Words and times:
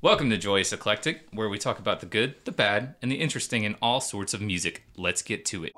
Welcome 0.00 0.30
to 0.30 0.38
Joyous 0.38 0.72
Eclectic, 0.72 1.26
where 1.32 1.48
we 1.48 1.58
talk 1.58 1.80
about 1.80 1.98
the 1.98 2.06
good, 2.06 2.36
the 2.44 2.52
bad, 2.52 2.94
and 3.02 3.10
the 3.10 3.16
interesting 3.16 3.64
in 3.64 3.74
all 3.82 4.00
sorts 4.00 4.32
of 4.32 4.40
music. 4.40 4.84
Let's 4.96 5.22
get 5.22 5.44
to 5.46 5.64
it. 5.64 5.72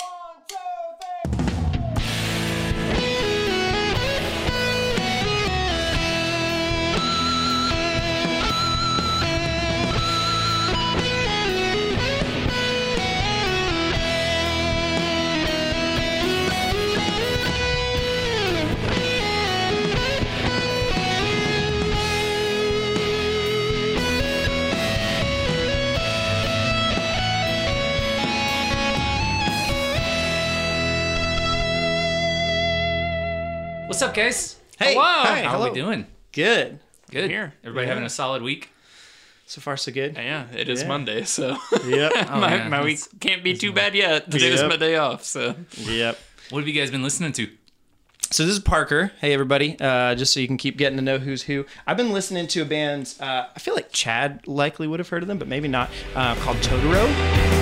Up, 34.10 34.16
guys? 34.16 34.56
Hey, 34.77 34.95
Hello. 34.95 35.05
hi, 35.05 35.42
How 35.42 35.52
hello. 35.52 35.66
are 35.66 35.70
we 35.70 35.80
doing? 35.80 36.05
Good. 36.32 36.80
Good. 37.12 37.30
Here. 37.30 37.55
Everybody 37.62 37.87
Yeah. 37.87 37.91
having 37.91 38.05
a 38.05 38.10
solid 38.10 38.42
week? 38.42 38.70
So 39.46 39.60
far, 39.60 39.77
so 39.77 39.92
good. 39.92 40.16
Yeah, 40.16 40.46
it 40.52 40.69
is 40.69 40.83
Yeah. 40.83 40.88
Monday, 40.88 41.23
so 41.23 41.56
Yep. 41.86 42.12
my, 42.30 42.56
yeah, 42.56 42.69
my 42.69 42.83
week 42.83 42.98
can't 43.20 43.45
be 43.45 43.55
too 43.56 43.70
bad 43.73 43.95
yet. 43.95 44.28
Today 44.28 44.50
was 44.50 44.62
Yep. 44.62 44.69
my 44.70 44.77
day 44.78 44.96
off, 44.96 45.23
so 45.23 45.55
yep. 45.77 46.19
What 46.50 46.59
have 46.59 46.66
you 46.66 46.74
guys 46.74 46.91
been 46.91 47.05
listening 47.05 47.30
to? 47.34 47.48
So 48.33 48.45
this 48.45 48.52
is 48.55 48.59
Parker. 48.59 49.12
Hey 49.20 49.33
everybody. 49.33 49.77
Uh, 49.78 50.16
just 50.16 50.33
so 50.34 50.41
you 50.41 50.48
can 50.48 50.56
keep 50.56 50.77
getting 50.77 50.97
to 50.97 51.02
know 51.05 51.19
who's 51.19 51.45
who. 51.45 51.64
I've 51.86 51.97
been 51.97 52.12
listening 52.12 52.48
to 52.48 52.62
a 52.62 52.64
band. 52.64 53.14
Uh, 53.20 53.45
I 53.55 53.61
feel 53.61 53.74
like 53.77 53.92
Chad 53.92 54.41
likely 54.48 54.88
would 54.88 54.98
have 54.98 55.08
heard 55.11 55.22
of 55.22 55.28
them, 55.28 55.38
but 55.38 55.47
maybe 55.47 55.69
not. 55.69 55.88
Uh, 56.16 56.34
called 56.36 56.56
Totorro. 56.56 57.59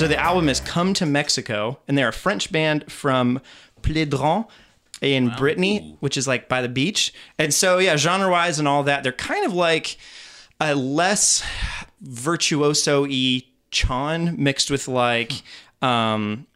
So 0.00 0.08
the 0.08 0.18
album 0.18 0.48
is 0.48 0.60
Come 0.60 0.94
to 0.94 1.04
Mexico, 1.04 1.78
and 1.86 1.98
they're 1.98 2.08
a 2.08 2.12
French 2.14 2.50
band 2.50 2.90
from 2.90 3.38
Plédran 3.82 4.48
in 5.02 5.28
Brittany, 5.36 5.94
which 6.00 6.16
is 6.16 6.26
like 6.26 6.48
by 6.48 6.62
the 6.62 6.70
beach. 6.70 7.12
And 7.38 7.52
so, 7.52 7.76
yeah, 7.76 7.96
genre 7.96 8.30
wise 8.30 8.58
and 8.58 8.66
all 8.66 8.82
that, 8.84 9.02
they're 9.02 9.12
kind 9.12 9.44
of 9.44 9.52
like 9.52 9.98
a 10.58 10.74
less 10.74 11.44
virtuoso 12.00 13.02
y 13.02 13.42
Chon 13.70 14.42
mixed 14.42 14.70
with 14.70 14.88
like 14.88 15.32
um, 15.82 16.46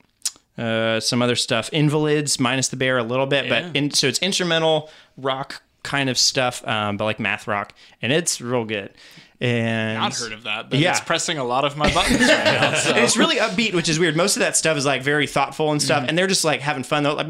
uh, 0.57 0.99
some 1.01 1.21
other 1.21 1.37
stuff. 1.37 1.69
Invalids 1.71 2.41
minus 2.41 2.69
the 2.69 2.77
bear 2.77 2.97
a 2.97 3.03
little 3.03 3.27
bit, 3.27 3.45
Yeah. 3.45 3.67
but 3.69 3.77
in, 3.77 3.91
so 3.91 4.07
it's 4.07 4.21
instrumental 4.21 4.89
rock 5.19 5.61
kind 5.83 6.09
of 6.09 6.17
stuff, 6.17 6.67
um, 6.67 6.97
but 6.97 7.05
like 7.05 7.21
math 7.21 7.47
rock, 7.47 7.75
and 8.01 8.11
it's 8.11 8.41
real 8.41 8.65
good. 8.65 8.89
And 9.41 9.99
not 9.99 10.15
heard 10.17 10.33
of 10.33 10.45
that. 10.45 10.71
But 10.71 10.79
Yeah. 10.79 10.93
it's 10.93 11.01
pressing 11.01 11.39
a 11.39 11.45
lot 11.45 11.65
of 11.65 11.77
my 11.77 11.93
buttons 11.93 12.21
right 12.21 12.45
now. 12.45 12.75
So. 12.79 12.95
it's 12.95 13.17
really 13.17 13.37
upbeat, 13.37 13.75
which 13.75 13.89
is 13.89 13.99
weird. 13.99 14.17
Most 14.17 14.37
of 14.37 14.41
that 14.41 14.57
stuff 14.57 14.77
is 14.77 14.87
like 14.87 15.03
very 15.03 15.27
thoughtful 15.27 15.73
and 15.73 15.83
stuff, 15.83 16.05
and 16.09 16.17
they're 16.17 16.27
just 16.27 16.45
like 16.45 16.61
having 16.61 16.83
fun 16.85 17.03
though, 17.03 17.15
like 17.15 17.29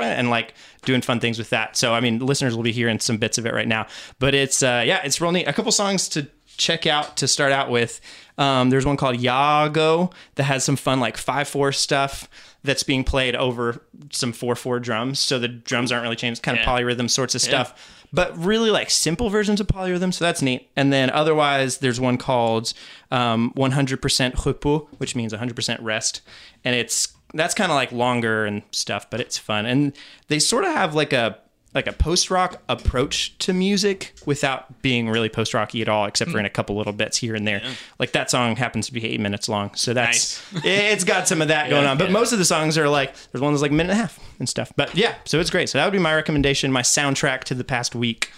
and 0.00 0.30
like 0.30 0.54
doing 0.84 1.00
fun 1.02 1.20
things 1.20 1.38
with 1.38 1.50
that. 1.50 1.76
So 1.76 1.94
I 1.94 2.00
mean, 2.00 2.18
listeners 2.18 2.56
will 2.56 2.62
be 2.62 2.72
hearing 2.72 2.98
some 3.00 3.16
bits 3.18 3.38
of 3.38 3.46
it 3.46 3.54
right 3.54 3.68
now, 3.68 3.86
but 4.18 4.34
it's 4.34 4.62
uh, 4.62 4.82
yeah, 4.86 5.00
it's 5.04 5.20
real 5.20 5.32
neat. 5.32 5.46
A 5.46 5.52
couple 5.52 5.72
songs 5.72 6.08
to 6.10 6.26
check 6.56 6.86
out 6.86 7.16
to 7.18 7.28
start 7.28 7.52
out 7.52 7.70
with. 7.70 8.00
Um, 8.38 8.70
there's 8.70 8.86
one 8.86 8.96
called 8.96 9.16
Yago 9.16 10.12
that 10.36 10.44
has 10.44 10.64
some 10.64 10.76
fun 10.76 11.00
like 11.00 11.16
five 11.16 11.48
four 11.48 11.72
stuff 11.72 12.28
that's 12.64 12.82
being 12.82 13.04
played 13.04 13.34
over 13.36 13.82
some 14.10 14.32
four 14.32 14.54
four 14.56 14.80
drums, 14.80 15.18
so 15.18 15.38
the 15.38 15.48
drums 15.48 15.92
aren't 15.92 16.02
really 16.02 16.16
changed. 16.16 16.42
Kind 16.42 16.58
of 16.58 16.64
Yeah. 16.64 16.70
polyrhythm 16.70 17.10
sorts 17.10 17.34
of 17.34 17.40
stuff 17.42 17.74
but 18.12 18.36
really 18.36 18.70
like 18.70 18.90
simple 18.90 19.30
versions 19.30 19.60
of 19.60 19.66
polyrhythm. 19.66 20.12
So 20.12 20.24
that's 20.24 20.42
neat. 20.42 20.70
And 20.76 20.92
then 20.92 21.10
otherwise, 21.10 21.78
there's 21.78 22.00
one 22.00 22.18
called 22.18 22.74
um, 23.10 23.52
100% 23.56 24.44
repos, 24.44 24.88
which 24.98 25.16
means 25.16 25.32
100% 25.32 25.78
rest, 25.80 26.20
and 26.64 26.74
it's 26.74 27.14
that's 27.34 27.54
kind 27.54 27.72
of 27.72 27.76
like 27.76 27.92
longer 27.92 28.44
and 28.44 28.62
stuff, 28.72 29.08
but 29.08 29.20
it's 29.20 29.38
fun. 29.38 29.64
And 29.64 29.94
they 30.28 30.38
sort 30.38 30.64
of 30.64 30.72
have 30.74 30.94
like 30.94 31.12
a 31.12 31.38
like 31.74 31.86
a 31.86 31.92
post 31.92 32.30
rock 32.30 32.62
approach 32.68 33.36
to 33.38 33.52
music 33.52 34.14
without 34.26 34.82
being 34.82 35.08
really 35.08 35.28
post 35.28 35.54
rocky 35.54 35.80
at 35.82 35.88
all, 35.88 36.04
except 36.04 36.30
for 36.30 36.38
in 36.38 36.44
a 36.44 36.50
couple 36.50 36.76
little 36.76 36.92
bits 36.92 37.18
here 37.18 37.34
and 37.34 37.46
there. 37.46 37.62
Like 37.98 38.12
that 38.12 38.30
song 38.30 38.56
happens 38.56 38.86
to 38.86 38.92
be 38.92 39.04
eight 39.06 39.20
minutes 39.20 39.48
long, 39.48 39.74
so 39.74 39.94
that's 39.94 40.42
it's 40.64 41.04
got 41.04 41.28
some 41.28 41.40
of 41.40 41.48
that 41.48 41.70
going 41.70 41.86
on. 41.86 41.98
But 41.98 42.08
yeah. 42.08 42.12
most 42.12 42.32
of 42.32 42.38
the 42.38 42.44
songs 42.44 42.76
are 42.76 42.88
like 42.88 43.14
there's 43.30 43.40
one 43.40 43.52
that's 43.52 43.62
like 43.62 43.70
a 43.70 43.74
minute 43.74 43.90
and 43.90 43.98
a 43.98 44.02
half 44.02 44.18
and 44.38 44.48
stuff. 44.48 44.72
But 44.76 44.94
yeah, 44.94 45.14
so 45.24 45.40
it's 45.40 45.50
great. 45.50 45.68
So 45.68 45.78
that 45.78 45.84
would 45.84 45.92
be 45.92 45.98
my 45.98 46.14
recommendation, 46.14 46.72
my 46.72 46.82
soundtrack 46.82 47.44
to 47.44 47.54
the 47.54 47.64
past 47.64 47.94
week. 47.94 48.30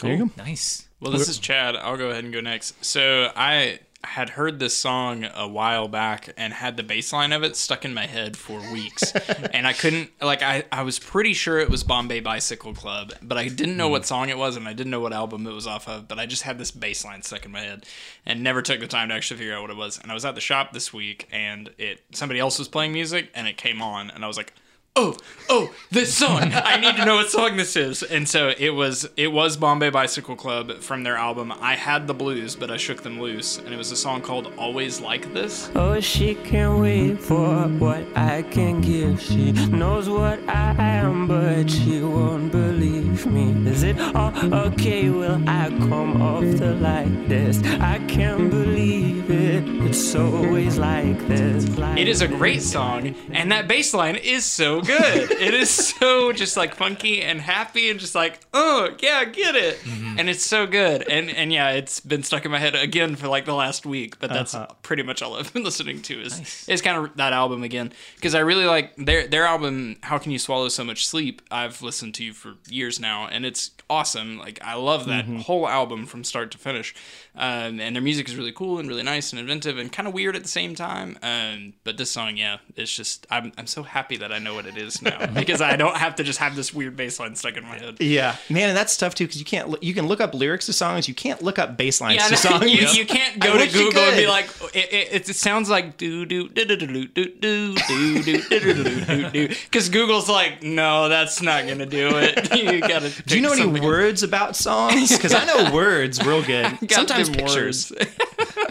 There 0.00 0.12
you 0.12 0.26
go. 0.26 0.30
Nice. 0.36 0.88
Well, 1.00 1.12
this 1.12 1.28
is 1.28 1.38
Chad. 1.38 1.76
I'll 1.76 1.96
go 1.96 2.10
ahead 2.10 2.24
and 2.24 2.32
go 2.32 2.40
next. 2.40 2.84
So 2.84 3.30
I 3.36 3.78
had 4.04 4.30
heard 4.30 4.60
this 4.60 4.76
song 4.76 5.26
a 5.34 5.46
while 5.48 5.88
back 5.88 6.32
and 6.36 6.52
had 6.52 6.76
the 6.76 6.82
bass 6.82 7.12
line 7.12 7.32
of 7.32 7.42
it 7.42 7.56
stuck 7.56 7.84
in 7.84 7.92
my 7.92 8.06
head 8.06 8.36
for 8.36 8.60
weeks. 8.72 9.12
and 9.52 9.66
I 9.66 9.72
couldn't, 9.72 10.10
like, 10.22 10.42
I, 10.42 10.64
I 10.70 10.82
was 10.82 10.98
pretty 10.98 11.34
sure 11.34 11.58
it 11.58 11.68
was 11.68 11.82
Bombay 11.82 12.20
Bicycle 12.20 12.74
Club, 12.74 13.12
but 13.20 13.36
I 13.36 13.48
didn't 13.48 13.76
know 13.76 13.88
what 13.88 14.02
hmm. 14.02 14.06
song 14.06 14.28
it 14.28 14.38
was 14.38 14.56
and 14.56 14.68
I 14.68 14.72
didn't 14.72 14.90
know 14.90 15.00
what 15.00 15.12
album 15.12 15.46
it 15.46 15.52
was 15.52 15.66
off 15.66 15.88
of, 15.88 16.06
but 16.06 16.18
I 16.18 16.26
just 16.26 16.42
had 16.42 16.58
this 16.58 16.70
bass 16.70 17.04
line 17.04 17.22
stuck 17.22 17.44
in 17.44 17.50
my 17.50 17.60
head 17.60 17.86
and 18.24 18.42
never 18.42 18.62
took 18.62 18.80
the 18.80 18.86
time 18.86 19.08
to 19.08 19.14
actually 19.14 19.38
figure 19.38 19.54
out 19.54 19.62
what 19.62 19.70
it 19.70 19.76
was. 19.76 19.98
And 19.98 20.10
I 20.10 20.14
was 20.14 20.24
at 20.24 20.36
the 20.36 20.40
shop 20.40 20.72
this 20.72 20.92
week 20.92 21.28
and 21.32 21.70
it 21.76 22.02
somebody 22.12 22.38
else 22.38 22.58
was 22.58 22.68
playing 22.68 22.92
music 22.92 23.30
and 23.34 23.48
it 23.48 23.56
came 23.56 23.82
on 23.82 24.10
and 24.10 24.24
I 24.24 24.28
was 24.28 24.36
like, 24.36 24.52
oh, 24.96 25.16
oh, 25.48 25.72
this 25.90 26.14
song. 26.14 26.42
I 26.54 26.78
need 26.80 26.96
to 26.96 27.04
know 27.04 27.16
what 27.16 27.30
song 27.30 27.56
this 27.56 27.76
is. 27.76 28.02
And 28.02 28.28
so 28.28 28.52
it 28.58 28.70
was 28.70 29.08
it 29.16 29.28
was 29.28 29.56
Bombay 29.56 29.90
Bicycle 29.90 30.36
Club 30.36 30.80
from 30.80 31.02
their 31.02 31.16
album 31.16 31.52
I 31.52 31.74
Had 31.74 32.06
the 32.06 32.14
Blues, 32.14 32.56
but 32.56 32.70
I 32.70 32.76
Shook 32.76 33.02
Them 33.02 33.20
Loose. 33.20 33.58
And 33.58 33.72
it 33.72 33.76
was 33.76 33.92
a 33.92 33.96
song 33.96 34.20
called 34.20 34.52
Always 34.58 35.00
Like 35.00 35.32
This. 35.32 35.70
Oh, 35.74 36.00
she 36.00 36.34
can't 36.34 36.80
wait 36.80 37.20
for 37.20 37.64
what 37.78 38.04
I 38.16 38.42
can 38.42 38.80
give. 38.80 39.20
She 39.20 39.52
knows 39.52 40.08
what 40.08 40.38
I 40.48 40.74
am, 40.78 41.26
but 41.28 41.70
she 41.70 42.02
won't 42.02 42.50
believe 42.52 43.26
me. 43.26 43.70
Is 43.70 43.82
it 43.82 43.98
all 44.14 44.32
okay? 44.54 45.08
Will 45.10 45.42
I 45.48 45.68
come 45.88 46.20
off 46.20 46.44
the 46.58 46.74
like 46.74 47.28
this? 47.28 47.62
I 47.80 47.98
can't 48.08 48.50
believe 48.50 49.30
it. 49.30 49.64
It's 49.88 50.14
always 50.14 50.76
like 50.78 51.26
this. 51.28 51.68
Like 51.78 51.98
It 51.98 52.08
is 52.08 52.20
a 52.20 52.28
great 52.28 52.62
song, 52.62 53.14
and 53.30 53.50
that 53.52 53.68
bass 53.68 53.94
line 53.94 54.16
is 54.16 54.44
so 54.44 54.77
good. 54.80 55.30
it 55.30 55.54
is 55.54 55.70
so 55.70 56.32
just 56.32 56.56
like 56.56 56.74
funky 56.74 57.22
and 57.22 57.40
happy 57.40 57.90
and 57.90 57.98
just 57.98 58.14
like, 58.14 58.40
oh 58.54 58.90
yeah, 59.00 59.24
get 59.24 59.54
it. 59.54 59.76
Mm-hmm. 59.78 60.18
And 60.18 60.28
it's 60.28 60.44
so 60.44 60.66
good. 60.66 61.02
And 61.08 61.30
and 61.30 61.52
yeah, 61.52 61.70
it's 61.70 62.00
been 62.00 62.22
stuck 62.22 62.44
in 62.44 62.50
my 62.50 62.58
head 62.58 62.74
again 62.74 63.16
for 63.16 63.28
like 63.28 63.44
the 63.44 63.54
last 63.54 63.86
week, 63.86 64.18
but 64.18 64.30
that's 64.30 64.54
uh-huh. 64.54 64.68
pretty 64.82 65.02
much 65.02 65.22
all 65.22 65.34
I've 65.34 65.52
been 65.52 65.64
listening 65.68 66.02
to 66.02 66.20
is 66.20 66.68
is 66.68 66.82
kind 66.82 67.04
of 67.04 67.16
that 67.16 67.32
album 67.32 67.62
again 67.62 67.92
because 68.16 68.34
I 68.34 68.40
really 68.40 68.66
like 68.66 68.94
their 68.96 69.26
their 69.26 69.44
album 69.44 69.96
How 70.02 70.18
Can 70.18 70.32
You 70.32 70.38
Swallow 70.38 70.68
So 70.68 70.84
Much 70.84 71.06
Sleep. 71.06 71.42
I've 71.50 71.82
listened 71.82 72.14
to 72.16 72.24
you 72.24 72.32
for 72.32 72.54
years 72.68 73.00
now 73.00 73.26
and 73.26 73.44
it's 73.44 73.70
awesome. 73.90 74.38
Like 74.38 74.58
I 74.62 74.74
love 74.74 75.06
that 75.06 75.24
mm-hmm. 75.24 75.38
whole 75.38 75.68
album 75.68 76.06
from 76.06 76.24
start 76.24 76.50
to 76.52 76.58
finish. 76.58 76.94
Um, 77.40 77.78
and 77.78 77.94
their 77.94 78.02
music 78.02 78.28
is 78.28 78.34
really 78.36 78.50
cool 78.50 78.80
and 78.80 78.88
really 78.88 79.04
nice 79.04 79.30
and 79.32 79.38
inventive 79.38 79.78
and 79.78 79.92
kind 79.92 80.08
of 80.08 80.12
weird 80.12 80.34
at 80.34 80.42
the 80.42 80.48
same 80.48 80.74
time. 80.74 81.16
Um, 81.22 81.72
but 81.84 81.96
this 81.96 82.10
song, 82.10 82.36
yeah, 82.36 82.58
it's 82.74 82.92
just 82.94 83.26
I'm 83.30 83.52
I'm 83.56 83.68
so 83.68 83.84
happy 83.84 84.16
that 84.16 84.32
I 84.32 84.40
know 84.40 84.54
what 84.54 84.66
it 84.66 84.76
is 84.76 85.00
now 85.00 85.24
because 85.26 85.60
I 85.60 85.76
don't 85.76 85.96
have 85.96 86.16
to 86.16 86.24
just 86.24 86.40
have 86.40 86.56
this 86.56 86.74
weird 86.74 86.96
bass 86.96 87.20
line 87.20 87.36
stuck 87.36 87.56
in 87.56 87.62
my 87.62 87.78
head. 87.78 87.98
Yeah, 88.00 88.34
man, 88.50 88.70
and 88.70 88.76
that's 88.76 88.96
tough 88.96 89.14
too 89.14 89.24
because 89.26 89.38
you 89.38 89.44
can't. 89.44 89.80
You 89.82 89.94
can 89.94 90.08
look 90.08 90.20
up 90.20 90.34
lyrics 90.34 90.66
to 90.66 90.72
songs. 90.72 91.06
You 91.06 91.14
can't 91.14 91.40
look 91.40 91.60
up 91.60 91.76
bass 91.76 92.00
lines 92.00 92.16
Yeah, 92.16 92.28
to 92.28 92.36
songs. 92.36 92.64
you, 92.64 92.88
you 92.88 93.06
can't 93.06 93.38
go 93.38 93.54
I 93.54 93.66
to 93.66 93.72
Google 93.72 94.02
and 94.02 94.16
be 94.16 94.22
could. 94.22 94.28
like, 94.28 94.50
it, 94.74 94.92
it, 94.92 95.28
it 95.30 95.36
sounds 95.36 95.70
like 95.70 95.96
do 95.96 96.26
do 96.26 96.48
do 96.48 96.64
do 96.64 96.76
do 96.76 96.86
do 96.86 97.06
do 97.06 97.24
do 97.38 97.74
do 98.22 98.42
do 98.48 99.04
do 99.04 99.30
do 99.30 99.48
because 99.48 99.88
Google's 99.88 100.28
like, 100.28 100.62
no, 100.64 101.08
that's 101.08 101.40
not 101.40 101.66
gonna 101.68 101.86
do 101.86 102.10
it. 102.14 102.52
You 102.58 102.80
gotta. 102.80 103.10
Do 103.22 103.36
you 103.36 103.42
know 103.42 103.52
any 103.52 103.80
words 103.80 104.24
about 104.24 104.56
songs? 104.56 105.16
Because 105.16 105.32
I 105.34 105.44
know 105.44 105.72
words 105.72 106.24
real 106.26 106.42
good. 106.42 106.78
Sometimes 106.90 107.27
pictures. 107.32 107.92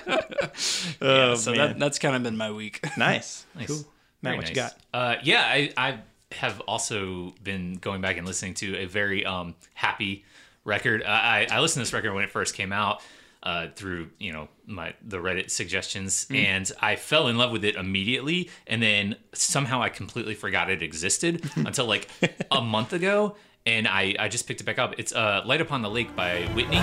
Oh 1.02 1.36
so 1.36 1.54
that, 1.54 1.78
that's 1.78 2.00
kind 2.00 2.16
of 2.16 2.24
been 2.24 2.38
my 2.38 2.52
week. 2.52 2.84
nice. 2.98 3.46
Nice. 3.56 3.68
Cool. 3.68 3.78
Matt, 4.22 4.32
Very 4.32 4.38
what 4.38 4.50
you 4.50 4.56
got? 4.56 4.76
Uh, 4.94 5.16
yeah, 5.24 5.42
I, 5.44 5.72
I 5.78 6.00
have 6.32 6.60
also 6.62 7.36
been 7.44 7.76
going 7.76 8.02
back 8.02 8.18
and 8.18 8.26
listening 8.26 8.56
to 8.56 8.76
a 8.78 8.86
very 8.86 9.26
um, 9.26 9.54
happy 9.76 10.26
record. 10.64 11.04
Uh, 11.04 11.08
I, 11.08 11.48
I 11.52 11.60
listened 11.60 11.82
to 11.86 11.88
this 11.88 11.94
record 11.94 12.14
when 12.14 12.24
it 12.24 12.32
first 12.32 12.56
came 12.56 12.72
out 12.74 13.02
uh, 13.44 13.68
through 13.76 14.10
you 14.18 14.34
know 14.34 14.48
my 14.66 14.94
the 15.06 15.18
Reddit 15.18 15.52
suggestions, 15.52 16.26
Mm. 16.26 16.46
and 16.46 16.72
I 16.82 16.96
fell 16.96 17.28
in 17.28 17.38
love 17.38 17.52
with 17.52 17.64
it 17.64 17.76
immediately. 17.76 18.50
And 18.66 18.82
then 18.82 19.16
somehow 19.34 19.82
I 19.84 19.90
completely 19.90 20.34
forgot 20.34 20.70
it 20.72 20.82
existed 20.82 21.50
until 21.56 21.86
like 21.86 22.08
a 22.52 22.62
month 22.62 22.94
ago. 22.94 23.36
And 23.66 23.86
I, 23.88 24.16
I 24.18 24.30
just 24.30 24.48
picked 24.48 24.62
it 24.62 24.64
back 24.64 24.80
up. 24.80 24.96
It's 24.98 25.14
uh, 25.14 25.44
Light 25.46 25.60
Upon 25.62 25.82
the 25.82 25.90
Lake 25.90 26.16
by 26.16 26.44
Whitney. 26.56 26.78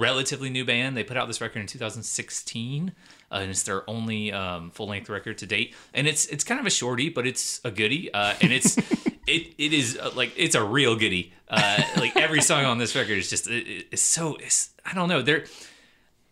Relatively 0.00 0.50
new 0.50 0.64
band. 0.64 0.96
They 0.96 1.04
put 1.04 1.16
out 1.16 1.26
this 1.28 1.40
record 1.40 1.60
in 1.60 1.66
2016, 1.66 2.92
uh, 3.30 3.34
and 3.34 3.50
it's 3.50 3.62
their 3.62 3.88
only 3.88 4.32
um, 4.32 4.70
full 4.70 4.88
length 4.88 5.08
record 5.08 5.38
to 5.38 5.46
date. 5.46 5.74
And 5.94 6.06
it's 6.06 6.26
it's 6.26 6.44
kind 6.44 6.58
of 6.58 6.66
a 6.66 6.70
shorty, 6.70 7.08
but 7.08 7.26
it's 7.26 7.60
a 7.64 7.70
goodie. 7.70 8.12
Uh, 8.12 8.34
and 8.40 8.52
it's 8.52 8.76
it 9.26 9.54
it 9.58 9.72
is 9.72 9.98
uh, 9.98 10.10
like 10.16 10.32
it's 10.36 10.54
a 10.54 10.62
real 10.64 10.96
goodie. 10.96 11.32
Uh, 11.48 11.82
like 11.96 12.16
every 12.16 12.40
song 12.42 12.64
on 12.64 12.78
this 12.78 12.94
record 12.96 13.18
is 13.18 13.28
just 13.30 13.48
it, 13.48 13.66
it- 13.68 13.86
it's 13.92 14.02
so 14.02 14.36
it's 14.36 14.70
I 14.84 14.94
don't 14.94 15.08
know 15.08 15.22
they're. 15.22 15.44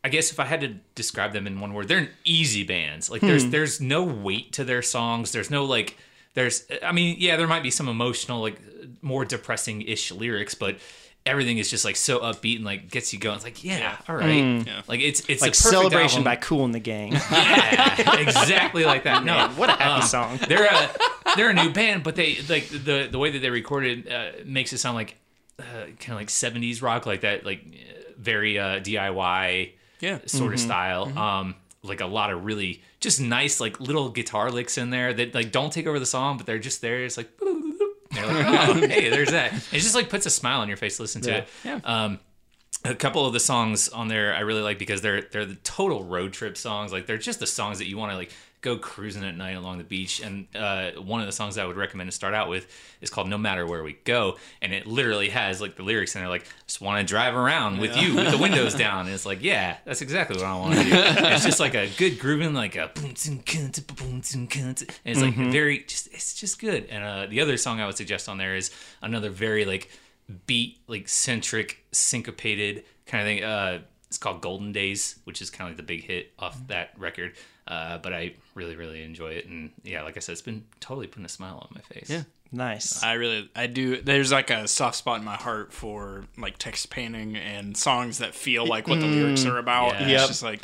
I 0.04 0.10
guess 0.10 0.30
if 0.30 0.38
I 0.38 0.44
had 0.44 0.60
to 0.60 0.68
describe 0.94 1.32
them 1.32 1.46
in 1.48 1.58
one 1.60 1.74
word, 1.74 1.88
they're 1.88 1.98
an 1.98 2.08
easy 2.24 2.62
bands. 2.62 3.10
Like 3.10 3.20
there's 3.20 3.46
there's 3.46 3.80
no 3.80 4.04
weight 4.04 4.52
to 4.52 4.64
their 4.64 4.80
songs. 4.80 5.32
There's 5.32 5.50
no 5.50 5.64
like 5.64 5.96
there's 6.34 6.64
I 6.84 6.92
mean, 6.92 7.16
yeah, 7.18 7.36
there 7.36 7.48
might 7.48 7.64
be 7.64 7.70
some 7.72 7.88
emotional, 7.88 8.40
like 8.40 8.60
more 9.02 9.24
depressing 9.24 9.82
ish 9.82 10.12
lyrics, 10.12 10.54
but 10.54 10.78
everything 11.28 11.58
is 11.58 11.70
just 11.70 11.84
like 11.84 11.96
so 11.96 12.18
upbeat 12.20 12.56
and 12.56 12.64
like 12.64 12.90
gets 12.90 13.12
you 13.12 13.18
going. 13.20 13.36
It's 13.36 13.44
like, 13.44 13.62
yeah, 13.62 13.96
all 14.08 14.16
right. 14.16 14.66
Yeah. 14.66 14.82
Like 14.88 15.00
it's 15.00 15.20
it's 15.28 15.42
like 15.42 15.50
a 15.50 15.52
perfect 15.52 15.56
celebration 15.56 16.18
album. 16.20 16.24
by 16.24 16.36
Cool 16.36 16.64
and 16.64 16.74
the 16.74 16.80
Gang. 16.80 17.12
Yeah, 17.30 18.16
exactly 18.18 18.84
like 18.84 19.04
that. 19.04 19.24
No, 19.24 19.48
what 19.56 19.68
a 19.68 19.72
happy 19.72 20.02
um, 20.02 20.02
song. 20.02 20.38
They're 20.48 20.66
a 20.66 20.90
they're 21.36 21.50
a 21.50 21.54
new 21.54 21.70
band, 21.70 22.02
but 22.02 22.16
they 22.16 22.38
like 22.48 22.68
the 22.68 23.08
the 23.10 23.18
way 23.18 23.30
that 23.30 23.38
they 23.40 23.50
recorded 23.50 24.10
uh, 24.10 24.30
makes 24.44 24.72
it 24.72 24.78
sound 24.78 24.96
like 24.96 25.16
uh, 25.58 25.62
kind 26.00 26.10
of 26.10 26.16
like 26.16 26.28
'70s 26.28 26.82
rock, 26.82 27.06
like 27.06 27.20
that, 27.22 27.44
like 27.44 27.60
uh, 27.60 28.12
very 28.18 28.58
uh, 28.58 28.80
DIY 28.80 29.72
Yeah. 30.00 30.18
sort 30.26 30.44
Mm-hmm. 30.46 30.54
of 30.54 30.60
style. 30.60 31.18
Um, 31.18 31.54
like 31.84 32.00
a 32.00 32.06
lot 32.06 32.30
of 32.32 32.44
really 32.44 32.82
just 33.00 33.20
nice 33.20 33.60
like 33.60 33.78
little 33.80 34.08
guitar 34.10 34.50
licks 34.50 34.76
in 34.78 34.90
there 34.90 35.12
that 35.14 35.34
like 35.34 35.52
don't 35.52 35.72
take 35.72 35.86
over 35.86 35.98
the 35.98 36.06
song, 36.06 36.36
but 36.36 36.46
they're 36.46 36.58
just 36.58 36.80
there. 36.80 37.04
It's 37.04 37.16
like. 37.16 37.28
They're 38.26 38.42
like, 38.50 38.68
oh, 38.68 38.74
hey, 38.88 39.08
there's 39.10 39.30
that. 39.30 39.52
It 39.54 39.78
just 39.80 39.94
like 39.94 40.08
puts 40.08 40.26
a 40.26 40.30
smile 40.30 40.60
on 40.60 40.68
your 40.68 40.76
face. 40.76 40.98
Listen 41.00 41.22
to 41.22 41.30
Yeah. 41.30 41.36
it. 41.38 41.48
Yeah. 41.64 41.80
Um, 41.84 42.20
a 42.84 42.94
couple 42.94 43.26
of 43.26 43.32
the 43.32 43.40
songs 43.40 43.88
on 43.88 44.06
there 44.08 44.32
I 44.34 44.40
really 44.40 44.60
like 44.62 44.78
because 44.78 45.00
they're 45.00 45.22
they're 45.22 45.44
the 45.44 45.56
total 45.56 46.04
road 46.04 46.32
trip 46.32 46.56
songs. 46.56 46.92
Like 46.92 47.06
they're 47.06 47.18
just 47.18 47.40
the 47.40 47.46
songs 47.46 47.78
that 47.78 47.88
you 47.88 47.98
want 47.98 48.12
to 48.12 48.16
like 48.16 48.30
go 48.60 48.76
cruising 48.76 49.24
at 49.24 49.36
night 49.36 49.56
along 49.56 49.78
the 49.78 49.84
beach. 49.84 50.20
And 50.20 50.46
uh, 50.54 50.92
one 50.92 51.20
of 51.20 51.26
the 51.26 51.32
songs 51.32 51.58
I 51.58 51.64
would 51.64 51.76
recommend 51.76 52.08
to 52.08 52.14
start 52.14 52.34
out 52.34 52.48
with 52.48 52.66
is 53.00 53.10
called 53.10 53.28
"No 53.28 53.38
Matter 53.38 53.66
Where 53.66 53.82
We 53.82 53.94
Go," 54.04 54.36
and 54.60 54.72
it 54.72 54.86
literally 54.86 55.28
has 55.30 55.60
like 55.60 55.76
the 55.76 55.82
lyrics 55.82 56.14
in 56.14 56.20
there 56.20 56.28
like 56.28 56.46
"Just 56.66 56.80
want 56.80 57.00
to 57.00 57.10
drive 57.10 57.34
around 57.34 57.78
with 57.78 57.96
you 57.96 58.14
with 58.14 58.30
the 58.30 58.38
windows 58.38 58.74
down." 58.86 59.06
And 59.06 59.14
it's 59.14 59.26
like, 59.26 59.42
yeah, 59.42 59.76
that's 59.84 60.02
exactly 60.02 60.36
what 60.36 60.46
I 60.46 60.56
want 60.56 60.74
to 60.74 60.84
do. 60.84 60.90
it's 60.92 61.44
just 61.44 61.60
like 61.60 61.74
a 61.74 61.88
good 61.96 62.18
grooving, 62.18 62.54
like 62.54 62.76
a 62.76 62.90
boom, 62.94 63.14
zoom, 63.16 63.40
kunt, 63.40 63.86
boom, 63.96 64.22
zoom, 64.22 64.46
kunt. 64.46 64.82
and 64.82 64.88
it's 65.04 65.20
like 65.20 65.34
very 65.34 65.84
just 65.84 66.08
it's 66.08 66.34
just 66.34 66.60
good. 66.60 66.86
And 66.90 67.04
uh, 67.04 67.26
the 67.26 67.40
other 67.40 67.56
song 67.56 67.80
I 67.80 67.86
would 67.86 67.96
suggest 67.96 68.28
on 68.28 68.38
there 68.38 68.56
is 68.56 68.70
another 69.02 69.30
very 69.30 69.64
like 69.64 69.90
beat 70.46 70.78
like 70.86 71.08
centric 71.08 71.84
syncopated 71.92 72.84
kind 73.06 73.22
of 73.22 73.26
thing 73.26 73.44
uh 73.44 73.78
it's 74.08 74.18
called 74.18 74.40
golden 74.40 74.72
days 74.72 75.16
which 75.24 75.40
is 75.40 75.50
kind 75.50 75.68
of 75.68 75.72
like 75.72 75.76
the 75.78 75.82
big 75.82 76.04
hit 76.04 76.32
off 76.38 76.58
that 76.68 76.90
record 76.98 77.32
uh 77.68 77.98
but 77.98 78.12
i 78.12 78.32
really 78.54 78.74
really 78.76 79.02
enjoy 79.02 79.28
it 79.30 79.46
and 79.46 79.70
yeah 79.84 80.02
like 80.02 80.16
i 80.16 80.20
said 80.20 80.32
it's 80.32 80.42
been 80.42 80.64
totally 80.80 81.06
putting 81.06 81.24
a 81.24 81.28
smile 81.28 81.58
on 81.62 81.68
my 81.74 81.80
face 81.82 82.08
Yeah. 82.10 82.22
nice. 82.50 83.02
I 83.04 83.12
really, 83.12 83.48
I 83.54 83.66
do. 83.66 84.00
There's 84.00 84.32
like 84.32 84.48
a 84.50 84.66
soft 84.66 84.96
spot 84.96 85.18
in 85.18 85.24
my 85.24 85.36
heart 85.36 85.70
for 85.72 86.24
like 86.38 86.56
text 86.58 86.88
painting 86.88 87.36
and 87.36 87.76
songs 87.76 88.18
that 88.18 88.34
feel 88.34 88.66
like 88.66 88.88
what 88.88 89.00
the 89.00 89.06
lyrics 89.06 89.44
are 89.44 89.58
about. 89.58 89.92
Yeah. 89.92 89.98
And 90.00 90.10
Yep. 90.10 90.18
It's 90.20 90.28
just 90.28 90.42
like, 90.42 90.60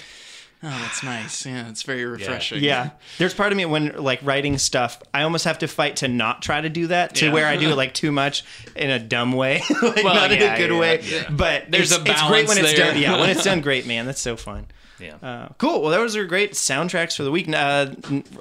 oh, 0.63 0.69
that's 0.83 1.03
nice. 1.03 1.45
Yeah, 1.45 1.69
it's 1.69 1.83
very 1.83 2.07
refreshing. 2.07 2.63
Yeah, 2.65 2.91
there's 3.19 3.35
part 3.35 3.53
of 3.53 3.59
me 3.59 3.67
when 3.67 4.03
like 4.03 4.21
writing 4.23 4.57
stuff, 4.57 5.03
I 5.13 5.25
almost 5.25 5.45
have 5.45 5.59
to 5.59 5.69
fight 5.69 5.97
to 5.97 6.09
not 6.09 6.41
try 6.41 6.63
to 6.63 6.71
do 6.71 6.87
that. 6.87 7.17
To 7.17 7.27
Yeah. 7.27 7.33
where 7.35 7.47
I 7.47 7.59
do 7.59 7.69
it 7.71 7.77
like 7.85 7.93
too 7.93 8.13
much 8.13 8.45
in 8.75 8.89
a 8.89 8.99
dumb 8.99 9.33
way, 9.33 9.61
like 9.83 9.97
Well, 10.03 10.15
not 10.15 10.33
in 10.33 10.41
a 10.43 10.57
good 10.57 10.71
yeah, 10.71 10.79
way. 10.81 11.01
yeah. 11.03 11.29
But 11.31 11.71
There's 11.71 11.93
it's, 11.93 12.01
a 12.01 12.11
it's 12.11 12.23
great 12.29 12.49
when 12.49 12.57
balance 12.57 12.71
it's 12.73 12.79
done. 12.81 12.99
Yeah, 12.99 13.21
when 13.21 13.29
it's 13.29 13.45
done, 13.45 13.61
great, 13.69 13.87
man. 13.87 14.07
That's 14.07 14.23
so 14.23 14.37
fun. 14.37 14.67
Yeah 15.05 15.17
Uh, 15.29 15.49
cool. 15.59 15.83
Well, 15.83 15.91
those 15.91 16.17
are 16.17 16.25
great 16.25 16.53
soundtracks 16.53 17.17
for 17.17 17.23
the 17.23 17.31
week. 17.31 17.49
Uh, 17.49 17.87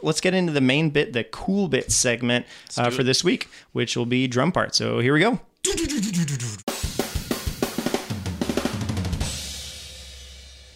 let's 0.02 0.22
get 0.22 0.34
into 0.34 0.52
the 0.52 0.62
main 0.62 0.90
bit, 0.90 1.14
the 1.14 1.24
cool 1.26 1.68
bit 1.68 1.92
segment 1.92 2.46
uh, 2.78 2.90
for 2.90 3.04
this 3.04 3.24
week, 3.24 3.50
which 3.74 3.96
will 3.98 4.06
be 4.06 4.28
drum 4.28 4.52
part. 4.52 4.76
So 4.76 5.00
here 5.00 5.14
we 5.14 5.20
go. 5.20 5.40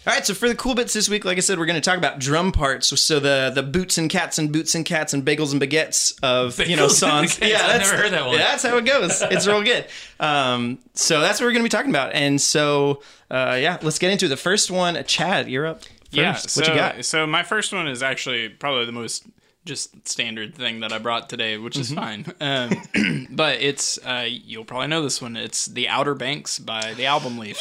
All 0.08 0.14
right, 0.14 0.24
so 0.24 0.32
for 0.32 0.48
the 0.48 0.54
cool 0.54 0.74
bits 0.74 0.94
this 0.94 1.06
week, 1.10 1.26
like 1.26 1.36
I 1.36 1.40
said, 1.40 1.58
we're 1.58 1.66
going 1.66 1.78
to 1.78 1.82
talk 1.82 1.98
about 1.98 2.18
drum 2.18 2.50
parts. 2.50 2.98
So 2.98 3.20
the 3.20 3.52
the 3.54 3.62
boots 3.62 3.98
and 3.98 4.08
cats 4.08 4.38
and 4.38 4.50
boots 4.50 4.74
and 4.74 4.82
cats 4.82 5.12
and 5.12 5.22
bagels 5.22 5.52
and 5.52 5.60
baguettes 5.60 6.18
of 6.22 6.58
you 6.66 6.76
know 6.76 6.86
Bagels 6.86 6.88
and 6.88 7.28
songs. 7.30 7.38
baguettes. 7.38 7.60
I've 7.60 7.80
never 7.82 7.96
heard 7.98 8.12
that 8.12 8.24
one. 8.24 8.38
Yeah, 8.38 8.44
that's 8.44 8.62
how 8.62 8.78
it 8.78 8.86
goes. 8.86 9.20
It's 9.20 9.46
real 9.46 9.62
good. 9.62 9.84
Um, 10.18 10.78
so 10.94 11.20
that's 11.20 11.40
what 11.40 11.44
we're 11.44 11.52
going 11.52 11.62
to 11.62 11.66
be 11.66 11.76
talking 11.76 11.90
about. 11.90 12.14
And 12.14 12.40
so 12.40 13.02
uh, 13.30 13.58
yeah, 13.60 13.76
let's 13.82 13.98
get 13.98 14.10
into 14.10 14.24
it. 14.24 14.28
the 14.30 14.38
first 14.38 14.70
one. 14.70 15.04
Chad, 15.04 15.50
you're 15.50 15.66
up. 15.66 15.82
First. 15.82 15.92
Yeah. 16.10 16.32
So, 16.36 16.62
what 16.62 16.68
you 16.70 16.74
got? 16.74 17.04
so 17.04 17.26
my 17.26 17.42
first 17.42 17.74
one 17.74 17.86
is 17.86 18.02
actually 18.02 18.48
probably 18.48 18.86
the 18.86 18.92
most 18.92 19.26
just 19.66 20.08
standard 20.08 20.54
thing 20.54 20.80
that 20.80 20.90
I 20.90 20.96
brought 21.00 21.28
today, 21.28 21.58
which 21.58 21.76
is 21.76 21.92
fine. 21.92 22.24
Um, 22.40 23.26
but 23.30 23.60
it's 23.60 23.98
uh, 23.98 24.26
you'll 24.26 24.64
probably 24.64 24.86
know 24.86 25.02
this 25.02 25.20
one. 25.20 25.36
It's 25.36 25.66
"The 25.66 25.86
Outer 25.86 26.14
Banks" 26.14 26.58
by 26.58 26.94
the 26.94 27.04
Album 27.04 27.36
Leaf. 27.36 27.58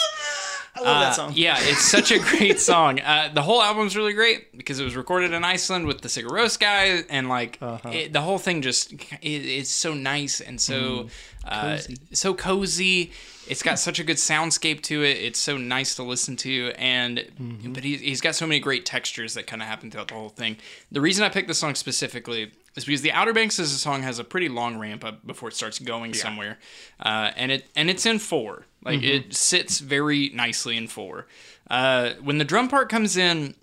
I 0.77 0.81
love 0.81 0.97
Uh, 0.97 0.99
that 1.01 1.15
song. 1.15 1.33
Yeah, 1.35 1.57
it's 1.59 1.81
such 1.81 2.11
a 2.11 2.19
great 2.19 2.59
song. 2.71 2.99
Uh, 2.99 3.29
the 3.33 3.41
whole 3.41 3.61
album's 3.61 3.95
really 3.95 4.13
great 4.13 4.57
because 4.57 4.79
it 4.79 4.83
was 4.83 4.95
recorded 4.95 5.33
in 5.33 5.43
Iceland 5.43 5.87
with 5.87 6.01
the 6.01 6.07
Sigur 6.07 6.29
Rós 6.29 6.59
guy, 6.59 7.03
and 7.09 7.27
like 7.29 7.57
Uh-huh. 7.61 7.89
it, 7.89 8.13
the 8.13 8.21
whole 8.21 8.37
thing 8.37 8.61
just 8.61 8.93
it, 8.93 9.17
it's 9.21 9.69
so 9.69 9.93
nice 9.93 10.41
and 10.41 10.59
so 10.61 10.77
Mm. 11.03 11.09
uh, 11.45 11.77
so 12.13 12.33
cozy. 12.33 13.11
It's 13.49 13.63
got 13.63 13.79
such 13.79 13.97
a 13.99 14.03
good 14.03 14.17
soundscape 14.17 14.81
to 14.83 15.03
it. 15.05 15.15
It's 15.23 15.39
so 15.39 15.55
nice 15.57 15.95
to 15.95 16.03
listen 16.03 16.35
to, 16.37 16.73
and 16.77 17.19
Mm-hmm. 17.19 17.71
but 17.73 17.83
he, 17.85 17.95
he's 17.95 18.19
got 18.19 18.35
so 18.35 18.45
many 18.45 18.59
great 18.59 18.85
textures 18.85 19.35
that 19.35 19.47
kind 19.47 19.61
of 19.61 19.69
happen 19.69 19.89
throughout 19.89 20.09
the 20.09 20.15
whole 20.15 20.27
thing. 20.27 20.57
The 20.91 20.99
reason 20.99 21.23
I 21.23 21.29
picked 21.29 21.47
this 21.47 21.57
song 21.59 21.73
specifically 21.75 22.51
is 22.75 22.83
because 22.83 23.01
the 23.01 23.13
Outer 23.13 23.31
Banks 23.31 23.57
as 23.57 23.71
a 23.71 23.77
song 23.77 24.03
has 24.03 24.19
a 24.19 24.25
pretty 24.25 24.49
long 24.49 24.77
ramp 24.77 25.05
up 25.05 25.25
before 25.25 25.47
it 25.47 25.55
starts 25.55 25.79
going 25.79 26.13
somewhere, 26.13 26.59
uh, 26.99 27.31
and 27.37 27.51
it 27.53 27.69
and 27.77 27.89
it's 27.89 28.05
in 28.05 28.19
four. 28.19 28.65
Like 28.87 28.99
Mm-hmm. 29.01 29.27
it 29.29 29.33
sits 29.35 29.79
very 29.79 30.29
nicely 30.33 30.75
in 30.77 30.87
four. 30.87 31.27
Uh, 31.69 32.11
when 32.21 32.37
the 32.37 32.45
drum 32.45 32.67
part 32.69 32.89
comes 32.89 33.17
in, 33.17 33.53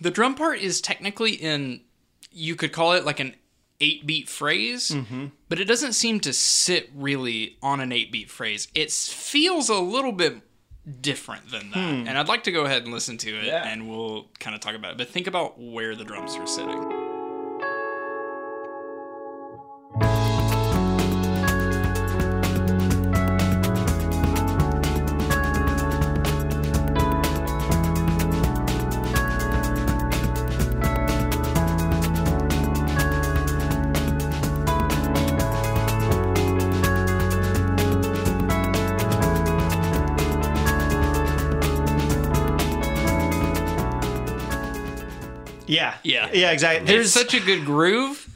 the 0.00 0.10
drum 0.10 0.34
part 0.34 0.58
is 0.60 0.80
technically 0.80 1.32
in. 1.32 1.80
You 2.32 2.54
could 2.56 2.72
call 2.72 2.92
it 2.92 3.04
like 3.04 3.18
an 3.20 3.34
eight 3.80 4.06
beat 4.06 4.28
phrase, 4.28 4.94
but 5.48 5.58
it 5.58 5.64
doesn't 5.64 5.94
seem 5.94 6.20
to 6.20 6.32
sit 6.32 6.90
really 6.94 7.56
on 7.62 7.80
an 7.80 7.92
eight 7.92 8.12
beat 8.12 8.30
phrase. 8.30 8.68
It 8.74 8.90
feels 8.92 9.68
a 9.68 9.78
little 9.78 10.12
bit 10.12 10.42
different 11.00 11.50
than 11.50 11.70
that. 11.70 11.78
And 11.78 12.10
I'd 12.10 12.28
like 12.28 12.44
to 12.44 12.52
go 12.52 12.64
ahead 12.66 12.82
and 12.84 12.92
listen 12.92 13.16
to 13.18 13.30
it 13.38 13.44
Yeah. 13.46 13.66
and 13.66 13.88
we'll 13.90 14.28
kind 14.38 14.54
of 14.54 14.60
talk 14.60 14.74
about 14.74 14.92
it. 14.92 14.98
But 14.98 15.08
think 15.08 15.26
about 15.26 15.58
where 15.60 15.94
the 15.96 16.04
drums 16.04 16.36
are 16.36 16.46
sitting. 16.46 17.09
Yeah. 46.32 46.50
Exactly. 46.52 46.86
There's 46.86 47.12
such 47.12 47.34
a 47.34 47.40
good 47.40 47.64
groove, 47.64 48.28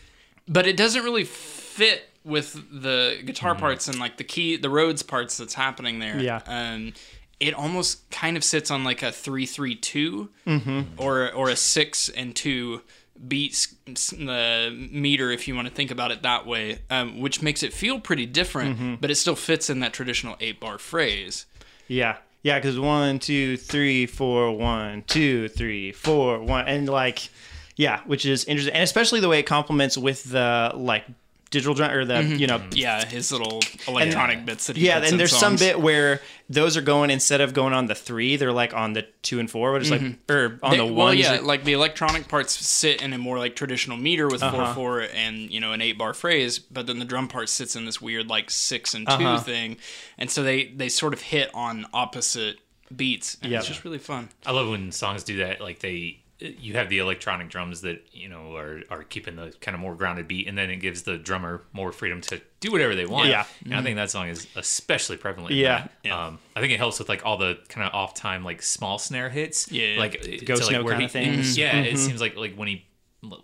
but 0.49 0.67
it 0.67 0.77
doesn't 0.77 1.03
really 1.05 1.25
fit 1.25 2.09
with 2.25 2.55
the 2.81 3.21
guitar 3.25 3.55
parts 3.55 3.87
and 3.89 3.99
like 3.99 4.17
the 4.17 4.25
key, 4.25 4.57
the 4.57 4.71
Rhodes 4.71 5.03
parts 5.03 5.37
that's 5.37 5.55
happening 5.55 5.99
there. 5.99 6.19
Yeah. 6.19 6.41
Um, 6.47 6.95
it 7.41 7.53
almost 7.53 8.09
kind 8.11 8.37
of 8.37 8.45
sits 8.45 8.71
on 8.71 8.85
like 8.85 9.03
a 9.03 9.13
three 9.13 9.45
three 9.47 9.75
two, 9.75 10.31
Mm-hmm. 10.47 10.99
or 10.99 11.31
or 11.33 11.49
a 11.51 11.57
six 11.57 12.09
and 12.09 12.35
two 12.35 12.81
beats 13.29 13.75
uh, 14.13 14.71
meter 14.73 15.31
if 15.31 15.47
you 15.47 15.55
want 15.55 15.69
to 15.69 15.73
think 15.75 15.91
about 15.91 16.11
it 16.11 16.23
that 16.23 16.47
way, 16.47 16.79
um, 16.91 17.21
which 17.21 17.43
makes 17.43 17.63
it 17.63 17.73
feel 17.73 18.01
pretty 18.01 18.27
different, 18.27 18.77
Mm-hmm. 18.77 18.95
but 19.01 19.11
it 19.11 19.17
still 19.17 19.37
fits 19.37 19.69
in 19.69 19.81
that 19.81 19.93
traditional 19.93 20.37
eight 20.41 20.59
bar 20.61 20.79
phrase. 20.79 21.47
Yeah. 21.89 22.17
Yeah, 22.43 22.59
because 22.59 22.79
one, 22.79 23.19
two, 23.21 23.57
three, 23.57 24.05
four, 24.07 24.53
one, 24.57 25.03
two, 25.07 25.49
three, 25.49 25.93
four, 25.93 26.41
one, 26.41 26.67
and 26.69 26.87
like, 26.89 27.31
yeah, 27.76 28.00
which 28.07 28.25
is 28.26 28.45
interesting, 28.45 28.75
and 28.75 28.83
especially 28.83 29.21
the 29.21 29.28
way 29.28 29.38
it 29.40 29.45
complements 29.47 29.97
with 29.99 30.25
the 30.25 30.73
like 30.75 31.04
digital 31.50 31.75
drum 31.75 31.93
or 31.93 32.04
the 32.04 32.21
you 32.25 32.49
know 32.49 32.61
Yeah, 32.73 33.04
his 33.04 33.31
little 33.31 33.61
electronic 33.87 34.45
bits 34.45 34.66
that 34.66 34.76
he 34.76 34.87
yeah, 34.87 34.95
puts 34.99 35.09
in 35.09 35.14
and 35.14 35.21
there's 35.21 35.37
some 35.37 35.54
bit 35.54 35.81
where 35.81 36.21
those 36.50 36.76
are 36.76 36.81
going 36.83 37.11
instead 37.11 37.40
of 37.40 37.54
going 37.54 37.73
on 37.73 37.87
the 37.87 37.95
three, 37.95 38.35
they're 38.37 38.50
like 38.52 38.75
on 38.75 38.93
the 38.93 39.02
two 39.23 39.38
and 39.38 39.49
four, 39.49 39.71
which 39.73 39.85
is 39.85 39.90
like 39.93 40.02
or 40.28 40.59
on 40.64 40.73
They- 40.73 40.76
the 40.78 40.87
well, 40.93 41.14
yeah, 41.14 41.38
like 41.43 41.62
the 41.62 41.73
electronic 41.75 42.26
parts 42.26 42.57
sit 42.66 43.00
in 43.00 43.12
a 43.12 43.19
more 43.19 43.38
like 43.38 43.54
traditional 43.54 43.97
meter 43.97 44.26
with 44.26 44.43
Uh-huh. 44.43 44.64
four 44.73 44.75
four 44.75 45.00
and 45.14 45.49
you 45.50 45.61
know 45.61 45.71
an 45.73 45.81
eight 45.81 45.97
bar 45.97 46.12
phrase, 46.12 46.59
but 46.59 46.88
then 46.88 46.99
the 46.99 47.04
drum 47.04 47.28
part 47.28 47.49
sits 47.49 47.76
in 47.76 47.85
this 47.85 48.00
weird 48.00 48.28
like 48.28 48.50
six 48.50 48.93
and 48.95 49.07
2 49.07 49.12
Uh-huh. 49.12 49.38
thing, 49.38 49.76
and 50.19 50.31
so 50.33 50.43
they 50.43 50.64
they 50.66 50.88
sort 50.88 51.12
of 51.14 51.21
hit 51.23 51.50
on 51.54 51.87
opposite 51.93 52.59
beats. 52.95 53.37
And 53.43 53.52
Yeah. 53.52 53.59
It's 53.59 53.69
just 53.69 53.85
really 53.85 53.99
fun. 53.99 54.28
I 54.45 54.50
love 54.50 54.69
when 54.69 54.90
songs 54.93 55.23
do 55.23 55.37
that. 55.38 55.61
Like 55.61 55.78
they, 55.81 56.19
you 56.45 56.75
have 56.75 56.89
the 56.89 56.99
electronic 56.99 57.49
drums 57.49 57.81
that 57.83 58.05
you 58.13 58.29
know 58.29 58.55
are 58.57 58.83
are 58.91 59.03
keeping 59.03 59.37
the 59.37 59.55
kind 59.61 59.75
of 59.75 59.81
more 59.81 59.95
grounded 59.95 60.29
beat, 60.29 60.47
and 60.47 60.57
then 60.57 60.71
it 60.71 60.77
gives 60.77 61.03
the 61.03 61.17
drummer 61.17 61.63
more 61.73 61.93
freedom 61.93 62.21
to 62.23 62.41
do 62.61 62.71
whatever 62.73 62.95
they 62.95 63.07
want. 63.07 63.29
Yeah. 63.29 63.45
and 63.65 63.75
I 63.75 63.83
think 63.83 63.97
that 63.97 64.11
song 64.11 64.29
is 64.29 64.47
especially 64.57 65.17
prevalent. 65.17 65.55
Yeah. 65.55 65.89
Yeah. 66.03 66.27
Um, 66.27 66.39
I 66.55 66.61
think 66.61 66.73
it 66.73 66.79
helps 66.79 66.99
with 66.99 67.09
like 67.09 67.25
all 67.25 67.37
the 67.37 67.59
kind 67.69 67.87
of 67.87 67.95
off 67.95 68.15
time 68.15 68.45
like 68.45 68.63
small 68.63 68.99
snare 68.99 69.31
hits. 69.31 69.71
Yeah. 69.71 69.99
like 69.99 70.21
ghost 70.45 70.63
to, 70.63 70.67
like, 70.67 70.73
note 70.73 70.85
where 70.85 70.95
kinda 70.95 71.07
he- 71.07 71.13
things. 71.13 71.53
Mm-hmm. 71.53 71.61
Yeah, 71.61 71.77
it 71.81 71.95
mm-hmm. 71.95 71.97
seems 71.97 72.21
like 72.21 72.37
like 72.37 72.55
when 72.55 72.69
he 72.69 72.87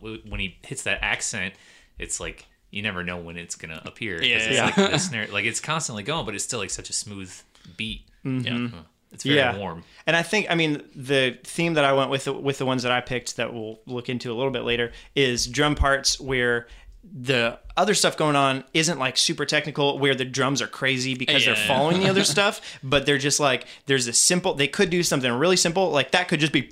when 0.01 0.41
he 0.41 0.59
hits 0.63 0.83
that 0.85 0.99
accent, 1.03 1.55
it's 1.99 2.21
like. 2.21 2.47
You 2.73 2.83
never 2.83 3.03
know 3.03 3.17
when 3.17 3.37
it's 3.37 3.57
gonna 3.57 3.83
appear. 3.85 4.23
Yeah. 4.23 4.37
it's 4.37 4.55
Yeah. 4.55 4.65
like 4.67 4.77
the 4.93 4.99
snare, 4.99 5.27
like 5.33 5.45
it's 5.45 5.59
constantly 5.59 6.05
going, 6.05 6.25
but 6.25 6.37
it's 6.37 6.45
still 6.45 6.61
like 6.61 6.71
such 6.71 6.89
a 6.89 6.93
smooth 6.93 7.35
beat. 7.77 8.03
Mm-hmm. 8.25 8.47
Yeah. 8.47 8.67
Uh-huh. 8.67 8.83
It's 9.13 9.25
very 9.25 9.37
Yeah. 9.39 9.57
warm. 9.57 9.83
And 10.07 10.15
I 10.17 10.23
think, 10.23 10.47
I 10.51 10.55
mean, 10.55 10.83
the 10.95 11.39
theme 11.45 11.75
that 11.75 11.85
I 11.85 11.93
went 11.93 12.11
with 12.11 12.27
with 12.29 12.59
the 12.59 12.67
ones 12.67 12.83
that 12.85 12.93
I 12.93 13.01
picked 13.01 13.37
that 13.37 13.53
we'll 13.53 13.81
look 13.87 14.09
into 14.09 14.33
a 14.33 14.35
little 14.35 14.53
bit 14.53 14.63
later 14.63 14.93
is 15.15 15.47
drum 15.47 15.75
parts 15.75 16.21
where 16.21 16.67
the 17.03 17.59
other 17.79 17.95
stuff 17.95 18.17
going 18.17 18.37
on 18.37 18.63
isn't 18.75 18.99
like 18.99 19.17
super 19.17 19.47
technical 19.47 19.99
where 19.99 20.15
the 20.15 20.25
drums 20.25 20.61
are 20.61 20.67
crazy 20.67 21.15
because 21.15 21.47
Yeah, 21.47 21.55
they're 21.55 21.67
following 21.67 22.01
the 22.01 22.09
other 22.11 22.25
stuff 22.37 22.61
but 22.83 23.07
they're 23.07 23.17
just 23.17 23.41
like 23.41 23.65
there's 23.87 24.07
a 24.07 24.13
simple 24.13 24.53
they 24.53 24.69
could 24.69 24.91
do 24.91 25.03
something 25.03 25.33
really 25.33 25.57
simple 25.57 25.91
like 25.91 26.11
that 26.11 26.29
could 26.29 26.41
just 26.41 26.53
be 26.53 26.71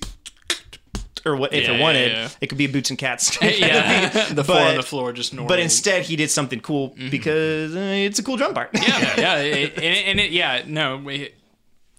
or 1.25 1.35
what 1.35 1.53
if 1.53 1.65
Yeah, 1.67 1.75
it 1.75 1.81
wanted 1.81 2.13
yeah. 2.13 2.29
it 2.43 2.47
could 2.49 2.59
be 2.59 2.67
boots 2.67 2.91
and 2.91 2.99
cats 2.99 3.39
yeah, 3.43 4.09
the 4.33 4.45
four 4.45 4.57
But- 4.57 4.67
on 4.69 4.77
the 4.77 4.83
floor 4.83 5.13
just 5.13 5.33
normal. 5.33 5.49
but 5.49 5.59
instead 5.61 6.03
he 6.05 6.15
did 6.15 6.31
something 6.31 6.61
cool 6.61 6.95
because 7.11 7.75
uh, 7.75 7.79
it's 7.79 8.19
a 8.19 8.23
cool 8.23 8.37
drum 8.37 8.53
part 8.55 8.71
yeah, 8.75 9.15
yeah, 9.19 9.37
it, 9.39 9.75
and, 9.77 9.85
it, 9.85 10.07
and 10.09 10.21
it, 10.21 10.31
yeah, 10.31 10.63
no. 10.67 10.99
We, 10.99 11.31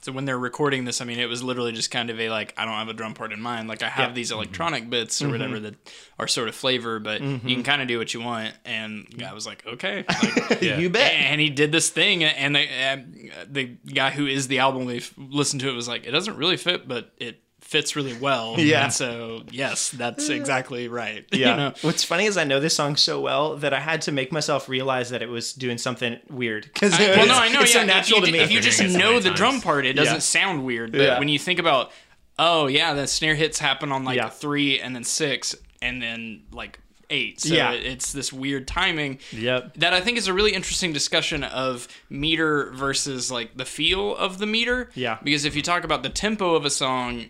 so 0.10 0.14
when 0.16 0.26
they're 0.26 0.38
recording 0.40 0.86
this, 0.86 1.02
I 1.02 1.06
mean, 1.06 1.20
it 1.20 1.28
was 1.28 1.44
literally 1.44 1.72
just 1.72 1.92
kind 1.92 2.10
of 2.10 2.20
a 2.20 2.30
like, 2.30 2.54
I 2.58 2.66
don't 2.66 2.74
have 2.74 2.88
a 2.90 2.94
drum 2.94 3.14
part 3.14 3.32
in 3.32 3.42
mind. 3.42 3.68
Like 3.68 3.84
I 3.84 3.90
have 3.90 4.10
Yeah. 4.10 4.14
these 4.16 4.32
electronic 4.32 4.90
bits 4.90 5.22
or 5.22 5.30
whatever 5.30 5.60
that 5.60 5.76
are 6.18 6.28
sort 6.28 6.48
of 6.50 6.56
flavor, 6.56 7.00
but 7.00 7.22
you 7.22 7.56
can 7.56 7.64
kind 7.64 7.82
of 7.82 7.88
do 7.88 7.98
what 7.98 8.14
you 8.14 8.22
want. 8.22 8.54
And 8.66 9.24
I 9.26 9.34
was 9.34 9.46
like, 9.46 9.66
okay, 9.66 10.06
like, 10.50 10.62
Yeah. 10.62 10.80
you 10.80 10.90
bet 10.90 11.12
and 11.14 11.40
he 11.40 11.50
did 11.50 11.72
this 11.72 11.90
thing, 11.90 12.24
and 12.24 12.56
the 12.56 12.68
um, 12.92 13.14
the 13.52 13.66
guy 13.94 14.10
who 14.12 14.26
is 14.28 14.48
the 14.48 14.60
album 14.60 14.86
we 14.86 15.04
listened 15.18 15.62
to 15.62 15.70
it 15.70 15.74
was 15.74 15.88
like, 15.88 16.06
it 16.06 16.12
doesn't 16.12 16.38
really 16.38 16.58
fit, 16.58 16.88
but 16.88 17.12
it 17.18 17.42
fits 17.70 17.96
really 17.96 18.16
well. 18.16 18.56
Yeah. 18.58 18.86
And 18.86 18.94
so 18.94 19.44
yes, 19.52 19.90
that's 19.92 20.28
exactly 20.30 20.88
right. 20.88 21.26
Yeah. 21.32 21.52
You 21.52 21.56
know? 21.58 21.74
What's 21.84 22.04
funny 22.04 22.26
is 22.26 22.36
I 22.36 22.44
know 22.44 22.60
this 22.60 22.76
song 22.76 22.96
so 22.96 23.22
well 23.22 23.56
that 23.58 23.74
I 23.74 23.80
had 23.80 24.02
to 24.04 24.12
make 24.12 24.32
myself 24.32 24.68
realize 24.68 25.12
that 25.12 25.22
it 25.22 25.30
was 25.30 25.54
doing 25.54 25.78
something 25.78 26.18
weird 26.30 26.64
because 26.74 26.98
well, 26.98 27.28
no, 27.28 27.36
I 27.38 27.50
know. 27.50 27.62
it's 27.62 27.74
yeah, 27.76 27.82
so 27.82 27.86
natural 27.86 28.20
if 28.20 28.26
to 28.26 28.32
you, 28.32 28.38
me. 28.38 28.44
If 28.44 28.52
you 28.52 28.60
just 28.60 28.80
Hearing 28.80 28.96
it 28.96 28.98
so 28.98 29.00
know 29.00 29.12
many 29.14 29.24
the 29.30 29.32
drum 29.36 29.62
part, 29.62 29.86
it 29.86 29.94
doesn't 29.94 30.16
Yeah. 30.16 30.20
sound 30.20 30.66
weird. 30.66 30.92
But 30.94 31.02
Yeah. 31.02 31.20
when 31.20 31.30
you 31.30 31.38
think 31.38 31.60
about, 31.60 31.92
oh 32.40 32.66
yeah, 32.68 32.94
the 32.96 33.06
snare 33.06 33.36
hits 33.36 33.60
happen 33.60 33.92
on 33.92 34.04
like 34.04 34.18
Yeah. 34.18 34.30
three 34.30 34.80
and 34.80 34.96
then 34.96 35.04
six 35.04 35.56
and 35.82 36.02
then 36.02 36.42
like 36.52 36.80
eight. 37.12 37.40
So 37.42 37.54
Yeah. 37.54 37.72
it's 37.72 38.12
this 38.12 38.34
weird 38.34 38.68
timing. 38.68 39.20
Yep. 39.32 39.76
That 39.78 39.94
I 39.94 40.02
think 40.02 40.18
is 40.18 40.28
a 40.28 40.34
really 40.34 40.54
interesting 40.54 40.92
discussion 40.94 41.44
of 41.44 41.88
meter 42.10 42.72
versus 42.72 43.32
like 43.32 43.56
the 43.58 43.66
feel 43.66 44.16
of 44.16 44.40
the 44.40 44.46
meter. 44.48 44.90
Yeah. 44.96 45.20
Because 45.24 45.46
if 45.46 45.56
you 45.56 45.62
talk 45.62 45.84
about 45.84 46.02
the 46.04 46.10
tempo 46.10 46.56
of 46.56 46.66
a 46.66 46.70
song, 46.70 47.26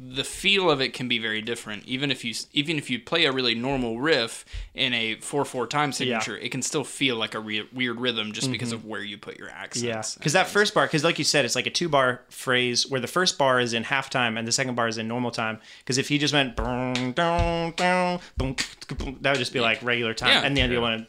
the 0.00 0.22
feel 0.22 0.70
of 0.70 0.80
it 0.80 0.92
can 0.94 1.08
be 1.08 1.18
very 1.18 1.42
different. 1.42 1.84
Even 1.84 2.12
if 2.12 2.24
you 2.24 2.32
even 2.52 2.78
if 2.78 2.88
you 2.88 3.00
play 3.00 3.24
a 3.24 3.32
really 3.32 3.56
normal 3.56 3.98
riff 3.98 4.44
in 4.74 4.94
a 4.94 5.16
four 5.16 5.44
four 5.44 5.66
time 5.66 5.90
signature, 5.90 6.36
it 6.38 6.50
can 6.52 6.62
still 6.62 6.84
feel 6.84 7.16
like 7.16 7.34
a 7.34 7.40
re- 7.40 7.68
weird 7.72 7.98
rhythm 8.00 8.30
just 8.32 8.52
because 8.52 8.70
of 8.70 8.84
where 8.84 9.02
you 9.02 9.18
put 9.18 9.38
your 9.38 9.48
accents. 9.50 9.78
Mm-hmm. 9.80 9.86
Yeah, 9.88 10.02
because 10.18 10.32
that 10.34 10.44
things. 10.44 10.52
first 10.52 10.74
bar, 10.74 10.86
because 10.86 11.02
like 11.02 11.18
you 11.18 11.24
said, 11.24 11.44
it's 11.44 11.56
like 11.56 11.66
a 11.66 11.70
two 11.70 11.88
bar 11.88 12.22
phrase 12.30 12.88
where 12.88 13.00
the 13.00 13.08
first 13.08 13.38
bar 13.38 13.58
is 13.58 13.72
in 13.74 13.82
halftime 13.82 14.38
and 14.38 14.46
the 14.46 14.52
second 14.52 14.76
bar 14.76 14.86
is 14.86 14.98
in 14.98 15.08
normal 15.08 15.32
time. 15.32 15.58
Because 15.80 15.98
if 15.98 16.08
he 16.08 16.18
just 16.18 16.32
went 16.32 16.54
boom, 16.54 17.12
down, 17.12 17.72
down, 17.72 18.20
boom, 18.36 18.54
boom, 18.98 19.18
that 19.22 19.32
would 19.32 19.38
just 19.38 19.52
be 19.52 19.60
like 19.60 19.82
regular 19.82 20.14
time, 20.14 20.28
Yeah. 20.30 20.42
and 20.42 20.56
the 20.56 20.62
other 20.62 20.74
Yeah. 20.74 20.80
one 20.80 21.06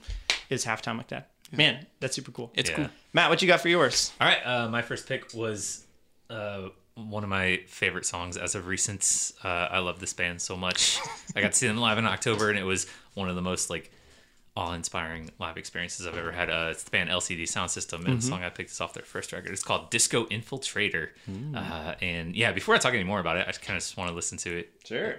is 0.50 0.66
halftime 0.66 0.98
like 0.98 1.10
that. 1.10 1.30
Man, 1.52 1.86
that's 2.00 2.16
super 2.16 2.32
cool. 2.32 2.52
it's 2.56 2.70
Yeah. 2.72 2.76
cool. 2.76 2.90
Matt, 3.14 3.30
what 3.30 3.42
you 3.44 3.48
got 3.48 3.62
for 3.62 3.70
yours? 3.70 4.12
All 4.20 4.28
right, 4.28 4.44
uh, 4.46 4.68
my 4.68 4.82
first 4.82 5.08
pick 5.08 5.32
was 5.36 5.86
uh, 6.32 6.70
one 7.08 7.24
of 7.24 7.30
my 7.30 7.62
favorite 7.68 8.06
songs 8.06 8.38
as 8.38 8.56
of 8.56 8.68
recent. 8.68 9.32
Uh, 9.44 9.48
I 9.48 9.80
love 9.80 10.00
this 10.00 10.14
band 10.14 10.42
so 10.42 10.56
much. 10.58 11.00
I 11.36 11.42
got 11.42 11.54
to 11.54 11.58
see 11.58 11.68
them 11.68 11.78
live 11.78 11.98
in 11.98 12.06
October, 12.06 12.50
and 12.50 12.58
it 12.60 12.64
was 12.64 12.88
one 13.14 13.30
of 13.30 13.36
the 13.36 13.42
most 13.42 13.70
like 13.70 13.92
awe-inspiring 14.56 15.30
live 15.40 15.58
experiences 15.58 16.06
I've 16.06 16.18
ever 16.18 16.32
had. 16.32 16.50
Uh, 16.50 16.70
it's 16.72 16.84
the 16.84 16.92
band 16.92 17.10
LCD 17.10 17.44
Soundsystem, 17.44 18.06
and 18.06 18.18
the 18.18 18.22
song 18.26 18.44
I 18.44 18.50
picked 18.50 18.72
is 18.72 18.82
off 18.82 18.94
their 18.94 19.04
first 19.04 19.32
record. 19.32 19.52
It's 19.52 19.64
called 19.64 19.90
Disco 19.90 20.26
Infiltrator. 20.26 21.10
Uh, 21.56 21.96
and 22.02 22.36
yeah, 22.36 22.52
before 22.52 22.76
I 22.76 22.78
talk 22.78 22.94
any 22.94 23.04
more 23.04 23.20
about 23.20 23.38
it, 23.38 23.48
I 23.48 23.52
kind 23.54 23.78
of 23.78 23.84
just 23.84 23.96
want 23.96 24.10
to 24.10 24.16
listen 24.16 24.38
to 24.40 24.58
it. 24.58 24.72
Sure. 24.84 25.16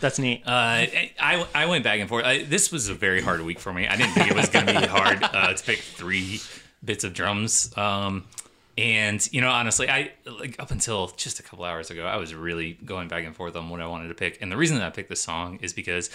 That's 0.00 0.18
neat. 0.18 0.42
Uh, 0.46 0.50
I, 1.20 1.46
I 1.54 1.66
went 1.66 1.84
back 1.84 2.00
and 2.00 2.08
forth. 2.08 2.24
I, 2.24 2.42
this 2.42 2.72
was 2.72 2.88
a 2.88 2.94
very 2.94 3.20
hard 3.20 3.42
week 3.42 3.58
for 3.58 3.72
me. 3.72 3.86
I 3.86 3.96
didn't 3.96 4.12
think 4.12 4.30
it 4.30 4.36
was 4.36 4.48
going 4.48 4.66
to 4.66 4.80
be 4.80 4.86
hard 4.86 5.22
uh, 5.22 5.52
to 5.52 5.64
pick 5.64 5.80
three 5.80 6.40
bits 6.84 7.04
of 7.04 7.12
drums. 7.12 7.76
Um, 7.76 8.24
and 8.78 9.26
you 9.32 9.40
know, 9.40 9.50
honestly, 9.50 9.90
I 9.90 10.12
like 10.26 10.56
up 10.58 10.70
until 10.70 11.08
just 11.08 11.38
a 11.38 11.42
couple 11.42 11.64
hours 11.64 11.90
ago, 11.90 12.06
I 12.06 12.16
was 12.16 12.34
really 12.34 12.78
going 12.84 13.08
back 13.08 13.24
and 13.24 13.36
forth 13.36 13.56
on 13.56 13.68
what 13.68 13.80
I 13.80 13.86
wanted 13.86 14.08
to 14.08 14.14
pick. 14.14 14.38
And 14.40 14.50
the 14.50 14.56
reason 14.56 14.78
that 14.78 14.86
I 14.86 14.90
picked 14.90 15.10
this 15.10 15.20
song 15.20 15.58
is 15.60 15.72
because 15.72 16.08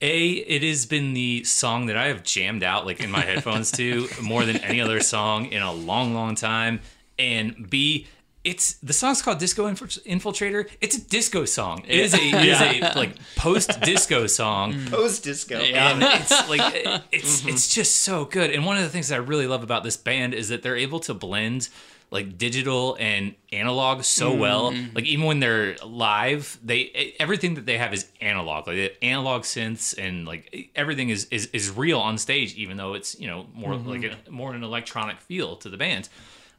a 0.00 0.28
it 0.28 0.62
has 0.62 0.86
been 0.86 1.14
the 1.14 1.44
song 1.44 1.86
that 1.86 1.96
I 1.96 2.08
have 2.08 2.22
jammed 2.22 2.62
out 2.62 2.86
like 2.86 3.00
in 3.00 3.10
my 3.10 3.20
headphones 3.20 3.70
to 3.72 4.08
more 4.22 4.44
than 4.44 4.58
any 4.58 4.80
other 4.80 5.00
song 5.00 5.46
in 5.46 5.62
a 5.62 5.72
long, 5.72 6.14
long 6.14 6.34
time. 6.34 6.80
And 7.18 7.68
B, 7.68 8.06
it's 8.48 8.74
the 8.74 8.94
song's 8.94 9.20
called 9.20 9.38
Disco 9.38 9.68
Infiltrator. 9.68 10.68
It's 10.80 10.96
a 10.96 11.00
disco 11.00 11.44
song. 11.44 11.84
It 11.86 12.00
is 12.00 12.14
a 12.14 12.18
it 12.18 12.48
is 12.48 12.60
a 12.60 12.92
like 12.98 13.16
post 13.36 13.80
disco 13.82 14.26
song 14.26 14.86
Post 14.90 15.24
disco. 15.24 15.56
and 15.56 16.02
it's 16.02 16.48
like 16.48 16.74
it- 16.74 17.02
it's 17.12 17.40
mm-hmm. 17.40 17.50
it's 17.50 17.74
just 17.74 17.96
so 17.96 18.24
good. 18.24 18.50
And 18.50 18.64
one 18.64 18.78
of 18.78 18.82
the 18.82 18.88
things 18.88 19.08
that 19.08 19.16
I 19.16 19.18
really 19.18 19.46
love 19.46 19.62
about 19.62 19.84
this 19.84 19.98
band 19.98 20.32
is 20.32 20.48
that 20.48 20.62
they're 20.62 20.76
able 20.76 21.00
to 21.00 21.14
blend 21.14 21.68
like 22.10 22.38
digital 22.38 22.96
and 22.98 23.34
analog 23.52 24.02
so 24.02 24.30
mm-hmm. 24.30 24.40
well. 24.40 24.74
Like 24.94 25.04
even 25.04 25.26
when 25.26 25.40
they're 25.40 25.76
live, 25.84 26.58
they 26.64 27.14
everything 27.20 27.54
that 27.56 27.66
they 27.66 27.76
have 27.76 27.92
is 27.92 28.06
analog. 28.22 28.66
Like 28.66 28.76
the 28.76 29.04
analog 29.04 29.42
synths 29.42 29.94
and 29.98 30.26
like 30.26 30.70
everything 30.74 31.10
is 31.10 31.26
is 31.26 31.48
is 31.52 31.70
real 31.70 31.98
on 31.98 32.16
stage, 32.16 32.54
even 32.54 32.78
though 32.78 32.94
it's 32.94 33.20
you 33.20 33.26
know 33.26 33.46
more 33.52 33.74
mm-hmm. 33.74 33.90
like 33.90 34.04
a, 34.04 34.30
more 34.30 34.54
an 34.54 34.64
electronic 34.64 35.20
feel 35.20 35.56
to 35.56 35.68
the 35.68 35.76
band. 35.76 36.08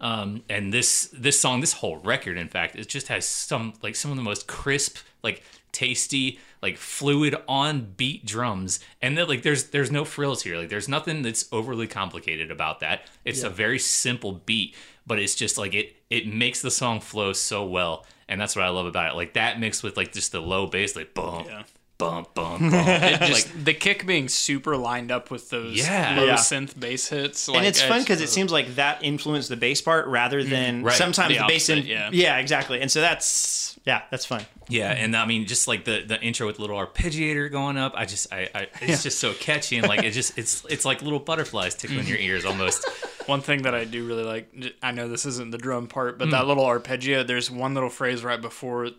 Um, 0.01 0.43
and 0.49 0.73
this 0.73 1.09
this 1.13 1.39
song, 1.39 1.59
this 1.61 1.73
whole 1.73 1.97
record, 1.97 2.37
in 2.37 2.47
fact, 2.47 2.75
it 2.75 2.87
just 2.87 3.07
has 3.09 3.25
some 3.27 3.73
like 3.81 3.95
some 3.95 4.11
of 4.11 4.17
the 4.17 4.23
most 4.23 4.47
crisp, 4.47 4.97
like 5.23 5.43
tasty, 5.71 6.39
like 6.61 6.77
fluid 6.77 7.35
on 7.47 7.93
beat 7.97 8.25
drums, 8.25 8.79
and 9.01 9.17
then 9.17 9.27
like 9.27 9.43
there's 9.43 9.65
there's 9.65 9.91
no 9.91 10.05
frills 10.05 10.43
here. 10.43 10.57
Like 10.57 10.69
there's 10.69 10.87
nothing 10.87 11.21
that's 11.21 11.47
overly 11.51 11.87
complicated 11.87 12.49
about 12.49 12.79
that. 12.79 13.01
It's 13.25 13.43
a 13.43 13.49
very 13.49 13.79
simple 13.79 14.31
beat, 14.45 14.75
but 15.05 15.19
it's 15.19 15.35
just 15.35 15.57
like 15.57 15.73
it 15.73 15.95
it 16.09 16.27
makes 16.27 16.61
the 16.61 16.71
song 16.71 17.01
flow 17.01 17.33
so 17.33 17.65
well, 17.65 18.05
and 18.27 18.39
that's 18.39 18.55
what 18.55 18.65
I 18.65 18.69
love 18.69 18.85
about 18.85 19.11
it. 19.13 19.15
Like 19.15 19.33
that 19.33 19.59
mixed 19.59 19.83
with 19.83 19.97
like 19.97 20.13
just 20.13 20.31
the 20.31 20.41
low 20.41 20.65
bass, 20.65 20.95
like 20.95 21.13
boom, 21.13 21.43
Yeah. 21.45 21.63
Bum 21.99 22.25
bum 22.33 22.59
bum. 22.59 22.73
It 22.73 23.21
just 23.21 23.65
the 23.65 23.73
kick 23.75 24.07
being 24.07 24.27
super 24.27 24.75
lined 24.75 25.11
up 25.11 25.29
with 25.29 25.51
those 25.51 25.77
Yeah. 25.77 26.15
low 26.17 26.25
Yeah. 26.25 26.35
synth 26.35 26.79
bass 26.79 27.09
hits. 27.09 27.47
and 27.47 27.57
like, 27.57 27.67
it's 27.67 27.81
fun 27.81 28.01
because 28.01 28.21
it 28.21 28.25
uh, 28.25 28.31
seems 28.31 28.51
like 28.51 28.75
that 28.75 29.03
influenced 29.03 29.49
the 29.49 29.57
bass 29.57 29.81
part 29.81 30.07
rather 30.07 30.39
mm-hmm. 30.39 30.49
than 30.49 30.83
Right. 30.83 30.95
sometimes 30.95 31.35
The 31.35 31.41
the, 31.41 31.47
bass. 31.47 31.69
In, 31.69 31.85
yeah. 31.85 32.09
yeah, 32.11 32.37
exactly. 32.37 32.81
And 32.81 32.89
so 32.89 33.01
that's 33.01 33.77
yeah, 33.85 34.01
that's 34.09 34.25
fun. 34.25 34.45
Yeah, 34.67 34.91
and 34.91 35.15
I 35.15 35.25
mean, 35.25 35.45
just 35.45 35.67
like 35.67 35.85
the 35.85 36.03
the 36.05 36.19
intro 36.21 36.47
with 36.47 36.57
the 36.57 36.61
little 36.61 36.77
arpeggiator 36.77 37.51
going 37.51 37.77
up, 37.77 37.93
I 37.95 38.05
just, 38.05 38.31
I, 38.31 38.49
I 38.53 38.67
it's 38.81 39.03
just 39.03 39.19
so 39.19 39.33
catchy 39.33 39.77
and 39.77 39.87
like 39.87 40.03
it 40.03 40.11
just, 40.11 40.37
it's, 40.37 40.63
it's 40.69 40.85
like 40.85 41.01
little 41.01 41.19
butterflies 41.19 41.75
tickling 41.75 42.07
your 42.07 42.17
ears 42.17 42.45
almost. 42.45 42.87
One 43.25 43.41
thing 43.41 43.63
that 43.63 43.75
I 43.75 43.85
do 43.85 44.05
really 44.07 44.23
like, 44.23 44.75
I 44.81 44.91
know 44.91 45.07
this 45.07 45.25
isn't 45.25 45.51
the 45.51 45.57
drum 45.57 45.87
part, 45.87 46.17
but 46.17 46.31
that 46.31 46.43
mm. 46.43 46.47
little 46.47 46.65
arpeggio, 46.65 47.23
there's 47.23 47.51
one 47.51 47.75
little 47.75 47.89
phrase 47.89 48.23
right 48.23 48.41
before 48.41 48.89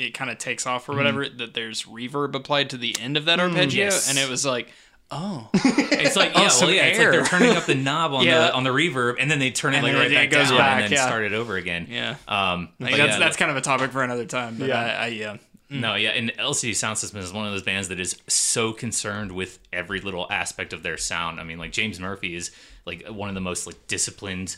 it 0.00 0.14
kind 0.14 0.30
of 0.30 0.38
takes 0.38 0.66
off 0.66 0.88
or 0.88 0.96
whatever 0.96 1.28
that 1.28 1.54
there's 1.54 1.84
reverb 1.84 2.34
applied 2.34 2.70
to 2.70 2.76
the 2.78 2.96
end 3.00 3.16
of 3.16 3.24
that 3.26 3.38
arpeggio. 3.40 3.84
Hmm. 3.84 3.90
yes. 3.90 4.08
And 4.10 4.18
it 4.18 4.28
was 4.28 4.44
like, 4.46 4.68
Oh, 5.12 5.48
It's 5.54 6.14
like 6.14 6.34
yeah, 6.34 6.46
some 6.48 6.68
well, 6.68 6.76
yeah, 6.76 6.84
it's 6.84 6.98
like 7.00 7.10
they're 7.10 7.24
turning 7.24 7.56
up 7.56 7.64
the 7.66 7.74
knob 7.88 8.12
on 8.14 8.24
Yeah. 8.24 8.46
the 8.46 8.54
on 8.54 8.62
the 8.64 8.70
reverb, 8.70 9.16
and 9.18 9.28
then 9.30 9.38
they 9.40 9.50
turn 9.50 9.74
it 9.74 9.78
And 9.78 9.86
like 9.86 9.94
right 9.96 10.10
back 10.10 10.30
down, 10.30 10.56
back, 10.56 10.74
and 10.76 10.84
then 10.84 10.92
yeah. 10.92 11.04
start 11.06 11.24
it 11.24 11.32
over 11.32 11.56
again. 11.56 11.88
yeah. 11.90 12.14
Um, 12.28 12.68
think 12.80 12.96
that's 12.96 13.18
that's 13.18 13.36
kind 13.36 13.50
of 13.50 13.56
a 13.56 13.60
topic 13.60 13.90
for 13.90 14.02
another 14.04 14.24
time. 14.24 14.56
But 14.58 14.68
Yeah. 14.68 14.80
I, 14.80 15.04
I, 15.04 15.06
yeah. 15.08 15.36
No, 15.72 15.94
yeah, 15.94 16.10
and 16.10 16.32
LCD 16.32 16.70
Soundsystem 16.72 17.16
is 17.18 17.32
one 17.32 17.46
of 17.46 17.52
those 17.52 17.62
bands 17.62 17.88
that 17.88 18.00
is 18.00 18.16
so 18.28 18.72
concerned 18.72 19.30
with 19.32 19.60
every 19.72 20.00
little 20.00 20.26
aspect 20.30 20.72
of 20.72 20.82
their 20.82 20.96
sound. 20.96 21.38
I 21.40 21.44
mean, 21.44 21.58
like 21.58 21.70
James 21.72 21.98
Murphy 22.00 22.34
is 22.34 22.50
like 22.86 23.06
one 23.08 23.28
of 23.28 23.34
the 23.36 23.40
most 23.40 23.66
like 23.68 23.86
disciplined 23.88 24.56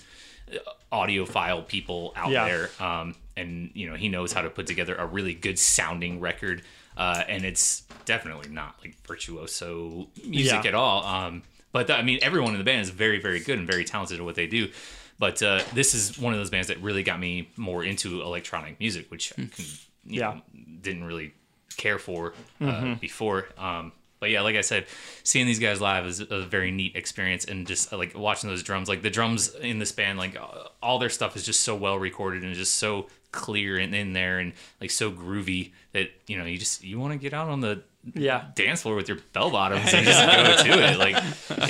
uh, 0.50 0.56
audiophile 0.94 1.66
people 1.66 2.12
out 2.16 2.30
Yeah. 2.30 2.44
there, 2.46 2.70
um, 2.80 3.14
and 3.36 3.70
you 3.74 3.88
know 3.88 3.96
he 3.96 4.08
knows 4.08 4.32
how 4.32 4.42
to 4.42 4.50
put 4.50 4.66
together 4.66 4.94
a 4.94 5.06
really 5.06 5.34
good 5.34 5.58
sounding 5.58 6.20
record, 6.20 6.62
uh, 6.96 7.22
and 7.28 7.44
it's 7.44 7.82
definitely 8.04 8.48
not 8.48 8.76
like 8.82 8.96
virtuoso 9.06 10.08
music 10.26 10.64
Yeah. 10.64 10.68
at 10.68 10.74
all. 10.74 11.04
Um, 11.04 11.42
but 11.72 11.90
I 11.90 12.02
mean, 12.02 12.18
everyone 12.22 12.52
in 12.52 12.58
the 12.58 12.64
band 12.64 12.82
is 12.82 12.90
very, 12.90 13.18
very 13.20 13.40
good 13.40 13.58
and 13.58 13.66
very 13.66 13.84
talented 13.84 14.18
at 14.18 14.24
what 14.24 14.34
they 14.34 14.46
do. 14.46 14.70
But 15.18 15.42
uh, 15.42 15.62
this 15.72 15.94
is 15.94 16.18
one 16.18 16.32
of 16.32 16.38
those 16.38 16.50
bands 16.50 16.68
that 16.68 16.78
really 16.82 17.02
got 17.02 17.20
me 17.20 17.48
more 17.56 17.84
into 17.84 18.20
electronic 18.22 18.80
music, 18.80 19.10
which 19.10 19.32
I 19.32 19.36
can, 19.46 19.64
you 20.04 20.20
Yeah. 20.20 20.34
know, 20.34 20.42
didn't 20.80 21.04
really 21.04 21.32
care 21.76 21.98
for 21.98 22.34
uh, 22.60 22.96
before. 22.96 23.46
Um, 23.56 23.92
but 24.22 24.30
yeah, 24.30 24.42
like 24.42 24.54
I 24.54 24.60
said, 24.60 24.86
seeing 25.24 25.46
these 25.46 25.58
guys 25.58 25.80
live 25.80 26.06
is 26.06 26.20
a 26.20 26.42
very 26.42 26.70
neat 26.70 26.94
experience, 26.94 27.44
and 27.44 27.66
just 27.66 27.92
uh, 27.92 27.98
like 27.98 28.16
watching 28.16 28.48
those 28.48 28.62
drums, 28.62 28.88
like 28.88 29.02
the 29.02 29.10
drums 29.10 29.52
in 29.56 29.80
this 29.80 29.90
band, 29.90 30.16
like 30.16 30.36
uh, 30.40 30.68
all 30.80 31.00
their 31.00 31.10
stuff 31.10 31.34
is 31.34 31.44
just 31.44 31.60
so 31.62 31.74
well 31.74 31.98
recorded 31.98 32.44
and 32.44 32.54
just 32.54 32.76
so 32.76 33.08
clear 33.32 33.78
and 33.78 33.94
in 33.96 34.12
there 34.12 34.38
and 34.38 34.52
like 34.80 34.90
so 34.92 35.10
groovy 35.10 35.72
that 35.92 36.10
you 36.28 36.38
know 36.38 36.44
you 36.44 36.56
just 36.56 36.84
you 36.84 37.00
want 37.00 37.12
to 37.12 37.18
get 37.18 37.34
out 37.34 37.48
on 37.48 37.60
the 37.62 37.82
Yeah. 38.14 38.44
dance 38.54 38.82
floor 38.82 38.94
with 38.94 39.08
your 39.08 39.18
bell 39.32 39.50
bottoms 39.50 39.92
and 39.92 40.06
just 40.06 40.20
go 40.24 40.62
to 40.76 40.82
it. 40.92 40.98
Like 40.98 41.16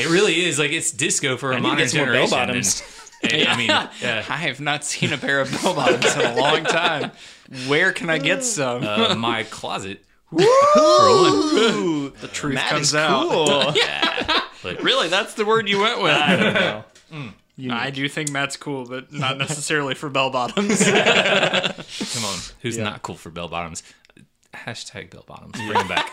it 0.00 0.11
really 0.11 0.44
is 0.44 0.59
like 0.59 0.73
it's 0.73 0.90
disco 0.92 1.38
for 1.38 1.52
a 1.52 1.54
need 1.56 1.62
modern 1.62 1.78
get 1.78 1.90
generation. 1.92 2.30
bell-bottoms. 2.30 2.82
And, 3.23 3.32
and, 3.32 3.49
I 3.49 3.56
mean, 3.56 3.68
yeah. 3.68 4.25
I 4.28 4.37
have 4.37 4.61
not 4.61 4.85
seen 4.85 5.12
a 5.14 5.16
pair 5.18 5.40
of 5.40 5.50
bell 5.62 5.75
bottoms 5.75 6.14
in 6.16 6.21
a 6.21 6.35
long 6.35 6.64
time. 6.64 7.12
Where 7.66 7.92
can 7.92 8.11
I 8.11 8.18
get 8.18 8.44
some? 8.44 8.82
Uh, 8.85 9.14
my 9.14 9.44
closet. 9.44 10.04
For 10.39 12.11
the 12.21 12.29
truth 12.33 12.55
That 12.57 12.71
comes 12.71 12.89
is 12.89 12.95
out. 12.95 13.29
cool. 13.31 13.75
But 14.62 14.81
Really, 14.83 15.09
that's 15.09 15.35
the 15.35 15.45
word 15.45 15.69
you 15.69 15.81
went 15.81 16.01
with. 16.01 16.12
I 16.12 16.37
don't 16.37 16.55
know. 16.55 17.75
I 17.75 17.91
do 17.91 18.09
think 18.09 18.31
Matt's 18.31 18.57
cool, 18.57 18.87
but 18.87 19.12
not 19.12 19.37
necessarily 19.39 19.95
for 19.97 20.09
bell 20.09 20.31
bottoms. 20.31 20.85
come 20.85 22.25
on, 22.25 22.39
who's 22.61 22.79
not 22.79 23.03
cool 23.03 23.17
for 23.17 23.31
bell 23.31 23.49
bottoms? 23.49 23.83
Hashtag 24.55 25.11
bell 25.11 25.25
bottoms. 25.27 25.53
Bring 25.57 25.73
them 25.73 25.89
back. 25.89 26.11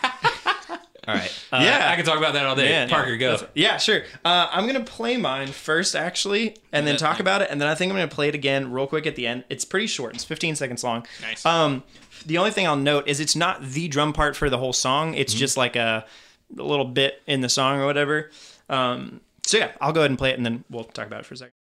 All 1.08 1.16
right. 1.16 1.32
Uh, 1.52 1.60
Yeah. 1.64 1.90
I 1.92 1.96
can 1.96 2.06
talk 2.06 2.18
about 2.18 2.34
that 2.34 2.46
all 2.46 2.56
day. 2.56 2.70
Man. 2.70 2.90
Parker, 2.90 3.18
go. 3.18 3.38
Yeah, 3.56 3.78
sure. 3.78 4.02
Uh, 4.26 4.48
I'm 4.52 4.66
gonna 4.68 4.80
play 4.84 5.16
mine 5.18 5.48
first, 5.50 5.96
actually, 5.96 6.56
and 6.72 6.86
then 6.88 6.98
talk 6.98 7.20
about 7.20 7.42
it, 7.44 7.50
and 7.52 7.60
then 7.62 7.68
I 7.68 7.76
think 7.76 7.92
I'm 7.92 7.98
gonna 7.98 8.08
play 8.08 8.30
it 8.30 8.36
again 8.36 8.72
real 8.72 8.88
quick 8.88 9.06
at 9.08 9.16
the 9.16 9.26
end. 9.28 9.44
It's 9.50 9.64
pretty 9.66 9.88
short. 9.88 10.16
It's 10.16 10.24
15 10.24 10.56
seconds 10.56 10.84
long. 10.84 11.06
Nice. 11.22 11.46
Um, 11.46 11.84
the 12.26 12.38
only 12.38 12.52
thing 12.52 12.68
I'll 12.68 12.76
note 12.76 13.08
is 13.08 13.20
it's 13.20 13.36
not 13.36 13.62
the 13.64 13.88
drum 13.88 14.14
part 14.14 14.36
for 14.36 14.50
the 14.50 14.58
whole 14.58 14.74
song. 14.74 15.14
It's 15.14 15.34
just 15.34 15.58
like 15.58 15.76
a, 15.76 16.06
a 16.58 16.64
little 16.64 16.86
bit 16.86 17.22
in 17.28 17.42
the 17.42 17.50
song 17.50 17.80
or 17.80 17.86
whatever. 17.86 18.32
Um, 18.70 19.22
so 19.46 19.58
yeah, 19.58 19.72
I'll 19.82 19.94
go 19.94 20.02
ahead 20.02 20.12
and 20.12 20.18
play 20.18 20.32
it, 20.32 20.38
and 20.38 20.46
then 20.46 20.64
we'll 20.70 20.84
talk 20.84 21.08
about 21.08 21.22
it 21.22 21.26
for 21.26 21.34
a 21.34 21.38
second. 21.38 21.54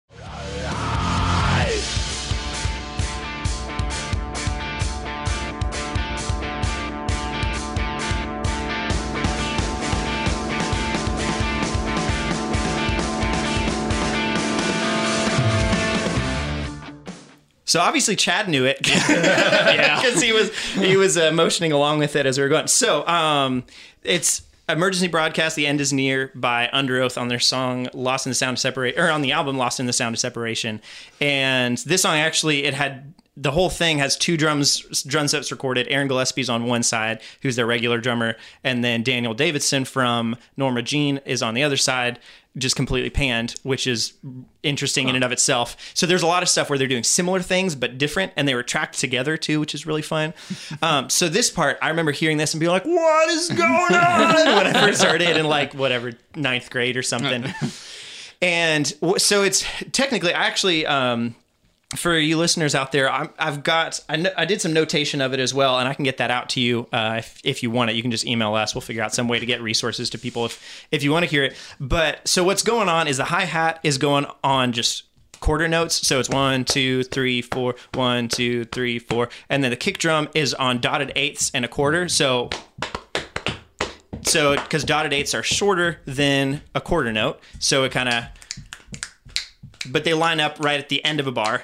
So 17.66 17.80
obviously 17.80 18.16
Chad 18.16 18.48
knew 18.48 18.64
it 18.64 18.78
because 18.78 20.22
he 20.22 20.32
was 20.32 20.56
he 20.74 20.96
was 20.96 21.18
uh, 21.18 21.32
motioning 21.32 21.72
along 21.72 21.98
with 21.98 22.16
it 22.16 22.24
as 22.24 22.38
we 22.38 22.44
were 22.44 22.48
going. 22.48 22.68
So 22.68 23.06
um, 23.06 23.64
it's 24.02 24.42
emergency 24.68 25.08
broadcast. 25.08 25.56
The 25.56 25.66
end 25.66 25.80
is 25.80 25.92
near 25.92 26.30
by 26.34 26.70
Underoath 26.72 27.20
on 27.20 27.28
their 27.28 27.40
song 27.40 27.88
"Lost 27.92 28.24
in 28.24 28.30
the 28.30 28.34
Sound 28.34 28.54
of 28.54 28.60
Separation" 28.60 29.00
or 29.00 29.10
on 29.10 29.20
the 29.20 29.32
album 29.32 29.58
"Lost 29.58 29.80
in 29.80 29.86
the 29.86 29.92
Sound 29.92 30.14
of 30.14 30.20
Separation." 30.20 30.80
And 31.20 31.76
this 31.78 32.02
song 32.02 32.16
actually 32.16 32.64
it 32.64 32.72
had 32.72 33.12
the 33.36 33.50
whole 33.50 33.68
thing 33.68 33.98
has 33.98 34.16
two 34.16 34.36
drums 34.36 35.02
drum 35.02 35.28
sets 35.28 35.50
recorded. 35.50 35.86
Aaron 35.90 36.08
Gillespie's 36.08 36.48
on 36.48 36.64
one 36.64 36.82
side, 36.82 37.20
who's 37.42 37.56
their 37.56 37.66
regular 37.66 38.00
drummer, 38.00 38.36
and 38.64 38.82
then 38.82 39.02
Daniel 39.02 39.34
Davidson 39.34 39.84
from 39.84 40.36
Norma 40.56 40.82
Jean 40.82 41.18
is 41.26 41.42
on 41.42 41.54
the 41.54 41.62
other 41.62 41.76
side, 41.76 42.18
just 42.56 42.74
completely 42.74 43.10
panned, 43.10 43.54
which 43.62 43.86
is 43.86 44.14
interesting 44.62 45.08
in 45.08 45.14
and 45.14 45.22
of 45.22 45.32
itself. 45.32 45.76
So 45.92 46.06
there's 46.06 46.22
a 46.22 46.26
lot 46.26 46.42
of 46.42 46.48
stuff 46.48 46.70
where 46.70 46.78
they're 46.78 46.88
doing 46.88 47.02
similar 47.02 47.40
things 47.40 47.74
but 47.74 47.98
different, 47.98 48.32
and 48.36 48.48
they 48.48 48.54
were 48.54 48.62
tracked 48.62 48.98
together 48.98 49.36
too, 49.36 49.60
which 49.60 49.74
is 49.74 49.86
really 49.86 50.02
fun. 50.02 50.32
um, 50.82 51.10
so 51.10 51.28
this 51.28 51.50
part, 51.50 51.78
I 51.82 51.90
remember 51.90 52.12
hearing 52.12 52.38
this 52.38 52.54
and 52.54 52.60
being 52.60 52.72
like, 52.72 52.86
"What 52.86 53.28
is 53.28 53.50
going 53.50 53.70
on?" 53.70 54.34
when 54.56 54.66
I 54.66 54.72
first 54.72 55.00
started 55.00 55.36
in 55.36 55.46
like 55.46 55.74
whatever 55.74 56.12
ninth 56.34 56.70
grade 56.70 56.96
or 56.96 57.02
something. 57.02 57.52
And 58.42 58.86
so 59.16 59.44
it's 59.44 59.64
technically, 59.92 60.34
I 60.34 60.44
actually, 60.44 60.84
um, 60.84 61.34
for 61.94 62.18
you 62.18 62.36
listeners 62.36 62.74
out 62.74 62.90
there, 62.90 63.10
I'm, 63.10 63.30
I've 63.38 63.62
got, 63.62 64.00
I, 64.08 64.16
kn- 64.16 64.34
I 64.36 64.44
did 64.44 64.60
some 64.60 64.72
notation 64.72 65.20
of 65.20 65.32
it 65.32 65.38
as 65.38 65.54
well, 65.54 65.78
and 65.78 65.88
I 65.88 65.94
can 65.94 66.04
get 66.04 66.16
that 66.16 66.30
out 66.30 66.48
to 66.50 66.60
you 66.60 66.88
uh, 66.92 67.16
if, 67.18 67.40
if 67.44 67.62
you 67.62 67.70
want 67.70 67.90
it. 67.90 67.96
You 67.96 68.02
can 68.02 68.10
just 68.10 68.26
email 68.26 68.54
us. 68.54 68.74
We'll 68.74 68.82
figure 68.82 69.02
out 69.02 69.14
some 69.14 69.28
way 69.28 69.38
to 69.38 69.46
get 69.46 69.62
resources 69.62 70.10
to 70.10 70.18
people 70.18 70.46
if, 70.46 70.86
if 70.90 71.04
you 71.04 71.12
want 71.12 71.24
to 71.24 71.30
hear 71.30 71.44
it. 71.44 71.56
But 71.78 72.26
so 72.26 72.42
what's 72.42 72.62
going 72.62 72.88
on 72.88 73.06
is 73.06 73.18
the 73.18 73.24
hi 73.24 73.44
hat 73.44 73.78
is 73.84 73.98
going 73.98 74.26
on 74.42 74.72
just 74.72 75.04
quarter 75.38 75.68
notes. 75.68 76.06
So 76.06 76.18
it's 76.18 76.28
one, 76.28 76.64
two, 76.64 77.04
three, 77.04 77.40
four, 77.40 77.76
one, 77.94 78.28
two, 78.28 78.64
three, 78.64 78.98
four. 78.98 79.28
And 79.48 79.62
then 79.62 79.70
the 79.70 79.76
kick 79.76 79.98
drum 79.98 80.28
is 80.34 80.54
on 80.54 80.80
dotted 80.80 81.12
eighths 81.14 81.52
and 81.54 81.64
a 81.64 81.68
quarter. 81.68 82.08
So 82.08 82.50
so 84.22 84.56
because 84.56 84.82
dotted 84.82 85.12
eighths 85.12 85.34
are 85.34 85.42
shorter 85.44 86.00
than 86.04 86.62
a 86.74 86.80
quarter 86.80 87.12
note, 87.12 87.40
so 87.60 87.84
it 87.84 87.92
kind 87.92 88.08
of, 88.08 88.24
but 89.88 90.02
they 90.02 90.14
line 90.14 90.40
up 90.40 90.58
right 90.58 90.80
at 90.80 90.88
the 90.88 91.04
end 91.04 91.20
of 91.20 91.28
a 91.28 91.32
bar 91.32 91.62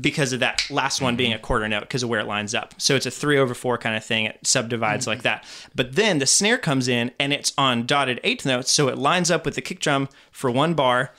because 0.00 0.32
of 0.32 0.40
that 0.40 0.68
last 0.70 1.00
one 1.00 1.16
being 1.16 1.32
a 1.32 1.38
quarter 1.38 1.68
note 1.68 1.80
because 1.80 2.02
of 2.02 2.08
where 2.08 2.20
it 2.20 2.26
lines 2.26 2.54
up. 2.54 2.74
So 2.78 2.94
it's 2.94 3.06
a 3.06 3.10
three 3.10 3.38
over 3.38 3.54
four 3.54 3.78
kind 3.78 3.96
of 3.96 4.04
thing. 4.04 4.26
It 4.26 4.38
subdivides 4.42 5.06
like 5.06 5.18
mm-hmm. 5.18 5.24
that. 5.24 5.44
But 5.74 5.94
then 5.94 6.18
the 6.18 6.26
snare 6.26 6.58
comes 6.58 6.88
in 6.88 7.12
and 7.18 7.32
it's 7.32 7.52
on 7.56 7.86
dotted 7.86 8.20
eighth 8.24 8.44
notes, 8.44 8.70
so 8.70 8.88
it 8.88 8.98
lines 8.98 9.30
up 9.30 9.44
with 9.44 9.54
the 9.54 9.62
kick 9.62 9.80
drum 9.80 10.08
for 10.30 10.50
one 10.50 10.74
bar. 10.74 11.12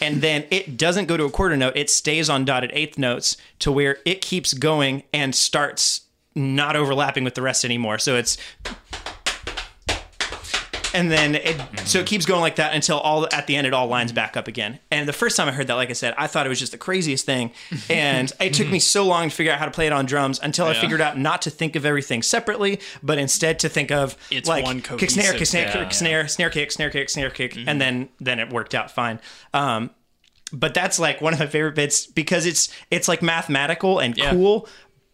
And 0.00 0.22
then 0.22 0.44
it 0.50 0.76
doesn't 0.76 1.06
go 1.06 1.16
to 1.16 1.24
a 1.24 1.30
quarter 1.30 1.56
note. 1.56 1.76
It 1.76 1.88
stays 1.88 2.28
on 2.28 2.44
dotted 2.44 2.70
eighth 2.74 2.98
notes 2.98 3.36
to 3.60 3.70
where 3.70 3.98
it 4.04 4.20
keeps 4.20 4.52
going 4.52 5.04
and 5.12 5.34
starts 5.34 6.02
not 6.34 6.74
overlapping 6.74 7.22
with 7.22 7.34
the 7.34 7.42
rest 7.42 7.64
anymore. 7.64 7.98
So 7.98 8.16
it's 8.16 8.36
and 10.94 11.10
then 11.10 11.34
it 11.34 11.60
so 11.84 11.98
it 11.98 12.06
keeps 12.06 12.24
going 12.24 12.40
like 12.40 12.56
that 12.56 12.74
until 12.74 12.98
all 12.98 13.26
at 13.32 13.46
the 13.46 13.56
end 13.56 13.66
it 13.66 13.74
all 13.74 13.86
lines 13.86 14.12
back 14.12 14.36
up 14.36 14.48
again. 14.48 14.78
And 14.90 15.06
the 15.06 15.12
first 15.12 15.36
time 15.36 15.48
I 15.48 15.52
heard 15.52 15.66
that, 15.66 15.74
like 15.74 15.90
I 15.90 15.94
said, 15.94 16.14
I 16.16 16.26
thought 16.26 16.46
it 16.46 16.48
was 16.48 16.60
just 16.60 16.72
the 16.72 16.78
craziest 16.78 17.26
thing, 17.26 17.50
and 17.90 18.32
it 18.40 18.54
took 18.54 18.68
me 18.68 18.78
so 18.78 19.04
long 19.04 19.28
to 19.28 19.34
figure 19.34 19.52
out 19.52 19.58
how 19.58 19.66
to 19.66 19.70
play 19.70 19.86
it 19.86 19.92
on 19.92 20.06
drums 20.06 20.40
until 20.42 20.66
I 20.66 20.74
figured 20.74 21.00
out 21.00 21.18
not 21.18 21.42
to 21.42 21.50
think 21.50 21.76
of 21.76 21.84
everything 21.84 22.22
separately, 22.22 22.80
but 23.02 23.18
instead 23.18 23.58
to 23.60 23.68
think 23.68 23.90
of 23.90 24.16
It's 24.30 24.48
like 24.48 24.64
one 24.64 24.80
kick 24.80 25.10
snare, 25.10 25.32
kick 25.34 25.46
snare, 25.46 25.66
yeah. 25.66 25.72
kick 25.84 25.92
snare, 25.92 26.28
snare 26.28 26.50
kick, 26.50 26.70
snare 26.72 26.90
kick, 26.90 27.10
snare 27.10 27.30
kick, 27.30 27.56
and 27.66 27.80
then 27.80 28.08
then 28.20 28.38
it 28.38 28.50
worked 28.50 28.74
out 28.74 28.90
fine. 28.90 29.20
Um, 29.52 29.90
but 30.52 30.72
that's 30.74 30.98
like 30.98 31.20
one 31.20 31.32
of 31.32 31.40
my 31.40 31.46
favorite 31.46 31.74
bits 31.74 32.06
because 32.06 32.46
it's 32.46 32.68
it's 32.90 33.08
like 33.08 33.22
mathematical 33.22 33.98
and 33.98 34.16
Yeah. 34.16 34.30
cool. 34.30 34.68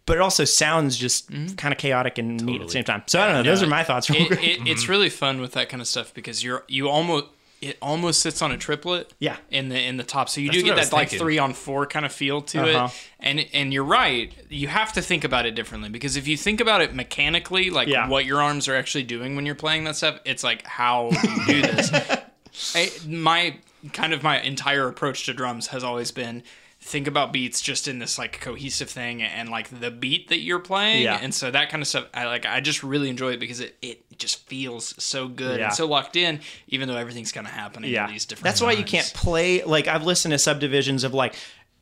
But 0.06 0.16
it 0.16 0.20
also 0.20 0.44
sounds 0.44 0.96
just 0.96 1.28
kind 1.56 1.72
of 1.72 1.78
chaotic 1.78 2.18
and 2.18 2.44
neat 2.44 2.60
at 2.60 2.66
the 2.66 2.72
same 2.72 2.84
time. 2.84 3.02
So 3.06 3.20
I 3.20 3.26
don't 3.26 3.34
know. 3.36 3.42
Those 3.50 3.62
are 3.62 3.66
my 3.68 3.84
thoughts. 3.84 4.10
real 4.10 4.22
it, 4.32 4.32
it, 4.42 4.66
it's 4.66 4.88
really 4.88 5.08
fun 5.10 5.40
with 5.40 5.52
that 5.52 5.68
kind 5.68 5.80
of 5.80 5.86
stuff 5.86 6.12
because 6.14 6.42
you're 6.42 6.64
you 6.68 6.88
almost 6.88 7.26
it 7.60 7.76
almost 7.82 8.20
sits 8.22 8.40
on 8.40 8.50
a 8.50 8.56
triplet 8.56 9.12
Yeah. 9.18 9.36
in 9.50 9.68
the 9.68 9.78
in 9.80 9.98
the 9.98 10.02
top 10.02 10.30
so 10.30 10.40
you 10.40 10.48
That's 10.48 10.58
do 10.58 10.64
get 10.64 10.72
I 10.72 10.80
was 10.80 10.88
that 10.90 10.96
like 10.96 11.08
thinking. 11.10 11.24
three 11.26 11.38
on 11.38 11.52
four 11.52 11.84
kind 11.86 12.06
of 12.06 12.12
feel 12.12 12.40
to 12.40 12.58
Uh-huh. 12.62 12.86
it 12.86 12.92
and 13.20 13.46
and 13.52 13.70
you're 13.72 13.84
right 13.84 14.32
you 14.48 14.66
have 14.68 14.94
to 14.94 15.02
think 15.02 15.24
about 15.24 15.44
it 15.44 15.54
differently 15.54 15.90
because 15.90 16.16
if 16.16 16.26
you 16.26 16.38
think 16.38 16.60
about 16.62 16.80
it 16.80 16.94
mechanically 16.94 17.68
like 17.68 17.86
Yeah. 17.86 18.08
what 18.08 18.24
your 18.24 18.40
arms 18.40 18.66
are 18.66 18.74
actually 18.74 19.04
doing 19.04 19.36
when 19.36 19.44
you're 19.44 19.54
playing 19.54 19.84
that 19.84 19.96
stuff 19.96 20.18
it's 20.24 20.42
like 20.42 20.66
how 20.66 21.10
do 21.10 21.52
you 21.54 21.62
do 21.62 21.70
this 21.70 21.92
I, 22.74 22.90
my 23.06 23.56
kind 23.92 24.14
of 24.14 24.22
my 24.22 24.40
entire 24.40 24.88
approach 24.88 25.26
to 25.26 25.34
drums 25.34 25.66
has 25.68 25.84
always 25.84 26.10
been 26.12 26.42
think 26.82 27.06
about 27.06 27.30
beats 27.30 27.60
just 27.60 27.86
in 27.88 27.98
this 27.98 28.18
like 28.18 28.40
cohesive 28.40 28.88
thing 28.88 29.22
and 29.22 29.50
like 29.50 29.68
the 29.80 29.90
beat 29.90 30.28
that 30.28 30.38
you're 30.40 30.58
playing. 30.58 31.02
Yeah. 31.02 31.18
and 31.20 31.34
so 31.34 31.50
that 31.50 31.68
kind 31.68 31.82
of 31.82 31.86
stuff 31.86 32.06
i 32.14 32.24
like 32.24 32.46
i 32.46 32.60
just 32.60 32.82
really 32.82 33.10
enjoy 33.10 33.32
it 33.32 33.40
because 33.40 33.60
it, 33.60 33.76
it 33.82 34.02
just 34.18 34.46
feels 34.46 34.94
so 35.02 35.28
good 35.28 35.58
Yeah. 35.58 35.66
and 35.66 35.74
so 35.74 35.86
locked 35.86 36.16
in 36.16 36.40
even 36.68 36.88
though 36.88 36.96
everything's 36.96 37.32
kind 37.32 37.46
of 37.46 37.52
happening 37.52 37.90
yeah. 37.90 38.06
in 38.06 38.12
these 38.12 38.24
different 38.24 38.44
that's 38.44 38.62
why 38.62 38.72
you 38.72 38.84
can't 38.84 39.10
play 39.14 39.62
like 39.62 39.88
i've 39.88 40.04
listened 40.04 40.32
to 40.32 40.38
subdivisions 40.38 41.04
of 41.04 41.12
like 41.12 41.34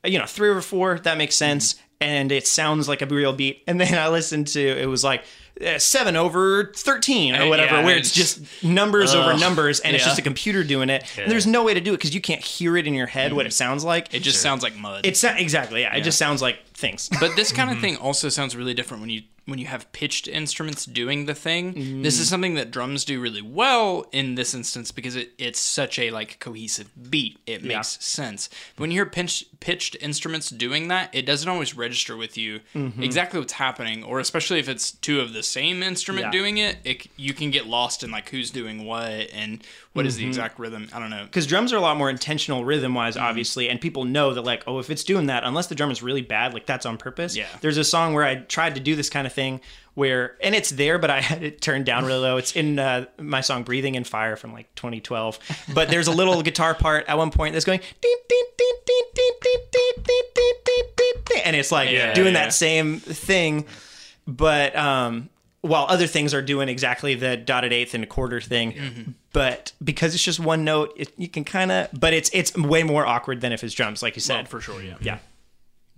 you 0.05 0.19
know 0.19 0.27
three 0.27 0.49
or 0.49 0.61
four 0.61 0.99
that 0.99 1.17
makes 1.17 1.37
sense 1.37 1.75
mm-hmm. 1.75 1.83
and 2.01 2.33
it 2.33 2.47
sounds 2.47 2.89
like 2.89 3.01
a 3.01 3.07
real 3.07 3.33
beat. 3.33 3.63
And 3.69 3.81
then 3.81 3.95
i 3.95 4.09
listened 4.09 4.49
to 4.49 4.61
it 4.61 4.87
was 4.87 5.05
like 5.05 5.23
seven 5.79 6.17
over 6.17 6.73
thirteen 6.75 7.35
or 7.35 7.43
Uh, 7.43 7.49
whatever, 7.49 7.77
yeah, 7.77 7.85
where 7.85 7.97
and 7.97 8.01
it's 8.01 8.13
just 8.13 8.41
numbers 8.63 9.15
over 9.15 9.37
numbers, 9.37 9.81
and 9.81 9.95
it's 9.95 10.05
just 10.05 10.19
a 10.19 10.23
computer 10.23 10.63
doing 10.65 10.89
it. 10.91 11.05
And 11.19 11.31
there's 11.31 11.47
no 11.47 11.65
way 11.65 11.75
to 11.75 11.81
do 11.81 11.93
it 11.95 11.97
because 11.97 12.15
you 12.15 12.21
can't 12.21 12.43
hear 12.43 12.77
it 12.77 12.87
in 12.87 12.95
your 12.95 13.07
head 13.07 13.33
what 13.33 13.47
it 13.47 13.53
sounds 13.53 13.85
like. 13.85 14.13
It 14.15 14.21
just 14.21 14.41
sounds 14.41 14.63
like 14.63 14.77
mud. 14.77 15.05
It's 15.07 15.25
exactly. 15.25 15.81
Yeah, 15.83 15.95
it 15.97 16.03
just 16.03 16.19
sounds 16.19 16.41
like 16.43 16.59
things. 16.79 17.11
But 17.21 17.37
this 17.37 17.53
kind 17.53 17.71
of 17.71 17.77
mm-hmm. 17.77 17.83
thing 17.83 17.97
also 17.97 18.29
sounds 18.29 18.57
really 18.57 18.75
different 18.75 19.01
when 19.03 19.11
you 19.11 19.23
when 19.49 19.59
you 19.59 19.67
have 19.67 19.91
pitched 19.93 20.29
instruments 20.29 20.85
doing 20.85 21.25
the 21.25 21.35
thing. 21.35 22.03
This 22.03 22.21
is 22.21 22.27
mm. 22.27 22.31
something 22.31 22.55
that 22.57 22.71
drums 22.71 23.07
do 23.07 23.19
really 23.19 23.41
well 23.41 24.05
in 24.13 24.35
this 24.35 24.53
instance 24.53 24.93
because 24.93 25.17
it, 25.17 25.33
it's 25.39 25.59
such 25.59 25.99
a 25.99 26.11
like 26.11 26.39
cohesive 26.39 26.91
beat. 27.11 27.39
It 27.47 27.65
makes 27.65 28.05
sense. 28.05 28.51
But 28.77 28.83
when 28.83 28.91
you 28.91 28.99
hear 28.99 29.07
pinch, 29.07 29.47
pitched 29.61 29.97
instruments 30.03 30.51
doing 30.51 30.89
that, 30.89 31.15
it 31.15 31.25
doesn't 31.25 31.49
always 31.49 31.75
register 31.75 32.15
with 32.15 32.37
you 32.37 32.61
mm-hmm. 32.75 33.03
exactly 33.03 33.41
what's 33.41 33.55
happening, 33.55 34.05
or 34.05 34.21
especially 34.21 34.59
if 34.59 34.69
it's 34.69 34.91
two 34.91 35.21
of 35.21 35.33
the 35.33 35.43
same 35.43 35.83
instrument 35.83 36.27
Yeah. 36.27 36.31
doing 36.31 36.59
it, 36.59 36.77
it, 36.85 37.07
you 37.17 37.33
can 37.33 37.51
get 37.51 37.67
lost 37.67 38.05
in 38.05 38.11
like 38.11 38.29
who's 38.29 38.51
doing 38.51 38.85
what 38.85 39.31
and 39.33 39.65
what 39.95 40.05
is 40.05 40.17
the 40.17 40.23
mm-hmm. 40.23 40.29
exact 40.29 40.59
rhythm. 40.59 40.89
I 40.93 40.99
don't 41.01 41.11
know. 41.11 41.25
because 41.25 41.47
drums 41.47 41.73
are 41.73 41.77
a 41.77 41.81
lot 41.81 41.97
more 41.97 42.11
intentional 42.11 42.67
rhythm 42.67 42.95
wise, 42.95 43.17
obviously, 43.17 43.71
and 43.71 43.81
people 43.81 44.05
know 44.05 44.35
that 44.35 44.43
like, 44.43 44.63
oh, 44.67 44.79
if 44.79 44.91
it's 44.91 45.05
doing 45.05 45.27
that, 45.27 45.43
unless 45.43 45.69
the 45.69 45.75
drum 45.75 45.91
is 45.91 46.03
really 46.03 46.23
bad, 46.23 46.53
like 46.53 46.67
that's 46.69 46.87
on 46.87 46.97
purpose. 46.97 47.37
Yeah. 47.37 47.49
There's 47.61 47.77
a 47.77 47.85
song 47.85 48.15
where 48.15 48.25
I 48.25 48.37
tried 48.37 48.77
to 48.77 48.81
do 48.81 48.95
this 48.95 49.11
kind 49.11 49.27
of 49.27 49.33
thing 49.33 49.61
where, 49.95 50.37
and 50.41 50.55
it's 50.55 50.71
there, 50.71 51.01
but 51.01 51.11
I 51.11 51.21
had 51.21 51.43
it 51.43 51.61
turned 51.61 51.85
down 51.85 52.05
really 52.05 52.21
low. 52.21 52.37
It's 52.37 52.55
in 52.55 52.79
uh, 52.79 53.07
my 53.19 53.41
song 53.41 53.65
"Breathing 53.65 53.97
in 53.97 54.05
Fire" 54.05 54.37
from 54.37 54.53
like 54.53 54.73
2012. 54.77 55.41
But 55.75 55.89
there's 55.89 56.07
a 56.07 56.13
little 56.13 56.41
guitar 56.43 56.75
part 56.75 57.09
at 57.09 57.19
one 57.19 57.33
point 57.33 57.55
that's 57.55 57.65
going, 57.65 57.81
and 61.45 61.57
it's 61.57 61.73
like 61.73 61.91
yeah, 61.91 62.15
doing 62.15 62.35
yeah. 62.35 62.45
that 62.45 62.53
same 62.53 63.01
thing, 63.01 63.67
but 64.29 64.77
um, 64.77 65.31
while 65.63 65.87
other 65.89 66.07
things 66.07 66.35
are 66.35 66.43
doing 66.43 66.69
exactly 66.69 67.15
the 67.15 67.37
dotted 67.37 67.73
eighth 67.73 67.95
and 67.95 68.05
a 68.05 68.07
quarter 68.07 68.41
thing 68.41 68.73
mm-hmm. 68.73 69.11
but 69.33 69.73
because 69.83 70.15
it's 70.15 70.23
just 70.23 70.39
one 70.39 70.65
note 70.65 70.93
it, 70.97 71.13
you 71.17 71.29
can 71.29 71.45
kind 71.45 71.73
of 71.73 71.89
but 71.99 72.13
it's 72.13 72.31
it's 72.33 72.57
way 72.57 72.83
more 72.83 73.07
awkward 73.07 73.41
than 73.41 73.53
if 73.53 73.65
it's 73.65 73.75
drums 73.75 74.03
like 74.03 74.15
you 74.15 74.23
said 74.23 74.37
well, 74.37 74.45
for 74.47 74.61
sure 74.61 74.83
yeah 74.83 74.95
yeah 75.01 75.19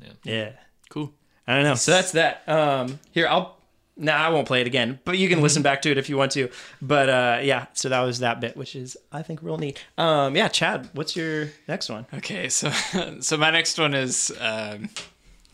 yeah. 0.02 0.32
yeah. 0.32 0.52
Cool. 0.88 1.12
I 1.46 1.54
don't 1.54 1.64
know. 1.64 1.74
So 1.74 1.92
that's 1.92 2.12
that. 2.12 2.48
Um, 2.48 2.98
here 3.10 3.26
I'll. 3.28 3.58
Nah, 3.96 4.14
I 4.14 4.30
won't 4.30 4.46
play 4.46 4.62
it 4.62 4.66
again, 4.66 4.98
but 5.04 5.18
you 5.18 5.28
can 5.28 5.42
listen 5.42 5.62
back 5.62 5.82
to 5.82 5.90
it 5.90 5.98
if 5.98 6.08
you 6.08 6.16
want 6.16 6.32
to. 6.32 6.48
But 6.80 7.10
uh, 7.10 7.40
yeah, 7.42 7.66
so 7.74 7.90
that 7.90 8.00
was 8.00 8.20
that 8.20 8.40
bit, 8.40 8.56
which 8.56 8.74
is 8.74 8.96
I 9.12 9.22
think 9.22 9.42
real 9.42 9.58
neat. 9.58 9.84
Um, 9.98 10.34
yeah, 10.36 10.48
Chad, 10.48 10.88
what's 10.94 11.14
your 11.16 11.50
next 11.68 11.90
one? 11.90 12.06
Okay, 12.14 12.48
so 12.48 12.70
so 13.20 13.36
my 13.36 13.50
next 13.50 13.78
one 13.78 13.92
is 13.92 14.32
um, 14.40 14.88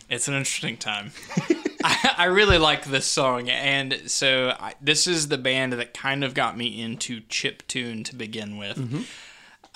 it's 0.08 0.28
an 0.28 0.34
interesting 0.34 0.76
time. 0.76 1.10
I, 1.84 2.14
I 2.18 2.24
really 2.26 2.58
like 2.58 2.84
this 2.84 3.06
song, 3.06 3.48
and 3.48 4.00
so 4.06 4.54
I, 4.60 4.74
this 4.80 5.06
is 5.06 5.28
the 5.28 5.38
band 5.38 5.72
that 5.72 5.94
kind 5.94 6.22
of 6.22 6.34
got 6.34 6.56
me 6.56 6.80
into 6.80 7.20
chip 7.28 7.66
tune 7.66 8.04
to 8.04 8.14
begin 8.14 8.58
with. 8.58 8.76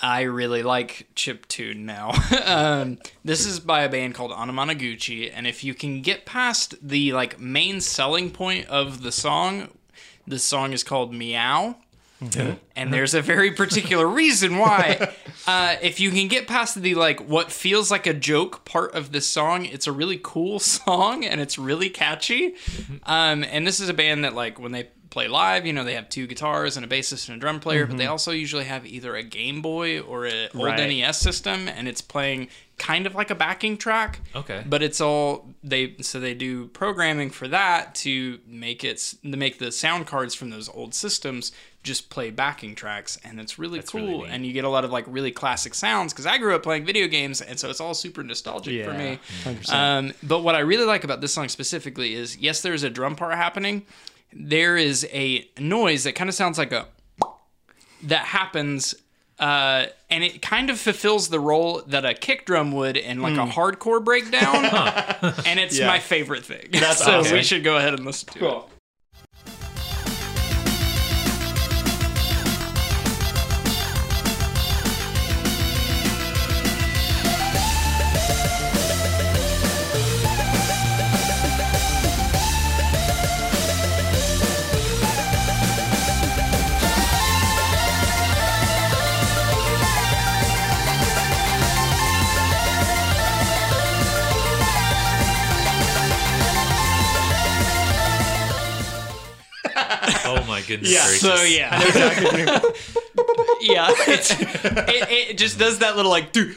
I 0.01 0.21
really 0.21 0.63
like 0.63 1.07
chip 1.15 1.47
tune 1.47 1.85
now. 1.85 2.11
um, 2.45 2.97
this 3.23 3.45
is 3.45 3.59
by 3.59 3.83
a 3.83 3.89
band 3.89 4.15
called 4.15 4.31
Anamanaguchi, 4.31 5.31
and 5.33 5.45
if 5.45 5.63
you 5.63 5.73
can 5.73 6.01
get 6.01 6.25
past 6.25 6.75
the 6.81 7.13
like 7.13 7.39
main 7.39 7.81
selling 7.81 8.31
point 8.31 8.67
of 8.67 9.03
the 9.03 9.11
song, 9.11 9.69
the 10.25 10.39
song 10.39 10.73
is 10.73 10.83
called 10.83 11.13
Meow 11.13 11.75
and 12.75 12.93
there's 12.93 13.13
a 13.13 13.21
very 13.21 13.51
particular 13.51 14.07
reason 14.07 14.57
why. 14.57 15.13
Uh, 15.47 15.75
if 15.81 15.99
you 15.99 16.11
can 16.11 16.27
get 16.27 16.47
past 16.47 16.79
the 16.79 16.93
like 16.93 17.19
what 17.27 17.51
feels 17.51 17.89
like 17.89 18.05
a 18.05 18.13
joke 18.13 18.63
part 18.63 18.93
of 18.93 19.11
this 19.11 19.25
song, 19.25 19.65
it's 19.65 19.87
a 19.87 19.91
really 19.91 20.19
cool 20.21 20.59
song 20.59 21.25
and 21.25 21.41
it's 21.41 21.57
really 21.57 21.89
catchy. 21.89 22.53
Um, 23.07 23.43
and 23.43 23.65
this 23.65 23.79
is 23.79 23.89
a 23.89 23.93
band 23.93 24.23
that 24.23 24.35
like 24.35 24.59
when 24.59 24.71
they 24.71 24.89
play 25.11 25.27
live, 25.27 25.65
you 25.65 25.73
know, 25.73 25.83
they 25.83 25.93
have 25.93 26.09
two 26.09 26.25
guitars 26.25 26.77
and 26.77 26.85
a 26.85 26.89
bassist 26.89 27.27
and 27.27 27.37
a 27.37 27.39
drum 27.39 27.59
player, 27.59 27.85
but 27.85 27.97
they 27.97 28.07
also 28.07 28.31
usually 28.31 28.63
have 28.63 28.85
either 28.87 29.15
a 29.15 29.21
Game 29.21 29.61
Boy 29.61 29.99
or 29.99 30.25
an 30.25 30.49
old 30.55 30.65
Right. 30.65 30.79
NES 30.89 31.19
system, 31.19 31.67
and 31.67 31.87
it's 31.87 32.01
playing 32.01 32.47
kind 32.77 33.05
of 33.05 33.13
like 33.13 33.29
a 33.29 33.35
backing 33.35 33.77
track. 33.77 34.21
Okay. 34.33 34.63
But 34.67 34.81
it's 34.81 34.99
all 35.01 35.49
they 35.63 35.95
so 36.01 36.19
they 36.19 36.33
do 36.33 36.67
programming 36.67 37.29
for 37.29 37.47
that 37.49 37.93
to 37.95 38.39
make 38.47 38.83
it 38.83 39.13
to 39.21 39.37
make 39.37 39.59
the 39.59 39.71
sound 39.71 40.07
cards 40.07 40.33
from 40.33 40.49
those 40.49 40.67
old 40.69 40.95
systems 40.95 41.51
just 41.83 42.09
play 42.09 42.29
backing 42.31 42.73
tracks 42.75 43.17
and 43.23 43.39
it's 43.39 43.57
really 43.59 43.79
That's 43.79 43.91
cool 43.91 44.21
really 44.21 44.29
and 44.29 44.45
you 44.45 44.53
get 44.53 44.63
a 44.65 44.69
lot 44.69 44.85
of 44.85 44.91
like 44.91 45.03
really 45.07 45.31
classic 45.31 45.73
sounds 45.73 46.13
because 46.13 46.27
I 46.27 46.37
grew 46.37 46.55
up 46.55 46.61
playing 46.63 46.85
video 46.85 47.07
games 47.07 47.41
and 47.41 47.59
so 47.59 47.69
it's 47.71 47.81
all 47.81 47.93
super 47.95 48.23
nostalgic 48.23 48.85
for 48.85 48.93
me. 48.93 49.19
100%. 49.43 49.73
Um, 49.73 50.13
but 50.23 50.39
what 50.39 50.53
I 50.55 50.59
really 50.59 50.85
like 50.85 51.03
about 51.03 51.21
this 51.21 51.33
song 51.33 51.49
specifically 51.49 52.13
is 52.13 52.37
yes, 52.37 52.61
there's 52.61 52.83
a 52.83 52.89
drum 52.89 53.15
part 53.15 53.33
happening. 53.35 53.85
There 54.33 54.77
is 54.77 55.07
a 55.11 55.47
noise 55.59 56.03
that 56.05 56.13
kind 56.13 56.29
of 56.29 56.35
sounds 56.35 56.57
like 56.57 56.71
a 56.71 56.87
that 58.03 58.25
happens 58.25 58.95
uh, 59.39 59.87
and 60.09 60.23
it 60.23 60.41
kind 60.41 60.69
of 60.69 60.79
fulfills 60.79 61.29
the 61.29 61.39
role 61.39 61.81
that 61.87 62.05
a 62.05 62.13
kick 62.13 62.45
drum 62.45 62.71
would 62.73 62.95
in 62.95 63.21
like 63.23 63.33
a 63.33 63.51
hardcore 63.51 64.03
breakdown. 64.03 64.65
And 65.47 65.59
it's 65.59 65.77
Yeah. 65.79 65.87
my 65.87 65.97
favorite 65.99 66.45
thing. 66.45 66.67
That's 66.71 67.03
so 67.03 67.19
awesome. 67.21 67.33
we 67.33 67.41
should 67.43 67.63
go 67.63 67.77
ahead 67.77 67.93
and 67.95 68.05
listen 68.05 68.29
to 68.33 68.45
it 68.47 68.63
goodness 100.71 100.91
Yeah, 100.91 101.05
gracious. 101.05 101.21
so 101.21 101.43
yeah. 101.43 102.61
Yeah. 103.61 103.89
It's, 104.07 104.31
it, 104.31 105.29
it 105.29 105.37
just 105.37 105.59
does 105.59 105.79
that 105.79 105.95
little 105.95 106.09
like 106.09 106.31
do 106.31 106.55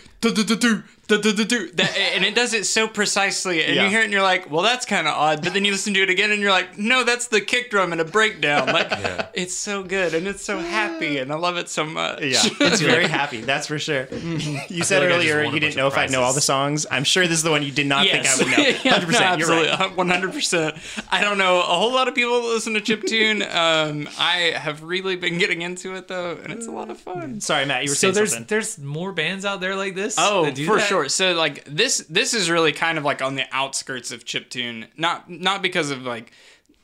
and 2.15 2.25
it 2.25 2.35
does 2.35 2.55
it 2.55 2.65
so 2.65 2.89
precisely 2.89 3.63
and 3.63 3.75
yeah. 3.75 3.85
you 3.85 3.91
hear 3.91 4.01
it 4.01 4.05
and 4.05 4.13
you're 4.13 4.23
like 4.23 4.51
well 4.51 4.63
that's 4.63 4.87
kind 4.87 5.07
of 5.07 5.15
odd 5.15 5.43
but 5.43 5.53
then 5.53 5.65
you 5.65 5.71
listen 5.71 5.93
to 5.93 6.01
it 6.01 6.09
again 6.09 6.31
and 6.31 6.41
you're 6.41 6.51
like 6.51 6.79
no 6.79 7.05
that's 7.05 7.29
the 7.29 7.41
kick 7.41 7.71
drum 7.71 7.93
and 7.93 8.01
a 8.01 8.05
breakdown 8.05 8.67
like 8.69 8.91
yeah. 8.91 9.27
it's 9.35 9.55
so 9.55 9.83
good 9.83 10.15
and 10.15 10.27
it's 10.27 10.43
so 10.43 10.59
happy 10.59 11.19
and 11.19 11.31
i 11.31 11.35
love 11.35 11.57
it 11.57 11.69
so 11.69 11.85
much 11.85 12.23
yeah 12.23 12.41
it's 12.61 12.81
very 12.81 13.07
happy 13.07 13.41
that's 13.43 13.67
for 13.67 13.79
sure 13.79 14.09
you 14.13 14.83
said 14.83 15.03
like 15.03 15.11
earlier 15.11 15.43
you 15.45 15.61
didn't 15.61 15.77
know 15.77 15.87
if 15.87 15.97
i'd 15.99 16.11
know 16.11 16.23
all 16.23 16.33
the 16.33 16.41
songs 16.41 16.87
i'm 16.91 17.05
sure 17.05 17.27
this 17.27 17.39
is 17.39 17.43
the 17.43 17.51
one 17.51 17.63
you 17.63 17.73
did 17.73 17.87
not 17.87 18.07
yes. 18.07 18.37
think 18.39 18.49
i 18.49 18.57
would 18.57 18.59
know 18.59 18.65
100% 18.65 18.85
yeah, 18.85 18.91
no, 18.91 19.27
absolutely. 19.27 19.69
Right. 19.69 20.33
100% 20.33 21.07
i 21.11 21.21
don't 21.21 21.39
know 21.39 21.59
a 21.59 21.63
whole 21.63 21.93
lot 21.93 22.09
of 22.09 22.15
people 22.15 22.41
that 22.41 22.49
listen 22.49 22.75
to 22.75 22.81
chip 22.81 23.03
tune. 23.05 23.43
Um, 23.43 24.09
i 24.19 24.55
have 24.57 24.83
really 24.83 25.17
been 25.17 25.39
getting 25.39 25.63
into 25.63 25.95
it 25.95 26.09
though 26.09 26.39
and 26.43 26.53
it's 26.53 26.67
a 26.67 26.71
lot 26.71 26.91
of 26.91 26.99
fun 26.99 27.41
sorry 27.41 27.67
matt 27.67 27.85
you 27.85 27.91
were 27.91 27.95
so 27.95 28.01
saying 28.01 28.15
there's 28.15 28.31
something. 28.31 28.47
there's 28.49 28.79
more 28.79 29.13
bands 29.13 29.45
out 29.45 29.61
there 29.61 29.77
like 29.77 29.95
this 29.95 30.14
Oh, 30.19 30.45
for 30.45 30.77
that? 30.77 30.87
sure. 30.87 31.09
So 31.09 31.33
like 31.35 31.65
this, 31.65 31.99
this 32.09 32.35
is 32.35 32.51
really 32.51 32.73
kind 32.73 32.99
of 32.99 33.05
like 33.05 33.23
on 33.23 33.35
the 33.35 33.45
outskirts 33.53 34.11
of 34.11 34.25
chiptune. 34.25 34.87
Not 34.97 35.31
not 35.31 35.63
because 35.63 35.91
of 35.91 36.03
like 36.03 36.33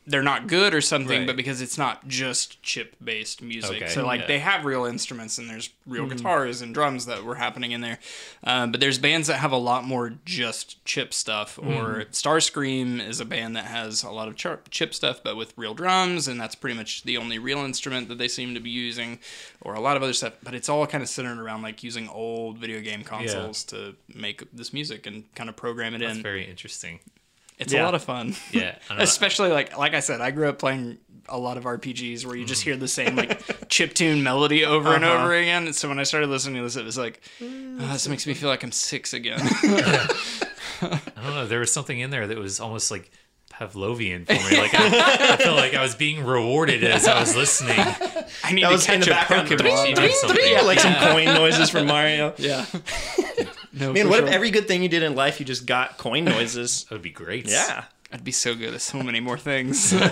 they're 0.07 0.23
not 0.23 0.47
good 0.49 0.75
or 0.75 0.81
something, 0.81 1.19
Right. 1.21 1.27
but 1.27 1.37
because 1.37 1.61
it's 1.61 1.79
not 1.79 2.09
just 2.09 2.61
chip 2.63 2.97
based 3.05 3.43
music. 3.43 3.83
Okay, 3.83 3.89
So 3.89 4.05
like 4.05 4.23
yeah. 4.23 4.27
they 4.27 4.39
have 4.41 4.65
real 4.65 4.85
instruments 4.85 5.39
and 5.39 5.49
there's 5.49 5.71
real 5.87 6.07
Mm-hmm. 6.07 6.17
guitars 6.17 6.63
and 6.63 6.75
drums 6.75 7.07
that 7.07 7.23
were 7.23 7.37
happening 7.37 7.71
in 7.73 7.81
there. 7.81 7.99
Um, 8.43 8.73
but 8.73 8.81
there's 8.81 8.99
bands 8.99 9.29
that 9.29 9.37
have 9.37 9.53
a 9.53 9.57
lot 9.59 9.85
more 9.85 10.15
just 10.25 10.85
chip 10.85 11.13
stuff. 11.15 11.59
Or 11.59 11.63
Mm-hmm. 11.63 12.11
Starscream 12.11 13.07
is 13.07 13.21
a 13.21 13.25
band 13.25 13.55
that 13.57 13.67
has 13.67 14.03
a 14.03 14.11
lot 14.11 14.27
of 14.27 14.37
chip, 14.37 14.69
chip 14.71 14.95
stuff, 14.95 15.21
but 15.23 15.37
with 15.37 15.53
real 15.57 15.75
drums, 15.75 16.27
and 16.27 16.41
that's 16.41 16.55
pretty 16.55 16.77
much 16.77 17.03
the 17.05 17.17
only 17.19 17.39
real 17.39 17.59
instrument 17.59 18.09
that 18.09 18.19
they 18.19 18.29
seem 18.29 18.55
to 18.55 18.61
be 18.61 18.71
using. 18.71 19.19
Or 19.61 19.75
a 19.75 19.81
lot 19.81 19.97
of 19.97 20.03
other 20.03 20.15
stuff, 20.15 20.33
but 20.43 20.55
it's 20.55 20.69
all 20.71 20.87
kind 20.87 21.03
of 21.03 21.09
centered 21.09 21.39
around 21.39 21.63
like 21.63 21.83
using 21.85 22.09
old 22.09 22.59
video 22.59 22.81
game 22.81 23.05
consoles 23.05 23.63
to 23.65 23.95
make 24.13 24.43
this 24.53 24.73
music 24.73 25.07
and 25.07 25.33
kind 25.35 25.49
of 25.51 25.57
program 25.57 25.95
it 25.95 25.99
That's 25.99 26.17
in. 26.17 26.23
very 26.23 26.45
interesting. 26.49 27.01
It's 27.61 27.73
Yeah. 27.73 27.83
a 27.83 27.85
lot 27.85 27.95
of 27.95 28.03
fun. 28.03 28.35
Yeah, 28.53 28.61
I 28.61 28.63
don't 28.89 28.99
know. 28.99 29.05
Especially 29.05 29.51
like 29.51 29.77
like 29.79 29.95
I 29.95 30.01
said, 30.01 30.21
I 30.21 30.31
grew 30.33 30.49
up 30.49 30.59
playing 30.59 30.99
a 31.29 31.39
lot 31.39 31.57
of 31.57 31.63
RPGs 31.65 32.27
where 32.27 32.35
you 32.35 32.45
just 32.45 32.63
hear 32.63 32.77
the 32.77 32.89
same 32.89 33.15
like 33.15 33.41
chip 33.69 33.95
tune 33.95 34.23
melody 34.25 34.65
over 34.65 34.95
and 34.95 35.05
Uh-huh. 35.05 35.23
over 35.25 35.33
again. 35.35 35.67
And 35.67 35.75
so 35.77 35.89
when 35.89 35.99
I 36.01 36.03
started 36.03 36.29
listening 36.29 36.57
to 36.57 36.63
this, 36.63 36.75
it 36.77 36.85
was 36.85 36.99
like, 36.99 37.21
oh, 37.43 37.89
this 37.93 38.09
makes 38.09 38.27
me 38.27 38.35
feel 38.35 38.49
like 38.49 38.65
I'm 38.65 38.73
six 38.73 39.13
again. 39.15 39.39
I 40.83 40.91
don't 41.17 41.35
know. 41.35 41.47
There 41.47 41.61
was 41.61 41.73
something 41.73 41.99
in 42.01 42.11
there 42.11 42.27
that 42.27 42.39
was 42.39 42.59
almost 42.59 42.91
like 42.91 43.11
Pavlovian 43.53 44.25
for 44.27 44.33
me. 44.33 44.59
Like 44.61 44.75
I, 44.75 45.35
I 45.35 45.37
felt 45.37 45.57
like 45.59 45.75
I 45.75 45.83
was 45.83 45.95
being 45.95 46.25
rewarded 46.25 46.83
as 46.83 47.07
I 47.07 47.21
was 47.21 47.37
listening. 47.37 47.79
I 47.79 48.53
need 48.53 48.63
That 48.65 48.69
to 48.69 48.73
was 48.73 48.89
in 48.89 48.95
catch 49.01 49.05
the 49.05 49.11
a 49.11 49.15
background. 49.15 49.49
Pokemon. 49.49 49.95
Ding, 49.95 50.13
something. 50.15 50.39
Yeah, 50.51 50.63
like 50.63 50.81
some 50.81 50.95
coin 50.95 51.27
noises 51.27 51.69
from 51.71 51.87
Mario. 51.87 52.33
Yeah. 52.39 52.65
No, 53.73 53.93
Man, 53.93 54.09
what 54.09 54.19
sure. 54.19 54.27
if 54.27 54.33
every 54.33 54.51
good 54.51 54.67
thing 54.67 54.83
you 54.83 54.89
did 54.89 55.03
in 55.03 55.15
life 55.15 55.39
you 55.41 55.47
just 55.47 55.67
got 55.67 55.97
coin 55.99 56.25
noises? 56.25 56.85
That 56.89 56.97
would 56.97 57.03
be 57.03 57.11
great. 57.11 57.49
Yeah. 57.49 57.85
I'd 58.13 58.25
be 58.25 58.33
so 58.33 58.57
good 58.57 58.75
at 58.75 58.81
so 58.81 59.01
many 59.03 59.21
more 59.21 59.39
things. 59.39 59.93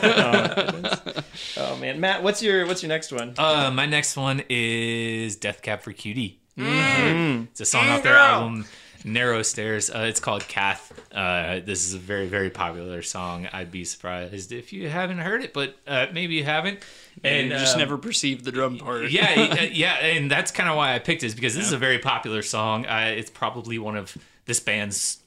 Oh 1.57 1.77
man, 1.77 2.01
Matt, 2.01 2.23
what's 2.23 2.43
your 2.43 2.67
what's 2.67 2.83
your 2.83 2.89
next 2.89 3.13
one? 3.13 3.35
Uh, 3.39 3.71
my 3.73 3.87
next 3.87 4.17
one 4.17 4.43
is 4.49 5.37
Death 5.37 5.63
Cab 5.63 5.83
for 5.83 5.93
Cutie. 5.93 6.41
It's 6.57 7.61
a 7.61 7.65
song 7.65 7.89
off 7.89 8.03
their 8.03 8.17
album 8.17 8.65
Narrow 9.05 9.43
Stairs. 9.43 9.91
Uh, 9.91 10.07
it's 10.09 10.21
called 10.21 10.47
Cath. 10.49 10.88
Uh, 11.13 11.61
this 11.61 11.87
is 11.87 11.95
a 11.95 11.99
very, 11.99 12.27
very 12.27 12.51
popular 12.51 13.03
song. 13.03 13.49
I'd 13.53 13.71
be 13.71 13.85
surprised 13.85 14.53
if 14.53 14.73
you 14.73 14.89
haven't 14.89 15.19
heard 15.19 15.43
it, 15.43 15.53
but 15.53 15.77
uh, 15.87 16.07
maybe 16.13 16.35
you 16.35 16.45
haven't. 16.45 16.81
and 17.25 17.49
you 17.51 17.55
just 17.57 17.75
um, 17.75 17.81
never 17.81 17.99
perceived 17.99 18.45
the 18.45 18.53
drum 18.53 18.79
part. 18.79 19.11
yeah, 19.11 19.49
uh, 19.59 19.63
yeah, 19.73 19.95
and 19.95 20.31
that's 20.31 20.51
kind 20.51 20.69
of 20.69 20.77
why 20.77 20.95
I 20.95 20.99
picked 20.99 21.23
it, 21.23 21.27
is 21.27 21.35
because 21.35 21.55
this 21.55 21.67
is 21.67 21.73
a 21.73 21.79
very 21.79 21.99
popular 21.99 22.43
song. 22.43 22.87
Uh, 22.87 23.15
it's 23.17 23.31
probably 23.31 23.79
one 23.79 23.97
of 23.97 24.17
this 24.45 24.61
band's 24.61 25.19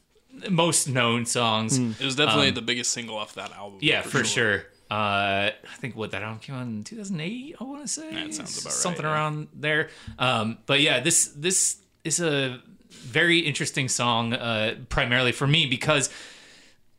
most 0.50 0.88
known 0.88 1.26
songs. 1.26 1.78
It 1.78 2.02
was 2.02 2.16
definitely 2.16 2.52
the 2.52 2.62
biggest 2.62 2.92
single 2.92 3.18
off 3.18 3.36
that 3.36 3.52
album. 3.52 3.80
Yeah, 3.82 4.02
for, 4.02 4.24
sure. 4.24 4.66
Uh, 4.90 5.52
I 5.52 5.76
think 5.78 5.96
what 5.96 6.12
that 6.12 6.22
album 6.22 6.40
came 6.40 6.56
out 6.56 6.68
in 6.68 6.84
2008. 6.84 7.56
I 7.60 7.64
want 7.64 7.82
to 7.82 7.88
say 7.88 8.14
That 8.14 8.34
sounds 8.34 8.60
about 8.60 8.66
right, 8.66 8.74
something 8.74 9.06
yeah. 9.06 9.12
around 9.14 9.48
there. 9.54 9.90
Um, 10.20 10.58
but 10.66 10.82
yeah, 10.82 11.00
this 11.00 11.28
this 11.36 11.78
is 12.04 12.20
a 12.20 12.62
very 12.92 13.40
interesting 13.40 13.88
song, 13.88 14.34
uh, 14.34 14.76
primarily 14.90 15.32
for 15.32 15.48
me 15.48 15.66
because 15.66 16.10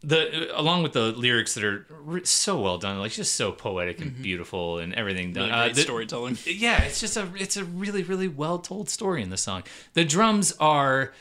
the 0.05 0.51
along 0.59 0.83
with 0.83 0.95
the 0.95 1.13
lyrics 1.13 1.55
that 1.55 1.63
are 1.63 1.87
so 2.25 2.61
well 2.61 2.77
done, 2.79 2.99
like 2.99 3.13
just 3.13 3.37
so 3.37 3.53
poetic 3.53 4.01
and 4.01 4.21
beautiful 4.21 4.79
and 4.79 4.93
everything 4.95 5.33
done. 5.33 5.49
Mm-hmm. 5.49 5.59
Really 5.59 5.71
Uh, 5.71 5.75
the- 5.75 5.81
storytelling. 5.83 6.39
yeah, 6.47 6.83
it's 6.83 6.99
just 7.01 7.17
a 7.17 7.29
it's 7.37 7.57
a 7.57 7.65
really 7.65 8.03
really 8.03 8.27
well 8.29 8.59
told 8.59 8.91
story 8.91 9.23
in 9.23 9.31
the 9.31 9.37
song. 9.37 9.63
The 9.95 10.05
drums 10.05 10.53
are 10.59 11.13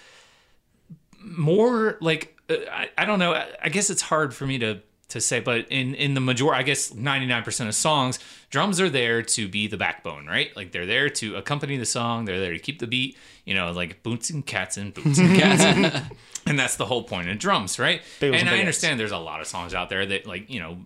more 1.23 1.97
like 2.01 2.37
uh, 2.49 2.55
I, 2.71 2.89
I 2.97 3.05
don't 3.05 3.19
know. 3.19 3.33
I, 3.33 3.47
I 3.63 3.69
guess 3.69 3.89
it's 3.89 4.01
hard 4.01 4.33
for 4.33 4.45
me 4.47 4.57
to 4.59 4.79
to 5.09 5.21
say, 5.21 5.39
but 5.41 5.67
in 5.69 5.93
in 5.95 6.13
the 6.13 6.21
major, 6.21 6.53
I 6.53 6.63
guess 6.63 6.93
ninety 6.93 7.27
nine 7.27 7.43
percent 7.43 7.67
of 7.69 7.75
songs, 7.75 8.17
drums 8.49 8.79
are 8.81 8.89
there 8.89 9.21
to 9.21 9.47
be 9.47 9.67
the 9.67 9.77
backbone, 9.77 10.25
right? 10.25 10.55
Like 10.55 10.71
they're 10.71 10.85
there 10.85 11.09
to 11.09 11.35
accompany 11.35 11.77
the 11.77 11.85
song. 11.85 12.25
They're 12.25 12.39
there 12.39 12.53
to 12.53 12.59
keep 12.59 12.79
the 12.79 12.87
beat. 12.87 13.17
You 13.45 13.55
know, 13.55 13.71
like 13.71 14.03
boots 14.03 14.29
and 14.29 14.45
cats 14.45 14.77
and 14.77 14.93
boots 14.93 15.19
and 15.19 15.37
cats. 15.37 16.07
And 16.43 16.57
that's 16.57 16.75
the 16.75 16.87
whole 16.87 17.03
point 17.03 17.29
of 17.29 17.37
drums, 17.37 17.77
right? 17.77 18.01
And 18.19 18.33
and 18.35 18.49
I 18.49 18.57
understand 18.59 18.99
there's 18.99 19.11
a 19.11 19.17
lot 19.19 19.41
of 19.41 19.47
songs 19.47 19.75
out 19.75 19.89
there 19.89 20.03
that 20.07 20.25
like, 20.25 20.49
you 20.49 20.59
know, 20.59 20.79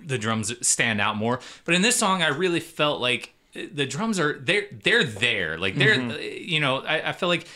the 0.00 0.16
drums 0.16 0.54
stand 0.66 1.00
out 1.00 1.16
more. 1.16 1.40
But 1.64 1.74
in 1.74 1.82
this 1.82 1.96
song 1.96 2.22
I 2.22 2.28
really 2.28 2.60
felt 2.60 3.00
like 3.00 3.34
uh, 3.56 3.62
the 3.74 3.84
drums 3.84 4.20
are 4.20 4.38
they're 4.38 4.66
they're 4.70 5.02
there. 5.02 5.58
Like 5.58 5.74
they're 5.74 6.00
uh, 6.00 6.16
you 6.18 6.60
know, 6.60 6.78
I, 6.78 7.08
I 7.08 7.12
feel 7.12 7.28
like 7.28 7.48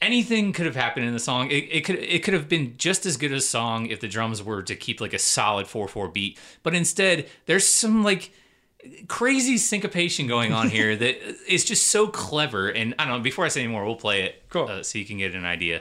anything 0.00 0.52
could 0.52 0.66
have 0.66 0.76
happened 0.76 1.06
in 1.06 1.12
the 1.12 1.18
song. 1.20 1.50
It, 1.50 1.68
it 1.70 1.84
could 1.84 1.96
it 1.96 2.22
could 2.22 2.34
have 2.34 2.48
been 2.48 2.74
just 2.76 3.06
as 3.06 3.16
good 3.16 3.32
a 3.32 3.40
song 3.40 3.86
if 3.86 4.00
the 4.00 4.08
drums 4.08 4.42
were 4.42 4.62
to 4.62 4.74
keep 4.74 5.00
like 5.00 5.12
a 5.12 5.18
solid 5.18 5.66
four 5.66 5.88
four 5.88 6.08
beat. 6.08 6.38
But 6.62 6.74
instead, 6.74 7.28
there's 7.46 7.66
some 7.66 8.02
like 8.02 8.32
crazy 9.08 9.58
syncopation 9.58 10.26
going 10.26 10.52
on 10.52 10.68
here 10.70 10.96
that 10.96 11.16
is 11.52 11.64
just 11.64 11.88
so 11.88 12.06
clever. 12.08 12.68
And 12.68 12.94
I 12.98 13.04
don't 13.04 13.18
know. 13.18 13.22
Before 13.22 13.44
I 13.44 13.48
say 13.48 13.62
any 13.62 13.70
more, 13.72 13.84
we'll 13.84 13.96
play 13.96 14.22
it 14.22 14.42
Cool. 14.50 14.68
uh, 14.68 14.82
so 14.82 14.98
you 14.98 15.04
can 15.04 15.18
get 15.18 15.34
an 15.34 15.44
idea. 15.44 15.80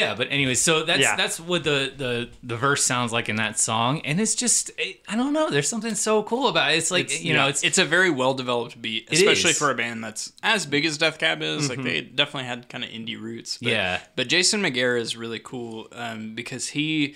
Yeah, 0.00 0.14
but 0.14 0.28
anyway, 0.30 0.54
so 0.54 0.84
that's 0.84 1.00
Yeah. 1.00 1.16
that's 1.16 1.38
what 1.38 1.64
the, 1.64 1.92
the 1.96 2.28
the 2.42 2.56
verse 2.56 2.82
sounds 2.84 3.12
like 3.12 3.28
in 3.28 3.36
that 3.36 3.58
song, 3.58 4.00
and 4.00 4.20
it's 4.20 4.34
just 4.34 4.70
it, 4.78 5.00
I 5.08 5.16
don't 5.16 5.32
know. 5.32 5.50
There's 5.50 5.68
something 5.68 5.94
so 5.94 6.22
cool 6.22 6.48
about 6.48 6.72
it. 6.72 6.78
It's 6.78 6.90
like 6.90 7.22
you 7.22 7.34
know, 7.34 7.48
it's 7.48 7.62
it's 7.62 7.78
a 7.78 7.84
very 7.84 8.10
well 8.10 8.34
developed 8.34 8.80
beat, 8.80 9.08
especially 9.12 9.52
for 9.52 9.70
a 9.70 9.74
band 9.74 10.02
that's 10.02 10.32
as 10.42 10.66
big 10.66 10.84
as 10.84 10.98
Death 10.98 11.18
Cab 11.18 11.42
is. 11.42 11.68
Like 11.68 11.82
they 11.82 12.00
definitely 12.00 12.48
had 12.48 12.68
kind 12.68 12.82
of 12.84 12.90
indie 12.90 13.20
roots. 13.20 13.58
But, 13.58 13.70
Yeah. 13.72 14.00
But 14.16 14.28
Jason 14.28 14.62
McGerr 14.62 14.98
is 15.00 15.16
really 15.16 15.38
cool 15.38 15.88
um, 15.92 16.34
because 16.34 16.68
he 16.68 17.14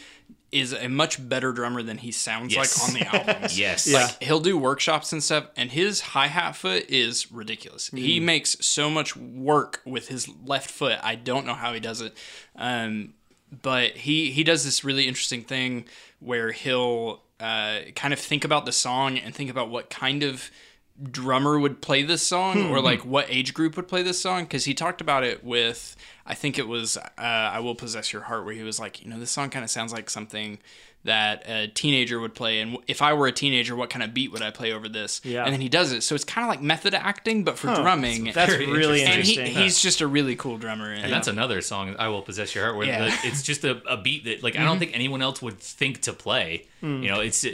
is 0.55 0.73
a 0.73 0.88
much 0.88 1.29
better 1.29 1.53
drummer 1.53 1.83
than 1.83 1.99
he 1.99 2.11
sounds 2.12 2.55
Yes. 2.57 2.79
like 2.79 2.88
on 2.88 2.95
the 2.95 3.17
albums. 3.17 3.59
yes, 3.59 3.87
Yeah. 3.87 4.05
Like 4.07 4.23
he'll 4.23 4.40
do 4.40 4.57
workshops 4.57 5.12
and 5.12 5.23
stuff, 5.23 5.49
and 5.57 5.71
his 5.73 6.01
hi 6.01 6.29
hat 6.29 6.57
foot 6.57 6.88
is 6.88 7.31
ridiculous. 7.33 7.88
He 7.88 8.21
makes 8.21 8.57
so 8.64 8.88
much 8.88 9.17
work 9.17 9.81
with 9.85 10.09
his 10.09 10.29
left 10.45 10.71
foot. 10.71 10.99
I 11.03 11.14
don't 11.17 11.45
know 11.47 11.55
how 11.55 11.73
he 11.75 11.81
does 11.81 12.01
it, 12.01 12.17
um, 12.57 13.14
but 13.62 13.93
he 13.99 14.31
he 14.31 14.45
does 14.45 14.64
this 14.64 14.85
really 14.85 15.07
interesting 15.09 15.43
thing 15.43 15.85
where 16.21 16.53
he'll 16.53 17.21
uh, 17.40 17.81
kind 17.97 18.14
of 18.14 18.19
think 18.21 18.45
about 18.45 18.64
the 18.64 18.73
song 18.73 19.19
and 19.19 19.35
think 19.35 19.51
about 19.51 19.69
what 19.69 19.90
kind 19.90 20.23
of 20.23 20.51
drummer 21.02 21.59
would 21.59 21.83
play 21.83 22.02
this 22.02 22.22
song 22.22 22.70
or 22.70 22.80
like 22.80 23.04
what 23.04 23.26
age 23.28 23.52
group 23.52 23.76
would 23.76 23.88
play 23.88 24.02
this 24.02 24.20
song? 24.20 24.44
Because 24.44 24.64
he 24.64 24.74
talked 24.74 25.00
about 25.00 25.24
it 25.24 25.42
with 25.42 25.96
i 26.26 26.35
think 26.35 26.59
it 26.59 26.68
was 26.68 26.96
uh, 26.96 27.11
i 27.18 27.59
will 27.61 27.74
possess 27.74 28.12
your 28.12 28.22
heart 28.22 28.44
where 28.44 28.54
he 28.54 28.62
was 28.62 28.80
like 28.80 29.02
you 29.02 29.11
know 29.11 29.18
this 29.18 29.30
song 29.30 29.50
kind 29.50 29.64
of 29.64 29.70
sounds 29.70 29.92
like 29.92 30.09
something 30.09 30.59
that 31.05 31.49
a 31.49 31.69
teenager 31.69 32.19
would 32.19 32.35
play 32.35 32.61
and 32.61 32.79
if 32.87 33.03
i 33.03 33.12
were 33.12 33.27
a 33.27 33.33
teenager 33.33 33.77
what 33.77 33.90
kind 33.90 34.03
of 34.03 34.12
beat 34.14 34.33
would 34.33 34.43
i 34.43 34.51
play 34.51 34.73
over 34.73 34.88
this 34.88 35.21
Yeah. 35.25 35.45
and 35.45 35.53
then 35.53 35.61
he 35.61 35.69
does 35.69 35.93
it 35.93 36.03
so 36.03 36.14
it's 36.14 36.25
kind 36.25 36.45
of 36.45 36.49
like 36.49 36.62
method 36.62 36.95
acting 36.95 37.45
but 37.45 37.59
for 37.59 37.75
drumming 37.75 38.25
That's 38.33 38.53
Very 38.53 38.67
really 38.67 39.03
and 39.03 39.23
he, 39.23 39.35
interesting. 39.35 39.62
he's 39.62 39.81
just 39.81 40.01
a 40.01 40.07
really 40.07 40.37
cool 40.37 40.59
drummer 40.59 40.93
And 40.93 41.12
that's 41.12 41.29
another 41.29 41.61
song, 41.61 41.95
"I 41.99 42.09
Will 42.09 42.23
Possess 42.23 42.55
Your 42.55 42.64
Heart," 42.64 42.77
where 42.77 42.87
Yeah. 42.87 43.05
the, 43.07 43.29
it's 43.29 43.43
just 43.43 43.64
a, 43.64 43.81
a 43.90 43.97
beat 43.97 44.25
that, 44.25 44.43
like, 44.43 44.57
I 44.57 44.61
don't 44.61 44.73
mm-hmm. 44.73 44.79
think 44.81 44.95
anyone 44.95 45.23
else 45.23 45.40
would 45.43 45.59
think 45.61 46.01
to 46.03 46.12
play. 46.12 46.67
Mm. 46.83 47.03
You 47.03 47.09
know, 47.11 47.21
it's 47.21 47.45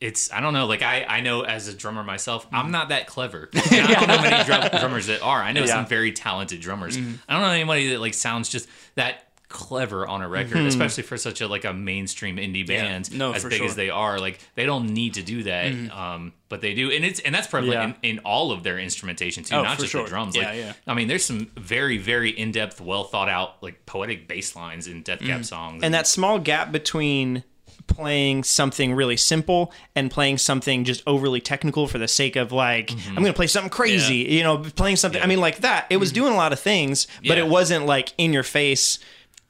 it's 0.00 0.32
I 0.32 0.40
don't 0.40 0.52
know. 0.54 0.66
Like, 0.66 0.82
I 0.82 1.04
I 1.04 1.20
know 1.20 1.42
as 1.42 1.68
a 1.68 1.74
drummer 1.74 2.04
myself, 2.04 2.46
I'm 2.52 2.68
mm. 2.68 2.70
not 2.70 2.88
that 2.90 3.06
clever. 3.06 3.48
I 3.54 3.94
don't 3.94 4.08
know 4.08 4.22
many 4.22 4.44
drum, 4.46 4.68
drummers 4.80 5.06
that 5.06 5.22
are. 5.22 5.40
I 5.42 5.52
know 5.52 5.60
Yeah. 5.62 5.66
some 5.66 5.86
very 5.86 6.12
talented 6.12 6.60
drummers. 6.60 6.96
Mm. 6.96 7.18
I 7.28 7.32
don't 7.34 7.42
know 7.42 7.50
anybody 7.50 7.90
that 7.90 8.00
like 8.00 8.14
sounds 8.14 8.48
just 8.48 8.68
that 8.94 9.27
clever 9.48 10.06
on 10.06 10.22
a 10.22 10.28
record, 10.28 10.58
mm-hmm. 10.58 10.66
especially 10.66 11.02
for 11.02 11.16
such 11.16 11.40
a 11.40 11.48
like 11.48 11.64
a 11.64 11.72
mainstream 11.72 12.36
indie 12.36 12.66
band 12.66 13.16
No, 13.16 13.32
as 13.32 13.44
big 13.44 13.54
sure. 13.54 13.66
as 13.66 13.76
they 13.76 13.90
are. 13.90 14.18
Like, 14.18 14.40
they 14.54 14.66
don't 14.66 14.90
need 14.90 15.14
to 15.14 15.22
do 15.22 15.44
that, 15.44 15.72
mm-hmm. 15.72 15.90
um, 15.98 16.32
but 16.48 16.60
they 16.60 16.74
do, 16.74 16.90
and 16.90 17.04
it's 17.04 17.20
and 17.20 17.34
that's 17.34 17.46
prevalent 17.46 17.96
Yeah. 18.02 18.10
in, 18.10 18.18
in 18.18 18.24
all 18.24 18.52
of 18.52 18.62
their 18.62 18.78
instrumentation 18.78 19.44
too, 19.44 19.56
Oh, 19.56 19.62
not 19.62 19.78
just 19.78 19.90
sure. 19.90 20.02
the 20.04 20.08
drums. 20.10 20.36
Yeah, 20.36 20.44
like, 20.48 20.56
yeah. 20.56 20.72
I 20.86 20.94
mean, 20.94 21.08
there's 21.08 21.24
some 21.24 21.50
very, 21.56 21.98
very 21.98 22.30
in 22.30 22.52
depth, 22.52 22.80
well 22.80 23.04
thought 23.04 23.28
out, 23.28 23.62
like 23.62 23.86
poetic 23.86 24.28
bass 24.28 24.54
lines 24.54 24.86
in 24.86 25.02
Death 25.02 25.20
Cab 25.20 25.40
mm. 25.40 25.44
songs. 25.44 25.82
and 25.82 25.94
that 25.94 26.06
small 26.06 26.38
gap 26.38 26.70
between 26.70 27.44
playing 27.86 28.44
something 28.44 28.92
really 28.92 29.16
simple 29.16 29.72
and 29.96 30.10
playing 30.10 30.36
something 30.36 30.84
just 30.84 31.02
overly 31.06 31.40
technical 31.40 31.86
for 31.88 31.96
the 31.96 32.06
sake 32.08 32.36
of 32.36 32.52
like 32.52 32.88
mm-hmm. 32.88 33.08
I'm 33.10 33.22
going 33.22 33.32
to 33.32 33.36
play 33.36 33.46
something 33.46 33.70
crazy, 33.70 34.16
you 34.16 34.42
know, 34.42 34.58
playing 34.58 34.96
something 34.96 35.22
I 35.22 35.26
mean 35.26 35.40
like 35.40 35.60
that. 35.60 35.86
It 35.88 35.96
was 35.96 36.12
doing 36.12 36.32
a 36.34 36.36
lot 36.36 36.52
of 36.52 36.60
things, 36.60 37.06
but 37.26 37.38
Yeah. 37.38 37.44
it 37.44 37.48
wasn't 37.48 37.86
like 37.86 38.12
in 38.18 38.32
your 38.34 38.42
face 38.42 38.98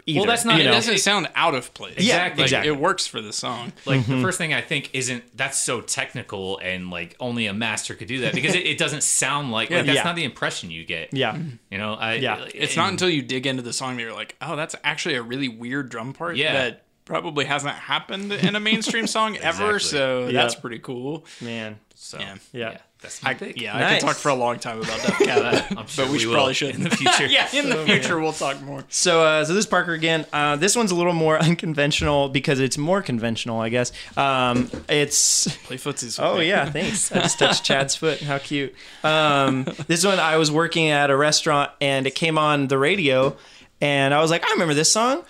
either. 0.09 0.27
that's 0.27 0.45
not- 0.45 0.57
you 0.61 0.69
it 0.69 0.73
doesn't 0.73 0.99
sound 0.99 1.29
out 1.35 1.55
of 1.55 1.73
place 1.75 1.95
Exactly. 1.97 2.43
Like, 2.43 2.47
exactly. 2.49 2.69
it 2.73 2.77
works 2.79 3.07
for 3.07 3.21
the 3.21 3.33
song 3.33 3.73
like 3.87 4.01
Mm-hmm. 4.01 4.17
the 4.17 4.23
first 4.23 4.39
thing 4.39 4.53
I 4.55 4.61
think 4.61 4.91
isn't 4.95 5.37
that's 5.37 5.59
so 5.59 5.81
technical 5.81 6.59
and 6.59 6.91
like 6.91 7.15
only 7.21 7.47
a 7.47 7.53
master 7.53 7.95
could 7.95 8.09
do 8.09 8.21
that 8.21 8.35
because 8.35 8.55
it, 8.55 8.67
it 8.67 8.79
doesn't 8.79 9.03
sound 9.03 9.51
like, 9.53 9.71
like 9.71 9.87
that's 9.87 9.97
Yeah. 9.97 10.03
not 10.05 10.17
the 10.17 10.25
impression 10.25 10.71
you 10.71 10.85
get. 10.85 11.13
Yeah. 11.13 11.39
You 11.71 11.79
know, 11.79 11.95
I 11.95 12.15
Yeah. 12.15 12.45
It's 12.55 12.77
not 12.77 12.91
until 12.91 13.11
you 13.11 13.23
dig 13.23 13.47
into 13.47 13.63
the 13.63 13.73
song 13.73 13.97
that 13.97 14.03
you're 14.03 14.13
like, 14.15 14.37
oh, 14.41 14.57
that's 14.57 14.75
actually 14.85 15.15
a 15.17 15.23
really 15.23 15.49
weird 15.49 15.89
drum 15.91 16.13
part 16.13 16.37
Yeah. 16.37 16.53
that 16.55 16.85
probably 17.05 17.47
hasn't 17.47 17.75
happened 17.75 18.33
in 18.33 18.55
a 18.55 18.61
mainstream 18.61 19.07
song 19.07 19.37
ever. 19.39 19.77
Exactly. 19.77 19.99
So 19.99 20.27
Yeah. 20.27 20.33
that's 20.43 20.55
pretty 20.55 20.79
cool. 20.79 21.25
Man. 21.41 21.79
so 21.95 22.19
Yeah. 22.19 22.35
Yeah. 22.53 22.79
That's 23.01 23.23
my 23.23 23.35
pick. 23.35 23.61
Yeah, 23.61 23.77
I 23.77 23.81
Nice. 23.81 24.01
could 24.01 24.07
talk 24.09 24.17
for 24.17 24.29
a 24.31 24.35
long 24.35 24.59
time 24.59 24.79
about 24.79 25.01
Death 25.03 25.19
Cab, 25.19 25.65
I'm 25.79 25.87
sure 25.87 26.05
but 26.05 26.07
we, 26.07 26.13
we 26.15 26.19
should 26.21 26.33
probably 26.33 26.55
should 26.55 26.75
in 26.75 26.83
the 26.83 26.91
future. 26.91 27.27
yeah, 27.31 27.49
in 27.53 27.69
the 27.69 27.77
future 27.87 28.19
we'll 28.19 28.33
talk 28.33 28.61
more. 28.61 28.85
So, 28.89 29.23
uh, 29.23 29.45
so 29.45 29.55
this 29.55 29.65
is 29.65 29.71
Parker 29.71 29.93
again. 29.93 30.27
Uh, 30.33 30.57
this 30.57 30.75
one's 30.75 30.91
a 30.91 30.95
little 30.97 31.13
more 31.13 31.39
unconventional 31.39 32.29
because 32.29 32.59
it's 32.61 32.77
more 32.77 33.01
conventional, 33.03 33.61
I 33.61 33.69
guess. 33.69 33.93
Um, 34.17 34.71
it's 34.89 35.47
Play 35.65 35.77
footsies. 35.77 36.19
Oh 36.23 36.41
yeah, 36.41 36.69
thanks. 36.71 37.13
I 37.13 37.21
just 37.21 37.39
touched 37.39 37.65
Chad's 37.65 37.95
foot. 37.95 38.21
How 38.21 38.39
cute. 38.39 38.75
Um, 39.05 39.65
this 39.87 40.05
one 40.05 40.19
I 40.19 40.37
was 40.37 40.51
working 40.51 40.89
at 40.89 41.11
a 41.11 41.17
restaurant 41.17 41.71
and 41.81 42.07
it 42.07 42.15
came 42.15 42.37
on 42.39 42.67
the 42.69 42.79
radio, 42.79 43.37
and 43.81 44.13
I 44.13 44.21
was 44.21 44.31
like, 44.31 44.45
I 44.45 44.51
remember 44.53 44.75
this 44.75 44.93
song. 44.93 45.25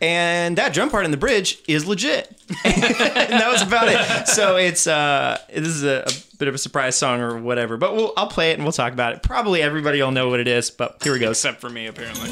And 0.00 0.56
that 0.58 0.72
drum 0.72 0.90
part 0.90 1.04
in 1.04 1.12
the 1.12 1.16
bridge 1.16 1.58
is 1.68 1.86
legit, 1.86 2.26
and 2.64 2.82
that 2.82 3.48
was 3.52 3.62
about 3.62 3.86
it. 3.88 4.26
So 4.26 4.56
it's 4.56 4.86
uh, 4.88 5.38
this 5.48 5.68
is 5.68 5.84
a, 5.84 6.04
a 6.06 6.31
bit 6.42 6.48
of 6.48 6.56
a 6.56 6.58
surprise 6.58 6.96
song 6.96 7.20
or 7.20 7.38
whatever. 7.38 7.76
But 7.76 7.94
we'll, 7.94 8.12
I'll 8.16 8.26
play 8.26 8.50
it 8.50 8.54
and 8.54 8.64
we'll 8.64 8.72
talk 8.72 8.92
about 8.92 9.12
it. 9.12 9.22
Probably 9.22 9.62
everybody 9.62 10.02
will 10.02 10.10
know 10.10 10.28
what 10.28 10.40
it 10.40 10.48
is, 10.48 10.72
but 10.72 11.00
here 11.00 11.12
we 11.12 11.20
go. 11.20 11.30
Except 11.30 11.60
for 11.60 11.70
me, 11.70 11.86
apparently. 11.86 12.30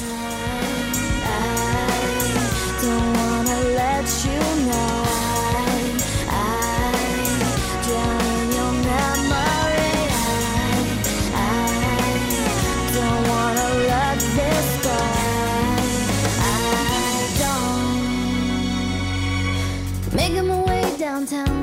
downtown 20.99 21.60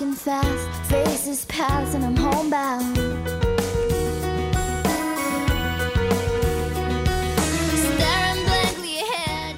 walking 0.00 0.14
fast, 0.16 0.90
faces 0.90 1.44
pass, 1.46 1.94
and 1.94 2.04
I'm 2.04 2.16
homebound. 2.16 2.96
Staring 7.76 8.44
blankly 8.46 8.98
ahead, 9.00 9.56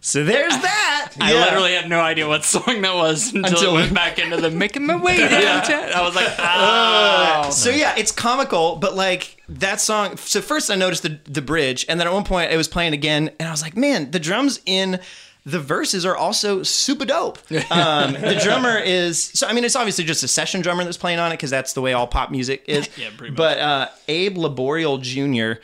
So 0.00 0.24
there's 0.24 0.52
that. 0.56 1.12
I 1.20 1.32
Yeah. 1.32 1.44
literally 1.44 1.72
had 1.74 1.88
no 1.88 2.00
idea 2.00 2.26
what 2.26 2.44
song 2.44 2.82
that 2.82 2.94
was 2.94 3.32
until, 3.34 3.44
Until 3.52 3.70
it 3.70 3.74
went 3.74 3.94
back 3.94 4.18
into 4.18 4.36
the 4.38 4.50
making 4.50 4.84
my 4.86 4.96
way 4.96 5.16
downtown. 5.28 5.92
I 5.92 6.02
was 6.02 6.14
like, 6.16 6.32
oh. 6.38 7.50
So 7.50 7.70
yeah, 7.70 7.94
it's 7.96 8.10
comical, 8.10 8.76
but 8.76 8.94
like 8.96 9.42
that 9.48 9.80
song. 9.80 10.16
So 10.16 10.40
first 10.40 10.70
I 10.70 10.74
noticed 10.74 11.04
the 11.04 11.20
the 11.24 11.42
bridge, 11.42 11.86
and 11.88 12.00
then 12.00 12.06
at 12.08 12.12
one 12.12 12.24
point 12.24 12.50
it 12.52 12.56
was 12.56 12.68
playing 12.68 12.94
again, 12.94 13.30
and 13.38 13.48
I 13.48 13.52
was 13.52 13.62
like, 13.62 13.76
man, 13.76 14.10
the 14.10 14.18
drums 14.20 14.60
in 14.66 14.98
the 15.46 15.60
verses 15.60 16.06
are 16.06 16.16
also 16.16 16.62
super 16.62 17.04
dope. 17.04 17.38
Um, 17.70 18.12
the 18.14 18.40
drummer 18.42 18.78
is 18.78 19.22
so. 19.22 19.46
I 19.46 19.52
mean, 19.52 19.64
it's 19.64 19.76
obviously 19.76 20.04
just 20.04 20.22
a 20.22 20.28
session 20.28 20.62
drummer 20.62 20.84
that's 20.84 20.96
playing 20.96 21.18
on 21.18 21.32
it 21.32 21.34
because 21.34 21.50
that's 21.50 21.74
the 21.74 21.82
way 21.82 21.92
all 21.92 22.06
pop 22.06 22.30
music 22.30 22.64
is. 22.68 22.88
Yeah, 22.96 23.10
pretty 23.16 23.32
much. 23.32 23.36
But 23.36 23.58
uh, 23.58 23.88
Abe 24.08 24.36
Laboriel 24.38 25.00
Jr. 25.00 25.60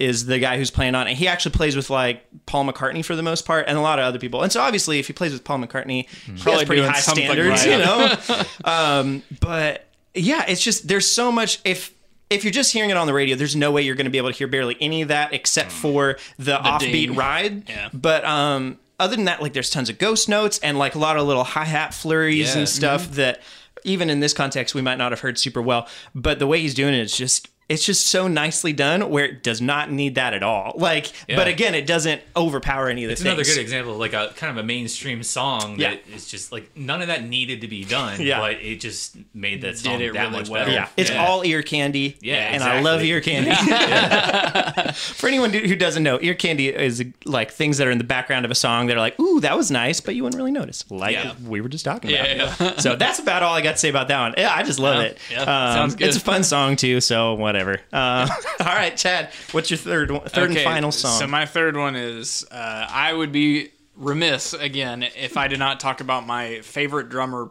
is 0.00 0.26
the 0.26 0.40
guy 0.40 0.56
who's 0.58 0.72
playing 0.72 0.96
on 0.96 1.06
it. 1.06 1.16
He 1.16 1.28
actually 1.28 1.52
plays 1.52 1.76
with 1.76 1.90
like 1.90 2.24
Paul 2.46 2.64
McCartney 2.64 3.04
for 3.04 3.14
the 3.14 3.22
most 3.22 3.46
part, 3.46 3.66
and 3.68 3.78
a 3.78 3.80
lot 3.80 4.00
of 4.00 4.04
other 4.04 4.18
people. 4.18 4.42
And 4.42 4.50
so 4.50 4.60
obviously, 4.60 4.98
if 4.98 5.06
he 5.06 5.12
plays 5.12 5.32
with 5.32 5.44
Paul 5.44 5.58
McCartney, 5.58 6.08
he 6.08 6.32
has 6.32 6.42
Probably 6.42 6.66
pretty 6.66 6.82
doing 6.82 6.92
high 6.92 7.00
something 7.00 7.24
standards, 7.24 7.66
right. 7.66 7.78
you 7.78 8.64
know. 8.64 8.70
um, 8.70 9.22
but 9.40 9.86
yeah, 10.12 10.44
it's 10.48 10.62
just 10.62 10.88
there's 10.88 11.10
so 11.10 11.30
much 11.30 11.60
if. 11.64 11.94
If 12.30 12.44
you're 12.44 12.52
just 12.52 12.72
hearing 12.72 12.90
it 12.90 12.96
on 12.96 13.08
the 13.08 13.12
radio, 13.12 13.34
there's 13.34 13.56
no 13.56 13.72
way 13.72 13.82
you're 13.82 13.96
going 13.96 14.04
to 14.04 14.10
be 14.10 14.18
able 14.18 14.30
to 14.30 14.38
hear 14.38 14.46
barely 14.46 14.76
any 14.80 15.02
of 15.02 15.08
that 15.08 15.32
except 15.32 15.72
for 15.72 16.16
the, 16.38 16.58
offbeat 16.58 16.92
ding. 16.92 17.14
ride. 17.16 17.68
Yeah. 17.68 17.88
But 17.92 18.24
um, 18.24 18.78
other 19.00 19.16
than 19.16 19.24
that, 19.24 19.42
like 19.42 19.52
there's 19.52 19.70
tons 19.70 19.88
of 19.90 19.98
ghost 19.98 20.28
notes 20.28 20.58
and 20.62 20.78
like 20.78 20.94
a 20.94 20.98
lot 20.98 21.16
of 21.16 21.26
little 21.26 21.44
hi 21.44 21.64
hat 21.64 21.92
flurries 21.94 22.52
Yeah. 22.52 22.58
and 22.60 22.68
stuff 22.68 23.10
that 23.12 23.40
even 23.84 24.10
in 24.10 24.20
this 24.20 24.32
context 24.34 24.74
we 24.74 24.82
might 24.82 24.98
not 24.98 25.10
have 25.10 25.20
heard 25.20 25.38
super 25.38 25.62
well. 25.62 25.88
But 26.14 26.38
the 26.38 26.46
way 26.46 26.60
he's 26.60 26.74
doing 26.74 26.94
it 26.94 27.00
is 27.00 27.16
just 27.16 27.48
it's 27.70 27.86
just 27.86 28.06
so 28.06 28.28
nicely 28.28 28.74
done 28.74 29.08
where 29.08 29.24
it 29.24 29.42
does 29.42 29.62
not 29.62 29.90
need 29.90 30.16
that 30.16 30.34
at 30.34 30.42
all. 30.42 30.74
Like, 30.76 31.10
Yeah. 31.28 31.36
but 31.36 31.48
again, 31.48 31.74
it 31.74 31.86
doesn't 31.86 32.20
overpower 32.36 32.88
any 32.90 33.04
of 33.04 33.08
the 33.08 33.12
It's 33.12 33.22
things. 33.22 33.32
another 33.32 33.44
good 33.44 33.58
example, 33.58 33.92
of 33.94 33.98
like 33.98 34.12
a 34.12 34.32
kind 34.36 34.50
of 34.50 34.62
a 34.62 34.66
mainstream 34.66 35.22
song 35.22 35.76
Yeah. 35.78 35.90
that 35.90 36.02
is 36.14 36.26
just 36.28 36.52
like 36.52 36.76
none 36.76 37.00
of 37.00 37.06
that 37.06 37.24
needed 37.24 37.62
to 37.62 37.68
be 37.68 37.84
done, 37.84 38.20
Yeah. 38.20 38.40
but 38.40 38.54
it 38.60 38.80
just 38.80 39.16
made 39.32 39.62
that 39.62 39.78
song 39.78 40.00
it 40.02 40.12
that 40.12 40.18
really 40.20 40.30
much 40.40 40.48
well. 40.50 40.64
better. 40.64 40.72
Yeah, 40.76 40.88
it's 40.96 41.10
all 41.12 41.44
ear 41.46 41.62
candy. 41.62 42.16
Yeah, 42.20 42.34
and 42.52 42.62
I 42.62 42.80
love 42.80 43.02
ear 43.02 43.20
candy. 43.22 43.50
For 44.94 45.28
anyone 45.28 45.52
who 45.52 45.76
doesn't 45.76 46.02
know, 46.02 46.18
ear 46.20 46.34
candy 46.34 46.68
is 46.68 47.04
like 47.24 47.52
things 47.52 47.78
that 47.78 47.86
are 47.86 47.90
in 47.90 47.98
the 47.98 48.04
background 48.04 48.44
of 48.44 48.50
a 48.50 48.54
song 48.54 48.86
that 48.86 48.96
are 48.96 49.00
like, 49.00 49.18
"Ooh, 49.20 49.40
that 49.40 49.56
was 49.56 49.70
nice," 49.70 50.00
but 50.00 50.14
you 50.14 50.22
wouldn't 50.24 50.38
really 50.38 50.50
notice, 50.50 50.84
like 50.90 51.14
Yeah. 51.14 51.32
we 51.46 51.60
were 51.60 51.68
just 51.68 51.84
talking 51.84 52.12
about. 52.12 52.28
Yeah, 52.28 52.54
yeah. 52.60 52.76
So 52.78 52.96
that's 52.96 53.18
about 53.18 53.42
all 53.42 53.54
I 53.54 53.60
got 53.60 53.72
to 53.72 53.78
say 53.78 53.88
about 53.90 54.08
that 54.08 54.20
one. 54.20 54.34
Yeah, 54.36 54.52
I 54.54 54.62
just 54.62 54.78
love 54.78 54.96
Yeah, 55.02 55.08
it. 55.08 55.18
yeah, 55.30 55.40
Um, 55.42 55.74
sounds 55.74 55.94
good. 55.94 56.08
It's 56.08 56.16
a 56.16 56.20
fun 56.20 56.42
song 56.42 56.76
too, 56.76 57.00
so 57.00 57.34
whatever. 57.34 57.59
Uh, 57.92 58.28
all 58.60 58.66
right, 58.66 58.96
Chad, 58.96 59.30
what's 59.52 59.70
your 59.70 59.78
third 59.78 60.10
one, 60.10 60.22
third 60.22 60.50
and 60.50 60.58
final 60.60 60.92
song? 60.92 61.18
So 61.18 61.26
my 61.26 61.46
third 61.46 61.76
one 61.76 61.96
is 61.96 62.44
uh, 62.50 62.86
I 62.90 63.12
would 63.12 63.32
be 63.32 63.70
remiss 63.96 64.52
again 64.52 65.02
if 65.16 65.36
I 65.36 65.48
did 65.48 65.58
not 65.58 65.80
talk 65.80 66.00
about 66.00 66.26
my 66.26 66.60
favorite 66.60 67.08
drummer. 67.08 67.50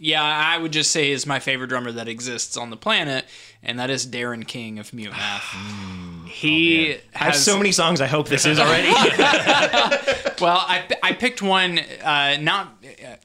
Yeah, 0.00 0.22
I 0.22 0.58
would 0.58 0.72
just 0.72 0.92
say 0.92 1.10
is 1.10 1.26
my 1.26 1.40
favorite 1.40 1.66
drummer 1.68 1.90
that 1.90 2.06
exists 2.06 2.56
on 2.56 2.70
the 2.70 2.76
planet, 2.76 3.24
and 3.64 3.80
that 3.80 3.90
is 3.90 4.06
Darren 4.06 4.46
King 4.46 4.78
of 4.78 4.92
Mute 4.92 5.10
Math. 5.10 5.42
he 6.26 6.94
I 6.94 7.00
have 7.14 7.34
has 7.34 7.44
so 7.44 7.56
many 7.58 7.72
songs. 7.72 8.00
I 8.00 8.06
hope 8.06 8.28
this 8.28 8.46
is 8.46 8.58
already. 8.60 8.92
Well, 10.40 10.56
I, 10.56 10.84
I 11.02 11.12
picked 11.14 11.42
one. 11.42 11.80
Uh, 11.80 12.36
not 12.40 12.76
uh, 12.84 13.16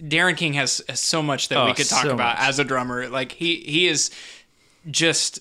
Darren 0.00 0.36
King 0.36 0.52
has, 0.52 0.80
has 0.88 1.00
so 1.00 1.22
much 1.24 1.48
that 1.48 1.64
we 1.64 1.72
Oh, 1.72 1.74
could 1.74 1.88
talk 1.88 2.04
so 2.04 2.12
about 2.12 2.38
much. 2.38 2.48
as 2.48 2.58
a 2.60 2.64
drummer. 2.64 3.08
Like 3.08 3.32
he 3.32 3.56
he 3.56 3.88
is 3.88 4.10
just 4.88 5.40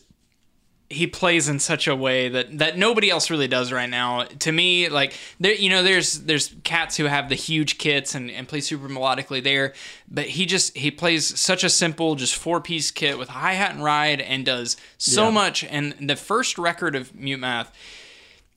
he 0.92 1.06
plays 1.06 1.48
in 1.48 1.60
such 1.60 1.88
a 1.88 1.96
way 1.96 2.30
that 2.30 2.58
that 2.58 2.76
nobody 2.76 3.12
else 3.12 3.30
really 3.30 3.48
does 3.48 3.72
right 3.72 3.90
now. 3.90 4.24
To 4.24 4.52
me, 4.52 4.90
like 4.90 5.14
there, 5.40 5.54
you 5.54 5.70
know, 5.70 5.84
there's 5.84 6.22
there's 6.22 6.56
cats 6.64 6.98
who 6.98 7.06
have 7.06 7.30
the 7.30 7.36
huge 7.36 7.78
kits 7.78 8.16
and, 8.16 8.32
and 8.32 8.48
play 8.48 8.60
super 8.60 8.90
melodically 8.90 9.44
there, 9.44 9.74
but 10.10 10.26
he 10.26 10.48
just 10.48 10.76
he 10.76 10.90
plays 10.90 11.40
such 11.40 11.64
a 11.64 11.70
simple, 11.70 12.16
just 12.16 12.36
four 12.36 12.60
piece 12.60 12.90
kit 12.90 13.20
with 13.20 13.30
hi 13.30 13.54
hat 13.54 13.76
and 13.76 13.84
ride 13.84 14.20
and 14.20 14.48
does 14.48 14.78
so 14.98 15.26
Yeah. 15.26 15.30
much. 15.32 15.64
And 15.64 15.94
the 16.10 16.16
first 16.16 16.58
record 16.58 16.96
of 16.96 17.14
Mute 17.14 17.40
Math, 17.40 17.72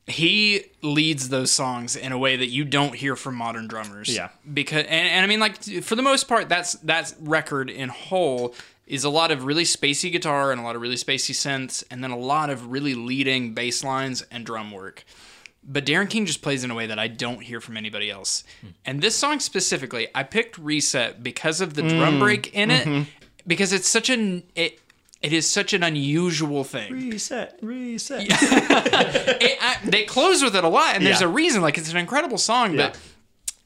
he 0.06 0.64
leads 0.80 1.28
those 1.28 1.50
songs 1.52 1.94
in 1.96 2.12
a 2.12 2.18
way 2.18 2.36
that 2.36 2.48
you 2.48 2.64
don't 2.64 2.94
hear 2.94 3.14
from 3.14 3.34
modern 3.36 3.68
drummers. 3.68 4.08
Yeah. 4.08 4.30
Because 4.52 4.84
and, 4.86 5.08
and 5.08 5.22
I 5.24 5.28
mean 5.28 5.38
like 5.40 5.62
for 5.82 5.96
the 5.96 6.02
most 6.02 6.28
part 6.28 6.48
that's 6.48 6.72
that 6.76 7.14
record 7.20 7.68
in 7.68 7.90
whole 7.90 8.54
is 8.92 9.04
a 9.04 9.10
lot 9.10 9.30
of 9.30 9.44
really 9.44 9.64
spacey 9.64 10.12
guitar 10.12 10.52
and 10.52 10.60
a 10.60 10.62
lot 10.62 10.76
of 10.76 10.82
really 10.82 10.96
spacey 10.96 11.34
synths 11.34 11.82
and 11.90 12.04
then 12.04 12.10
a 12.10 12.18
lot 12.18 12.50
of 12.50 12.70
really 12.70 12.94
leading 12.94 13.54
bass 13.54 13.82
lines 13.82 14.22
and 14.30 14.44
drum 14.44 14.70
work. 14.70 15.02
But 15.64 15.86
Darren 15.86 16.10
King 16.10 16.26
just 16.26 16.42
plays 16.42 16.62
in 16.62 16.70
a 16.70 16.74
way 16.74 16.86
that 16.86 16.98
I 16.98 17.08
don't 17.08 17.40
hear 17.40 17.58
from 17.58 17.78
anybody 17.78 18.10
else. 18.10 18.44
Hmm. 18.60 18.66
And 18.84 19.00
this 19.00 19.16
song 19.16 19.40
specifically, 19.40 20.08
I 20.14 20.24
picked 20.24 20.58
Reset 20.58 21.22
because 21.22 21.62
of 21.62 21.72
the 21.72 21.80
hmm. 21.80 21.88
drum 21.88 22.18
break 22.18 22.52
in 22.52 22.70
it 22.70 22.86
mm-hmm. 22.86 23.08
because 23.46 23.72
it's 23.72 23.88
such 23.88 24.10
an 24.10 24.42
it 24.54 24.78
it 25.22 25.32
is 25.32 25.48
such 25.48 25.72
an 25.72 25.82
unusual 25.82 26.62
thing 26.62 26.92
reset, 26.92 27.58
reset. 27.62 28.26
it, 28.28 29.58
I, 29.62 29.76
they 29.84 30.02
close 30.02 30.42
with 30.42 30.54
it 30.54 30.64
a 30.64 30.68
lot, 30.68 30.96
and 30.96 31.06
there's 31.06 31.22
a 31.22 31.28
reason. 31.28 31.62
Like 31.62 31.78
it's 31.78 31.90
an 31.90 31.96
incredible 31.96 32.38
song, 32.38 32.76
but 32.76 32.98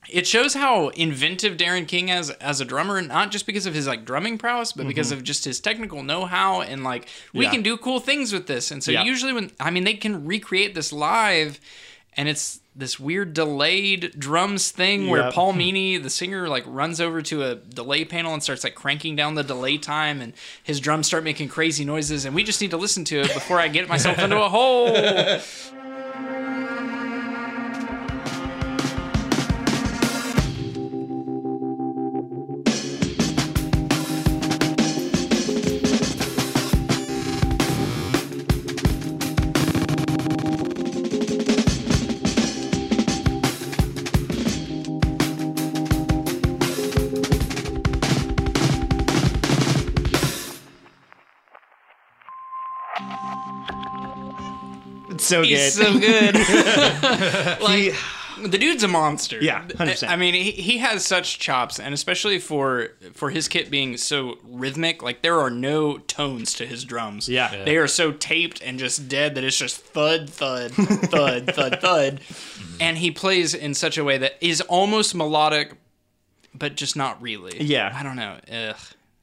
it 0.09 0.27
shows 0.27 0.55
how 0.55 0.89
inventive 0.91 1.57
Darren 1.57 1.87
King 1.89 2.09
is 2.11 2.31
as 2.31 2.61
a 2.61 2.65
drummer, 2.65 3.01
not 3.03 3.31
just 3.31 3.47
because 3.47 3.67
of 3.67 3.75
his 3.75 3.87
like 3.87 4.05
drumming 4.05 4.39
prowess, 4.39 4.73
but 4.73 4.87
because 4.87 5.11
of 5.13 5.23
just 5.25 5.45
his 5.45 5.61
technical 5.61 6.03
know-how 6.03 6.61
and 6.61 6.85
like 6.85 7.09
we 7.33 7.41
Mm-hmm. 7.41 7.43
Yeah. 7.43 7.51
can 7.51 7.63
do 7.63 7.77
cool 7.77 8.01
things 8.01 8.33
with 8.33 8.47
this. 8.47 8.71
And 8.71 8.83
so 8.85 8.91
Yeah. 8.93 9.03
usually 9.05 9.33
when 9.33 9.51
I 9.59 9.71
mean 9.71 9.85
they 9.85 9.95
can 9.95 10.27
recreate 10.27 10.75
this 10.75 10.93
live, 10.93 11.59
and 12.17 12.29
it's 12.29 12.61
this 12.79 13.01
weird 13.01 13.33
delayed 13.33 14.13
drums 14.19 14.71
thing 14.71 15.09
where 15.09 15.23
Yep. 15.23 15.33
Paul 15.33 15.53
Meany, 15.65 15.97
the 15.97 16.11
singer, 16.11 16.47
like 16.49 16.65
runs 16.67 17.01
over 17.01 17.23
to 17.23 17.43
a 17.43 17.55
delay 17.55 18.05
panel 18.05 18.35
and 18.35 18.43
starts 18.43 18.65
like 18.65 18.75
cranking 18.75 19.17
down 19.17 19.35
the 19.35 19.43
delay 19.43 19.79
time, 19.79 20.21
and 20.21 20.35
his 20.63 20.79
drums 20.79 21.07
start 21.07 21.25
making 21.25 21.49
crazy 21.49 21.85
noises, 21.87 22.25
and 22.27 22.35
we 22.35 22.45
just 22.45 22.61
need 22.61 22.71
to 22.73 22.77
listen 22.77 23.05
to 23.07 23.21
it 23.21 23.33
before 23.33 23.59
I 23.59 23.69
get 23.69 23.89
myself 23.89 24.19
into 24.19 24.41
a 24.43 24.49
hole. 24.49 24.89
so 55.27 55.43
good. 55.43 55.49
He's 55.49 55.75
so 55.75 55.99
good. 55.99 56.35
like 57.61 57.95
the 58.43 58.59
dude's 58.59 58.83
a 58.83 58.89
monster. 58.89 59.43
Yeah, 59.43 59.65
100%. 59.67 60.09
I 60.09 60.17
mean, 60.17 60.35
he, 60.35 60.51
he 60.51 60.79
has 60.79 61.05
such 61.05 61.39
chops, 61.39 61.81
and 61.81 61.95
especially 61.95 62.39
for 62.39 62.91
for 63.15 63.31
his 63.31 63.49
kit 63.49 63.71
being 63.71 63.97
so 63.97 64.39
rhythmic, 64.45 65.03
like 65.03 65.23
there 65.23 65.41
are 65.41 65.51
no 65.51 65.99
tones 65.99 66.55
to 66.55 66.67
his 66.67 66.85
drums. 66.85 67.29
Yeah. 67.29 67.53
Yeah. 67.53 67.65
they 67.65 67.77
are 67.77 67.87
so 67.89 68.13
taped 68.13 68.63
and 68.63 68.79
just 68.79 69.09
dead 69.09 69.35
that 69.35 69.45
it's 69.45 69.59
just 69.59 69.79
thud, 69.79 70.29
thud, 70.31 70.73
thud, 70.73 71.47
thud, 71.55 71.81
thud, 71.81 72.21
and 72.81 72.99
he 72.99 73.11
plays 73.11 73.55
in 73.55 73.75
such 73.75 73.99
a 73.99 74.05
way 74.05 74.19
that 74.19 74.37
is 74.41 74.61
almost 74.63 75.15
melodic, 75.15 75.75
but 76.55 76.75
just 76.75 76.97
not 76.97 77.21
really. 77.23 77.63
Yeah. 77.63 77.93
I 77.95 78.03
don't 78.03 78.17
know. 78.17 78.37
Ugh. 78.53 78.77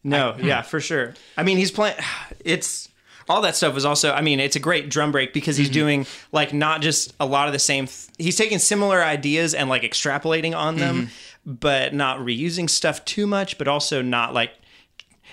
No, 0.06 0.36
yeah, 0.41 0.64
for 0.64 0.82
sure. 0.82 1.14
I 1.38 1.43
mean, 1.43 1.58
he's 1.58 1.72
playing. 1.72 1.95
It's 2.43 2.89
all 3.30 3.41
that 3.41 3.55
stuff 3.55 3.74
was 3.74 3.86
also. 3.86 4.11
I 4.11 4.21
mean, 4.21 4.39
it's 4.39 4.55
a 4.55 4.59
great 4.59 4.89
drum 4.89 5.11
break 5.11 5.34
because 5.34 5.57
he's 5.57 5.67
mm-hmm. 5.67 5.74
doing 5.74 6.05
like 6.32 6.53
not 6.53 6.82
just 6.82 7.13
a 7.19 7.26
lot 7.26 7.47
of 7.47 7.53
the 7.53 7.59
same. 7.59 7.88
Th- 7.88 8.07
he's 8.17 8.36
taking 8.36 8.59
similar 8.59 9.03
ideas 9.03 9.53
and 9.53 9.69
like 9.69 9.84
extrapolating 9.84 10.55
on 10.55 10.78
them, 10.78 11.07
mm-hmm. 11.07 11.53
but 11.53 11.93
not 11.93 12.19
reusing 12.19 12.69
stuff 12.69 13.03
too 13.05 13.28
much. 13.28 13.57
But 13.57 13.67
also 13.67 14.01
not 14.01 14.34
like 14.34 14.51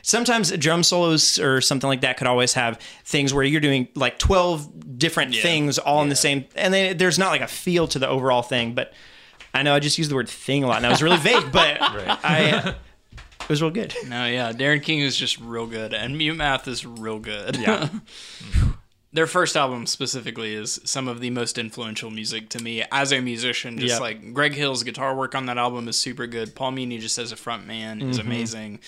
sometimes 0.03 0.51
drum 0.53 0.83
solos 0.83 1.39
or 1.39 1.61
something 1.61 1.89
like 1.89 2.01
that 2.03 2.17
could 2.17 2.27
always 2.27 2.55
have 2.55 2.79
things 3.05 3.35
where 3.35 3.45
you're 3.45 3.61
doing 3.61 3.89
like 3.95 4.19
12 4.19 4.99
different 4.99 5.35
things 5.35 5.79
all 5.79 6.03
in 6.03 6.09
the 6.09 6.17
same 6.17 6.45
and 6.55 6.73
then 6.73 6.97
there's 6.97 7.19
not 7.19 7.31
like 7.31 7.41
a 7.41 7.47
feel 7.47 7.87
to 7.87 7.99
the 7.99 8.09
overall 8.09 8.43
thing 8.43 8.75
but 8.75 8.93
i 9.53 9.63
know 9.63 9.75
i 9.75 9.79
just 9.79 9.99
used 9.99 10.11
the 10.11 10.15
word 10.15 10.29
thing 10.29 10.65
a 10.65 10.67
lot 10.67 10.77
and 10.77 10.85
that 10.85 10.91
was 10.91 11.03
really 11.03 11.19
vague 11.19 11.53
but 11.53 11.77
i 12.25 12.75
it 12.90 12.90
was 13.51 13.61
real 13.63 13.71
good 13.71 13.95
No, 14.09 14.25
yeah, 14.27 14.53
Darren 14.53 14.83
King 14.83 15.01
is 15.01 15.17
just 15.17 15.39
real 15.41 15.67
good, 15.67 15.93
and 15.93 16.17
Mute 16.17 16.35
Math 16.37 16.67
is 16.69 16.87
real 16.87 17.19
good. 17.19 17.57
Yeah. 17.57 17.89
their 19.13 19.27
first 19.27 19.57
album 19.57 19.87
specifically 19.87 20.55
is 20.55 20.81
some 20.85 21.09
of 21.09 21.21
the 21.21 21.31
most 21.31 21.59
influential 21.59 22.11
music 22.11 22.49
to 22.51 22.63
me 22.63 22.85
as 22.93 23.13
a 23.13 23.21
musician. 23.21 23.77
Just 23.79 23.95
Yep. 23.95 24.01
like 24.01 24.33
Greg 24.35 24.55
Hill's 24.55 24.85
guitar 24.85 25.17
work 25.17 25.35
on 25.35 25.47
that 25.47 25.59
album 25.59 25.89
is 25.89 25.97
super 25.99 26.27
good. 26.29 26.55
Paul 26.55 26.71
Meany 26.71 26.99
just 26.99 27.19
as 27.19 27.33
a 27.33 27.37
front 27.37 27.67
man 27.67 28.01
is 28.03 28.19
Mm-hmm. 28.19 28.27
amazing. 28.27 28.79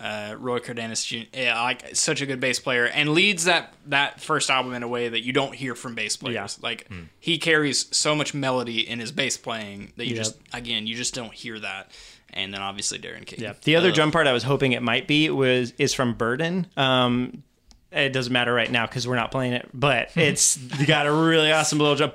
Uh, 0.00 0.36
Roy 0.38 0.60
Cardenas, 0.60 1.04
Jr., 1.04 1.16
yeah, 1.32 1.60
like 1.60 1.96
such 1.96 2.20
a 2.22 2.26
good 2.26 2.38
bass 2.38 2.60
player, 2.60 2.84
and 2.86 3.10
leads 3.14 3.44
that 3.46 3.74
that 3.86 4.20
first 4.20 4.48
album 4.48 4.72
in 4.74 4.84
a 4.84 4.88
way 4.88 5.08
that 5.08 5.24
you 5.24 5.32
don't 5.32 5.54
hear 5.54 5.74
from 5.74 5.96
bass 5.96 6.16
players. 6.16 6.34
Yeah. 6.34 6.46
Like 6.68 6.88
he 7.18 7.36
carries 7.38 7.86
so 7.96 8.14
much 8.14 8.32
melody 8.32 8.88
in 8.88 9.00
his 9.00 9.10
bass 9.10 9.36
playing 9.36 9.92
that 9.96 10.06
you 10.06 10.14
Yep. 10.14 10.24
just 10.24 10.36
again 10.52 10.86
you 10.86 10.94
just 10.94 11.14
don't 11.14 11.32
hear 11.32 11.58
that. 11.58 11.90
And 12.38 12.54
then 12.54 12.62
obviously 12.62 12.98
Darren 12.98 13.26
King. 13.26 13.40
Yeah. 13.40 13.54
The 13.64 13.76
other 13.76 13.88
Uh, 13.90 13.94
drum 13.94 14.12
part 14.12 14.26
I 14.26 14.32
was 14.32 14.44
hoping 14.44 14.72
it 14.72 14.82
might 14.82 15.06
be 15.08 15.28
was 15.28 15.72
is 15.72 15.92
from 15.92 16.14
Burden. 16.14 16.66
Um, 16.76 17.42
it 17.90 18.10
doesn't 18.12 18.32
matter 18.32 18.52
right 18.54 18.70
now 18.70 18.86
because 18.86 19.08
we're 19.08 19.16
not 19.16 19.30
playing 19.30 19.54
it, 19.54 19.68
but 19.74 20.10
it's 20.16 20.56
got 20.86 21.06
a 21.06 21.12
really 21.12 21.50
awesome 21.52 21.78
little 21.78 21.96
drum. 21.96 22.12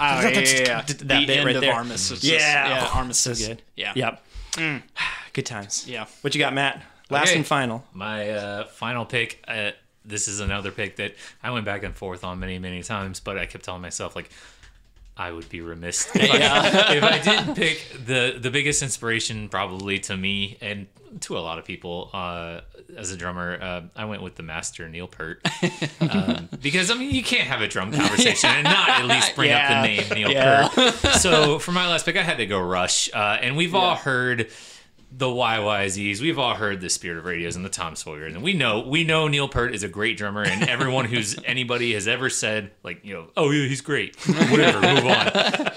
Oh, 0.00 0.20
yeah, 0.22 0.28
yeah, 0.28 0.40
yeah. 0.40 0.80
That 0.86 0.98
the 0.98 1.04
bit 1.04 1.30
end 1.30 1.46
right 1.46 1.54
of 1.56 1.60
there. 1.62 1.72
Armistice. 1.74 2.10
is 2.18 2.20
just- 2.22 2.32
Yeah. 2.44 2.68
yeah, 2.68 2.88
Oh, 2.92 2.98
Armistice. 2.98 3.40
so 3.40 3.48
good. 3.48 3.62
Yeah. 3.76 3.92
Yep. 3.94 4.24
Good 5.32 5.46
times. 5.46 5.86
Yeah. 5.86 6.06
What 6.22 6.34
you 6.34 6.38
got, 6.40 6.52
Matt? 6.54 6.82
Last 7.10 7.28
Okay. 7.28 7.36
and 7.36 7.46
final. 7.46 7.84
My 7.92 8.30
uh, 8.30 8.64
final 8.66 9.04
pick. 9.04 9.42
Uh, 9.46 9.70
this 10.04 10.28
is 10.28 10.40
another 10.40 10.70
pick 10.70 10.96
that 10.96 11.14
I 11.42 11.50
went 11.50 11.64
back 11.64 11.82
and 11.82 11.94
forth 11.94 12.24
on 12.24 12.40
many, 12.40 12.58
many 12.58 12.82
times, 12.82 13.20
but 13.20 13.38
I 13.38 13.46
kept 13.46 13.64
telling 13.64 13.82
myself 13.82 14.16
like 14.16 14.30
I 15.16 15.30
would 15.30 15.48
be 15.48 15.60
remiss 15.60 16.08
if, 16.14 16.30
I, 16.30 16.94
if 16.96 17.02
I 17.04 17.18
didn't 17.18 17.54
pick 17.54 17.86
the 18.06 18.36
the 18.40 18.50
biggest 18.50 18.82
inspiration 18.82 19.48
probably 19.48 19.98
to 20.00 20.16
me 20.16 20.58
and 20.60 20.86
to 21.20 21.38
a 21.38 21.40
lot 21.40 21.60
of 21.60 21.64
people 21.64 22.10
uh, 22.12 22.60
as 22.96 23.12
a 23.12 23.16
drummer. 23.16 23.56
Uh, 23.62 23.82
I 23.94 24.04
went 24.06 24.22
with 24.22 24.34
the 24.34 24.42
master 24.42 24.88
Neil 24.88 25.06
Peart 25.06 25.40
um, 26.00 26.48
because 26.60 26.90
I 26.90 26.94
mean 26.94 27.14
you 27.14 27.22
can't 27.22 27.46
have 27.46 27.60
a 27.60 27.68
drum 27.68 27.92
conversation 27.92 28.50
and 28.50 28.64
not 28.64 28.88
at 28.88 29.04
least 29.04 29.36
bring 29.36 29.50
Yeah. 29.50 29.68
up 29.80 29.82
the 29.84 29.88
name 29.96 30.08
Neil 30.12 30.30
Yeah. 30.32 30.68
Peart. 30.68 30.94
So 31.20 31.60
for 31.60 31.70
my 31.70 31.86
last 31.88 32.04
pick, 32.04 32.16
I 32.16 32.22
had 32.22 32.38
to 32.38 32.46
go 32.46 32.58
Rush, 32.60 33.08
uh, 33.14 33.38
and 33.40 33.56
we've 33.56 33.76
all 33.76 33.94
heard 33.94 34.48
the 35.16 35.26
YYZs. 35.26 36.20
We've 36.20 36.38
all 36.38 36.54
heard 36.54 36.80
the 36.80 36.90
Spirit 36.90 37.18
of 37.18 37.24
Radios 37.24 37.54
and 37.54 37.64
the 37.64 37.68
Tom 37.68 37.94
Sawyers, 37.94 38.34
and 38.34 38.42
we 38.42 38.52
know 38.52 38.80
we 38.80 39.04
know 39.04 39.28
Neil 39.28 39.48
Peart 39.48 39.74
is 39.74 39.82
a 39.82 39.88
great 39.88 40.16
drummer, 40.16 40.42
and 40.42 40.68
everyone 40.68 41.04
who's 41.04 41.36
anybody 41.44 41.92
has 41.94 42.08
ever 42.08 42.28
said 42.28 42.72
like 42.82 43.04
you 43.04 43.14
know, 43.14 43.26
oh 43.36 43.50
yeah, 43.50 43.68
he's 43.68 43.80
great. 43.80 44.16
Whatever, 44.26 44.80
move 44.80 45.04
on. 45.04 45.28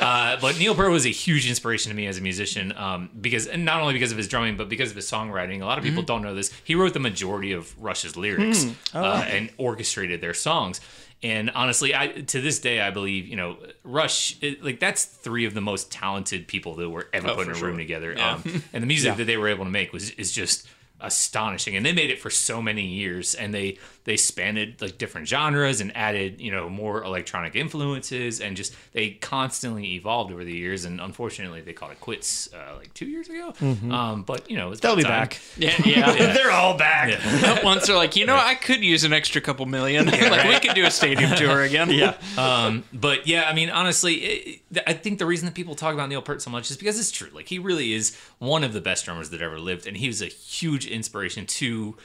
Uh, 0.07 0.37
but 0.41 0.57
Neil 0.57 0.73
Peart 0.73 0.91
was 0.91 1.05
a 1.05 1.09
huge 1.09 1.47
inspiration 1.47 1.89
to 1.89 1.95
me 1.95 2.07
as 2.07 2.17
a 2.17 2.21
musician, 2.21 2.73
um, 2.75 3.09
because 3.19 3.45
and 3.45 3.65
not 3.65 3.81
only 3.81 3.93
because 3.93 4.11
of 4.11 4.17
his 4.17 4.27
drumming, 4.27 4.57
but 4.57 4.69
because 4.69 4.89
of 4.89 4.95
his 4.95 5.09
songwriting. 5.09 5.61
A 5.61 5.65
lot 5.65 5.77
of 5.77 5.83
people 5.83 6.03
don't 6.03 6.21
know 6.21 6.33
this. 6.33 6.51
He 6.63 6.75
wrote 6.75 6.93
the 6.93 6.99
majority 6.99 7.51
of 7.51 7.79
Rush's 7.81 8.17
lyrics 8.17 8.65
uh, 8.93 9.25
and 9.27 9.51
orchestrated 9.57 10.21
their 10.21 10.33
songs. 10.33 10.81
And 11.23 11.49
honestly, 11.49 11.95
I 11.95 12.07
to 12.07 12.41
this 12.41 12.59
day 12.59 12.79
I 12.79 12.91
believe 12.91 13.27
you 13.27 13.35
know 13.35 13.57
Rush 13.83 14.37
it, 14.41 14.63
like 14.63 14.79
that's 14.79 15.03
three 15.05 15.45
of 15.45 15.53
the 15.53 15.61
most 15.61 15.91
talented 15.91 16.47
people 16.47 16.75
that 16.75 16.89
were 16.89 17.07
ever 17.11 17.33
put 17.33 17.47
in 17.47 17.53
a 17.53 17.55
sure. 17.55 17.69
room 17.69 17.77
together. 17.77 18.19
Um, 18.19 18.43
and 18.73 18.83
the 18.83 18.87
music 18.87 19.15
that 19.15 19.25
they 19.25 19.37
were 19.37 19.47
able 19.47 19.65
to 19.65 19.71
make 19.71 19.93
was 19.93 20.11
is 20.11 20.31
just 20.31 20.67
astonishing. 20.99 21.75
And 21.75 21.85
they 21.85 21.93
made 21.93 22.09
it 22.09 22.19
for 22.19 22.29
so 22.29 22.61
many 22.61 22.85
years, 22.85 23.35
and 23.35 23.53
they 23.53 23.77
they 24.03 24.15
spanned 24.17 24.57
like 24.79 24.97
different 24.97 25.27
genres 25.27 25.81
and 25.81 25.95
added 25.95 26.39
you 26.39 26.51
know 26.51 26.69
more 26.69 27.03
electronic 27.03 27.55
influences, 27.55 28.39
and 28.41 28.55
just 28.57 28.73
they 28.93 29.11
constantly 29.11 29.93
evolved 29.95 30.31
over 30.31 30.43
the 30.43 30.53
years. 30.55 30.85
And 30.85 30.99
unfortunately, 31.01 31.61
they 31.61 31.73
called 31.73 31.91
it 31.91 31.99
quits 31.99 32.51
uh, 32.53 32.75
like 32.77 32.93
two 32.93 33.05
years 33.05 33.29
ago. 33.29 33.53
Um, 33.91 34.23
but 34.23 34.49
you 34.49 34.57
know 34.57 34.71
it's 34.71 34.81
They'll 34.81 34.95
be 34.95 35.03
time. 35.03 35.11
back. 35.11 35.39
Yeah, 35.57 35.75
yeah. 35.85 36.33
They're 36.33 36.51
all 36.51 36.77
back. 36.77 37.63
Once 37.63 37.87
they're 37.87 37.95
like, 37.95 38.15
you 38.15 38.25
know, 38.25 38.35
I 38.35 38.55
could 38.55 38.81
use 38.83 39.03
an 39.03 39.13
extra 39.13 39.41
couple 39.41 39.65
million. 39.65 40.05
like 40.07 40.43
we 40.45 40.59
could 40.59 40.75
do 40.75 40.85
a 40.85 40.91
stadium 40.91 41.35
tour 41.35 41.61
again. 41.61 41.89
Yeah. 41.91 42.15
Um, 42.37 42.83
but 42.93 43.27
yeah, 43.27 43.47
I 43.49 43.53
mean, 43.53 43.69
honestly, 43.69 44.13
it, 44.15 44.47
it- 44.47 44.83
I 44.85 44.93
think 44.93 45.17
the 45.17 45.25
reason 45.25 45.45
that 45.45 45.55
people 45.55 45.75
talk 45.75 45.93
about 45.93 46.09
Neil 46.09 46.21
Peart 46.21 46.41
so 46.41 46.49
much 46.49 46.69
is 46.69 46.77
because 46.77 46.99
it's 46.99 47.09
true. 47.11 47.29
Like 47.33 47.47
he 47.47 47.57
really 47.57 47.93
is 47.93 48.17
one 48.39 48.63
of 48.65 48.73
the 48.73 48.81
best 48.81 49.05
drummers 49.05 49.29
that 49.29 49.41
ever 49.41 49.59
lived, 49.59 49.87
and 49.87 49.95
he 49.97 50.07
was 50.07 50.21
a 50.21 50.25
huge 50.27 50.86
inspiration 50.87 51.45
to 51.45 51.95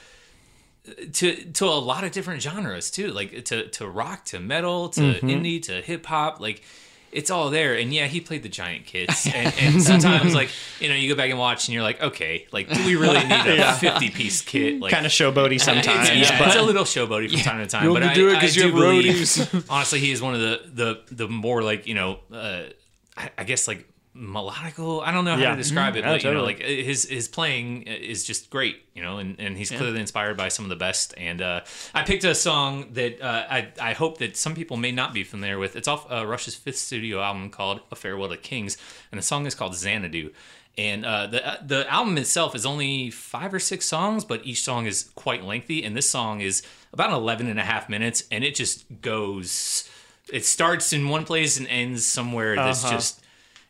to 1.13 1.35
to 1.53 1.65
a 1.65 1.79
lot 1.79 2.03
of 2.03 2.11
different 2.11 2.41
genres 2.41 2.91
too. 2.91 3.07
Like 3.07 3.45
to 3.45 3.67
to 3.69 3.87
rock, 3.87 4.25
to 4.25 4.39
metal, 4.39 4.89
to 4.89 5.01
indie, 5.21 5.61
to 5.63 5.81
hip 5.81 6.05
hop. 6.05 6.39
Like 6.39 6.61
it's 7.11 7.29
all 7.29 7.49
there. 7.51 7.75
And 7.75 7.93
yeah, 7.93 8.07
he 8.07 8.19
played 8.19 8.41
the 8.43 8.49
giant 8.49 8.85
kids, 8.85 9.27
and, 9.33 9.53
and 9.59 9.81
sometimes 9.81 10.33
like 10.35 10.49
you 10.79 10.89
know 10.89 10.95
you 10.95 11.07
go 11.07 11.15
back 11.15 11.29
and 11.29 11.39
watch, 11.39 11.67
and 11.67 11.73
you're 11.73 11.83
like, 11.83 12.01
okay, 12.01 12.47
like 12.51 12.67
do 12.73 12.85
we 12.85 12.95
really 12.95 13.23
need 13.23 13.59
a 13.59 13.73
50 13.79 14.09
piece 14.09 14.41
kit? 14.41 14.79
Like 14.81 14.91
Kind 14.91 15.05
of 15.05 15.11
showboaty 15.11 15.61
sometimes. 15.61 16.09
it's, 16.09 16.29
yeah, 16.29 16.37
but 16.39 16.47
it's 16.49 16.57
a 16.57 16.61
little 16.61 16.83
showboaty 16.83 17.31
from 17.31 17.39
time 17.41 17.59
to 17.59 17.67
time. 17.67 17.85
You 17.85 17.93
but 17.93 18.03
I, 18.03 18.13
do 18.13 18.29
it 18.29 18.35
I 18.37 18.41
'cause 18.41 18.55
you 18.55 18.63
do 18.63 18.67
have 18.71 18.77
believe, 18.77 19.15
roadies. 19.15 19.65
honestly, 19.69 19.99
he 19.99 20.11
is 20.11 20.21
one 20.21 20.33
of 20.33 20.41
the 20.41 20.61
the 20.73 21.01
the 21.15 21.27
more 21.29 21.61
like 21.63 21.87
you 21.87 21.93
know, 21.95 22.19
uh, 22.33 22.63
I, 23.15 23.29
I 23.37 23.43
guess 23.45 23.67
like 23.69 23.87
melodical. 24.15 25.01
I 25.03 25.11
don't 25.11 25.25
know 25.25 25.33
how 25.35 25.41
Yeah. 25.41 25.51
to 25.51 25.55
describe 25.57 25.95
it, 25.95 26.03
Mhm. 26.03 26.07
but 26.07 26.23
Yeah, 26.23 26.29
you 26.29 26.35
know, 26.35 26.43
like 26.43 26.59
his 26.61 27.05
his 27.05 27.27
playing 27.27 27.83
is 27.83 28.23
just 28.23 28.49
great. 28.49 28.83
You 28.93 29.01
know, 29.01 29.17
and, 29.17 29.39
and 29.39 29.57
he's 29.57 29.71
clearly 29.71 29.99
inspired 29.99 30.37
by 30.37 30.49
some 30.49 30.65
of 30.65 30.69
the 30.69 30.75
best. 30.75 31.13
And 31.17 31.41
uh, 31.41 31.61
I 31.95 32.03
picked 32.03 32.23
a 32.23 32.35
song 32.35 32.89
that 32.93 33.19
uh, 33.21 33.45
I 33.49 33.67
I 33.81 33.93
hope 33.93 34.19
that 34.19 34.37
some 34.37 34.53
people 34.55 34.77
may 34.77 34.91
not 34.91 35.13
be 35.13 35.23
familiar 35.23 35.57
with. 35.57 35.75
It's 35.75 35.87
off 35.87 36.09
uh, 36.11 36.25
Rush's 36.27 36.55
fifth 36.55 36.77
studio 36.77 37.21
album 37.21 37.49
called 37.49 37.81
A 37.91 37.95
Farewell 37.95 38.29
to 38.29 38.37
Kings, 38.37 38.77
and 39.11 39.17
the 39.17 39.23
song 39.23 39.45
is 39.47 39.55
called 39.55 39.75
Xanadu. 39.75 40.31
And 40.77 41.05
uh, 41.05 41.27
the 41.27 41.59
the 41.65 41.91
album 41.91 42.17
itself 42.17 42.55
is 42.55 42.65
only 42.65 43.09
five 43.11 43.53
or 43.53 43.59
six 43.59 43.85
songs, 43.85 44.25
but 44.25 44.45
each 44.45 44.61
song 44.61 44.85
is 44.87 45.09
quite 45.15 45.43
lengthy. 45.43 45.83
And 45.83 45.95
this 45.95 46.09
song 46.09 46.41
is 46.41 46.63
about 46.91 47.11
11 47.11 47.47
and 47.47 47.59
a 47.59 47.63
half 47.63 47.89
minutes, 47.89 48.23
and 48.31 48.43
it 48.43 48.55
just 48.55 48.85
goes. 49.01 49.89
It 50.31 50.45
starts 50.45 50.93
in 50.93 51.09
one 51.09 51.25
place 51.25 51.57
and 51.57 51.67
ends 51.67 52.05
somewhere 52.05 52.55
that's 52.55 52.83
Uh-huh. 52.83 52.93
just. 52.95 53.19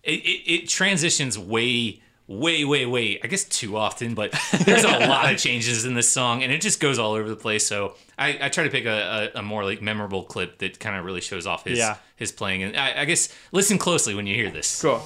It, 0.03 0.19
it, 0.21 0.51
it 0.53 0.69
transitions 0.69 1.39
way, 1.39 2.01
way, 2.27 2.65
way, 2.65 2.85
way. 2.85 3.19
I 3.23 3.27
guess 3.27 3.43
too 3.45 3.77
often, 3.77 4.15
but 4.15 4.33
there's 4.65 4.83
a 4.83 4.87
lot 5.07 5.31
of 5.33 5.39
changes 5.39 5.85
in 5.85 5.93
this 5.93 6.11
song, 6.11 6.43
and 6.43 6.51
it 6.51 6.61
just 6.61 6.79
goes 6.79 6.99
all 6.99 7.13
over 7.13 7.29
the 7.29 7.35
place. 7.35 7.65
So 7.65 7.95
I, 8.17 8.37
I 8.41 8.49
try 8.49 8.65
to 8.65 8.69
pick 8.69 8.85
a, 8.85 9.31
a, 9.35 9.39
a 9.39 9.41
more 9.41 9.63
like 9.63 9.81
memorable 9.81 10.23
clip 10.23 10.57
that 10.59 10.79
kind 10.79 10.97
of 10.97 11.05
really 11.05 11.21
shows 11.21 11.47
off 11.47 11.63
his 11.65 11.79
Yeah. 11.79 11.97
his 12.17 12.31
playing. 12.31 12.63
And 12.63 12.75
I, 12.77 13.01
I 13.01 13.05
guess 13.05 13.29
listen 13.51 13.77
closely 13.77 14.13
when 14.13 14.27
you 14.27 14.35
hear 14.35 14.49
this. 14.51 14.81
cool. 14.81 15.01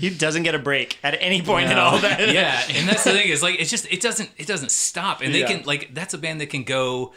He 0.00 0.10
doesn't 0.10 0.42
get 0.42 0.54
a 0.54 0.58
break 0.58 0.98
at 1.02 1.16
any 1.20 1.42
point 1.42 1.68
at 1.68 1.78
all. 1.78 1.98
That 1.98 2.18
yeah, 2.32 2.62
and 2.74 2.88
that's 2.88 3.04
the 3.04 3.12
thing 3.12 3.28
is 3.34 3.42
like 3.42 3.60
it's 3.60 3.70
just 3.70 3.86
it 3.92 4.00
doesn't 4.00 4.30
it 4.38 4.46
doesn't 4.46 4.70
stop, 4.72 5.20
and 5.20 5.32
they 5.34 5.40
Yeah. 5.40 5.46
can 5.48 5.62
like 5.64 5.94
that's 5.94 6.14
a 6.14 6.18
band 6.18 6.40
that 6.40 6.46
can 6.50 6.64
go. 6.64 7.12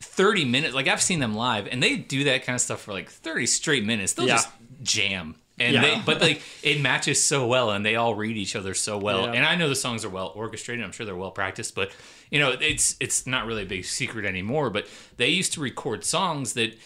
30 0.00 0.44
minutes 0.44 0.74
like 0.74 0.86
i've 0.86 1.00
seen 1.00 1.18
them 1.18 1.34
live 1.34 1.66
and 1.70 1.82
they 1.82 1.96
do 1.96 2.24
that 2.24 2.44
kind 2.44 2.54
of 2.54 2.60
stuff 2.60 2.82
for 2.82 2.92
like 2.92 3.08
30 3.08 3.46
straight 3.46 3.84
minutes 3.86 4.12
they'll 4.12 4.26
Yeah. 4.26 4.34
just 4.34 4.48
jam 4.82 5.36
and 5.58 5.72
Yeah. 5.74 5.80
they 5.80 6.02
but 6.04 6.20
like 6.20 6.42
it 6.62 6.80
matches 6.80 7.22
so 7.24 7.46
well 7.46 7.70
and 7.70 7.86
they 7.86 7.96
all 7.96 8.14
read 8.14 8.36
each 8.36 8.54
other 8.54 8.74
so 8.74 8.98
well 8.98 9.22
Yeah. 9.22 9.32
and 9.32 9.46
i 9.46 9.54
know 9.54 9.66
the 9.68 9.74
songs 9.76 10.04
are 10.04 10.10
well 10.10 10.30
orchestrated 10.34 10.84
i'm 10.84 10.92
sure 10.92 11.06
they're 11.06 11.16
well 11.16 11.30
practiced 11.30 11.74
but 11.74 11.90
you 12.30 12.38
know 12.38 12.50
it's 12.60 12.96
it's 13.00 13.26
not 13.26 13.46
really 13.46 13.62
a 13.62 13.66
big 13.66 13.84
secret 13.86 14.26
anymore 14.26 14.68
but 14.68 14.86
they 15.16 15.28
used 15.28 15.54
to 15.54 15.60
record 15.60 16.04
songs 16.04 16.52
that 16.52 16.76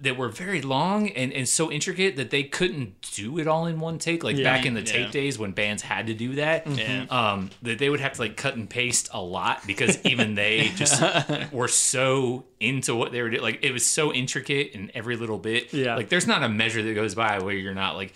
that 0.00 0.16
were 0.16 0.28
very 0.28 0.62
long 0.62 1.08
and, 1.10 1.32
and 1.32 1.48
so 1.48 1.70
intricate 1.70 2.16
that 2.16 2.30
they 2.30 2.42
couldn't 2.42 2.94
do 3.14 3.38
it 3.38 3.46
all 3.46 3.66
in 3.66 3.80
one 3.80 3.98
take. 3.98 4.22
Like 4.24 4.36
Yeah. 4.36 4.44
back 4.44 4.66
in 4.66 4.74
the 4.74 4.82
tape 4.82 5.10
days 5.10 5.38
when 5.38 5.52
bands 5.52 5.82
had 5.82 6.06
to 6.08 6.14
do 6.14 6.34
that, 6.36 6.66
Yeah. 6.66 7.06
um, 7.10 7.50
that 7.62 7.78
they 7.78 7.88
would 7.90 8.00
have 8.00 8.12
to 8.14 8.20
like 8.22 8.36
cut 8.36 8.54
and 8.56 8.68
paste 8.68 9.08
a 9.12 9.20
lot 9.20 9.66
because 9.66 9.98
even 10.04 10.34
they 10.34 10.68
just 10.76 11.02
were 11.52 11.68
so 11.68 12.44
into 12.60 12.94
what 12.94 13.12
they 13.12 13.22
were 13.22 13.30
doing. 13.30 13.42
Like 13.42 13.60
it 13.62 13.72
was 13.72 13.84
so 13.86 14.12
intricate 14.12 14.72
in 14.72 14.90
every 14.94 15.16
little 15.16 15.38
bit. 15.38 15.72
Yeah. 15.72 15.96
Like 15.96 16.08
there's 16.08 16.26
not 16.26 16.42
a 16.42 16.48
measure 16.48 16.82
that 16.82 16.94
goes 16.94 17.14
by 17.14 17.38
where 17.40 17.54
you're 17.54 17.74
not 17.74 17.96
like, 17.96 18.12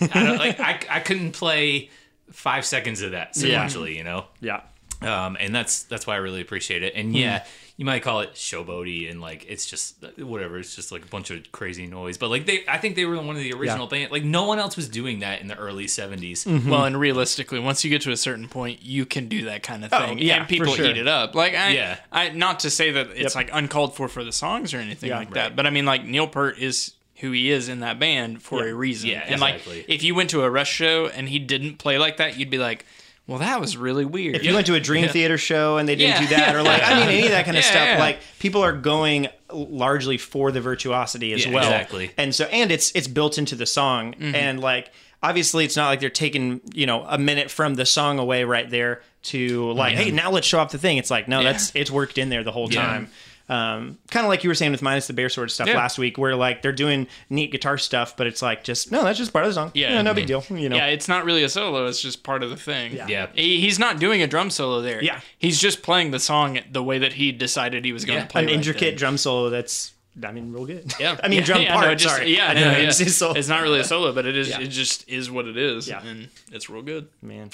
I 0.00 0.22
don't 0.24 0.38
like 0.38 0.60
I, 0.60 0.80
I 0.88 1.00
couldn't 1.00 1.32
play 1.32 1.90
five 2.30 2.64
seconds 2.64 3.02
of 3.02 3.10
that 3.12 3.36
Yeah. 3.36 3.64
sequentially, 3.66 3.96
you 3.96 4.04
know? 4.04 4.26
Yeah. 4.40 4.60
um, 5.02 5.36
and 5.40 5.54
that's 5.54 5.82
that's 5.84 6.06
why 6.06 6.14
I 6.14 6.18
really 6.18 6.40
appreciate 6.40 6.82
it. 6.82 6.94
And 6.94 7.14
yeah, 7.16 7.44
you 7.80 7.86
might 7.86 8.02
call 8.02 8.20
it 8.20 8.34
showboaty, 8.34 9.10
and 9.10 9.22
like 9.22 9.46
it's 9.48 9.64
just 9.64 10.04
whatever. 10.18 10.58
It's 10.58 10.76
just 10.76 10.92
like 10.92 11.02
a 11.02 11.06
bunch 11.06 11.30
of 11.30 11.50
crazy 11.50 11.86
noise. 11.86 12.18
But 12.18 12.28
like 12.28 12.44
they, 12.44 12.62
I 12.68 12.76
think 12.76 12.94
they 12.94 13.06
were 13.06 13.16
one 13.16 13.36
of 13.36 13.42
the 13.42 13.54
original 13.54 13.86
band. 13.86 14.12
Like 14.12 14.22
no 14.22 14.44
one 14.44 14.58
else 14.58 14.76
was 14.76 14.86
doing 14.86 15.20
that 15.20 15.40
in 15.40 15.48
the 15.48 15.56
early 15.56 15.86
70s 15.86 16.44
mm-hmm. 16.44 16.68
Well, 16.68 16.84
and 16.84 17.00
realistically, 17.00 17.58
once 17.58 17.82
you 17.82 17.88
get 17.88 18.02
to 18.02 18.10
a 18.10 18.18
certain 18.18 18.48
point, 18.48 18.82
you 18.82 19.06
can 19.06 19.28
do 19.28 19.46
that 19.46 19.62
kind 19.62 19.82
of 19.82 19.94
oh, 19.94 19.98
thing, 19.98 20.18
oh, 20.18 20.20
yeah, 20.20 20.40
and 20.40 20.46
people 20.46 20.74
sure. 20.74 20.84
eat 20.84 20.98
it 20.98 21.08
up. 21.08 21.34
Like, 21.34 21.54
I, 21.54 21.70
Yeah. 21.70 21.96
I, 22.12 22.28
not 22.28 22.60
to 22.60 22.70
say 22.70 22.90
that 22.90 23.12
it's 23.14 23.34
like 23.34 23.48
uncalled 23.50 23.96
for 23.96 24.08
for 24.08 24.24
the 24.24 24.32
songs 24.32 24.74
or 24.74 24.76
anything 24.76 25.08
Yeah. 25.08 25.20
like 25.20 25.32
that, 25.32 25.56
but 25.56 25.66
I 25.66 25.70
mean, 25.70 25.86
like 25.86 26.04
Neil 26.04 26.26
Peart 26.26 26.58
is 26.58 26.92
who 27.20 27.30
he 27.30 27.50
is 27.50 27.70
in 27.70 27.80
that 27.80 27.98
band 27.98 28.42
for 28.42 28.62
a 28.62 28.74
reason. 28.74 29.08
Yeah, 29.08 29.22
and 29.24 29.36
exactly. 29.36 29.76
like, 29.78 29.88
if 29.88 30.02
you 30.02 30.14
went 30.14 30.28
to 30.30 30.42
a 30.42 30.50
Rush 30.50 30.70
show 30.70 31.06
and 31.06 31.30
he 31.30 31.38
didn't 31.38 31.78
play 31.78 31.96
like 31.96 32.18
that, 32.18 32.38
you'd 32.38 32.50
be 32.50 32.58
like, 32.58 32.84
well, 33.30 33.38
that 33.38 33.60
was 33.60 33.76
really 33.76 34.04
weird. 34.04 34.34
If 34.36 34.44
you 34.44 34.52
went 34.54 34.66
to 34.66 34.74
a 34.74 34.80
Dream 34.80 35.08
Theater 35.08 35.38
show 35.38 35.78
and 35.78 35.88
they 35.88 35.94
didn't 35.94 36.20
Yeah. 36.22 36.28
do 36.28 36.36
that, 36.36 36.56
or 36.56 36.62
like 36.62 36.82
I 36.82 36.98
mean 36.98 37.08
any 37.08 37.22
of 37.26 37.30
that 37.30 37.44
kind 37.44 37.56
of 37.56 37.62
Yeah, 37.64 37.70
stuff, 37.70 37.86
yeah. 37.86 37.98
like 38.00 38.18
people 38.40 38.62
are 38.62 38.72
going 38.72 39.28
largely 39.52 40.18
for 40.18 40.50
the 40.52 40.60
virtuosity 40.60 41.32
as 41.32 41.46
Yeah, 41.46 41.52
well. 41.54 41.62
exactly. 41.64 42.10
And 42.18 42.34
so 42.34 42.44
and 42.46 42.70
it's 42.72 42.90
it's 42.94 43.06
built 43.08 43.38
into 43.38 43.54
the 43.54 43.66
song, 43.66 44.14
Mm-hmm. 44.14 44.34
and 44.34 44.60
like 44.60 44.90
obviously 45.22 45.64
it's 45.64 45.76
not 45.76 45.88
like 45.88 46.00
they're 46.00 46.10
taking 46.10 46.60
you 46.74 46.86
know 46.86 47.04
a 47.08 47.18
minute 47.18 47.50
from 47.50 47.74
the 47.74 47.86
song 47.86 48.18
away 48.18 48.42
right 48.44 48.68
there 48.68 49.02
to 49.22 49.70
like 49.72 49.94
hey 49.96 50.10
now 50.10 50.30
let's 50.30 50.46
show 50.46 50.58
off 50.58 50.72
the 50.72 50.78
thing. 50.78 50.96
It's 50.96 51.10
like 51.10 51.28
no, 51.28 51.40
Yeah. 51.40 51.52
that's 51.52 51.72
it's 51.74 51.90
worked 51.90 52.18
in 52.18 52.30
there 52.30 52.42
the 52.42 52.52
whole 52.52 52.72
Yeah. 52.72 52.82
time. 52.82 53.08
Um, 53.50 53.98
kind 54.12 54.24
of 54.24 54.28
like 54.28 54.44
you 54.44 54.48
were 54.50 54.54
saying 54.54 54.70
with 54.70 54.80
minus 54.80 55.08
the 55.08 55.12
bear 55.12 55.28
sword 55.28 55.50
stuff 55.50 55.66
Yeah. 55.66 55.76
last 55.76 55.98
week, 55.98 56.16
where 56.18 56.36
like 56.36 56.62
they're 56.62 56.70
doing 56.70 57.08
neat 57.28 57.50
guitar 57.50 57.78
stuff, 57.78 58.16
but 58.16 58.28
it's 58.28 58.42
like 58.42 58.62
just 58.62 58.92
no, 58.92 59.02
that's 59.02 59.18
just 59.18 59.32
part 59.32 59.44
of 59.44 59.50
the 59.50 59.54
song. 59.54 59.72
Yeah. 59.74 60.00
no 60.02 60.14
big 60.14 60.26
deal. 60.26 60.44
You 60.50 60.68
know, 60.68 60.76
Yeah, 60.76 60.86
it's 60.86 61.08
not 61.08 61.24
really 61.24 61.42
a 61.42 61.48
solo. 61.48 61.86
It's 61.86 62.00
just 62.00 62.22
part 62.22 62.44
of 62.44 62.50
the 62.50 62.56
thing. 62.56 62.92
Yeah. 62.92 63.06
Yeah. 63.08 63.26
He, 63.34 63.60
he's 63.60 63.78
not 63.80 63.98
doing 63.98 64.22
a 64.22 64.28
drum 64.28 64.50
solo 64.50 64.80
there. 64.82 65.02
Yeah. 65.02 65.20
He's 65.36 65.58
just 65.60 65.82
playing 65.82 66.12
the 66.12 66.20
song 66.20 66.60
the 66.70 66.82
way 66.82 66.98
that 66.98 67.14
he 67.14 67.32
decided 67.32 67.84
he 67.84 67.92
was 67.92 68.04
going 68.04 68.18
to 68.20 68.22
Yeah. 68.24 68.28
play 68.30 68.42
an 68.42 68.46
right 68.46 68.54
intricate 68.54 68.90
then. 68.92 68.96
drum 68.98 69.18
solo 69.18 69.50
that's 69.50 69.94
I 70.24 70.30
mean 70.30 70.52
real 70.52 70.66
good. 70.66 70.92
Yeah. 71.00 71.16
I 71.24 71.26
mean 71.28 71.40
Yeah, 71.40 71.44
drum 71.44 71.62
yeah, 71.62 71.74
part. 71.74 71.86
no, 71.88 71.94
just- 71.96 72.14
sorry, 72.14 72.36
Yeah, 72.36 72.52
no, 72.54 72.60
yeah. 72.60 72.76
mean 72.78 72.86
to 72.86 72.92
say 72.92 73.06
solo. 73.06 73.34
It's 73.34 73.48
not 73.48 73.62
really 73.62 73.80
a 73.80 73.84
solo, 73.84 74.12
but 74.12 74.26
it 74.26 74.36
is. 74.36 74.48
Yeah. 74.48 74.60
It 74.60 74.68
just 74.68 75.08
is 75.08 75.28
what 75.28 75.46
it 75.48 75.56
is. 75.56 75.88
Yeah. 75.88 76.02
And 76.06 76.28
it's 76.52 76.70
real 76.70 76.82
good. 76.82 77.08
man. 77.20 77.50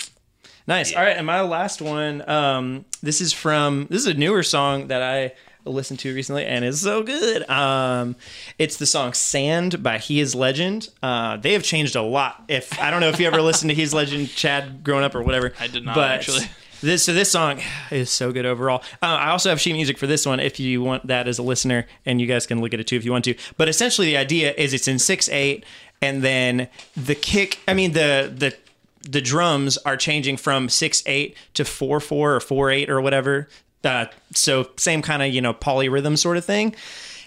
Nice. 0.69 0.95
All 0.95 1.03
right, 1.03 1.17
and 1.17 1.25
my 1.27 1.43
last 1.43 1.81
one. 1.81 2.29
Um, 2.29 2.87
this 3.01 3.21
is 3.21 3.33
from 3.33 3.87
this 3.89 4.01
is 4.01 4.09
a 4.09 4.15
newer 4.15 4.43
song 4.43 4.89
that 4.89 5.01
I 5.01 5.33
listened 5.67 5.99
to 6.01 6.15
recently, 6.15 6.45
and 6.45 6.65
is 6.65 6.81
so 6.81 7.03
good. 7.03 7.49
Um, 7.51 8.17
it's 8.59 8.77
the 8.77 8.87
song 8.87 9.13
"Sand" 9.13 9.83
by 9.83 9.99
He 9.99 10.21
Is 10.21 10.35
Legend. 10.35 10.89
Uh, 11.03 11.37
they 11.37 11.53
have 11.53 11.63
changed 11.63 11.97
a 11.97 12.03
lot. 12.03 12.45
If 12.49 12.79
I 12.81 12.91
don't 12.91 13.01
know 13.01 13.09
if 13.09 13.21
you 13.21 13.27
ever 13.27 13.43
listened 13.43 13.71
to 13.71 13.75
He 13.75 13.83
Is 13.83 13.95
Legend, 13.95 14.29
Chad, 14.31 14.83
growing 14.85 15.05
up 15.05 15.15
or 15.15 15.23
whatever. 15.23 15.53
I 15.61 15.67
did 15.67 15.85
not, 15.85 15.95
but 15.95 16.11
actually. 16.11 16.47
This 16.83 17.05
so 17.05 17.15
this 17.15 17.31
song 17.31 17.61
is 17.91 18.11
so 18.11 18.33
good 18.33 18.45
overall. 18.45 18.83
Uh, 19.03 19.07
I 19.07 19.31
also 19.31 19.49
have 19.49 19.61
sheet 19.61 19.73
music 19.73 19.97
for 19.97 20.07
this 20.07 20.27
one 20.27 20.41
if 20.41 20.61
you 20.61 20.83
want 20.83 21.07
that 21.07 21.27
as 21.27 21.39
a 21.39 21.43
listener, 21.43 21.87
and 22.05 22.21
you 22.21 22.27
guys 22.27 22.47
can 22.47 22.61
look 22.61 22.75
at 22.75 22.81
it 22.81 22.87
too 22.87 22.97
if 22.97 23.05
you 23.05 23.13
want 23.13 23.25
to. 23.25 23.35
But 23.57 23.69
essentially, 23.69 24.09
the 24.09 24.19
idea 24.19 24.53
is 24.53 24.75
it's 24.75 24.87
in 24.87 24.99
six 24.99 25.29
eight, 25.31 25.65
and 26.03 26.23
then 26.23 26.69
the 26.95 27.15
kick. 27.15 27.61
I 27.67 27.73
mean 27.73 27.93
the 27.93 28.31
the 28.35 28.55
the 29.09 29.23
drums 29.23 29.79
are 29.79 29.97
changing 29.97 30.37
from 30.37 30.69
six 30.69 31.03
eight 31.07 31.37
to 31.55 31.65
four 31.65 31.99
four 31.99 32.35
or 32.35 32.41
four 32.41 32.71
eight 32.71 32.91
or 32.91 33.01
whatever. 33.01 33.49
Uh, 33.85 34.07
so 34.35 34.71
same 34.77 35.03
kind 35.03 35.23
of 35.23 35.33
you 35.33 35.41
know 35.41 35.55
polyrhythm 35.55 36.19
sort 36.19 36.37
of 36.37 36.45
thing. 36.45 36.75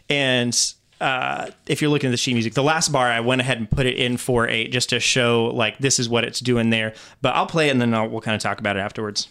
And 0.10 0.58
uh, 1.00 1.52
if 1.68 1.82
you're 1.82 1.92
looking 1.92 2.10
at 2.10 2.12
the 2.12 2.18
sheet 2.18 2.34
music, 2.34 2.54
the 2.54 2.64
last 2.64 2.92
bar 2.92 3.08
I 3.08 3.20
went 3.22 3.42
ahead 3.42 3.58
and 3.58 3.70
put 3.70 3.86
it 3.86 3.96
in 3.96 4.18
four 4.18 4.48
eight 4.48 4.72
just 4.72 4.90
to 4.90 5.00
show 5.00 5.52
like 5.54 5.78
this 5.80 6.00
is 6.00 6.10
what 6.10 6.24
it's 6.24 6.40
doing 6.40 6.70
there. 6.70 6.94
But 7.22 7.36
I'll 7.36 7.48
play 7.48 7.70
it 7.70 7.72
and 7.72 7.82
then 7.82 7.94
I'll, 7.94 8.08
we'll 8.10 8.22
kind 8.22 8.36
of 8.36 8.42
talk 8.42 8.60
about 8.60 8.76
it 8.76 8.80
afterwards. 8.80 9.28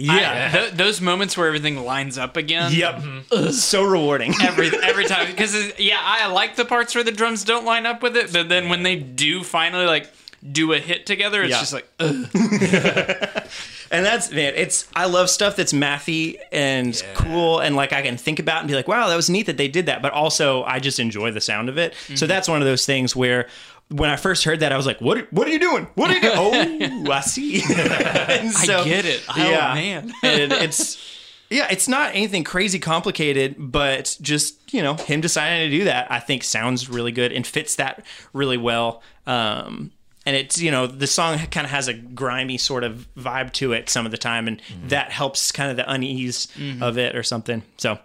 Yeah. 0.00 0.50
Th- 0.50 0.72
those 0.72 1.00
moments 1.00 1.36
where 1.36 1.46
everything 1.46 1.84
lines 1.84 2.18
up 2.18 2.36
again. 2.36 2.72
Yep. 2.72 3.52
So 3.52 3.84
rewarding. 3.84 4.34
Every 4.42 4.70
every 4.82 5.04
time 5.04 5.26
because 5.30 5.78
yeah, 5.78 6.00
I 6.02 6.30
like 6.32 6.56
the 6.56 6.64
parts 6.64 6.94
where 6.94 7.04
the 7.04 7.12
drums 7.12 7.44
don't 7.44 7.64
line 7.64 7.86
up 7.86 8.02
with 8.02 8.16
it, 8.16 8.32
but 8.32 8.48
then 8.48 8.68
when 8.68 8.82
they 8.82 8.96
do 8.96 9.42
finally 9.42 9.86
like 9.86 10.10
do 10.52 10.72
a 10.72 10.78
hit 10.78 11.06
together, 11.06 11.42
it's 11.42 11.50
Yeah. 11.50 11.58
just 11.60 11.72
like 11.72 11.88
ugh. 12.00 13.46
And 13.92 14.06
that's 14.06 14.30
man, 14.30 14.52
it's 14.54 14.88
I 14.94 15.06
love 15.06 15.28
stuff 15.28 15.56
that's 15.56 15.72
mathy 15.72 16.36
and 16.52 17.00
cool 17.14 17.58
and 17.58 17.74
like 17.74 17.92
I 17.92 18.02
can 18.02 18.16
think 18.16 18.38
about 18.38 18.60
and 18.60 18.68
be 18.68 18.74
like, 18.74 18.86
wow, 18.86 19.08
that 19.08 19.16
was 19.16 19.28
neat 19.28 19.46
that 19.46 19.56
they 19.56 19.66
did 19.66 19.86
that. 19.86 20.00
But 20.00 20.12
also 20.12 20.62
I 20.62 20.78
just 20.78 21.00
enjoy 21.00 21.32
the 21.32 21.40
sound 21.40 21.68
of 21.68 21.76
it. 21.76 21.94
So 21.94 22.12
mm-hmm. 22.14 22.26
that's 22.26 22.48
one 22.48 22.62
of 22.62 22.68
those 22.68 22.86
things 22.86 23.16
where 23.16 23.48
when 23.90 24.08
I 24.10 24.16
first 24.16 24.44
heard 24.44 24.60
that, 24.60 24.72
I 24.72 24.76
was 24.76 24.86
like, 24.86 25.00
"What? 25.00 25.32
What 25.32 25.46
are 25.48 25.50
you 25.50 25.58
doing? 25.58 25.86
What 25.94 26.10
are 26.10 26.14
you 26.14 26.20
doing?" 26.20 26.34
Oh, 27.08 27.10
I 27.12 27.20
see. 27.20 27.60
So- 27.60 28.80
I 28.80 28.84
get 28.84 29.04
it. 29.04 29.22
Oh 29.28 29.34
man. 29.34 30.12
and 30.22 30.52
it's 30.52 31.16
yeah, 31.50 31.66
it's 31.70 31.88
not 31.88 32.14
anything 32.14 32.44
crazy 32.44 32.78
complicated, 32.78 33.56
but 33.58 34.16
just 34.20 34.72
you 34.72 34.82
know 34.82 34.94
him 34.94 35.20
deciding 35.20 35.70
to 35.70 35.76
do 35.78 35.84
that, 35.84 36.10
I 36.10 36.20
think 36.20 36.44
sounds 36.44 36.88
really 36.88 37.12
good 37.12 37.32
and 37.32 37.46
fits 37.46 37.76
that 37.76 38.04
really 38.32 38.56
well. 38.56 39.02
Um, 39.26 39.90
and 40.26 40.36
it's 40.36 40.60
you 40.60 40.70
know 40.70 40.86
the 40.86 41.06
song 41.08 41.38
kind 41.50 41.64
of 41.64 41.70
has 41.70 41.88
a 41.88 41.94
grimy 41.94 42.58
sort 42.58 42.84
of 42.84 43.08
vibe 43.16 43.52
to 43.54 43.72
it 43.72 43.88
some 43.90 44.04
of 44.06 44.12
the 44.12 44.18
time, 44.18 44.46
and 44.46 44.62
that 44.86 45.10
helps 45.10 45.50
kind 45.50 45.70
of 45.70 45.76
the 45.76 45.90
unease 45.92 46.46
of 46.80 46.98
it 46.98 47.16
or 47.16 47.22
something. 47.24 47.62
So 47.78 47.98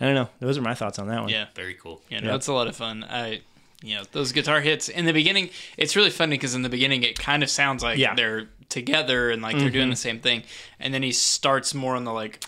I 0.00 0.04
don't 0.04 0.14
know. 0.14 0.28
Those 0.40 0.56
are 0.58 0.62
my 0.62 0.74
thoughts 0.74 0.98
on 1.00 1.08
that 1.08 1.20
one. 1.22 1.28
Yeah. 1.30 1.46
Very 1.54 1.74
cool. 1.74 2.00
Yeah, 2.08 2.20
no, 2.20 2.28
Yeah. 2.30 2.34
it's 2.36 2.46
a 2.46 2.52
lot 2.52 2.66
of 2.68 2.76
fun. 2.76 3.04
I, 3.04 3.40
you 3.82 3.96
know, 3.96 4.02
those 4.12 4.32
guitar 4.32 4.60
hits 4.60 4.88
in 4.88 5.04
the 5.06 5.12
beginning. 5.12 5.50
It's 5.76 5.96
really 5.96 6.10
funny 6.10 6.36
because 6.36 6.54
in 6.54 6.62
the 6.62 6.68
beginning 6.68 7.02
it 7.02 7.18
kind 7.18 7.42
of 7.42 7.50
sounds 7.50 7.82
like 7.82 7.98
Yeah. 7.98 8.08
Mm-hmm. 8.08 8.16
they're 8.16 8.48
together 8.68 9.30
and 9.30 9.42
like 9.42 9.58
they're 9.58 9.70
doing 9.70 9.90
the 9.90 9.96
same 9.96 10.18
thing, 10.20 10.42
and 10.80 10.94
then 10.94 11.02
he 11.02 11.12
starts 11.12 11.74
more 11.74 11.94
on 11.96 12.04
the 12.04 12.12
like 12.12 12.42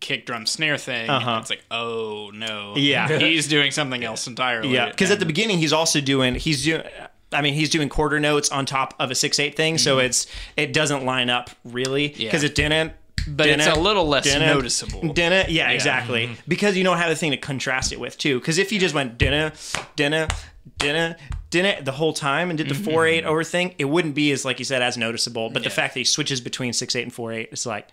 kick 0.00 0.26
drum 0.26 0.46
snare 0.46 0.78
thing. 0.78 1.08
Uh-huh. 1.10 1.38
It's 1.40 1.50
like, 1.50 1.62
oh 1.70 2.30
no, 2.34 2.74
Yeah. 2.76 3.18
he's 3.18 3.48
doing 3.48 3.70
something 3.70 4.02
else 4.04 4.26
entirely. 4.26 4.70
Yeah, 4.70 4.90
because 4.90 5.10
at 5.10 5.18
the 5.20 5.26
beginning 5.26 5.58
he's 5.58 5.72
also 5.72 6.00
doing 6.00 6.34
he's 6.34 6.64
doing. 6.64 6.82
I 7.30 7.42
mean, 7.42 7.52
he's 7.52 7.68
doing 7.68 7.90
quarter 7.90 8.18
notes 8.18 8.48
on 8.48 8.64
top 8.64 8.94
of 8.98 9.10
a 9.10 9.14
six 9.14 9.38
eight 9.38 9.54
thing, 9.56 9.76
so 9.78 9.98
it's 9.98 10.26
it 10.56 10.72
doesn't 10.72 11.04
line 11.04 11.28
up 11.30 11.50
really 11.64 12.08
because 12.08 12.42
Mm-hmm. 12.42 12.44
Yeah. 12.44 12.48
it 12.50 12.54
didn't. 12.54 12.92
But 13.26 13.48
it's 13.48 13.66
a 13.66 13.74
little 13.78 14.08
less 14.08 14.24
noticeable. 14.26 15.12
Didn't, 15.12 15.50
yeah, 15.50 15.68
exactly. 15.70 16.30
Because 16.46 16.78
you 16.78 16.84
don't 16.84 16.96
have 16.96 17.10
a 17.10 17.14
thing 17.14 17.32
to 17.32 17.36
contrast 17.36 17.92
it 17.92 18.00
with 18.00 18.16
too. 18.16 18.38
Because 18.40 18.56
if 18.56 18.72
you 18.72 18.78
just 18.80 18.94
went 18.94 19.18
didn't, 19.18 19.54
didn't, 19.96 20.32
didn't, 20.78 21.16
didn't 21.50 21.84
the 21.84 21.92
whole 21.92 22.12
time 22.12 22.50
and 22.50 22.58
did 22.58 22.68
the 22.68 22.74
four 22.74 23.06
eight 23.06 23.24
over 23.24 23.44
thing, 23.44 23.74
it 23.78 23.86
wouldn't 23.86 24.14
be 24.14 24.32
as 24.32 24.44
like 24.44 24.58
you 24.58 24.64
said 24.64 24.82
as 24.82 24.96
noticeable. 24.96 25.50
But 25.50 25.64
the 25.64 25.70
fact 25.70 25.94
that 25.94 26.00
he 26.00 26.04
switches 26.04 26.40
between 26.40 26.72
six 26.72 26.94
eight 26.94 27.02
and 27.02 27.12
four 27.12 27.32
eight, 27.32 27.48
it's 27.52 27.66
like 27.66 27.88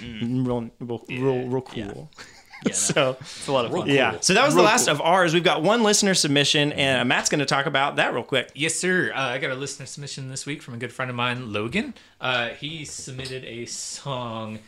real, 0.00 0.70
real, 0.80 1.04
real, 1.08 1.48
real 1.48 1.62
cool. 1.62 2.10
so 2.72 3.16
it's 3.20 3.48
a 3.48 3.52
lot 3.52 3.66
of 3.66 3.72
fun. 3.72 3.88
yeah. 3.88 4.18
So 4.20 4.34
that 4.34 4.44
was 4.44 4.54
the 4.54 4.62
last 4.62 4.88
of 4.88 5.00
ours. 5.00 5.34
We've 5.34 5.44
got 5.44 5.62
one 5.62 5.82
listener 5.82 6.14
submission, 6.14 6.72
and 6.72 7.08
Matt's 7.08 7.28
going 7.28 7.40
to 7.40 7.46
talk 7.46 7.66
about 7.66 7.96
that 7.96 8.14
real 8.14 8.22
quick. 8.22 8.50
Yes, 8.54 8.74
sir. 8.74 9.12
Uh, 9.14 9.20
I 9.20 9.38
got 9.38 9.50
a 9.50 9.54
listener 9.54 9.86
submission 9.86 10.30
this 10.30 10.46
week 10.46 10.62
from 10.62 10.74
a 10.74 10.78
good 10.78 10.92
friend 10.92 11.10
of 11.10 11.16
mine, 11.16 11.52
Logan. 11.52 11.94
Uh, 12.20 12.48
he 12.48 12.84
submitted 12.84 13.44
a 13.44 13.66
song 13.66 14.58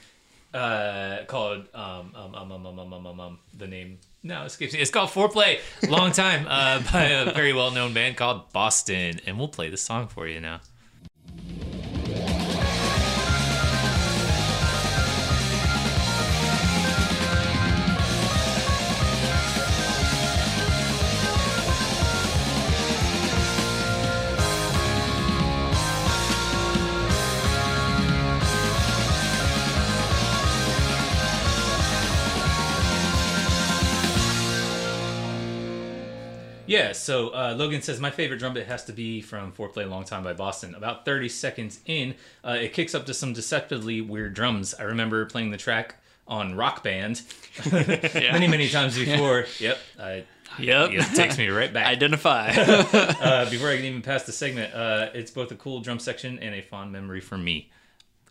uh, 0.55 1.25
called 1.27 1.69
um, 1.75 2.13
um, 2.15 2.35
um, 2.35 2.53
um, 2.53 2.67
um, 2.67 2.79
um, 2.79 2.93
um, 2.93 3.07
um, 3.07 3.21
um, 3.21 3.39
the 3.57 3.67
name 3.67 3.99
no 4.23 4.45
escapes 4.45 4.73
me. 4.75 4.81
It's 4.81 4.91
called 4.91 5.11
Foreplay. 5.11 5.61
Long 5.89 6.13
time 6.13 6.47
uh, 6.49 6.83
by 6.93 7.05
a 7.05 7.33
very 7.33 7.53
well 7.53 7.71
known 7.71 7.95
band 7.95 8.17
called 8.17 8.53
Boston, 8.53 9.21
and 9.27 9.39
we'll 9.39 9.49
play 9.49 9.71
the 9.71 9.77
song 9.77 10.09
for 10.09 10.27
you 10.27 10.41
now. 10.41 10.61
Yeah, 36.89 36.93
so 36.95 37.29
uh, 37.31 37.55
Logan 37.57 37.83
says 37.83 38.01
my 38.01 38.11
favorite 38.11 38.39
drum 38.39 38.55
bit 38.55 38.67
has 38.67 38.85
to 38.87 38.93
be 38.93 39.21
from 39.21 39.53
Foreplay 39.53 39.85
a 39.85 39.87
Long 39.87 40.05
Time 40.05 40.25
by 40.25 40.33
Boston. 40.33 40.75
About 40.75 41.05
30 41.05 41.29
seconds 41.29 41.81
in, 41.85 42.15
uh, 42.43 42.57
it 42.59 42.73
kicks 42.73 42.95
up 42.95 43.05
to 43.07 43.15
some 43.15 43.35
deceptively 43.35 44.01
weird 44.01 44.33
drums. 44.33 44.75
I 44.75 44.85
remember 44.85 45.27
playing 45.27 45.51
the 45.51 45.59
track 45.59 45.97
on 46.27 46.55
Rock 46.55 46.83
Band 46.83 47.21
many, 47.73 48.49
many 48.49 48.69
times 48.71 48.99
before. 48.99 49.45
Yep. 49.59 49.79
I, 50.01 50.25
Yep. 50.59 50.91
it 50.93 51.15
takes 51.15 51.37
me 51.37 51.49
right 51.49 51.71
back. 51.73 51.87
Identify. 51.87 52.53
Uh, 53.21 53.49
before 53.51 53.69
I 53.69 53.77
can 53.77 53.85
even 53.85 54.01
pass 54.01 54.25
the 54.25 54.33
segment, 54.33 54.73
uh, 54.75 55.11
it's 55.13 55.31
both 55.31 55.53
a 55.53 55.57
cool 55.57 55.81
drum 55.81 55.99
section 55.99 56.39
and 56.39 56.55
a 56.55 56.63
fond 56.63 56.91
memory 56.91 57.21
for 57.21 57.37
me. 57.37 57.71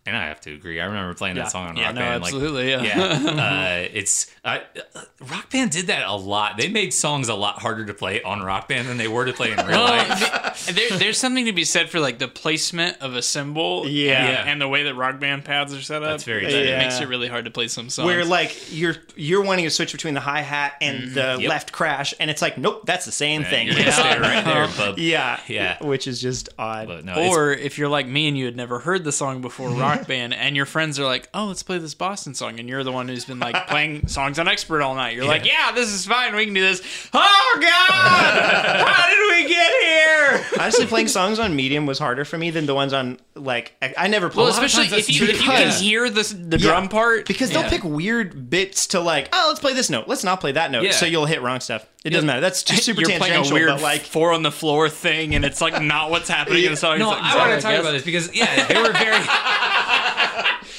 And 0.08 0.16
I 0.16 0.26
have 0.28 0.40
to 0.42 0.54
agree. 0.54 0.80
I 0.80 0.86
remember 0.86 1.12
playing 1.14 1.36
that 1.36 1.50
song 1.50 1.68
on 1.68 1.76
yeah, 1.76 1.86
Rock 1.86 1.94
no, 1.96 2.00
Band. 2.00 2.22
like, 2.22 2.32
absolutely. 2.34 2.70
yeah. 2.70 2.82
yeah, 2.82 3.82
uh, 3.84 3.88
it's 3.92 4.30
uh, 4.44 4.58
uh, 4.94 5.00
Rock 5.30 5.50
Band 5.50 5.70
did 5.70 5.88
that 5.88 6.06
a 6.06 6.14
lot. 6.16 6.56
They 6.56 6.68
made 6.68 6.94
songs 6.94 7.28
a 7.28 7.34
lot 7.34 7.60
harder 7.60 7.84
to 7.84 7.94
play 7.94 8.22
on 8.22 8.40
Rock 8.42 8.68
Band 8.68 8.88
than 8.88 8.96
they 8.96 9.08
were 9.08 9.26
to 9.26 9.32
play 9.32 9.52
in 9.52 9.58
real 9.66 9.80
life. 9.80 10.66
there, 10.74 10.98
there's 10.98 11.18
something 11.18 11.44
to 11.44 11.52
be 11.52 11.64
said 11.64 11.90
for 11.90 12.00
like 12.00 12.18
the 12.18 12.28
placement 12.28 12.96
of 13.00 13.14
a 13.14 13.22
cymbal, 13.22 13.86
Yeah. 13.86 14.40
and, 14.40 14.48
and 14.50 14.60
the 14.60 14.68
way 14.68 14.84
that 14.84 14.94
rock 14.94 15.20
band 15.20 15.44
pads 15.44 15.74
are 15.74 15.82
set 15.82 16.02
up. 16.02 16.10
That's 16.10 16.24
very 16.24 16.46
It 16.46 16.50
true. 16.50 16.60
Yeah. 16.60 16.78
makes 16.78 17.00
it 17.00 17.08
really 17.08 17.28
hard 17.28 17.44
to 17.44 17.50
play 17.50 17.68
some 17.68 17.90
songs. 17.90 18.06
Where 18.06 18.24
like 18.24 18.72
you're 18.74 18.96
you're 19.14 19.42
wanting 19.44 19.64
to 19.66 19.70
switch 19.70 19.92
between 19.92 20.14
the 20.14 20.20
hi 20.20 20.40
hat 20.40 20.74
and 20.80 21.10
the 21.12 21.36
Yep. 21.40 21.48
left 21.50 21.72
crash, 21.72 22.14
and 22.18 22.30
it's 22.30 22.40
like 22.40 22.56
nope, 22.56 22.82
that's 22.86 23.04
the 23.04 23.12
same 23.12 23.44
thing. 23.44 23.66
You're 23.66 23.76
gonna 23.76 23.92
stay 23.92 24.18
right 24.18 24.44
there, 24.44 24.68
bub. 24.76 24.98
yeah, 24.98 25.38
Yeah. 25.48 25.82
which 25.84 26.06
is 26.06 26.20
just 26.20 26.48
odd. 26.58 26.86
But 26.88 27.04
no, 27.04 27.28
or 27.30 27.52
if 27.52 27.76
you're 27.78 27.88
like 27.88 28.06
me 28.06 28.28
and 28.28 28.38
you 28.38 28.46
had 28.46 28.56
never 28.56 28.78
heard 28.78 29.04
the 29.04 29.12
song 29.12 29.40
before 29.42 29.68
Rock 29.70 29.97
Band, 30.06 30.32
and 30.34 30.54
your 30.56 30.66
friends 30.66 30.98
are 30.98 31.04
like, 31.04 31.28
"Oh, 31.34 31.46
let's 31.46 31.62
play 31.62 31.78
this 31.78 31.94
Boston 31.94 32.34
song," 32.34 32.60
and 32.60 32.68
you're 32.68 32.84
the 32.84 32.92
one 32.92 33.08
who's 33.08 33.24
been 33.24 33.38
like 33.38 33.66
playing 33.68 34.06
songs 34.08 34.38
on 34.38 34.46
Expert 34.48 34.82
all 34.82 34.94
night. 34.94 35.16
You're 35.16 35.24
like, 35.26 35.44
"Yeah, 35.44 35.72
this 35.72 35.88
is 35.88 36.06
fine. 36.06 36.34
We 36.36 36.44
can 36.44 36.54
do 36.54 36.60
this." 36.60 36.80
Oh 37.12 37.58
God, 37.60 38.88
how 38.88 39.08
did 39.08 39.44
we 39.44 39.48
get 39.48 39.72
here? 39.82 40.44
Honestly, 40.60 40.86
playing 40.86 41.08
songs 41.08 41.38
on 41.38 41.54
medium 41.56 41.86
was 41.86 41.98
harder 41.98 42.24
for 42.24 42.38
me 42.38 42.50
than 42.50 42.66
the 42.66 42.74
ones 42.74 42.92
on 42.92 43.18
like 43.34 43.74
I, 43.82 43.94
I 43.96 44.06
never 44.08 44.28
played. 44.28 44.44
Well, 44.44 44.52
especially 44.52 44.86
if 44.98 45.08
you, 45.08 45.24
if 45.26 45.40
you 45.40 45.48
can 45.48 45.70
hear 45.72 46.08
the 46.10 46.22
the 46.22 46.58
Yeah, 46.58 46.68
drum 46.68 46.88
part, 46.88 47.26
because 47.26 47.50
they'll 47.50 47.62
Yeah. 47.62 47.70
pick 47.70 47.84
weird 47.84 48.50
bits 48.50 48.86
to 48.88 49.00
like, 49.00 49.28
oh, 49.32 49.46
let's 49.48 49.60
play 49.60 49.74
this 49.74 49.90
note. 49.90 50.08
Let's 50.08 50.24
not 50.24 50.40
play 50.40 50.52
that 50.52 50.70
note. 50.70 50.84
Yeah. 50.84 50.92
So 50.92 51.06
you'll 51.06 51.26
hit 51.26 51.42
wrong 51.42 51.60
stuff. 51.60 51.86
It 52.04 52.10
doesn't 52.10 52.26
matter. 52.26 52.40
That's 52.40 52.62
just 52.62 52.84
super 52.84 53.00
You're 53.00 53.18
playing 53.18 53.44
a 53.46 53.52
weird 53.52 53.80
like 53.80 54.02
four 54.02 54.32
on 54.32 54.42
the 54.42 54.52
floor 54.52 54.88
thing, 54.88 55.34
and 55.34 55.44
it's 55.44 55.60
like 55.60 55.82
not 55.82 56.10
what's 56.10 56.28
happening 56.28 56.64
in 56.64 56.70
the 56.70 56.76
song. 56.76 56.98
no, 56.98 57.08
like, 57.10 57.22
I 57.22 57.36
want 57.36 57.60
to 57.60 57.66
talk 57.66 57.78
about 57.78 57.92
this 57.92 58.04
because 58.04 58.34
yeah, 58.34 58.66
they 58.66 58.80
were 58.80 58.92
very. 58.92 59.16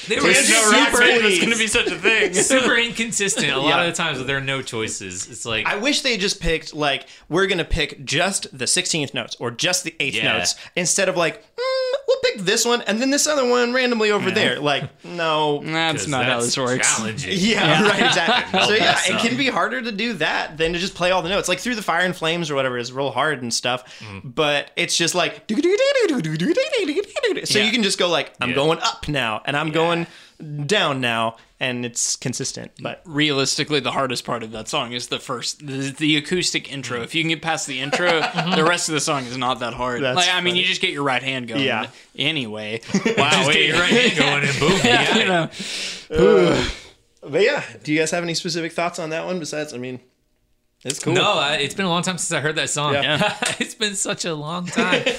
they 0.08 0.16
were 0.16 0.22
There's 0.22 0.48
no 0.50 0.62
Super 0.62 0.76
rock 0.76 0.98
band 1.00 1.22
going 1.22 1.50
to 1.50 1.58
be 1.58 1.66
such 1.66 1.86
a 1.88 1.96
thing. 1.98 2.34
super 2.34 2.76
inconsistent. 2.76 3.50
A 3.50 3.56
lot 3.58 3.66
Yeah. 3.68 3.82
of 3.82 3.86
the 3.86 4.02
times 4.02 4.24
there 4.24 4.36
are 4.36 4.40
no 4.40 4.62
choices, 4.62 5.28
it's 5.30 5.44
like 5.46 5.66
I 5.66 5.76
wish 5.76 6.00
they 6.02 6.16
just 6.16 6.40
picked 6.40 6.74
like 6.74 7.06
we're 7.28 7.46
gonna 7.46 7.64
pick 7.64 8.04
just 8.04 8.56
the 8.56 8.64
16th 8.66 9.14
notes 9.14 9.36
or 9.40 9.50
just 9.50 9.84
the 9.84 9.94
eighth 10.00 10.14
Yeah. 10.16 10.38
notes 10.38 10.54
instead 10.76 11.08
of 11.08 11.16
like 11.16 11.42
mm, 11.42 11.56
we'll 11.56 11.89
pick 12.32 12.44
this 12.44 12.64
one 12.64 12.82
and 12.82 13.00
then 13.00 13.10
this 13.10 13.26
other 13.26 13.48
one 13.48 13.72
randomly 13.72 14.10
over 14.10 14.30
there. 14.30 14.60
Like 14.60 15.04
no. 15.04 15.62
that's 15.62 16.06
not 16.06 16.24
how 16.24 16.40
that's 16.40 16.46
this 16.46 16.58
works. 16.58 16.96
Challenging. 16.96 17.32
Yeah, 17.36 17.82
right, 17.82 18.06
exactly. 18.06 18.60
so 18.62 18.72
yeah, 18.72 18.98
it 19.04 19.20
can 19.20 19.32
um, 19.32 19.36
be 19.36 19.48
harder 19.48 19.80
to 19.80 19.92
do 19.92 20.14
that 20.14 20.58
than 20.58 20.72
to 20.72 20.78
just 20.78 20.94
play 20.94 21.10
all 21.10 21.22
the 21.22 21.28
notes. 21.28 21.48
Like 21.48 21.60
through 21.60 21.76
the 21.76 21.82
fire 21.82 22.04
and 22.04 22.14
flames 22.14 22.50
or 22.50 22.54
whatever 22.54 22.78
is 22.78 22.92
real 22.92 23.10
hard 23.10 23.42
and 23.42 23.52
stuff. 23.52 24.00
Mm-hmm. 24.00 24.30
But 24.30 24.70
it's 24.76 24.96
just 24.96 25.14
like 25.14 25.44
so 25.48 27.58
Yeah. 27.58 27.64
you 27.64 27.72
can 27.72 27.82
just 27.82 27.98
go 27.98 28.08
like 28.08 28.32
I'm 28.40 28.50
Yeah. 28.50 28.54
going 28.54 28.78
up 28.80 29.08
now 29.08 29.42
and 29.44 29.56
I'm 29.56 29.70
going 29.70 30.06
down 30.66 31.00
now 31.00 31.36
and 31.58 31.84
it's 31.84 32.16
consistent. 32.16 32.72
But 32.82 33.02
realistically 33.04 33.80
the 33.80 33.90
hardest 33.92 34.24
part 34.24 34.42
of 34.42 34.52
that 34.52 34.68
song 34.68 34.92
is 34.92 35.08
the 35.08 35.18
first 35.18 35.66
the, 35.66 35.90
the 35.90 36.16
acoustic 36.16 36.72
intro 36.72 37.02
if 37.02 37.14
you 37.14 37.22
can 37.22 37.28
get 37.28 37.42
past 37.42 37.66
the 37.66 37.80
intro 37.80 38.08
the 38.56 38.64
rest 38.66 38.88
of 38.88 38.94
the 38.94 39.00
song 39.00 39.24
is 39.24 39.36
not 39.36 39.60
that 39.60 39.74
hard 39.74 40.02
That's 40.02 40.16
like 40.16 40.28
i 40.32 40.40
mean 40.40 40.52
funny. 40.52 40.60
you 40.60 40.66
just 40.66 40.80
get 40.80 40.90
your 40.92 41.02
right 41.02 41.22
hand 41.22 41.48
going 41.48 41.62
Yeah. 41.62 41.88
anyway 42.16 42.80
wow 43.18 43.30
Just 43.30 43.52
get 43.52 43.66
your 43.68 43.78
right 43.78 43.90
hand 43.90 44.18
going 44.18 44.44
and 44.44 44.58
boom. 44.58 44.72
you 44.76 44.82
got 44.82 45.14
you 45.16 45.20
it. 45.22 45.28
know 45.28 46.48
uh, 46.56 46.64
but 47.22 47.42
yeah, 47.42 47.62
do 47.84 47.92
you 47.92 47.98
guys 47.98 48.10
have 48.12 48.22
any 48.24 48.32
specific 48.34 48.72
thoughts 48.72 48.98
on 48.98 49.10
that 49.10 49.26
one 49.26 49.38
besides 49.38 49.74
I 49.74 49.78
mean 49.78 50.00
it's 50.84 50.98
cool. 50.98 51.12
No, 51.14 51.32
I, 51.34 51.56
it's 51.56 51.74
been 51.74 51.86
a 51.86 51.88
long 51.90 52.02
time 52.02 52.18
since 52.18 52.32
I 52.32 52.40
heard 52.40 52.56
that 52.56 52.70
song. 52.70 52.94
Yeah. 52.94 53.36
it's 53.58 53.74
been 53.74 53.94
such 53.94 54.24
a 54.24 54.34
long 54.34 54.66
time. 54.80 55.02
Boo! 55.04 55.10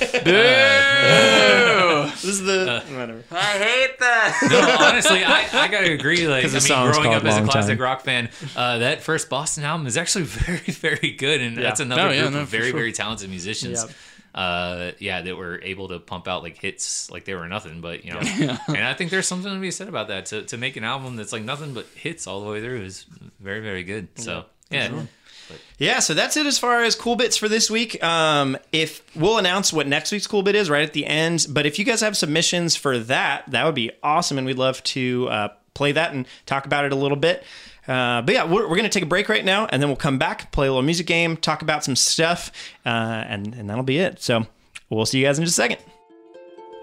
This 2.12 2.24
is 2.26 2.42
the 2.44 2.84
whatever. 2.92 3.24
i 3.32 3.36
hate 3.58 4.00
that 4.00 4.38
no, 4.50 4.86
honestly, 4.86 5.24
I, 5.24 5.48
I 5.64 5.68
gotta 5.68 5.92
agree. 5.94 6.28
Like, 6.28 6.46
I 6.46 6.48
the 6.48 6.54
mean, 6.54 6.62
song's 6.62 6.98
growing 6.98 7.14
up 7.14 7.24
as 7.24 7.38
a 7.38 7.44
classic 7.44 7.78
Time. 7.78 7.84
rock 7.84 8.02
fan, 8.02 8.30
uh, 8.56 8.80
that 8.80 9.02
first 9.02 9.30
Boston 9.30 9.64
album 9.64 9.88
is 9.88 9.98
actually 9.98 10.26
very, 10.26 10.60
very 10.60 11.12
good, 11.12 11.42
and 11.42 11.58
that's 11.58 11.80
another 11.80 12.02
Oh, 12.04 12.12
yeah, 12.12 12.22
group 12.22 12.34
no, 12.34 12.40
of 12.42 12.48
very, 12.48 12.70
sure. 12.70 12.78
very 12.80 12.92
talented 12.92 13.30
musicians. 13.30 13.84
Yep. 13.84 13.96
Uh, 14.34 14.92
yeah, 15.00 15.22
that 15.22 15.36
were 15.36 15.60
able 15.62 15.90
to 15.90 16.00
pump 16.00 16.28
out 16.28 16.42
like 16.42 16.58
hits 16.58 17.12
like 17.12 17.26
they 17.26 17.36
were 17.36 17.48
nothing, 17.48 17.82
but 17.82 18.06
you 18.06 18.14
know, 18.14 18.20
and 18.20 18.78
I 18.84 18.94
think 18.94 19.12
there's 19.12 19.28
something 19.28 19.54
to 19.54 19.60
be 19.60 19.72
said 19.72 19.90
about 19.90 20.08
that. 20.08 20.28
To 20.28 20.44
to 20.44 20.58
make 20.58 20.78
an 20.78 20.86
album 20.86 21.18
that's 21.18 21.34
like 21.34 21.44
nothing 21.44 21.74
but 21.74 21.86
hits 21.96 22.28
all 22.28 22.42
the 22.42 22.50
way 22.50 22.62
through 22.62 22.82
is 22.84 23.06
very, 23.42 23.60
very 23.60 23.84
good. 23.84 24.08
So 24.16 24.46
yeah, 24.70 24.90
Yeah, 24.90 25.02
so 26.00 26.14
that's 26.14 26.38
it 26.38 26.46
as 26.46 26.60
far 26.60 26.84
as 26.84 26.96
cool 26.96 27.16
bits 27.16 27.38
for 27.38 27.48
this 27.50 27.70
week. 27.70 28.04
Um, 28.04 28.58
if 28.72 29.04
we'll 29.16 29.38
announce 29.38 29.74
what 29.74 29.88
next 29.88 30.12
week's 30.12 30.28
cool 30.28 30.44
bit 30.44 30.56
is 30.56 30.70
right 30.70 30.84
at 30.84 30.94
the 30.94 31.06
end, 31.06 31.48
but 31.50 31.66
if 31.66 31.80
you 31.80 31.86
guys 31.86 32.02
have 32.02 32.16
submissions 32.16 32.76
for 32.76 33.00
that, 33.00 33.44
that 33.50 33.66
would 33.66 33.76
be 33.76 33.92
awesome, 34.04 34.38
and 34.38 34.46
we'd 34.46 34.58
love 34.58 34.84
to 34.84 35.28
uh, 35.30 35.48
play 35.74 35.92
that 35.92 36.14
and 36.14 36.28
talk 36.46 36.66
about 36.66 36.86
it 36.86 36.92
a 36.92 36.96
little 36.96 37.18
bit. 37.18 37.44
Uh, 37.88 38.22
but 38.22 38.36
yeah, 38.36 38.46
we're, 38.46 38.64
we're 38.64 38.76
going 38.76 38.84
to 38.84 38.90
take 38.90 39.04
a 39.04 39.08
break 39.08 39.28
right 39.28 39.44
now, 39.44 39.66
and 39.66 39.82
then 39.82 39.90
we'll 39.90 39.96
come 39.96 40.20
back, 40.20 40.52
play 40.52 40.68
a 40.68 40.72
little 40.72 40.84
music 40.84 41.08
game, 41.08 41.36
talk 41.36 41.62
about 41.62 41.84
some 41.84 41.96
stuff, 41.96 42.52
uh, 42.86 42.90
and 42.90 43.54
and 43.56 43.70
that'll 43.70 43.84
be 43.84 43.98
it. 43.98 44.22
So 44.22 44.46
we'll 44.90 45.06
see 45.06 45.20
you 45.20 45.26
guys 45.26 45.40
in 45.40 45.46
just 45.46 45.58
a 45.58 45.62
second. 45.62 45.80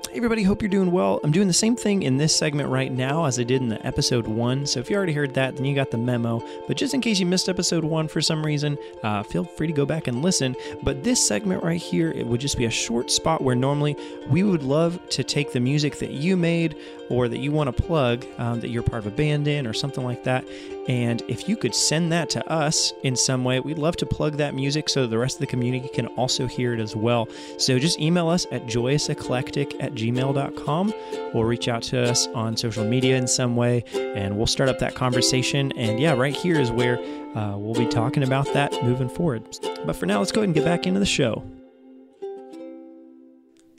Hey 0.06 0.16
everybody, 0.16 0.42
hope 0.42 0.62
you're 0.62 0.70
doing 0.70 0.90
well. 0.90 1.20
I'm 1.22 1.32
doing 1.32 1.48
the 1.48 1.52
same 1.52 1.76
thing 1.76 2.02
in 2.02 2.16
this 2.16 2.34
segment 2.34 2.70
right 2.70 2.90
now 2.90 3.26
as 3.26 3.38
I 3.38 3.42
did 3.42 3.60
in 3.60 3.68
the 3.68 3.84
episode 3.86 4.26
one. 4.26 4.64
So 4.64 4.80
if 4.80 4.88
you 4.88 4.96
already 4.96 5.12
heard 5.12 5.34
that, 5.34 5.56
then 5.56 5.66
you 5.66 5.74
got 5.74 5.90
the 5.90 5.98
memo. 5.98 6.42
But 6.66 6.78
just 6.78 6.94
in 6.94 7.02
case 7.02 7.20
you 7.20 7.26
missed 7.26 7.48
episode 7.48 7.84
one 7.84 8.08
for 8.08 8.22
some 8.22 8.44
reason, 8.44 8.78
uh, 9.02 9.22
feel 9.22 9.44
free 9.44 9.66
to 9.66 9.72
go 9.72 9.84
back 9.84 10.06
and 10.06 10.22
listen. 10.22 10.56
But 10.82 11.04
this 11.04 11.24
segment 11.24 11.62
right 11.62 11.80
here, 11.80 12.10
it 12.10 12.26
would 12.26 12.40
just 12.40 12.56
be 12.56 12.64
a 12.64 12.70
short 12.70 13.10
spot 13.10 13.42
where 13.42 13.54
normally 13.54 13.96
we 14.30 14.44
would 14.44 14.62
love 14.62 14.98
to 15.10 15.22
take 15.22 15.52
the 15.52 15.60
music 15.60 15.98
that 15.98 16.12
you 16.12 16.38
made 16.38 16.74
or 17.10 17.28
that 17.28 17.38
you 17.38 17.52
want 17.52 17.76
to 17.76 17.82
plug 17.82 18.24
um, 18.38 18.60
that 18.60 18.70
you're 18.70 18.82
part 18.82 19.04
of 19.04 19.12
a 19.12 19.14
band 19.14 19.46
in 19.46 19.66
or 19.66 19.74
something 19.74 20.04
like 20.04 20.24
that. 20.24 20.46
And 20.88 21.22
if 21.28 21.48
you 21.48 21.56
could 21.56 21.74
send 21.74 22.10
that 22.12 22.30
to 22.30 22.50
us 22.50 22.94
in 23.02 23.14
some 23.14 23.44
way, 23.44 23.60
we'd 23.60 23.78
love 23.78 23.96
to 23.98 24.06
plug 24.06 24.38
that 24.38 24.54
music 24.54 24.88
so 24.88 25.06
the 25.06 25.18
rest 25.18 25.36
of 25.36 25.40
the 25.40 25.46
community 25.46 25.86
can 25.88 26.06
also 26.08 26.46
hear 26.46 26.72
it 26.72 26.80
as 26.80 26.96
well. 26.96 27.28
So 27.58 27.78
just 27.78 28.00
email 28.00 28.28
us 28.28 28.46
at 28.50 28.66
joyouseclectic 28.66 29.82
at 29.82 29.92
gmail.com 29.92 30.94
or 31.34 31.46
reach 31.46 31.68
out 31.68 31.82
to 31.84 32.02
us 32.02 32.26
on 32.28 32.56
social 32.56 32.84
media 32.84 33.18
in 33.18 33.28
some 33.28 33.54
way 33.54 33.84
and 33.94 34.36
we'll 34.36 34.46
start 34.46 34.70
up 34.70 34.78
that 34.78 34.94
conversation. 34.94 35.72
And 35.72 36.00
yeah, 36.00 36.14
right 36.14 36.34
here 36.34 36.58
is 36.58 36.70
where 36.70 36.98
uh, 37.36 37.56
we'll 37.58 37.74
be 37.74 37.86
talking 37.86 38.22
about 38.22 38.50
that 38.54 38.72
moving 38.82 39.10
forward. 39.10 39.58
But 39.84 39.94
for 39.94 40.06
now, 40.06 40.20
let's 40.20 40.32
go 40.32 40.40
ahead 40.40 40.48
and 40.48 40.54
get 40.54 40.64
back 40.64 40.86
into 40.86 41.00
the 41.00 41.06
show. 41.06 41.44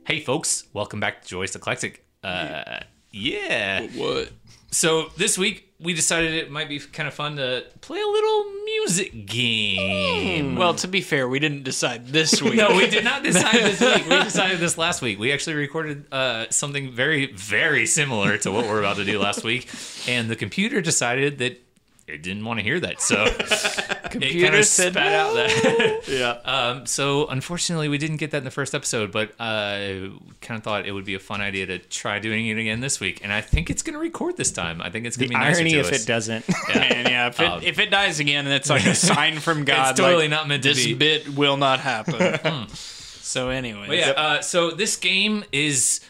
Hey, 0.05 0.20
folks, 0.20 0.66
welcome 0.74 0.99
back 0.99 1.24
to 1.24 1.28
Joyous 1.28 1.55
Eclectic. 1.55 2.05
Uh, 2.24 2.80
yeah. 3.12 3.88
what 3.95 4.32
So 4.72 5.09
this 5.17 5.38
week 5.38 5.65
we 5.80 5.93
decided 5.93 6.34
it 6.34 6.51
might 6.51 6.67
be 6.67 6.80
kind 6.80 7.07
of 7.07 7.13
fun 7.13 7.38
to 7.38 7.63
play 7.82 7.99
a 8.01 8.05
little 8.05 8.45
music 8.65 9.26
game. 9.26 10.55
well 10.55 10.74
to 10.76 10.88
be 10.88 11.01
fair 11.01 11.28
we 11.28 11.39
didn't 11.39 11.63
decide 11.63 12.07
this 12.07 12.41
week 12.41 12.55
No, 12.55 12.76
we 12.76 12.89
did 12.89 13.03
not 13.03 13.24
decide 13.24 13.55
this 13.55 13.80
week. 13.82 14.07
We 14.07 14.24
decided 14.24 14.59
this 14.59 14.78
last 14.78 15.01
week. 15.01 15.17
We 15.20 15.32
actually 15.32 15.55
recorded 15.55 16.05
uh, 16.11 16.47
something 16.49 16.91
very, 16.91 17.32
very 17.34 17.86
similar 17.86 18.38
to 18.39 18.51
what 18.51 18.65
we're 18.67 18.80
about 18.80 18.97
to 18.97 19.05
do 19.05 19.20
last 19.20 19.43
week, 19.43 19.70
and 20.07 20.30
the 20.30 20.36
computer 20.36 20.82
decided 20.82 21.38
that 21.39 21.61
it 22.10 22.24
didn't 22.24 22.43
want 22.45 22.60
to 22.60 22.64
hear 22.64 22.80
that, 22.80 23.01
so 23.01 23.24
it 23.28 24.12
Computer 24.12 24.47
kind 24.47 24.55
of 24.60 24.66
said 24.66 24.93
spat 24.93 25.14
out 25.14 25.34
that. 25.36 26.01
Yeah. 26.07 26.32
Um, 26.43 26.86
so 26.86 27.28
unfortunately, 27.28 27.88
we 27.89 27.97
didn't 27.97 28.18
get 28.18 28.32
that 28.32 28.39
in 28.39 28.43
the 28.43 28.51
first 28.51 28.74
episode, 28.74 29.12
but 29.12 29.32
uh, 29.39 30.10
kind 30.41 30.57
of 30.57 30.64
thought 30.64 30.88
it 30.88 30.91
would 30.91 31.05
be 31.05 31.14
a 31.16 31.20
fun 31.20 31.41
idea 31.41 31.66
to 31.68 31.78
try 31.80 32.20
doing 32.20 32.47
it 32.47 32.57
again 32.57 32.80
this 32.80 32.99
week, 32.99 33.20
and 33.24 33.32
I 33.32 33.41
think 33.41 33.70
it's 33.70 33.84
going 33.84 33.93
to 33.93 33.99
record 33.99 34.38
this 34.38 34.51
time. 34.51 34.82
I 34.82 34.89
think 34.89 35.05
it's 35.05 35.18
going 35.18 35.30
The 35.30 35.36
to 35.36 35.39
be 35.39 35.45
nicer 35.45 35.60
irony 35.60 35.74
if 35.76 35.91
us. 35.91 36.03
it 36.03 36.07
doesn't. 36.07 36.45
Yeah. 36.70 36.80
Man, 36.80 37.05
yeah, 37.07 37.28
if 37.28 37.39
it, 37.39 37.45
Um, 37.45 37.64
if 37.64 37.80
it 37.80 37.89
dies 37.89 38.20
again, 38.20 38.45
it's 38.47 38.70
like 38.70 38.86
a 38.86 38.95
sign 38.95 39.39
from 39.39 39.64
God. 39.66 39.91
It's 39.91 39.99
totally 39.99 40.24
like, 40.24 40.32
not 40.32 40.47
meant 40.47 40.64
to 40.64 40.70
this 40.70 40.86
be. 40.86 40.93
bit 40.93 41.30
will 41.30 41.57
not 41.57 41.80
happen. 41.80 42.68
so 42.70 43.49
anyway, 43.49 43.86
But 43.88 43.97
yeah, 43.97 44.10
uh, 44.12 44.41
so 44.41 44.72
this 44.72 44.95
game 44.97 45.43
is 45.51 46.01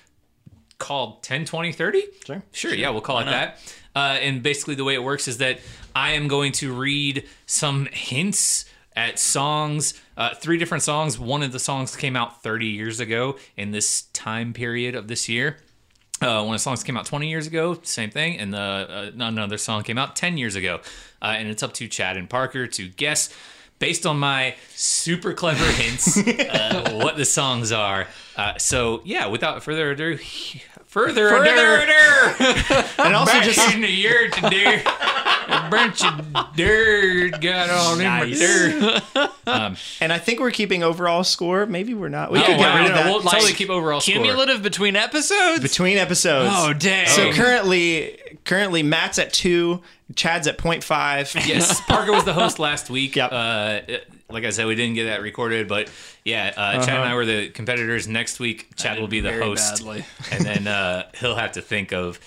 called 0.77 1.21
10, 1.23 1.45
20, 1.45 1.71
30? 1.73 2.03
Sure. 2.25 2.43
Sure, 2.51 2.73
yeah, 2.73 2.89
we'll 2.89 3.01
call 3.01 3.19
it 3.19 3.25
that. 3.25 3.59
Uh, 3.95 4.17
and 4.21 4.41
basically, 4.43 4.75
the 4.75 4.83
way 4.83 4.93
it 4.93 5.03
works 5.03 5.27
is 5.27 5.37
that 5.39 5.59
I 5.99 6.11
am 6.11 6.29
going 6.29 6.53
to 6.53 6.71
read 6.73 7.27
some 7.45 7.87
hints 7.91 8.63
at 8.95 9.19
songs, 9.19 10.01
uh, 10.15 10.33
three 10.33 10.57
different 10.57 10.81
songs. 10.81 11.19
One 11.19 11.43
of 11.43 11.51
the 11.51 11.59
songs 11.59 11.93
came 11.93 12.15
out 12.15 12.41
30 12.41 12.67
years 12.67 13.01
ago 13.01 13.35
in 13.57 13.71
this 13.71 14.03
time 14.13 14.53
period 14.53 14.95
of 14.95 15.09
this 15.09 15.27
year. 15.27 15.57
Uh, 16.21 16.41
one 16.43 16.55
of 16.55 16.59
the 16.59 16.59
songs 16.59 16.85
came 16.85 16.95
out 16.95 17.05
20 17.05 17.29
years 17.29 17.47
ago, 17.47 17.79
same 17.83 18.11
thing, 18.11 18.39
and 18.39 18.53
the 18.53 18.57
uh, 18.57 19.11
another 19.19 19.57
song 19.57 19.83
came 19.83 19.97
out 19.97 20.15
10 20.15 20.37
years 20.37 20.55
ago. 20.55 20.79
Uh, 21.21 21.35
and 21.37 21.49
it's 21.49 21.63
up 21.63 21.73
to 21.73 21.87
Chad 21.89 22.15
and 22.15 22.29
Parker 22.29 22.65
to 22.65 22.87
guess 22.87 23.33
based 23.79 24.05
on 24.05 24.19
my 24.19 24.55
super 24.69 25.33
clever 25.33 25.69
hints, 25.71 26.17
uh, 26.17 26.91
what 27.03 27.17
the 27.17 27.25
songs 27.25 27.73
are. 27.73 28.07
Uh, 28.37 28.57
so 28.57 29.01
yeah, 29.03 29.27
without 29.27 29.63
further 29.63 29.91
ado, 29.91 30.17
further, 30.85 31.29
Further 31.29 31.81
ado, 31.81 32.83
And 32.99 33.15
also 33.15 33.33
back 33.33 33.43
just 33.43 33.73
in 33.73 33.81
the 33.81 33.91
year 33.91 34.29
today, 34.29 34.81
a 35.51 35.69
bunch 35.69 36.03
of 36.03 36.55
dirt 36.55 37.41
got 37.41 37.69
all 37.69 37.99
in 37.99 38.05
my 38.05 38.29
dirt. 38.31 39.03
and 40.01 40.13
I 40.13 40.17
think 40.17 40.39
we're 40.39 40.51
keeping 40.51 40.83
overall 40.83 41.23
score. 41.23 41.65
Maybe 41.65 41.93
we're 41.93 42.09
not. 42.09 42.31
We 42.31 42.39
Oh, 42.39 42.43
could 42.43 42.57
get 42.57 42.59
wow. 42.59 42.77
rid 42.77 42.87
of 42.91 42.93
that. 42.95 43.05
We'll 43.05 43.21
totally 43.21 43.53
keep 43.53 43.69
overall 43.69 44.01
score. 44.01 44.13
Cumulative 44.15 44.61
between 44.61 44.95
episodes? 44.95 45.61
between 45.61 45.97
episodes. 45.97 46.51
oh, 46.55 46.73
dang. 46.73 47.07
So 47.07 47.31
currently, 47.33 48.17
currently 48.45 48.83
Matt's 48.83 49.19
at 49.19 49.33
two, 49.33 49.81
Chad's 50.15 50.47
at 50.47 50.57
0.5. 50.57 51.47
yes, 51.47 51.81
Parker 51.87 52.11
was 52.11 52.23
the 52.25 52.33
host 52.33 52.59
last 52.59 52.89
week. 52.89 53.15
Yep. 53.15 53.29
Uh, 53.31 53.79
like 54.31 54.43
I 54.45 54.51
said, 54.51 54.67
we 54.67 54.75
didn't 54.75 54.93
get 54.95 55.05
that 55.05 55.21
recorded, 55.23 55.67
but 55.67 55.89
yeah, 56.23 56.53
uh, 56.55 56.73
Chad 56.85 56.99
and 56.99 57.09
I 57.09 57.15
were 57.15 57.25
the 57.25 57.49
competitors. 57.49 58.07
Next 58.07 58.39
week, 58.39 58.75
Chad 58.75 58.99
will 58.99 59.07
be 59.07 59.21
the 59.21 59.33
host, 59.33 59.77
badly. 59.77 60.05
and 60.31 60.45
then 60.45 60.67
uh, 60.67 61.07
he'll 61.19 61.35
have 61.35 61.53
to 61.53 61.61
think 61.63 61.93
of 61.93 62.19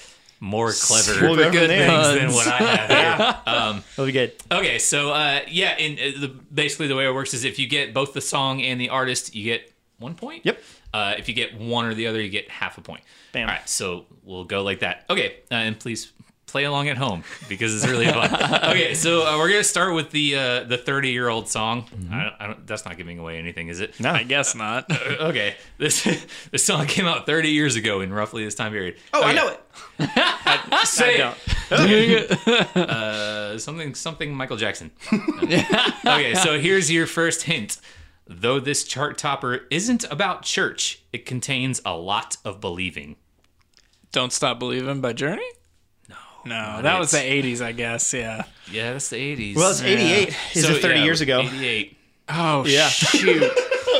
more 0.42 0.72
clever 0.72 1.20
We'll 1.24 1.36
go 1.36 1.44
from 1.44 1.52
good 1.52 1.70
there. 1.70 1.88
things 1.88 2.20
than 2.20 2.32
what 2.32 2.46
I 2.48 2.56
have 2.56 2.90
here. 2.90 3.36
um, 3.54 3.84
It'll 3.92 4.06
be 4.06 4.12
good. 4.12 4.32
okay, 4.50 4.78
so 4.80 5.12
uh, 5.12 5.40
yeah, 5.48 5.76
in 5.78 5.92
uh, 5.92 6.20
the, 6.20 6.28
basically 6.28 6.88
the 6.88 6.96
way 6.96 7.06
it 7.06 7.14
works 7.14 7.32
is 7.32 7.44
if 7.44 7.60
you 7.60 7.68
get 7.68 7.94
both 7.94 8.12
the 8.12 8.20
song 8.20 8.60
and 8.60 8.80
the 8.80 8.88
artist, 8.88 9.36
you 9.36 9.44
get 9.44 9.72
one 9.98 10.16
point. 10.16 10.44
Yep. 10.44 10.60
Uh, 10.92 11.14
if 11.16 11.28
you 11.28 11.34
get 11.34 11.58
one 11.58 11.86
or 11.86 11.94
the 11.94 12.08
other, 12.08 12.20
you 12.20 12.28
get 12.28 12.50
half 12.50 12.76
a 12.76 12.80
point. 12.80 13.02
Bam. 13.30 13.48
All 13.48 13.54
right, 13.54 13.68
so 13.68 14.06
we'll 14.24 14.44
go 14.44 14.62
like 14.64 14.80
that. 14.80 15.04
Okay, 15.08 15.36
uh, 15.50 15.54
and 15.54 15.78
please 15.78 16.12
play 16.52 16.64
along 16.64 16.88
at 16.88 16.98
home 16.98 17.24
because 17.48 17.74
it's 17.74 17.90
really 17.90 18.06
fun. 18.06 18.32
okay, 18.70 18.92
so 18.94 19.26
uh, 19.26 19.38
we're 19.38 19.48
gonna 19.48 19.64
start 19.64 19.94
with 19.94 20.10
the 20.10 20.36
uh, 20.36 20.64
the 20.64 20.76
thirty 20.76 21.10
year 21.10 21.28
old 21.28 21.48
song. 21.48 21.86
I, 22.12 22.22
don't, 22.22 22.34
I 22.38 22.46
don't, 22.46 22.66
that's 22.66 22.84
not 22.84 22.98
giving 22.98 23.18
away 23.18 23.38
anything, 23.38 23.68
is 23.68 23.80
it? 23.80 23.98
No. 23.98 24.10
I 24.10 24.22
guess 24.22 24.54
not. 24.54 24.90
okay, 24.92 25.56
this 25.78 26.02
this 26.52 26.64
song 26.64 26.86
came 26.86 27.06
out 27.06 27.26
thirty 27.26 27.48
years 27.48 27.74
ago 27.74 28.02
in 28.02 28.12
roughly 28.12 28.44
this 28.44 28.54
time 28.54 28.72
period. 28.72 28.96
Oh, 29.14 29.22
I 29.22 29.32
know 29.32 29.48
it. 29.48 29.60
Say 30.86 31.22
I 31.22 31.34
it. 31.70 32.76
Uh, 32.76 33.58
something 33.58 33.94
something 33.94 34.34
Michael 34.34 34.58
Jackson. 34.58 34.90
okay, 35.10 36.34
so 36.34 36.60
here's 36.60 36.92
your 36.92 37.06
first 37.06 37.42
hint. 37.42 37.78
Though 38.26 38.60
this 38.60 38.84
chart 38.84 39.18
topper 39.18 39.62
isn't 39.70 40.04
about 40.10 40.42
church, 40.42 41.02
it 41.12 41.26
contains 41.26 41.80
a 41.84 41.96
lot 41.96 42.36
of 42.44 42.60
believing. 42.60 43.16
Don't 44.12 44.32
Stop 44.32 44.58
Believing 44.58 45.00
by 45.00 45.14
Journey? 45.14 45.48
No. 46.44 46.76
No, 46.76 46.82
that 46.82 46.98
was 46.98 47.10
the 47.12 47.18
80s, 47.18 47.60
I 47.60 47.72
guess. 47.72 48.12
Yeah. 48.12 48.44
Yeah, 48.70 48.92
that's 48.92 49.08
the 49.10 49.16
80s. 49.16 49.56
Well, 49.56 49.70
it's 49.70 49.80
88. 49.82 50.36
Is 50.54 50.64
So, 50.66 50.72
it 50.72 50.82
30 50.82 50.94
yeah, 50.98 51.04
years 51.04 51.20
ago? 51.20 51.40
88. 51.40 51.96
Oh, 52.28 52.64
Yeah. 52.66 52.88
shoot. 52.90 53.40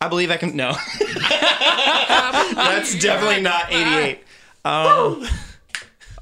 I 0.00 0.08
believe 0.08 0.30
I 0.30 0.36
can. 0.36 0.54
No. 0.54 0.72
That's 2.54 2.98
definitely 2.98 3.42
not 3.42 3.72
88. 3.72 4.20
Um, 4.64 5.26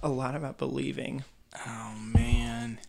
a 0.03 0.09
lot 0.09 0.35
about 0.35 0.59
believing. 0.59 1.25
oh, 1.67 1.95
man. 2.15 2.24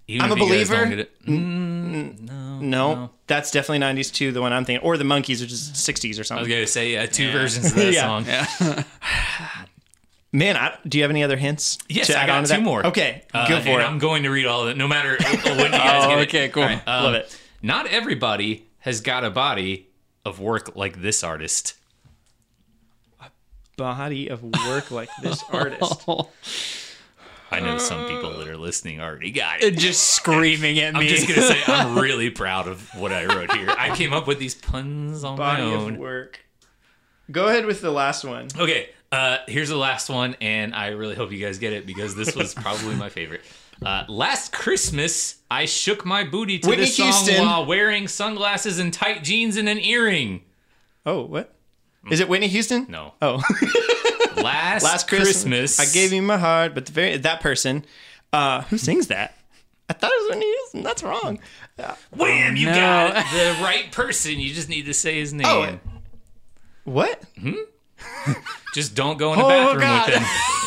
Even 0.07 0.25
I'm 0.25 0.31
a 0.31 0.35
believer. 0.35 0.75
don't 0.75 0.89
get 0.89 0.99
it. 0.99 1.25
Mm, 1.25 2.61
No, 2.61 3.09
that's 3.27 3.51
definitely 3.51 3.79
90s 3.85 4.11
too, 4.13 4.31
the 4.31 4.41
one 4.41 4.53
I'm 4.53 4.65
thinking. 4.65 4.85
Or 4.85 4.97
the 4.97 5.03
Monkees, 5.03 5.41
which 5.41 5.51
is 5.51 5.71
60s 5.73 6.19
or 6.19 6.23
something. 6.23 6.39
I 6.45 6.47
was 6.47 6.49
gonna 6.49 6.67
say 6.67 6.91
yeah, 6.93 7.05
two 7.05 7.31
versions 7.31 7.67
of 7.71 7.75
that 7.75 7.93
Yeah. 8.27 8.45
song. 8.45 8.83
Man, 10.31 10.57
I, 10.57 10.77
do 10.85 10.97
you 10.97 11.03
have 11.05 11.11
any 11.11 11.23
other 11.23 11.37
hints? 11.37 11.77
Yes, 11.87 12.07
to 12.07 12.19
I 12.21 12.25
got 12.25 12.37
on 12.39 12.43
to 12.43 12.49
two 12.49 12.55
that? 12.57 12.61
more. 12.63 12.85
Okay, 12.87 13.23
Uh, 13.33 13.47
go 13.47 13.61
for 13.61 13.79
it. 13.79 13.83
I'm 13.83 13.99
going 13.99 14.23
to 14.23 14.29
read 14.29 14.45
all 14.45 14.63
of 14.63 14.67
it, 14.67 14.75
no 14.75 14.85
matter 14.87 15.15
when 15.21 15.31
you 15.31 15.71
guys 15.71 16.03
Oh, 16.03 16.09
get 16.09 16.19
it. 16.19 16.27
okay, 16.27 16.49
cool. 16.49 16.63
All 16.63 16.69
right, 16.69 16.85
um, 16.87 17.03
Love 17.05 17.13
it. 17.15 17.39
Not 17.61 17.87
everybody 17.87 18.65
has 18.79 18.99
got 18.99 19.23
a 19.23 19.29
body 19.29 19.87
of 20.25 20.41
work 20.41 20.75
like 20.75 21.01
this 21.01 21.23
artist. 21.23 21.75
A 23.21 23.27
body 23.77 24.27
of 24.27 24.43
work 24.67 24.91
like 24.91 25.09
this 25.21 25.41
artist. 25.53 26.05
I 27.55 27.59
know 27.61 27.77
some 27.77 28.07
people 28.07 28.37
that 28.37 28.47
are 28.47 28.57
listening 28.57 28.99
already 29.01 29.31
got 29.31 29.61
it. 29.63 29.71
Just 29.77 30.07
screaming 30.15 30.79
at 30.79 30.93
me. 30.93 30.99
I'm 31.01 31.07
just 31.07 31.27
gonna 31.27 31.41
say 31.41 31.61
I'm 31.67 31.97
really 31.99 32.29
proud 32.29 32.67
of 32.67 32.87
what 32.95 33.11
I 33.13 33.25
wrote 33.25 33.51
here. 33.53 33.69
I 33.69 33.95
came 33.95 34.13
up 34.13 34.27
with 34.27 34.39
these 34.39 34.55
puns 34.55 35.23
on 35.23 35.37
Body 35.37 35.63
my 35.63 35.69
of 35.73 35.81
own. 35.81 35.97
work. 35.97 36.39
Go 37.31 37.47
ahead 37.47 37.65
with 37.65 37.81
the 37.81 37.91
last 37.91 38.23
one. 38.23 38.47
Okay, 38.57 38.89
uh, 39.11 39.37
here's 39.47 39.69
the 39.69 39.77
last 39.77 40.09
one, 40.09 40.35
and 40.41 40.75
I 40.75 40.89
really 40.89 41.15
hope 41.15 41.31
you 41.31 41.39
guys 41.43 41.57
get 41.57 41.73
it 41.73 41.85
because 41.87 42.15
this 42.15 42.35
was 42.35 42.53
probably 42.53 42.95
my 42.95 43.09
favorite. 43.09 43.41
Uh, 43.83 44.03
last 44.07 44.53
Christmas, 44.53 45.37
I 45.49 45.65
shook 45.65 46.05
my 46.05 46.23
booty 46.23 46.59
to 46.59 46.69
Whitney 46.69 46.85
this 46.85 46.95
song 46.97 47.07
Houston. 47.07 47.45
while 47.45 47.65
wearing 47.65 48.07
sunglasses 48.07 48.79
and 48.79 48.93
tight 48.93 49.23
jeans 49.23 49.57
and 49.57 49.67
an 49.67 49.79
earring. 49.79 50.43
Oh, 51.05 51.23
what? 51.23 51.53
Is 52.09 52.19
it 52.19 52.29
Whitney 52.29 52.47
Houston? 52.47 52.85
No, 52.89 53.15
Oh, 53.21 53.41
last 54.35 54.83
last 54.83 55.07
Christmas, 55.07 55.79
I 55.79 55.85
gave 55.85 56.11
you 56.13 56.21
my 56.21 56.37
heart, 56.37 56.73
but 56.75 56.85
the 56.85 56.91
very 56.91 57.17
that 57.17 57.41
person, 57.41 57.85
uh, 58.33 58.61
who 58.63 58.77
sings 58.77 59.07
that? 59.07 59.35
I 59.89 59.93
thought 59.93 60.11
it 60.11 60.21
was 60.23 60.29
Whitney 60.31 60.45
Houston. 60.45 60.83
That's 60.83 61.03
wrong. 61.03 61.39
Wham! 62.15 62.55
You 62.55 62.67
no. 62.67 62.73
got 62.73 63.13
the 63.33 63.63
right 63.63 63.91
person. 63.91 64.39
You 64.39 64.53
just 64.53 64.69
need 64.69 64.85
to 64.85 64.93
say 64.93 65.19
his 65.19 65.33
name. 65.33 65.45
Oh, 65.47 65.79
What? 66.85 67.23
just 68.73 68.95
don't 68.95 69.17
go 69.17 69.33
in 69.33 69.39
the 69.39 69.45
bathroom 69.45 69.81
God. 69.81 70.07
with 70.09 70.17
him. 70.17 70.25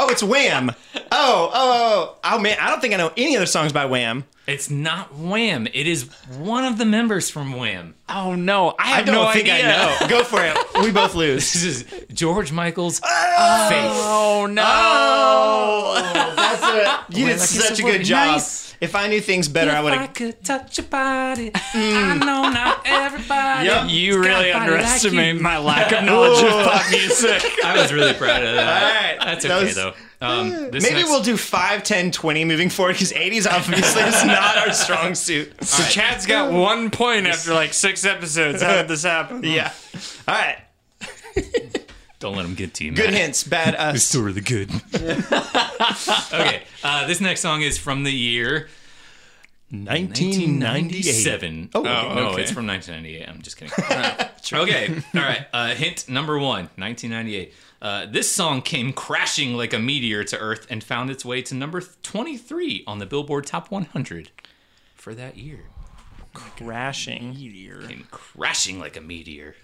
Oh, 0.00 0.08
it's 0.10 0.22
Wham. 0.22 0.70
Oh, 0.94 1.02
oh, 1.10 1.50
oh, 1.52 2.16
oh, 2.22 2.38
man! 2.38 2.56
I 2.60 2.70
don't 2.70 2.80
think 2.80 2.94
I 2.94 2.96
know 2.98 3.12
any 3.16 3.36
other 3.36 3.46
songs 3.46 3.72
by 3.72 3.84
Wham. 3.86 4.24
It's 4.46 4.70
not 4.70 5.14
Wham. 5.14 5.66
It 5.66 5.86
is 5.88 6.04
one 6.38 6.64
of 6.64 6.78
the 6.78 6.84
members 6.84 7.28
from 7.28 7.52
Wham. 7.54 7.94
oh, 8.08 8.34
no. 8.34 8.70
I 8.70 8.74
I 8.78 8.86
have 8.96 9.06
don't 9.06 9.14
no 9.16 9.30
think 9.32 9.48
idea. 9.48 9.74
I 9.76 10.00
know. 10.00 10.08
Go 10.08 10.24
for 10.24 10.44
it. 10.44 10.56
We 10.82 10.92
both 10.92 11.14
lose. 11.16 11.52
This 11.52 11.64
is 11.64 11.84
George 12.12 12.52
Michael's 12.52 13.00
oh, 13.04 13.68
face. 13.68 13.90
Oh, 13.92 14.46
no. 14.48 14.62
Oh, 14.64 16.32
that's 16.36 16.62
what 16.62 17.16
you 17.18 17.26
did 17.26 17.38
like 17.38 17.48
such 17.48 17.70
it's 17.72 17.80
a 17.80 17.82
good 17.82 18.04
job. 18.04 18.28
nice. 18.28 18.67
If 18.80 18.94
I 18.94 19.08
knew 19.08 19.20
things 19.20 19.48
better, 19.48 19.72
I 19.72 19.80
would 19.80 19.92
have. 19.92 20.02
I 20.02 20.06
could 20.06 20.44
touch 20.44 20.78
your 20.78 20.86
body, 20.86 21.50
I 21.54 22.14
know 22.16 22.48
not 22.50 22.82
everybody. 22.84 23.66
Yep. 23.66 23.86
You 23.90 24.20
really 24.20 24.52
underestimate 24.52 25.40
my 25.40 25.58
lack 25.58 25.90
of 25.92 26.04
knowledge 26.04 26.42
of 26.44 26.50
pop 26.64 26.88
music. 26.90 27.42
I 27.64 27.76
was 27.80 27.92
really 27.92 28.14
proud 28.14 28.42
of 28.44 28.54
that. 28.54 28.82
All 28.82 29.18
right, 29.18 29.24
That's 29.24 29.44
that 29.44 29.52
okay 29.52 29.64
was- 29.66 29.74
though. 29.74 29.94
Um, 30.20 30.50
this 30.72 30.82
Maybe 30.82 30.96
next- 30.96 31.10
we'll 31.10 31.22
do 31.22 31.36
5, 31.36 31.84
10, 31.84 32.10
20 32.10 32.44
moving 32.44 32.70
forward 32.70 32.94
because 32.94 33.12
80s 33.12 33.48
obviously 33.50 34.02
is 34.02 34.24
not 34.24 34.56
our 34.58 34.72
strong 34.72 35.14
suit. 35.14 35.52
So 35.64 35.82
Chad's 35.84 36.26
got 36.26 36.52
one 36.52 36.90
point 36.90 37.26
after 37.28 37.54
like 37.54 37.72
six 37.72 38.04
episodes. 38.04 38.60
How 38.62 38.74
did 38.76 38.88
this 38.88 39.04
happen? 39.04 39.42
Yeah. 39.44 39.72
All 40.26 40.34
right. 40.34 40.58
Don't 42.18 42.36
let 42.36 42.42
them 42.42 42.54
get 42.54 42.74
to 42.74 42.84
you. 42.84 42.92
Good 42.92 43.10
Matt. 43.10 43.20
hints. 43.20 43.44
Bad 43.44 43.74
us. 43.76 43.96
It's 43.96 44.04
still 44.04 44.22
really 44.22 44.40
good. 44.40 44.70
okay, 44.94 46.62
uh, 46.82 47.06
this 47.06 47.20
next 47.20 47.40
song 47.40 47.62
is 47.62 47.78
from 47.78 48.02
the 48.02 48.12
year 48.12 48.68
1997. 49.70 51.70
Oh, 51.74 51.82
no, 51.82 52.30
okay. 52.30 52.42
it's 52.42 52.50
from 52.50 52.66
1998. 52.66 53.28
I'm 53.28 53.42
just 53.42 53.56
kidding. 53.56 53.74
okay, 54.52 55.02
all 55.14 55.20
right. 55.20 55.46
Uh, 55.52 55.74
hint 55.74 56.08
number 56.08 56.38
one, 56.38 56.70
1998. 56.76 57.52
Uh, 57.80 58.06
this 58.06 58.30
song 58.30 58.62
came 58.62 58.92
crashing 58.92 59.54
like 59.54 59.72
a 59.72 59.78
meteor 59.78 60.24
to 60.24 60.38
Earth 60.38 60.66
and 60.70 60.82
found 60.82 61.10
its 61.10 61.24
way 61.24 61.42
to 61.42 61.54
number 61.54 61.80
23 61.80 62.84
on 62.86 62.98
the 62.98 63.06
Billboard 63.06 63.46
Top 63.46 63.70
100 63.70 64.30
for 64.94 65.14
that 65.14 65.36
year. 65.36 65.66
crashing. 66.32 67.34
Meteor. 67.34 67.82
Came 67.82 68.06
crashing 68.10 68.80
like 68.80 68.96
a 68.96 69.00
meteor. 69.00 69.54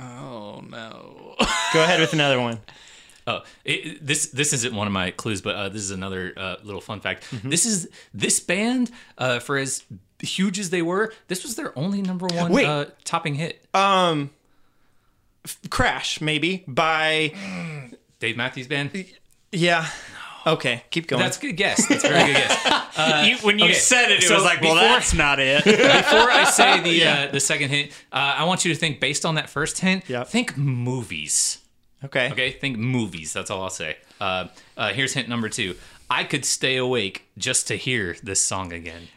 Oh 0.00 0.62
no. 0.68 1.34
Go 1.72 1.82
ahead 1.82 2.00
with 2.00 2.12
another 2.12 2.40
one. 2.40 2.60
Oh, 3.26 3.42
it, 3.64 4.06
this 4.06 4.26
this 4.26 4.52
isn't 4.52 4.74
one 4.74 4.86
of 4.86 4.92
my 4.92 5.10
clues, 5.10 5.40
but 5.40 5.56
uh, 5.56 5.68
this 5.70 5.80
is 5.80 5.90
another 5.90 6.34
uh, 6.36 6.56
little 6.62 6.82
fun 6.82 7.00
fact. 7.00 7.24
Mm-hmm. 7.30 7.48
This 7.48 7.64
is 7.64 7.88
this 8.12 8.38
band, 8.38 8.90
uh, 9.16 9.38
for 9.38 9.56
as 9.56 9.82
huge 10.20 10.58
as 10.58 10.68
they 10.68 10.82
were, 10.82 11.10
this 11.28 11.42
was 11.42 11.56
their 11.56 11.72
only 11.78 12.02
number 12.02 12.26
one 12.26 12.52
Wait. 12.52 12.66
uh, 12.66 12.84
topping 13.04 13.34
hit. 13.36 13.64
Um, 13.72 14.28
f- 15.42 15.58
Crash, 15.70 16.20
maybe, 16.20 16.64
by. 16.68 17.32
Dave 18.18 18.36
Matthews 18.36 18.66
Band. 18.66 18.90
Yeah. 19.52 19.86
Okay, 20.46 20.82
keep 20.90 21.06
going. 21.06 21.22
That's 21.22 21.38
a 21.38 21.40
good 21.40 21.52
guess. 21.56 21.86
That's 21.88 22.04
a 22.04 22.08
very 22.08 22.26
good 22.32 22.34
guess. 22.36 22.70
You- 23.28 23.36
when 23.38 23.58
you 23.58 23.64
okay, 23.66 23.74
said 23.74 24.10
it, 24.12 24.22
it 24.22 24.28
so 24.28 24.34
was 24.36 24.44
like, 24.44 24.60
well, 24.60 24.74
before- 24.74 24.88
that's 24.88 25.14
not 25.14 25.40
it. 25.40 25.64
Before 25.64 25.76
I 26.30 26.44
say 26.44 26.80
the 26.80 27.04
uh, 27.06 27.26
the 27.32 27.40
second 27.40 27.70
hint, 27.70 27.90
uh, 28.12 28.36
I 28.38 28.44
want 28.44 28.64
you 28.64 28.72
to 28.72 28.78
think 28.78 29.00
based 29.00 29.24
on 29.26 29.34
that 29.36 29.48
first 29.50 29.78
hint. 29.80 30.08
Yep. 30.08 30.28
Think 30.28 30.56
movies. 30.56 31.58
okay. 32.04 32.30
Okay, 32.30 32.50
think 32.52 32.78
movies. 32.78 33.32
That's 33.32 33.50
all 33.50 33.62
I'll 33.62 33.70
say. 33.70 33.96
Uh, 34.20 34.48
uh, 34.76 34.92
here's 34.92 35.12
hint 35.14 35.28
number 35.28 35.48
two. 35.48 35.74
I 36.10 36.22
could 36.24 36.44
stay 36.44 36.76
awake 36.76 37.24
just 37.36 37.66
to 37.68 37.76
hear 37.76 38.16
this 38.22 38.40
song 38.40 38.72
again. 38.72 39.08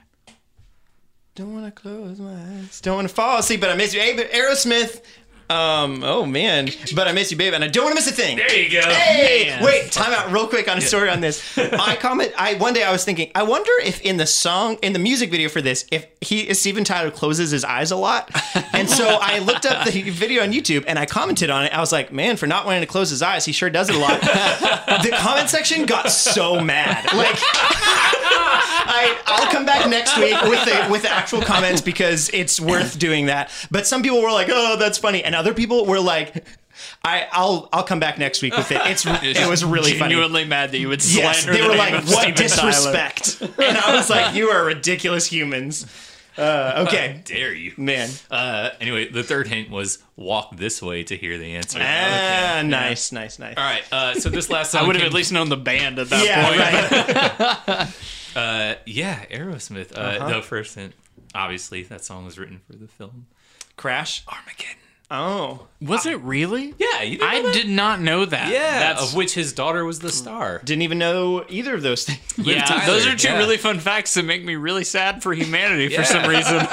Don't 1.36 1.54
want 1.54 1.66
to 1.66 1.72
close 1.82 2.20
my 2.20 2.34
eyes. 2.34 2.82
Don't 2.82 2.96
want 2.96 3.08
to 3.08 3.14
fall 3.14 3.38
asleep, 3.38 3.62
but 3.62 3.70
I 3.70 3.76
miss 3.76 3.94
you. 3.94 4.00
Hey, 4.00 4.16
but 4.16 4.32
Aerosmith. 4.32 5.02
Um, 5.50 6.04
oh 6.04 6.26
man, 6.26 6.68
but 6.94 7.08
I 7.08 7.14
miss 7.14 7.32
you, 7.32 7.38
babe, 7.38 7.54
and 7.54 7.64
I 7.64 7.68
don't 7.70 7.86
want 7.86 7.94
to 7.94 7.96
miss 7.96 8.08
a 8.10 8.14
thing. 8.14 8.36
There 8.36 8.54
you 8.54 8.70
go. 8.70 8.82
Hey, 8.82 9.58
wait, 9.64 9.92
time 9.92 10.12
out 10.12 10.32
real 10.32 10.48
quick 10.48 10.70
on 10.70 10.78
a 10.78 10.82
story 10.82 11.10
on 11.10 11.22
this. 11.22 11.58
I 11.58 11.96
comment. 11.96 12.34
I 12.38 12.56
one 12.56 12.74
day 12.74 12.84
I 12.84 12.92
was 12.92 13.06
thinking, 13.06 13.32
I 13.34 13.44
wonder 13.44 13.72
if 13.84 14.02
in 14.02 14.18
the 14.18 14.26
song, 14.26 14.78
in 14.82 14.92
the 14.92 15.00
music 15.00 15.32
video 15.32 15.48
for 15.48 15.62
this, 15.62 15.86
if 15.90 16.06
he, 16.22 16.54
Steven 16.54 16.84
Tyler 16.84 17.12
closes 17.12 17.52
his 17.52 17.64
eyes 17.64 17.92
a 17.92 17.96
lot, 17.96 18.32
and 18.74 18.90
so 18.90 19.06
I 19.22 19.40
looked 19.40 19.66
up 19.66 19.86
the 19.86 20.02
video 20.10 20.44
on 20.44 20.52
YouTube 20.52 20.86
and 20.88 20.98
I 20.98 21.06
commented 21.06 21.50
on 21.50 21.66
it. 21.66 21.74
I 21.74 21.80
was 21.80 21.92
like, 21.92 22.12
man, 22.12 22.38
for 22.38 22.48
not 22.48 22.66
wanting 22.66 22.82
to 22.82 22.88
close 22.88 23.10
his 23.10 23.22
eyes, 23.22 23.46
he 23.46 23.52
sure 23.52 23.70
does 23.70 23.90
it 23.90 23.96
a 23.96 24.00
lot. 24.00 24.22
the 24.22 25.16
comment 25.20 25.50
section 25.50 25.86
got 25.86 26.12
so 26.12 26.60
mad, 26.60 27.06
like. 27.14 27.38
I, 28.90 29.20
I'll 29.26 29.52
come 29.52 29.66
back 29.66 29.90
next 29.90 30.18
week 30.18 30.42
with 30.44 30.64
the 30.66 30.88
with 30.90 31.02
the 31.02 31.10
actual 31.10 31.42
comments 31.42 31.82
because 31.82 32.30
it's 32.34 32.60
worth 32.60 32.98
doing 32.98 33.26
that. 33.26 33.52
But 33.70 33.86
some 33.86 34.02
people 34.02 34.22
were 34.22 34.32
like, 34.32 34.48
"Oh, 34.50 34.78
that's 34.78 34.98
funny," 34.98 35.24
and 35.24 35.36
other 35.36 35.54
people 35.54 35.86
were 35.86 36.00
like, 36.00 36.44
"I 37.04 37.28
I'll 37.32 37.70
I'll 37.74 37.84
come 37.84 38.00
back 38.00 38.18
next 38.18 38.42
week 38.42 38.56
with 38.58 38.72
it." 38.72 38.82
It's 38.86 39.06
it 39.08 39.48
was 39.50 39.64
really 39.66 39.92
funny. 39.94 40.14
genuinely 40.16 40.46
mad 40.46 40.72
that 40.72 40.80
you 40.80 40.90
would 40.90 41.02
slander 41.02 41.28
Yes, 41.28 41.46
they 41.46 41.52
the 41.58 41.64
were 41.64 41.70
name 41.70 41.78
like, 41.78 41.94
"What 42.06 42.06
Steven 42.36 42.36
Tyler." 42.36 42.72
disrespect!" 42.72 43.42
And 43.60 43.78
I 43.78 43.96
was 43.96 44.10
like, 44.10 44.36
"You 44.36 44.50
are 44.50 44.66
ridiculous 44.66 45.28
humans." 45.28 45.86
Uh, 46.38 46.86
okay, 46.88 47.22
Dare 47.26 47.52
you? 47.52 47.74
man. 47.78 48.08
Uh, 48.30 48.70
anyway, 48.80 49.10
the 49.10 49.24
third 49.24 49.48
hint 49.48 49.72
was 49.72 49.98
walk 50.16 50.56
this 50.56 50.84
way 50.84 51.04
to 51.04 51.18
hear 51.18 51.40
the 51.40 51.56
answer. 51.56 51.80
Ah, 51.82 52.62
nice, 52.64 53.12
nice, 53.12 53.40
nice. 53.40 53.56
All 53.58 53.64
right. 53.64 53.82
Uh, 53.92 54.14
so 54.14 54.30
this 54.30 54.48
last 54.48 54.70
song 54.74 54.84
I 54.84 54.86
would 54.88 54.96
have 54.98 55.02
came- 55.02 55.10
at 55.10 55.16
least 55.16 55.32
known 55.32 55.50
the 55.50 55.58
band 55.58 55.98
at 55.98 56.10
that 56.12 56.24
Yeah, 56.24 57.58
point. 57.58 57.68
right. 57.78 57.88
Uh, 58.36 58.76
yeah, 58.86 59.26
Aerosmith. 59.32 59.98
Uh, 59.98 60.00
Uh-huh. 60.02 60.30
The 60.36 60.42
first 60.44 60.76
hint, 60.76 60.94
obviously, 61.34 61.82
that 61.84 62.06
song 62.06 62.24
was 62.26 62.38
written 62.38 62.62
for 62.70 62.74
the 62.78 62.88
film 62.88 63.26
Crash. 63.78 64.24
Armageddon. 64.28 64.76
Oh, 65.10 65.68
Was 65.82 66.06
it 66.06 66.20
really? 66.20 66.74
Yeah, 66.78 67.02
you 67.02 67.18
didn't 67.18 67.30
I 67.30 67.40
know 67.42 67.54
did 67.54 67.70
not 67.70 68.02
know 68.02 68.26
that. 68.26 68.52
Yeah, 68.52 68.80
That's 68.80 69.12
of 69.12 69.16
which 69.16 69.34
his 69.36 69.54
daughter 69.54 69.86
was 69.86 70.00
the 70.00 70.12
star. 70.12 70.60
didn't 70.66 70.82
even 70.82 70.98
know 70.98 71.46
either 71.48 71.76
of 71.76 71.82
those 71.82 72.04
things. 72.04 72.20
yeah. 72.46 72.66
Tyler, 72.66 72.86
those 72.86 73.08
are 73.08 73.16
two 73.16 73.30
yeah. 73.30 73.38
really 73.38 73.56
fun 73.56 73.80
facts 73.80 74.14
that 74.16 74.24
make 74.26 74.44
me 74.44 74.56
really 74.58 74.84
sad 74.84 75.24
for 75.24 75.34
humanity 75.34 75.94
Yeah. 75.94 76.00
for 76.02 76.06
some 76.06 76.30
reason. 76.30 76.58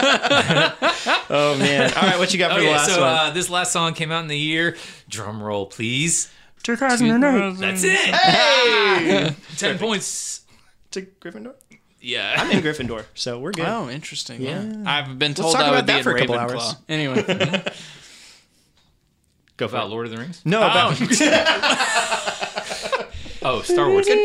Oh 1.31 1.57
man! 1.59 1.93
All 1.97 2.03
right, 2.03 2.19
what 2.19 2.33
you 2.33 2.39
got 2.39 2.53
for 2.53 2.61
the 2.61 2.67
Okay, 2.67 2.73
last 2.75 2.91
so 2.95 3.01
one? 3.01 3.09
uh, 3.11 3.31
this 3.31 3.49
last 3.49 3.73
song 3.73 3.95
came 3.95 4.13
out 4.13 4.23
in 4.23 4.29
the 4.29 4.39
year. 4.39 4.77
Drum 5.09 5.43
roll, 5.43 5.67
please. 5.67 6.31
2008. 6.65 7.59
That's 7.59 7.83
it. 7.83 7.97
hey, 7.99 9.35
Ten 9.57 9.79
points. 9.79 10.43
to 10.91 11.03
Gryffindor. 11.03 11.55
Yeah. 12.01 12.35
I'm 12.37 12.51
in 12.51 12.63
Gryffindor, 12.63 13.05
so 13.15 13.39
we're 13.39 13.53
good. 13.53 13.65
Oh, 13.67 13.89
interesting. 13.89 14.43
Yeah. 14.43 14.63
Yeah. 14.63 14.83
I've 14.87 15.19
been 15.19 15.33
told 15.35 15.55
talk 15.55 15.63
I 15.63 15.69
about 15.69 15.77
would 15.77 15.87
be 15.87 15.93
that 15.93 15.99
in 15.99 16.05
for 16.05 16.15
a 16.15 16.19
couple 16.19 16.35
Ravenclaw. 16.37 16.51
hours. 16.53 16.77
Anyway. 16.89 17.65
Go 19.57 19.69
for 19.69 19.77
About 19.77 19.87
it. 19.87 19.91
Lord 19.91 20.07
of 20.07 20.13
the 20.13 20.19
Rings. 20.19 20.43
No, 20.45 20.59
about 20.59 21.01
Oh, 23.43 23.63
Star 23.65 23.89
Wars. 23.89 24.07
okay. 24.09 24.21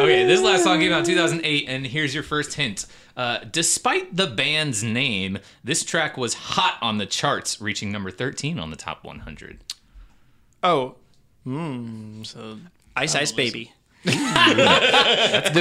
okay, 0.00 0.24
this 0.26 0.40
last 0.40 0.64
song 0.64 0.80
came 0.80 0.92
out 0.92 1.00
in 1.00 1.04
2008, 1.06 1.64
and 1.68 1.86
here's 1.86 2.12
your 2.14 2.22
first 2.24 2.54
hint. 2.54 2.86
Uh, 3.16 3.38
despite 3.50 4.16
the 4.16 4.26
band's 4.26 4.82
name, 4.82 5.38
this 5.62 5.84
track 5.84 6.16
was 6.16 6.34
hot 6.34 6.78
on 6.80 6.98
the 6.98 7.06
charts, 7.06 7.60
reaching 7.60 7.92
number 7.92 8.10
13 8.10 8.58
on 8.58 8.70
the 8.70 8.76
top 8.76 9.04
100. 9.04 9.62
oh, 10.64 10.96
so 11.44 12.58
Ice 12.96 13.14
Ice 13.14 13.32
Baby. 13.32 13.72
The 14.04 14.12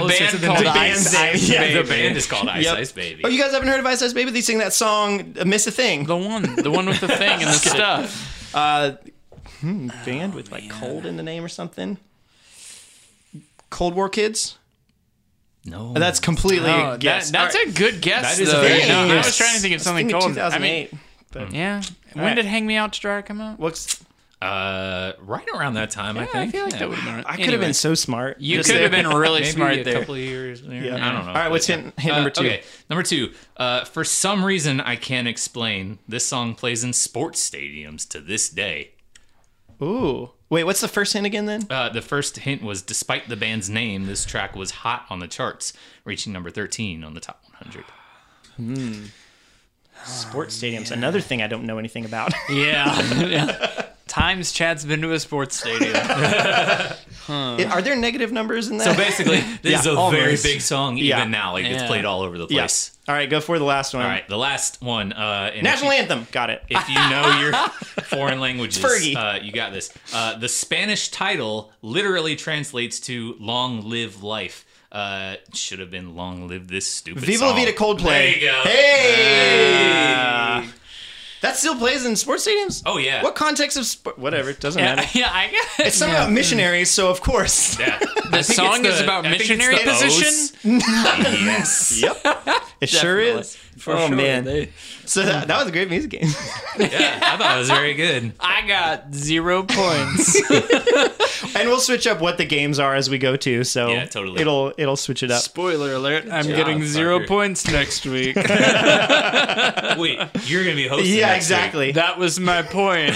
band 0.07 0.43
called 0.43 0.59
the 0.65 0.69
Ice. 0.69 1.15
Ice 1.15 1.49
Yeah, 1.49 1.59
Baby. 1.59 1.81
The 1.81 1.83
band 1.89 2.17
is 2.17 2.25
called 2.25 2.47
Ice 2.49 2.63
Yep. 2.63 2.77
Ice 2.77 2.91
Baby. 2.91 3.21
Oh, 3.25 3.29
you 3.29 3.41
guys 3.41 3.51
haven't 3.51 3.67
heard 3.67 3.79
of 3.79 3.85
Ice 3.85 4.01
Ice 4.01 4.13
Baby? 4.13 4.31
They 4.31 4.41
sing 4.41 4.59
that 4.59 4.73
song, 4.73 5.35
uh, 5.39 5.45
"Miss 5.45 5.67
a 5.67 5.71
Thing." 5.71 6.05
The 6.05 6.15
one, 6.17 6.55
the 6.55 6.71
one 6.71 6.85
with 6.85 6.99
the 7.01 7.07
thing 7.07 7.31
and 7.41 7.47
the 7.49 7.53
stuff. 7.53 8.55
Uh, 8.55 8.93
hmm, 9.59 9.87
band 10.05 10.33
with 10.33 10.51
like 10.51 10.69
"cold" 10.69 11.05
in 11.05 11.17
the 11.17 11.23
name 11.23 11.43
or 11.43 11.49
something. 11.49 11.97
Cold 13.69 13.93
War 13.93 14.09
Kids. 14.09 14.57
no. 15.65 15.93
That's 15.93 16.19
completely 16.19 16.71
Oh, 16.71 16.93
a 16.93 16.97
guess. 16.97 17.29
that, 17.31 17.51
that's 17.53 17.55
All 17.55 17.69
a 17.69 17.73
good 17.73 18.01
guess, 18.01 18.37
That 18.37 18.41
is 18.41 18.49
a 18.49 18.53
though. 18.53 18.61
very 18.61 18.81
you 18.81 18.87
know, 18.87 19.05
good 19.07 19.13
I 19.13 19.17
was 19.17 19.37
trying 19.37 19.53
to 19.55 19.59
think 19.59 19.75
of 19.75 19.81
something 19.81 20.07
Thinking 20.09 20.33
cold. 20.35 20.37
I 20.39 20.57
mean, 20.57 20.87
2008. 20.87 20.93
but 21.31 21.53
yeah. 21.53 21.81
When 22.13 22.25
right. 22.25 22.33
did 22.35 22.45
"Hang 22.45 22.65
Me 22.65 22.75
Out 22.77 22.93
to 22.93 22.99
Dry" 23.01 23.21
come 23.21 23.41
out? 23.41 23.59
looks. 23.59 24.03
Uh, 24.41 25.13
right 25.19 25.47
around 25.53 25.73
that 25.73 25.89
time, 25.91 26.17
I 26.17 26.25
think. 26.25 26.35
I 26.35 26.51
feel 26.51 26.63
like 26.63 26.73
Yeah. 26.73 26.79
that 26.79 26.89
would 26.89 26.97
have 26.99 27.15
been. 27.17 27.25
I 27.25 27.35
could 27.35 27.49
have 27.51 27.59
been 27.59 27.73
so 27.73 27.93
smart. 27.93 28.39
You 28.39 28.57
Just 28.57 28.69
could 28.71 28.81
have 28.81 28.91
been 28.91 29.07
really 29.09 29.41
Maybe 29.41 29.51
smart 29.51 29.73
a 29.77 29.83
there. 29.83 29.99
couple 29.99 30.15
of 30.15 30.21
years 30.21 30.61
there. 30.61 30.81
Yeah. 30.85 30.95
I 30.95 31.11
don't 31.11 31.25
know. 31.25 31.31
All 31.31 31.35
right, 31.35 31.49
what's 31.51 31.67
but- 31.67 31.75
hint, 31.79 31.99
hint 31.99 32.13
Uh, 32.13 32.15
number 32.15 32.29
two? 32.29 32.45
Okay, 32.45 32.63
number 32.89 33.03
two. 33.03 33.33
Uh, 33.57 33.83
for 33.85 34.03
some 34.05 34.45
reason 34.45 34.79
I 34.79 34.95
can't 34.95 35.27
explain, 35.27 35.99
this 36.07 36.25
song 36.25 36.55
plays 36.55 36.83
in 36.83 36.93
sports 36.93 37.47
stadiums 37.49 38.07
to 38.09 38.21
this 38.21 38.47
day. 38.49 38.91
Ooh. 39.81 40.31
Wait, 40.49 40.63
what's 40.63 40.81
the 40.81 40.87
first 40.87 41.13
hint 41.13 41.25
again 41.25 41.45
then? 41.45 41.67
Uh, 41.69 41.89
the 41.89 42.01
first 42.01 42.37
hint 42.39 42.63
was 42.63 42.81
despite 42.81 43.29
the 43.29 43.35
band's 43.35 43.69
name, 43.69 44.05
this 44.07 44.25
track 44.25 44.55
was 44.55 44.71
hot 44.71 45.05
on 45.09 45.19
the 45.19 45.27
charts, 45.27 45.73
reaching 46.05 46.33
number 46.33 46.49
13 46.49 47.03
on 47.03 47.13
the 47.13 47.19
top 47.19 47.43
100. 47.61 47.85
Hmm. 48.55 49.05
Sports 50.05 50.57
stadiums. 50.61 50.91
Another 50.91 51.19
thing 51.21 51.41
I 51.41 51.47
don't 51.47 51.65
know 51.65 51.77
anything 51.77 52.05
about. 52.05 52.33
Yeah. 52.49 53.01
yeah. 53.25 53.85
Times 54.09 54.51
Chad's 54.51 54.85
been 54.85 55.01
to 55.01 55.13
a 55.13 55.19
sports 55.19 55.59
stadium. 55.59 55.95
Are 57.29 57.81
there 57.81 57.95
negative 57.95 58.31
numbers 58.31 58.69
in 58.69 58.77
that? 58.77 58.85
So 58.85 58.95
basically, 58.95 59.41
this 59.61 59.81
is 59.81 59.85
Yeah, 59.85 60.07
a 60.07 60.11
very 60.11 60.35
big 60.41 60.61
song 60.61 60.97
even 60.97 61.07
Yeah. 61.07 61.23
now. 61.25 61.53
Like 61.53 61.65
it's 61.65 61.83
played 61.83 62.05
all 62.05 62.21
over 62.23 62.37
the 62.37 62.47
yeah. 62.49 62.61
place. 62.61 62.97
All 63.07 63.13
right, 63.15 63.29
go 63.29 63.39
for 63.39 63.57
the 63.59 63.65
last 63.65 63.93
one. 63.93 64.03
All 64.03 64.09
right, 64.09 64.27
the 64.27 64.37
last 64.37 64.81
one. 64.81 65.13
Uh, 65.13 65.51
National 65.61 65.93
you- 65.93 65.99
anthem. 65.99 66.27
Got 66.31 66.49
it. 66.49 66.63
If 66.69 66.89
you 66.89 66.95
know 66.95 67.39
your 67.39 67.53
foreign 68.05 68.39
languages, 68.39 68.83
Fergie. 68.83 69.15
uh, 69.15 69.39
you 69.43 69.51
got 69.51 69.73
this. 69.73 69.91
Uh, 70.13 70.37
the 70.37 70.49
Spanish 70.49 71.09
title 71.09 71.71
literally 71.83 72.35
translates 72.35 72.99
to 73.01 73.35
"Long 73.39 73.87
Live 73.87 74.23
Life." 74.23 74.65
Uh, 74.91 75.35
should 75.53 75.77
have 75.79 75.91
been 75.91 76.15
"Long 76.15 76.47
Live 76.47 76.67
This 76.67 76.87
Stupid." 76.87 77.23
Viva 77.23 77.45
la 77.45 77.51
song. 77.51 77.59
Vida 77.59 77.73
Coldplay. 77.77 78.03
There 78.05 78.35
you 78.35 78.41
go. 78.47 78.61
Hey! 78.63 80.69
That 81.41 81.55
still 81.55 81.75
plays 81.77 82.05
in 82.05 82.15
sports 82.15 82.47
stadiums? 82.47 82.83
Oh 82.85 82.97
yeah. 82.97 83.23
What 83.23 83.35
context 83.35 83.77
of 83.77 83.85
sport? 83.85 84.19
Whatever, 84.19 84.49
it 84.49 84.59
doesn't 84.59 84.81
yeah, 84.81 84.95
matter. 84.95 85.09
yeah, 85.19 85.29
I 85.31 85.47
guess. 85.47 85.79
It's 85.79 85.95
something 85.95 86.15
about 86.15 86.31
missionaries, 86.31 86.89
so 86.89 87.09
of 87.09 87.21
course. 87.21 87.79
Yeah. 87.79 87.99
The 88.29 88.43
song 88.43 88.85
is 88.85 89.01
about 89.01 89.23
missionary 89.23 89.77
position. 89.79 90.55
yes. 90.79 91.99
Yep. 92.01 92.17
It 92.79 92.89
sure 92.89 93.17
Definitely. 93.17 93.41
is. 93.41 93.57
Oh 93.87 94.09
man. 94.09 94.43
They- 94.45 94.69
So 95.05 95.23
that, 95.23 95.47
that 95.47 95.57
was 95.59 95.67
a 95.67 95.71
great 95.71 95.89
music 95.89 96.11
game. 96.11 96.27
Yeah. 96.79 97.19
I 97.21 97.37
thought 97.37 97.55
it 97.55 97.59
was 97.59 97.69
very 97.69 97.93
good. 97.93 98.31
I 98.39 98.65
got 98.65 99.13
zero 99.13 99.63
points. 99.63 100.39
and 101.55 101.67
we'll 101.67 101.79
switch 101.81 102.07
up 102.07 102.21
what 102.21 102.37
the 102.37 102.45
games 102.45 102.79
are 102.79 102.95
as 102.95 103.09
we 103.09 103.17
go 103.17 103.35
too. 103.35 103.63
So 103.65 103.89
Yeah, 103.89 104.05
totally. 104.05 104.39
it'll 104.41 104.73
it'll 104.77 104.95
switch 104.95 105.21
it 105.23 105.29
up. 105.31 105.41
Spoiler 105.41 105.93
alert: 105.93 106.25
I'm 106.31 106.45
job, 106.45 106.55
getting 106.55 106.83
zero 106.85 107.19
fucker. 107.19 107.27
points 107.27 107.67
next 107.69 108.05
week. 108.05 108.35
Wait, 108.37 110.19
you're 110.45 110.63
gonna 110.63 110.75
be 110.75 110.87
hosting. 110.87 111.13
Yeah, 111.15 111.27
next 111.27 111.49
week. 111.49 111.57
exactly. 111.57 111.91
that 111.93 112.17
was 112.17 112.39
my 112.39 112.61
point. 112.61 113.15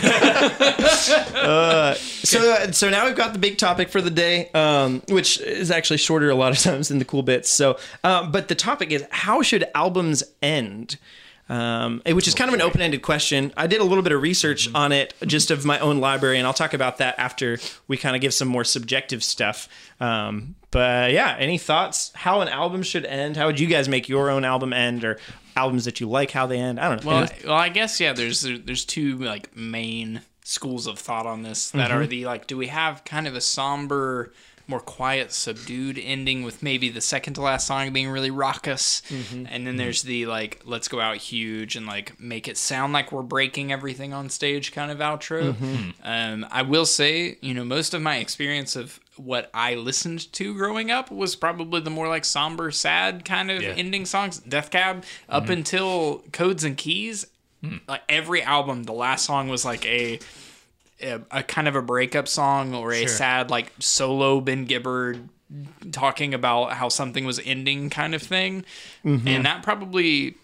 So, 2.24 2.52
uh, 2.54 2.72
so 2.72 2.90
now 2.90 3.06
we've 3.06 3.16
got 3.16 3.34
the 3.34 3.40
big 3.40 3.58
topic 3.58 3.90
for 3.90 4.02
the 4.02 4.10
day, 4.10 4.50
um, 4.54 5.02
which 5.10 5.40
is 5.40 5.72
actually 5.72 5.98
shorter 5.98 6.30
a 6.30 6.36
lot 6.36 6.52
of 6.52 6.60
times 6.60 6.88
than 6.90 7.00
the 7.00 7.06
cool 7.06 7.24
bits. 7.24 7.50
So, 7.50 7.78
um, 8.04 8.32
but 8.32 8.48
the 8.48 8.56
topic 8.56 8.92
is 8.92 9.06
how 9.12 9.42
should 9.42 9.66
albums 9.76 10.24
end? 10.42 10.53
Um, 11.50 12.02
eh, 12.06 12.14
which 12.14 12.28
is 12.28 12.36
kind 12.36 12.48
of 12.50 12.54
an 12.54 12.62
open-ended 12.62 13.02
question. 13.02 13.52
I 13.58 13.68
did 13.68 13.82
a 13.82 13.84
little 13.84 14.02
bit 14.02 14.14
of 14.14 14.22
research 14.22 14.68
Mm-hmm. 14.68 14.76
on 14.78 14.92
it, 14.94 15.14
just 15.26 15.52
of 15.52 15.66
my 15.66 15.78
own 15.80 16.00
library, 16.00 16.38
and 16.38 16.48
I'll 16.48 16.54
talk 16.54 16.74
about 16.74 17.00
that 17.00 17.16
after 17.20 17.60
we 17.88 17.98
kind 17.98 18.16
of 18.16 18.22
give 18.22 18.34
some 18.34 18.48
more 18.48 18.64
subjective 18.64 19.22
stuff. 19.24 19.68
Um, 20.00 20.56
but 20.72 21.12
yeah, 21.12 21.36
any 21.38 21.58
thoughts? 21.58 22.12
How 22.16 22.40
an 22.42 22.48
album 22.48 22.82
should 22.82 23.06
end? 23.06 23.36
How 23.36 23.48
would 23.48 23.60
you 23.60 23.68
guys 23.68 23.90
make 23.90 24.08
your 24.08 24.30
own 24.30 24.46
album 24.46 24.72
end, 24.72 25.04
or 25.04 25.20
albums 25.58 25.84
that 25.84 26.00
you 26.00 26.08
like 26.10 26.32
how 26.32 26.48
they 26.48 26.58
end? 26.60 26.80
I 26.80 26.88
don't 26.88 27.04
know. 27.04 27.12
Well, 27.12 27.28
well, 27.46 27.54
I 27.56 27.68
guess 27.70 28.00
yeah. 28.00 28.14
There's 28.14 28.42
there's 28.42 28.86
two 28.86 29.18
like 29.18 29.56
main 29.56 30.22
schools 30.46 30.88
of 30.88 30.98
thought 30.98 31.26
on 31.26 31.44
this 31.44 31.72
that 31.72 31.92
are 31.92 32.08
the 32.08 32.26
like, 32.26 32.48
do 32.48 32.56
we 32.58 32.68
have 32.68 33.04
kind 33.04 33.28
of 33.28 33.36
a 33.36 33.42
somber, 33.42 34.32
more 34.68 34.80
quiet, 34.80 35.32
subdued 35.32 36.00
ending 36.02 36.44
with 36.44 36.64
maybe 36.64 36.90
the 36.90 37.02
second 37.02 37.34
to 37.36 37.42
last 37.42 37.68
song 37.68 37.92
being 37.92 38.10
really 38.10 38.32
raucous, 38.32 39.02
mm-hmm. 39.10 39.46
and 39.48 39.48
then 39.48 39.64
mm-hmm. 39.66 39.78
there's 39.78 40.04
the 40.04 40.26
like, 40.26 40.62
let's 40.66 40.88
go 40.88 41.00
out 41.00 41.18
huge 41.18 41.76
and 41.76 41.86
like 41.86 42.20
make 42.20 42.48
it 42.48 42.58
sound 42.58 42.94
like 42.94 43.12
we're 43.12 43.22
breaking 43.22 43.72
everything 43.72 44.14
on 44.14 44.30
stage 44.30 44.72
kind 44.72 44.92
of 44.92 45.00
outro. 45.00 45.54
Mm-hmm. 45.54 45.90
Um, 46.04 46.46
I 46.50 46.62
will 46.62 46.86
say, 46.86 47.38
you 47.42 47.54
know, 47.54 47.64
most 47.64 47.94
of 47.94 48.02
my 48.02 48.18
experience 48.18 48.76
of 48.76 49.00
what 49.18 49.50
I 49.54 49.76
listened 49.76 50.32
to 50.34 50.54
growing 50.56 50.90
up 50.90 51.12
was 51.12 51.36
probably 51.36 51.82
the 51.82 51.90
more 51.90 52.08
like 52.08 52.26
somber, 52.26 52.72
sad 52.72 53.26
kind 53.26 53.52
of 53.52 53.62
Yeah. 53.62 53.70
ending 53.70 54.06
songs. 54.06 54.40
Death 54.40 54.72
Cab 54.72 55.04
up 55.30 55.50
until 55.50 56.24
Codes 56.32 56.64
and 56.64 56.78
Keys, 56.78 57.28
hmm. 57.62 57.78
like 57.88 58.02
every 58.10 58.42
album, 58.42 58.84
the 58.84 58.94
last 58.94 59.26
song 59.26 59.50
was 59.50 59.66
like 59.66 59.86
a 59.86 60.20
a, 61.04 61.22
a 61.32 61.44
kind 61.44 61.68
of 61.68 61.76
a 61.76 61.82
breakup 61.82 62.28
song 62.28 62.74
or 62.74 62.92
a 62.92 63.00
Sure. 63.02 63.08
sad 63.08 63.50
like 63.52 63.72
solo 63.80 64.40
Ben 64.42 64.66
Gibbard 64.66 65.30
talking 65.92 66.34
about 66.34 66.74
how 66.74 66.90
something 66.90 67.26
was 67.26 67.40
ending 67.46 67.90
kind 67.90 68.16
of 68.16 68.22
thing, 68.22 68.66
mm-hmm. 69.06 69.28
and 69.28 69.46
that 69.46 69.62
probably 69.64 70.36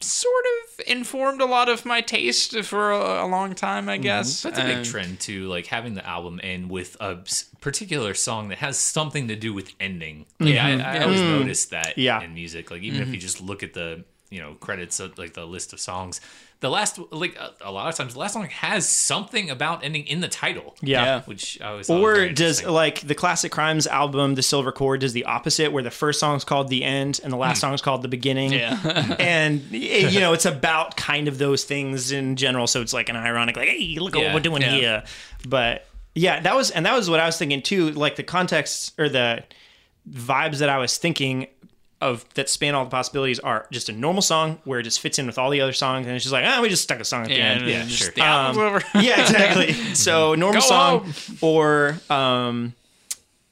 sort 0.00 0.44
of 0.44 0.80
informed 0.86 1.40
a 1.40 1.46
lot 1.46 1.68
of 1.68 1.86
my 1.86 2.00
taste 2.00 2.54
for 2.64 2.92
a, 2.92 3.24
a 3.24 3.26
long 3.26 3.54
time, 3.54 3.88
I 3.88 3.94
mm-hmm. 3.94 4.02
guess. 4.02 4.42
That's 4.42 4.58
a 4.58 4.64
big 4.64 4.76
Um, 4.78 4.82
trend 4.84 5.20
too, 5.20 5.48
like 5.48 5.66
having 5.66 5.94
the 5.94 6.06
album 6.06 6.40
end 6.42 6.68
with 6.70 6.96
a 7.00 7.20
particular 7.60 8.12
song 8.12 8.48
that 8.48 8.58
has 8.58 8.78
something 8.78 9.28
to 9.28 9.36
do 9.36 9.54
with 9.54 9.72
ending. 9.80 10.26
Yeah, 10.40 10.68
mm-hmm. 10.70 10.86
I, 10.86 10.98
I 10.98 11.04
always 11.04 11.20
noticed 11.22 11.70
that 11.70 11.96
Yeah. 11.96 12.20
in 12.22 12.34
music. 12.34 12.70
Like 12.70 12.82
even 12.82 13.00
if 13.02 13.08
you 13.08 13.16
just 13.18 13.40
look 13.40 13.62
at 13.62 13.72
the 13.72 14.04
you 14.34 14.40
know 14.40 14.54
credits 14.54 14.98
uh, 14.98 15.08
like 15.16 15.34
the 15.34 15.44
list 15.44 15.72
of 15.72 15.78
songs, 15.78 16.20
the 16.58 16.68
last 16.70 16.98
like 17.12 17.36
a, 17.36 17.52
a 17.60 17.70
lot 17.70 17.88
of 17.88 17.94
times 17.94 18.14
the 18.14 18.18
last 18.18 18.32
song 18.32 18.46
has 18.46 18.88
something 18.88 19.48
about 19.48 19.84
ending 19.84 20.06
in 20.06 20.20
the 20.20 20.28
title. 20.28 20.74
Yeah. 20.80 21.04
Yeah. 21.04 21.22
which 21.22 21.60
I 21.60 21.68
always 21.68 21.88
was 21.88 22.00
Or 22.00 22.28
does 22.30 22.64
like 22.64 23.00
the 23.00 23.14
Classic 23.14 23.52
Crimes 23.52 23.86
album, 23.86 24.34
The 24.34 24.42
Silver 24.42 24.72
Cord, 24.72 25.00
does 25.00 25.12
the 25.12 25.24
opposite, 25.24 25.72
where 25.72 25.82
the 25.82 25.90
first 25.90 26.18
song's 26.18 26.42
called 26.42 26.68
the 26.68 26.82
end 26.82 27.20
and 27.22 27.32
the 27.32 27.36
last 27.36 27.58
hmm. 27.58 27.68
song's 27.68 27.82
called 27.82 28.02
the 28.02 28.08
beginning. 28.08 28.52
Yeah. 28.52 28.78
and 29.20 29.62
it- 29.72 30.12
you 30.12 30.20
know 30.20 30.32
it's 30.32 30.46
about 30.46 30.96
kind 30.96 31.28
of 31.28 31.38
those 31.38 31.64
things 31.64 32.10
in 32.10 32.34
general. 32.36 32.66
So 32.66 32.80
it's 32.80 32.92
like 32.92 33.08
an 33.08 33.16
ironic, 33.16 33.56
like, 33.56 33.68
hey, 33.68 33.96
look 34.00 34.16
at 34.16 34.22
Yeah, 34.22 34.26
what 34.28 34.34
we're 34.34 34.40
doing 34.40 34.62
yeah. 34.62 34.70
here. 34.70 35.04
But 35.46 35.86
yeah, 36.14 36.40
that 36.40 36.56
was 36.56 36.70
and 36.70 36.86
that 36.86 36.94
was 36.94 37.10
what 37.10 37.20
I 37.20 37.26
was 37.26 37.36
thinking 37.36 37.62
too. 37.62 37.90
Like 37.90 38.16
the 38.16 38.22
context 38.22 38.98
or 38.98 39.08
the 39.08 39.44
vibes 40.10 40.58
that 40.58 40.68
I 40.68 40.78
was 40.78 40.96
thinking 40.98 41.46
of 42.04 42.24
that 42.34 42.48
span 42.48 42.74
all 42.74 42.84
the 42.84 42.90
possibilities 42.90 43.38
are 43.40 43.66
just 43.72 43.88
a 43.88 43.92
normal 43.92 44.22
song 44.22 44.58
where 44.64 44.78
it 44.80 44.84
just 44.84 45.00
fits 45.00 45.18
in 45.18 45.26
with 45.26 45.38
all 45.38 45.50
the 45.50 45.60
other 45.60 45.72
songs, 45.72 46.06
and 46.06 46.14
it's 46.14 46.24
just 46.24 46.32
like, 46.32 46.44
ah, 46.46 46.60
we 46.62 46.68
just 46.68 46.82
stuck 46.84 47.00
a 47.00 47.04
song 47.04 47.22
at 47.22 47.28
the 47.28 47.34
Yeah, 47.36 47.44
end. 47.52 47.68
Yeah, 47.68 47.86
sure. 47.86 48.10
the 48.14 48.20
Um, 48.22 48.56
yeah, 49.02 49.20
exactly. 49.22 49.72
So 49.94 50.34
normal 50.34 50.60
Go 50.60 50.66
song 50.68 51.00
home. 51.00 51.38
or 51.40 51.98
um 52.10 52.74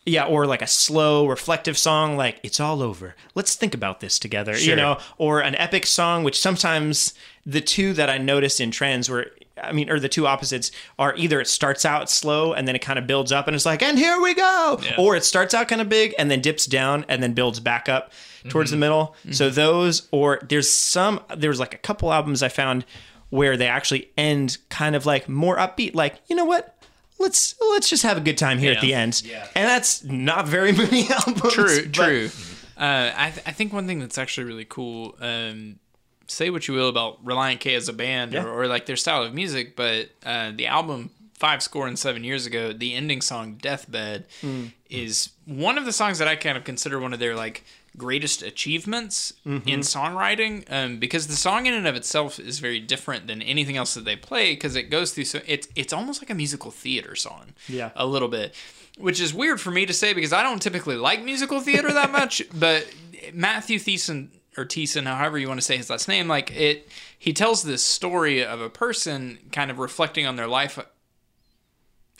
yeah, 0.04 0.24
or 0.26 0.46
like 0.46 0.62
a 0.62 0.66
slow 0.66 1.26
reflective 1.28 1.78
song 1.78 2.16
like 2.16 2.38
it's 2.42 2.58
all 2.60 2.82
over. 2.82 3.14
Let's 3.34 3.54
think 3.54 3.72
about 3.74 4.00
this 4.00 4.18
together, 4.18 4.56
you 4.58 4.74
know, 4.76 4.98
or 5.16 5.40
an 5.40 5.54
epic 5.56 5.86
song 5.86 6.24
which 6.24 6.38
sometimes 6.40 7.14
the 7.46 7.60
two 7.60 7.92
that 7.94 8.10
I 8.10 8.18
noticed 8.18 8.60
in 8.60 8.70
trends 8.70 9.08
were 9.08 9.30
I 9.62 9.72
mean, 9.72 9.88
or 9.90 9.98
the 10.00 10.08
two 10.08 10.26
opposites 10.26 10.70
are 10.98 11.14
either 11.16 11.40
it 11.40 11.46
starts 11.48 11.84
out 11.84 12.10
slow 12.10 12.52
and 12.52 12.66
then 12.66 12.74
it 12.74 12.80
kind 12.80 12.98
of 12.98 13.06
builds 13.06 13.32
up 13.32 13.46
and 13.46 13.54
it's 13.54 13.64
like, 13.66 13.82
and 13.82 13.98
here 13.98 14.20
we 14.20 14.34
go, 14.34 14.80
or 14.98 15.16
it 15.16 15.24
starts 15.24 15.54
out 15.54 15.68
kind 15.68 15.80
of 15.80 15.88
big 15.88 16.14
and 16.18 16.30
then 16.30 16.40
dips 16.40 16.66
down 16.66 17.04
and 17.08 17.22
then 17.22 17.32
builds 17.32 17.60
back 17.60 17.88
up 17.88 18.12
towards 18.48 18.70
the 18.72 18.76
middle. 18.76 19.14
So 19.30 19.50
those, 19.50 20.08
or 20.10 20.40
there's 20.48 20.70
some, 20.70 21.20
there's 21.36 21.60
like 21.60 21.74
a 21.74 21.78
couple 21.78 22.12
albums 22.12 22.42
I 22.42 22.48
found 22.48 22.84
where 23.30 23.56
they 23.56 23.66
actually 23.68 24.10
end 24.18 24.58
kind 24.68 24.94
of 24.96 25.06
like 25.06 25.28
more 25.28 25.56
upbeat, 25.56 25.94
like 25.94 26.16
you 26.26 26.36
know 26.36 26.44
what, 26.44 26.76
let's 27.18 27.54
let's 27.70 27.88
just 27.88 28.02
have 28.02 28.16
a 28.16 28.20
good 28.20 28.36
time 28.36 28.58
here 28.58 28.72
at 28.72 28.80
the 28.80 28.92
end. 28.94 29.22
Yeah. 29.24 29.46
And 29.54 29.68
that's 29.68 30.02
not 30.04 30.46
very 30.48 30.72
many 30.82 31.08
albums. 31.08 31.52
True, 31.54 31.82
but- 31.84 31.92
true. 31.94 32.30
Uh, 32.76 33.12
I, 33.16 33.30
th- 33.30 33.46
I 33.46 33.52
think 33.52 33.72
one 33.72 33.86
thing 33.86 34.00
that's 34.00 34.18
actually 34.18 34.44
really 34.44 34.64
cool. 34.68 35.14
Um, 35.20 35.78
say 36.26 36.50
what 36.50 36.68
you 36.68 36.74
will 36.74 36.88
about 36.88 37.24
Relient 37.24 37.60
K 37.60 37.74
as 37.74 37.88
a 37.88 37.92
band 37.92 38.32
Yeah. 38.32 38.44
or, 38.44 38.62
or 38.62 38.66
like 38.66 38.86
their 38.86 38.96
style 38.96 39.22
of 39.22 39.34
music, 39.34 39.76
but 39.76 40.10
uh, 40.24 40.52
the 40.54 40.66
album 40.66 41.10
five 41.34 41.62
score 41.62 41.88
and 41.88 41.98
seven 41.98 42.22
years 42.24 42.46
ago, 42.46 42.72
the 42.72 42.94
ending 42.94 43.20
song 43.20 43.54
"Deathbed" 43.60 44.26
Hmm. 44.40 44.66
is 44.88 45.30
one 45.44 45.76
of 45.78 45.84
the 45.84 45.92
songs 45.92 46.18
that 46.18 46.28
I 46.28 46.36
kind 46.36 46.56
of 46.56 46.64
consider 46.64 47.00
one 47.00 47.12
of 47.12 47.18
their 47.18 47.34
like 47.34 47.64
greatest 47.96 48.42
achievements 48.42 49.34
Mm-hmm. 49.46 49.68
in 49.68 49.80
songwriting 49.80 50.64
um, 50.72 50.98
because 50.98 51.26
the 51.26 51.34
song 51.36 51.66
in 51.66 51.74
and 51.74 51.86
of 51.86 51.94
itself 51.94 52.38
is 52.40 52.58
very 52.58 52.80
different 52.80 53.26
than 53.26 53.42
anything 53.42 53.76
else 53.76 53.92
that 53.94 54.04
they 54.04 54.16
play 54.16 54.52
because 54.54 54.76
it 54.76 54.84
goes 54.84 55.12
through 55.12 55.24
so 55.24 55.40
it's 55.46 55.68
it's 55.74 55.92
almost 55.92 56.22
like 56.22 56.30
a 56.30 56.34
musical 56.34 56.70
theater 56.70 57.14
song 57.14 57.52
Yeah. 57.68 57.90
a 57.96 58.06
little 58.06 58.28
bit 58.28 58.54
which 58.98 59.20
is 59.20 59.34
weird 59.34 59.60
for 59.60 59.70
me 59.70 59.84
to 59.84 59.92
say 59.92 60.14
because 60.14 60.32
I 60.32 60.42
don't 60.42 60.62
typically 60.62 60.96
like 60.96 61.22
musical 61.22 61.60
theater 61.60 61.92
that 61.92 62.10
much 62.20 62.40
but 62.54 62.86
Matthew 63.34 63.78
Thiessen 63.78 64.28
or 64.56 64.64
Thiessen 64.64 65.06
however 65.06 65.38
you 65.38 65.48
want 65.48 65.60
to 65.60 65.66
say 65.66 65.76
his 65.76 65.90
last 65.90 66.08
name 66.08 66.28
like 66.28 66.50
it 66.56 66.88
he 67.18 67.32
tells 67.32 67.62
this 67.62 67.82
story 67.82 68.44
of 68.44 68.60
a 68.60 68.70
person 68.70 69.38
kind 69.52 69.70
of 69.70 69.78
reflecting 69.78 70.26
on 70.26 70.36
their 70.36 70.48
life 70.48 70.78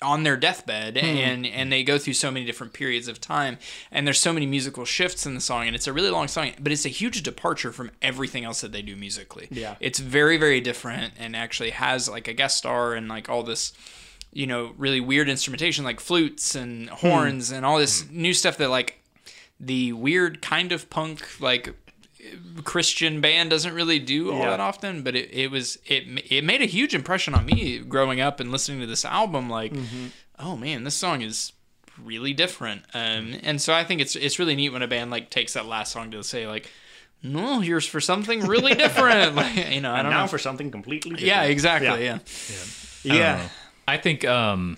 on 0.03 0.25
their 0.25 0.37
deathbed 0.37 0.97
hmm. 0.99 1.05
and 1.05 1.47
and 1.47 1.73
they 1.73 1.83
go 1.83 1.99
through 1.99 2.13
so 2.13 2.31
many 2.31 2.45
different 2.45 2.73
periods 2.73 3.09
of 3.09 3.21
time 3.21 3.59
and 3.91 4.07
there's 4.07 4.21
so 4.21 4.33
many 4.33 4.47
musical 4.47 4.85
shifts 4.85 5.27
in 5.27 5.35
the 5.35 5.41
song 5.41 5.67
and 5.67 5.77
it's 5.77 5.87
a 5.87 5.93
really 5.93 6.11
long 6.11 6.29
song 6.29 6.53
but 6.61 6.73
it's 6.73 6.85
a 6.85 6.91
huge 6.91 7.23
departure 7.23 7.73
from 7.73 7.91
everything 8.01 8.45
else 8.45 8.61
that 8.61 8.73
they 8.73 8.83
do 8.83 8.97
musically. 8.97 9.49
Yeah. 9.51 9.77
it's 9.81 9.99
very 9.99 10.37
very 10.37 10.61
different 10.61 11.15
and 11.19 11.37
actually 11.37 11.71
has 11.71 12.09
like 12.09 12.29
a 12.29 12.33
guest 12.33 12.59
star 12.59 12.95
and 12.95 13.09
like 13.09 13.29
all 13.29 13.43
this 13.43 13.73
you 14.33 14.47
know 14.47 14.73
really 14.77 15.01
weird 15.01 15.29
instrumentation 15.29 15.85
like 15.85 16.01
flutes 16.01 16.55
and 16.55 16.89
hmm. 16.91 16.95
horns 16.97 17.51
and 17.51 17.65
all 17.65 17.79
this 17.79 18.03
hmm. 18.03 18.23
new 18.23 18.35
stuff 18.35 18.57
that 18.59 18.69
like 18.69 18.99
the 19.61 19.93
weird 19.93 20.43
kind 20.43 20.73
of 20.73 20.91
punk 20.91 21.41
like 21.41 21.75
Christian 22.65 23.21
band 23.21 23.51
doesn't 23.51 23.75
really 23.75 23.99
do 23.99 24.33
all 24.33 24.39
Yeah. 24.41 24.51
that 24.51 24.61
often, 24.61 25.03
but 25.03 25.17
it, 25.17 25.31
it 25.33 25.51
was 25.51 25.79
it 25.87 26.05
it 26.31 26.45
made 26.45 26.63
a 26.63 26.67
huge 26.67 26.95
impression 26.95 27.35
on 27.35 27.47
me 27.47 27.79
growing 27.79 28.21
up 28.21 28.39
and 28.41 28.53
listening 28.53 28.81
to 28.81 28.87
this 28.87 29.05
album. 29.05 29.49
Like, 29.51 29.73
oh 30.39 30.57
man, 30.57 30.85
this 30.85 30.95
song 30.95 31.23
is 31.23 31.53
really 32.03 32.33
different. 32.33 32.83
Um, 32.95 33.35
and 33.43 33.61
so 33.61 33.73
I 33.75 33.85
think 33.85 34.01
it's 34.01 34.15
it's 34.17 34.39
really 34.39 34.55
neat 34.55 34.71
when 34.71 34.83
a 34.83 34.89
band 34.89 35.11
like 35.11 35.31
takes 35.31 35.55
that 35.55 35.67
last 35.67 35.93
song 35.93 36.11
to 36.13 36.23
say 36.23 36.47
like, 36.47 36.71
no, 37.23 37.61
here's 37.61 37.87
for 37.87 38.01
something 38.01 38.47
really 38.47 38.75
different. 38.85 39.35
like, 39.35 39.71
you 39.71 39.81
know, 39.81 39.93
I 39.93 40.03
don't 40.03 40.13
now 40.13 40.23
know. 40.23 40.29
for 40.29 40.39
something 40.39 40.71
completely 40.71 41.11
different. 41.13 41.27
yeah, 41.27 41.43
exactly. 41.45 42.05
Yeah. 42.05 42.19
Yeah. 43.05 43.15
Yeah. 43.15 43.49
I 43.89 43.97
think 43.97 44.25
um, 44.25 44.77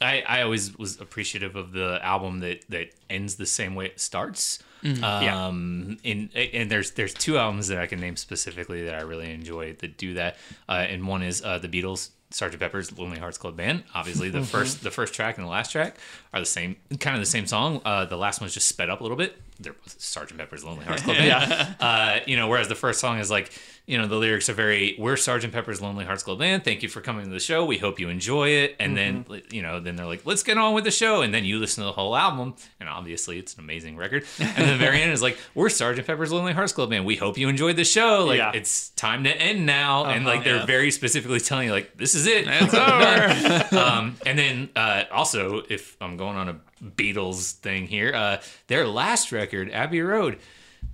I 0.00 0.22
I 0.26 0.42
always 0.42 0.76
was 0.76 1.00
appreciative 1.00 1.54
of 1.54 1.70
the 1.72 2.00
album 2.02 2.40
that 2.40 2.64
that 2.70 2.90
ends 3.08 3.36
the 3.36 3.46
same 3.46 3.76
way 3.76 3.86
it 3.86 4.00
starts. 4.00 4.58
Yeah. 4.84 5.46
Um, 5.46 5.98
in 6.04 6.30
and 6.34 6.70
there's 6.70 6.92
there's 6.92 7.14
two 7.14 7.38
albums 7.38 7.68
that 7.68 7.78
I 7.78 7.86
can 7.86 8.00
name 8.00 8.16
specifically 8.16 8.84
that 8.84 8.94
I 8.94 9.00
really 9.00 9.32
enjoy 9.32 9.72
that 9.74 9.96
do 9.96 10.14
that. 10.14 10.36
Uh, 10.68 10.72
and 10.88 11.08
one 11.08 11.22
is 11.22 11.42
uh, 11.42 11.58
the 11.58 11.68
Beatles. 11.68 12.10
Sgt. 12.30 12.58
Pepper's 12.58 12.98
Lonely 12.98 13.18
Hearts 13.20 13.38
Club 13.38 13.56
Band. 13.56 13.84
Obviously, 13.94 14.28
the 14.28 14.42
first 14.42 14.82
the 14.82 14.90
first 14.90 15.14
track 15.14 15.38
and 15.38 15.46
the 15.46 15.50
last 15.50 15.70
track 15.70 15.96
are 16.34 16.40
the 16.40 16.46
same, 16.46 16.76
kind 17.00 17.14
of 17.16 17.22
the 17.22 17.26
same 17.26 17.46
song. 17.46 17.80
Uh, 17.84 18.04
the 18.04 18.16
last 18.18 18.40
one's 18.40 18.52
just 18.52 18.68
sped 18.68 18.90
up 18.90 19.00
a 19.00 19.02
little 19.04 19.16
bit. 19.16 19.40
They're 19.60 19.72
both 19.72 19.96
Sgt. 20.00 20.36
Pepper's 20.36 20.64
Lonely 20.64 20.84
Hearts 20.84 21.02
Club 21.02 21.16
Band. 21.18 21.76
Uh, 21.80 22.18
you 22.26 22.36
know, 22.36 22.48
whereas 22.48 22.66
the 22.66 22.74
first 22.74 22.98
song 23.00 23.18
is 23.20 23.30
like, 23.30 23.52
you 23.86 23.96
know, 23.98 24.08
the 24.08 24.16
lyrics 24.16 24.48
are 24.48 24.52
very, 24.54 24.96
"We're 24.98 25.16
Sergeant 25.16 25.52
Pepper's 25.52 25.80
Lonely 25.80 26.04
Hearts 26.04 26.24
Club 26.24 26.40
Band. 26.40 26.64
Thank 26.64 26.82
you 26.82 26.88
for 26.88 27.00
coming 27.00 27.26
to 27.26 27.30
the 27.30 27.38
show. 27.38 27.64
We 27.64 27.78
hope 27.78 28.00
you 28.00 28.08
enjoy 28.08 28.48
it." 28.48 28.74
And 28.80 28.96
then, 28.96 29.24
you 29.52 29.62
know, 29.62 29.78
then 29.78 29.94
they're 29.94 30.06
like, 30.06 30.26
"Let's 30.26 30.42
get 30.42 30.58
on 30.58 30.74
with 30.74 30.82
the 30.84 30.90
show." 30.90 31.20
And 31.22 31.32
then 31.32 31.44
you 31.44 31.58
listen 31.60 31.82
to 31.82 31.86
the 31.86 31.92
whole 31.92 32.16
album, 32.16 32.54
and 32.80 32.88
obviously, 32.88 33.38
it's 33.38 33.54
an 33.54 33.60
amazing 33.60 33.96
record. 33.96 34.24
And 34.40 34.70
the 34.70 34.76
very 34.76 35.02
end 35.02 35.12
is 35.12 35.22
like, 35.22 35.38
"We're 35.54 35.68
Sergeant 35.68 36.06
Pepper's 36.08 36.32
Lonely 36.32 36.52
Hearts 36.54 36.72
Club 36.72 36.90
Band. 36.90 37.04
We 37.04 37.14
hope 37.16 37.36
you 37.38 37.48
enjoyed 37.48 37.76
the 37.76 37.84
show. 37.84 38.24
Like, 38.24 38.38
Yeah. 38.38 38.52
it's 38.54 38.88
time 38.90 39.22
to 39.24 39.30
end 39.36 39.66
now." 39.66 40.06
and 40.06 40.24
like, 40.24 40.42
they're 40.44 40.56
Yeah. 40.56 40.66
very 40.66 40.90
specifically 40.90 41.38
telling 41.38 41.66
you, 41.68 41.72
like, 41.72 41.96
"This 41.96 42.14
is 42.16 42.26
it." 42.26 42.46
It's 42.48 42.74
over. 42.74 43.76
um, 43.84 44.16
and 44.26 44.36
then 44.38 44.70
uh, 44.74 45.04
also, 45.12 45.62
if 45.68 45.96
I'm 46.00 46.16
going 46.16 46.23
on 46.26 46.48
a 46.48 46.60
Beatles 46.84 47.52
thing 47.52 47.86
here, 47.86 48.12
uh, 48.14 48.38
their 48.66 48.86
last 48.86 49.32
record, 49.32 49.70
Abbey 49.70 50.00
Road, 50.00 50.38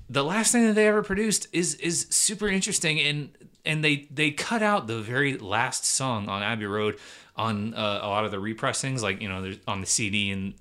the 0.09 0.25
last 0.25 0.53
thing 0.53 0.67
that 0.67 0.75
they 0.75 0.87
ever 0.87 1.03
produced 1.03 1.49
is 1.53 1.75
is 1.77 2.07
super 2.11 2.49
interesting, 2.49 3.01
and 3.01 3.31
and 3.65 3.85
they 3.85 4.09
they 4.11 4.31
cut 4.31 4.63
out 4.63 4.87
the 4.87 5.01
very 5.01 5.37
last 5.39 5.85
song 5.85 6.29
on 6.29 6.43
Abbey 6.43 6.67
Road 6.67 6.99
on 7.37 7.75
uh, 7.75 8.01
a 8.03 8.09
lot 8.09 8.25
of 8.25 8.31
the 8.31 8.41
repressings, 8.41 9.03
like 9.03 9.23
you 9.23 9.29
know, 9.29 9.43
there's 9.43 9.59
on 9.67 9.81
the 9.81 9.87
CD 9.87 10.31
and 10.31 10.55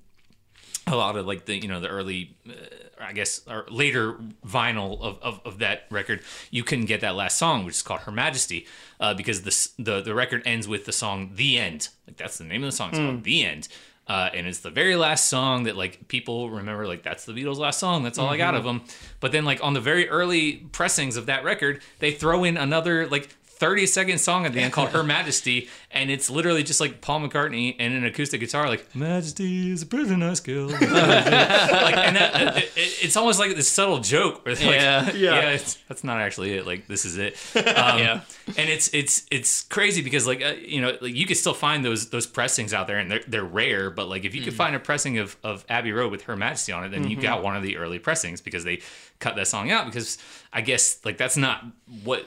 a 0.86 0.96
lot 0.96 1.16
of 1.16 1.26
like 1.26 1.44
the 1.44 1.56
you 1.56 1.68
know 1.68 1.80
the 1.80 1.88
early 1.88 2.36
uh, 2.48 2.52
i 3.00 3.12
guess 3.12 3.42
or 3.48 3.66
later 3.70 4.14
vinyl 4.46 5.00
of, 5.00 5.18
of, 5.22 5.40
of 5.44 5.58
that 5.58 5.84
record. 5.90 6.20
You 6.50 6.64
couldn't 6.64 6.86
get 6.86 7.00
that 7.00 7.14
last 7.14 7.36
song 7.36 7.64
which 7.64 7.74
is 7.74 7.82
called 7.82 8.00
her 8.00 8.12
majesty 8.12 8.66
uh, 8.98 9.14
because 9.14 9.42
this 9.42 9.72
the 9.78 10.00
the 10.00 10.14
record 10.14 10.42
ends 10.44 10.66
with 10.68 10.84
the 10.84 10.92
song 10.92 11.32
the 11.34 11.58
end. 11.58 11.88
Like 12.06 12.16
that's 12.16 12.38
the 12.38 12.44
name 12.44 12.62
of 12.62 12.70
the 12.70 12.76
song. 12.76 12.90
It's 12.90 12.98
called 12.98 13.24
the 13.24 13.44
end 13.44 13.68
uh, 14.10 14.28
and 14.34 14.44
it's 14.48 14.58
the 14.58 14.70
very 14.70 14.96
last 14.96 15.28
song 15.28 15.62
that 15.62 15.76
like 15.76 16.08
people 16.08 16.50
remember 16.50 16.84
like 16.84 17.04
that's 17.04 17.26
the 17.26 17.32
beatles 17.32 17.58
last 17.58 17.78
song 17.78 18.02
that's 18.02 18.18
all 18.18 18.28
i 18.28 18.36
got 18.36 18.56
of 18.56 18.64
them 18.64 18.82
but 19.20 19.30
then 19.30 19.44
like 19.44 19.62
on 19.62 19.72
the 19.72 19.80
very 19.80 20.08
early 20.08 20.54
pressings 20.72 21.16
of 21.16 21.26
that 21.26 21.44
record 21.44 21.80
they 22.00 22.10
throw 22.10 22.42
in 22.42 22.56
another 22.56 23.06
like 23.06 23.28
30 23.60 23.86
second 23.86 24.18
song 24.18 24.46
at 24.46 24.52
the 24.54 24.60
end 24.60 24.72
called 24.72 24.88
Her 24.96 25.02
Majesty, 25.04 25.68
and 25.90 26.10
it's 26.10 26.28
literally 26.30 26.62
just 26.62 26.80
like 26.80 27.00
Paul 27.02 27.20
McCartney 27.20 27.76
and 27.78 27.94
an 27.94 28.04
acoustic 28.06 28.40
guitar, 28.40 28.66
like 28.68 28.94
Majesty 28.96 29.70
is 29.70 29.82
a 29.82 29.86
prison 29.86 30.22
I 30.22 30.34
killed. 30.36 30.72
like, 30.72 30.82
and 30.82 32.16
that, 32.16 32.56
it, 32.56 32.64
it- 32.76 32.90
it's 33.02 33.16
almost 33.16 33.38
like 33.38 33.54
this 33.56 33.68
subtle 33.68 33.98
joke. 33.98 34.44
Where 34.44 34.54
they're 34.54 34.66
like, 35.02 35.14
Yeah. 35.14 35.34
yeah, 35.40 35.50
it's, 35.50 35.74
that's 35.88 36.02
not 36.04 36.18
actually 36.20 36.52
it. 36.54 36.66
Like 36.66 36.86
this 36.86 37.04
is 37.04 37.16
it. 37.18 37.34
Um, 37.56 37.98
Yeah. 37.98 38.20
and 38.56 38.68
it's 38.70 38.88
it's 38.94 39.26
it's 39.30 39.62
crazy 39.64 40.02
because 40.02 40.26
like 40.26 40.42
uh, 40.42 40.54
you 40.60 40.80
know 40.80 40.96
like 41.00 41.14
you 41.14 41.26
can 41.26 41.36
still 41.36 41.54
find 41.54 41.84
those 41.84 42.10
those 42.10 42.26
pressings 42.26 42.72
out 42.74 42.86
there, 42.86 42.98
and 42.98 43.10
they're 43.10 43.22
they're 43.28 43.44
rare. 43.44 43.90
But 43.90 44.08
like 44.08 44.24
if 44.24 44.34
you 44.34 44.42
could 44.42 44.54
find 44.54 44.74
a 44.74 44.80
pressing 44.80 45.18
of 45.18 45.36
of 45.44 45.64
Abbey 45.68 45.92
Road 45.92 46.10
with 46.10 46.22
Her 46.24 46.36
Majesty 46.36 46.72
on 46.72 46.84
it, 46.84 46.90
then 46.90 47.08
you 47.08 47.16
got 47.20 47.42
one 47.42 47.56
of 47.56 47.62
the 47.62 47.76
early 47.76 47.98
pressings 47.98 48.40
because 48.40 48.64
they 48.64 48.80
cut 49.18 49.36
that 49.36 49.46
song 49.48 49.70
out 49.70 49.84
because 49.86 50.16
I 50.52 50.60
guess 50.62 50.98
like 51.04 51.18
that's 51.18 51.36
not 51.36 51.64
what 52.04 52.24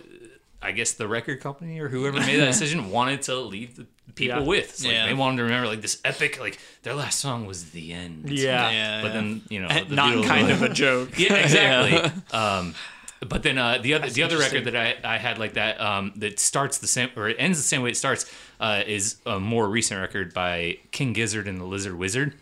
I 0.64 0.72
guess 0.72 0.94
the 0.94 1.08
record 1.08 1.42
company 1.42 1.80
or 1.80 1.90
whoever 1.90 2.18
made 2.20 2.40
that 2.40 2.46
decision 2.58 2.90
wanted 2.92 3.22
to 3.24 3.36
leave 3.36 3.76
the 3.76 3.86
people 4.16 4.40
Yeah. 4.42 4.48
with. 4.48 4.70
It's 4.70 4.84
like 4.86 4.94
Yeah. 4.94 5.06
they 5.08 5.14
wanted 5.14 5.38
to 5.38 5.44
remember 5.44 5.68
like 5.68 5.82
this 5.82 6.00
epic 6.06 6.40
like 6.40 6.58
their 6.84 6.94
last 6.94 7.20
song 7.20 7.46
was 7.46 7.72
the 7.72 7.94
end. 7.94 8.30
Yeah. 8.30 8.70
Yeah, 8.70 9.02
But 9.02 9.08
yeah. 9.10 9.14
then 9.14 9.42
you 9.50 9.60
know 9.62 9.68
the 9.68 9.96
not 9.96 10.14
Beatles 10.16 10.26
kind 10.26 10.48
were 10.48 10.54
of 10.54 10.62
a 10.62 10.70
joke. 10.70 11.10
yeah, 11.20 11.34
exactly. 11.36 12.12
um, 12.38 12.76
But 13.26 13.42
then 13.44 13.58
uh, 13.58 13.78
the 13.82 13.94
other 13.94 14.10
the 14.10 14.24
other 14.24 14.38
record 14.38 14.66
that 14.66 14.76
I, 14.76 14.96
I 15.04 15.18
had 15.18 15.38
like 15.38 15.54
that 15.54 15.80
um, 15.80 16.12
that 16.18 16.40
starts 16.40 16.80
the 16.80 16.88
same 16.88 17.10
or 17.16 17.30
it 17.30 17.38
ends 17.40 17.58
the 17.58 17.64
same 17.64 17.82
way 17.82 17.90
it 17.92 17.98
starts 17.98 18.30
uh, 18.60 18.84
is 18.86 19.18
a 19.26 19.40
more 19.40 19.68
recent 19.70 20.00
record 20.02 20.34
by 20.34 20.78
King 20.92 21.14
Gizzard 21.14 21.48
and 21.48 21.60
the 21.60 21.64
Lizard 21.66 21.98
Wizard, 21.98 22.34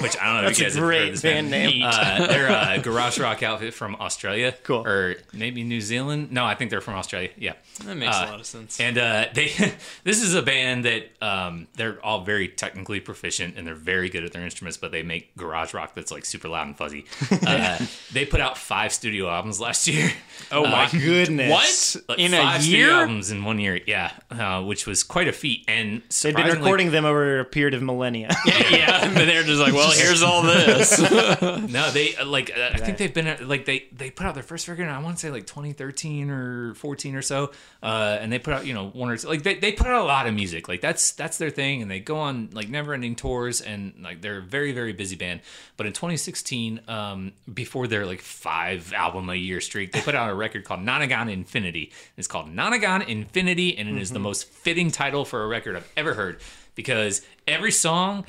which 0.00 0.16
I 0.18 0.26
don't 0.32 0.42
know. 0.42 0.48
if 0.48 0.56
That's 0.56 0.58
you 0.58 0.64
a 0.64 0.68
guys 0.68 0.74
have 0.76 0.84
heard 0.84 1.02
of 1.04 1.10
this 1.12 1.22
band 1.22 1.50
name. 1.50 1.82
Uh, 1.84 2.26
they're 2.28 2.48
a 2.48 2.78
garage 2.80 3.18
rock 3.18 3.42
outfit 3.42 3.74
from 3.74 3.96
Australia, 3.96 4.54
Cool. 4.64 4.86
or 4.86 5.16
maybe 5.32 5.62
New 5.64 5.80
Zealand. 5.80 6.32
No, 6.32 6.44
I 6.44 6.54
think 6.54 6.70
they're 6.70 6.80
from 6.80 6.94
Australia. 6.94 7.30
Yeah, 7.36 7.54
That 7.84 7.96
makes 7.96 8.16
Uh, 8.16 8.24
a 8.26 8.30
lot 8.30 8.40
of 8.40 8.46
sense. 8.46 8.80
And 8.80 8.98
uh, 8.98 9.26
they, 9.34 9.48
this 10.04 10.22
is 10.22 10.34
a 10.34 10.42
band 10.42 10.84
that 10.84 11.10
um, 11.22 11.66
they're 11.76 11.98
all 12.04 12.24
very 12.24 12.48
technically 12.48 13.00
proficient 13.00 13.56
and 13.56 13.66
they're 13.66 13.74
very 13.74 14.08
good 14.08 14.24
at 14.24 14.32
their 14.32 14.42
instruments, 14.42 14.76
but 14.76 14.92
they 14.92 15.02
make 15.02 15.36
garage 15.36 15.74
rock 15.74 15.94
that's 15.94 16.10
like 16.12 16.24
super 16.24 16.48
loud 16.48 16.66
and 16.66 16.76
fuzzy. 16.76 17.04
Uh, 17.46 17.78
they 18.12 18.24
put 18.26 18.40
out 18.40 18.56
five 18.58 18.92
studio 18.92 19.28
albums 19.28 19.60
last 19.60 19.86
year. 19.88 20.10
oh 20.52 20.64
my 20.66 20.88
Goodness. 20.90 21.50
What? 21.96 22.08
Like 22.10 22.18
In 22.18 22.34
a 22.34 22.38
five 22.38 22.62
studio 22.62 22.78
year? 22.86 22.90
albums 22.92 23.30
in 23.30 23.44
one 23.44 23.58
year, 23.58 23.80
yeah, 23.86 24.12
uh, 24.30 24.62
which 24.62 24.86
was 24.86 25.02
quite 25.02 25.26
a 25.28 25.32
feat. 25.32 25.64
And 25.68 26.02
They've 26.22 26.34
been 26.34 26.46
recording 26.46 26.90
them 26.90 27.04
over 27.04 27.40
a 27.40 27.44
period 27.44 27.74
of 27.74 27.82
millennia. 27.82 28.28
yeah, 28.70 29.12
but 29.14 29.24
they're 29.26 29.42
just 29.42 29.59
like, 29.60 29.72
well, 29.72 29.90
here's 29.92 30.22
all 30.22 30.42
this. 30.42 31.00
No, 31.70 31.90
they 31.90 32.16
uh, 32.16 32.26
like 32.26 32.50
uh, 32.56 32.70
I 32.72 32.78
think 32.78 32.98
they've 32.98 33.12
been 33.12 33.48
like 33.48 33.64
they 33.64 33.86
they 33.92 34.10
put 34.10 34.26
out 34.26 34.34
their 34.34 34.42
first 34.42 34.66
record. 34.68 34.82
in, 34.82 34.88
I 34.88 35.00
want 35.00 35.16
to 35.16 35.20
say 35.20 35.30
like 35.30 35.46
2013 35.46 36.30
or 36.30 36.74
14 36.74 37.14
or 37.14 37.22
so, 37.22 37.52
uh, 37.82 38.18
and 38.20 38.32
they 38.32 38.38
put 38.38 38.54
out 38.54 38.66
you 38.66 38.74
know 38.74 38.88
one 38.88 39.10
or 39.10 39.16
two 39.16 39.28
like 39.28 39.42
they, 39.42 39.54
they 39.54 39.72
put 39.72 39.86
out 39.86 40.02
a 40.02 40.04
lot 40.04 40.26
of 40.26 40.34
music. 40.34 40.68
Like 40.68 40.80
that's 40.80 41.12
that's 41.12 41.38
their 41.38 41.50
thing, 41.50 41.82
and 41.82 41.90
they 41.90 42.00
go 42.00 42.18
on 42.18 42.50
like 42.52 42.68
never 42.68 42.94
ending 42.94 43.14
tours, 43.14 43.60
and 43.60 43.94
like 44.02 44.20
they're 44.20 44.38
a 44.38 44.42
very 44.42 44.72
very 44.72 44.92
busy 44.92 45.16
band. 45.16 45.40
But 45.76 45.86
in 45.86 45.92
2016, 45.92 46.80
um, 46.88 47.32
before 47.52 47.86
their 47.86 48.06
like 48.06 48.20
five 48.20 48.92
album 48.92 49.28
a 49.30 49.34
year 49.34 49.60
streak, 49.60 49.92
they 49.92 50.00
put 50.00 50.14
out 50.14 50.30
a 50.30 50.34
record 50.34 50.64
called 50.64 50.80
Nonagon 50.80 51.30
Infinity. 51.32 51.92
It's 52.16 52.28
called 52.28 52.54
Nonagon 52.54 53.06
Infinity, 53.06 53.78
and 53.78 53.88
it 53.88 54.00
is 54.00 54.10
the 54.10 54.18
most 54.18 54.48
fitting 54.48 54.90
title 54.90 55.24
for 55.24 55.42
a 55.44 55.46
record 55.46 55.76
I've 55.76 55.90
ever 55.96 56.14
heard 56.14 56.40
because 56.74 57.22
every 57.46 57.72
song 57.72 58.24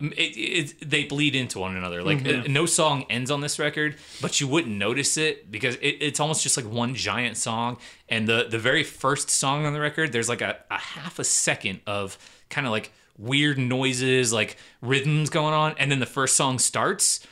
it, 0.00 0.14
it, 0.14 0.90
they 0.90 1.04
bleed 1.04 1.34
into 1.34 1.58
one 1.58 1.76
another. 1.76 2.02
Like 2.02 2.26
uh, 2.26 2.44
no 2.48 2.66
song 2.66 3.06
ends 3.08 3.30
on 3.30 3.40
this 3.40 3.58
record, 3.58 3.96
but 4.20 4.40
you 4.40 4.46
wouldn't 4.46 4.76
notice 4.76 5.16
it 5.16 5.50
because 5.50 5.76
it, 5.76 5.96
it's 6.00 6.20
almost 6.20 6.42
just 6.42 6.56
like 6.56 6.66
one 6.66 6.94
giant 6.94 7.36
song. 7.36 7.78
And 8.08 8.28
the 8.28 8.46
the 8.50 8.58
very 8.58 8.84
first 8.84 9.30
song 9.30 9.64
on 9.64 9.72
the 9.72 9.80
record, 9.80 10.12
there's 10.12 10.28
like 10.28 10.42
a, 10.42 10.58
a 10.70 10.78
half 10.78 11.18
a 11.18 11.24
second 11.24 11.80
of 11.86 12.18
kind 12.50 12.66
of 12.66 12.72
like 12.72 12.92
weird 13.18 13.58
noises, 13.58 14.32
like 14.32 14.58
rhythms 14.82 15.30
going 15.30 15.54
on, 15.54 15.74
and 15.78 15.90
then 15.90 16.00
the 16.00 16.06
first 16.06 16.36
song 16.36 16.58
starts, 16.58 17.26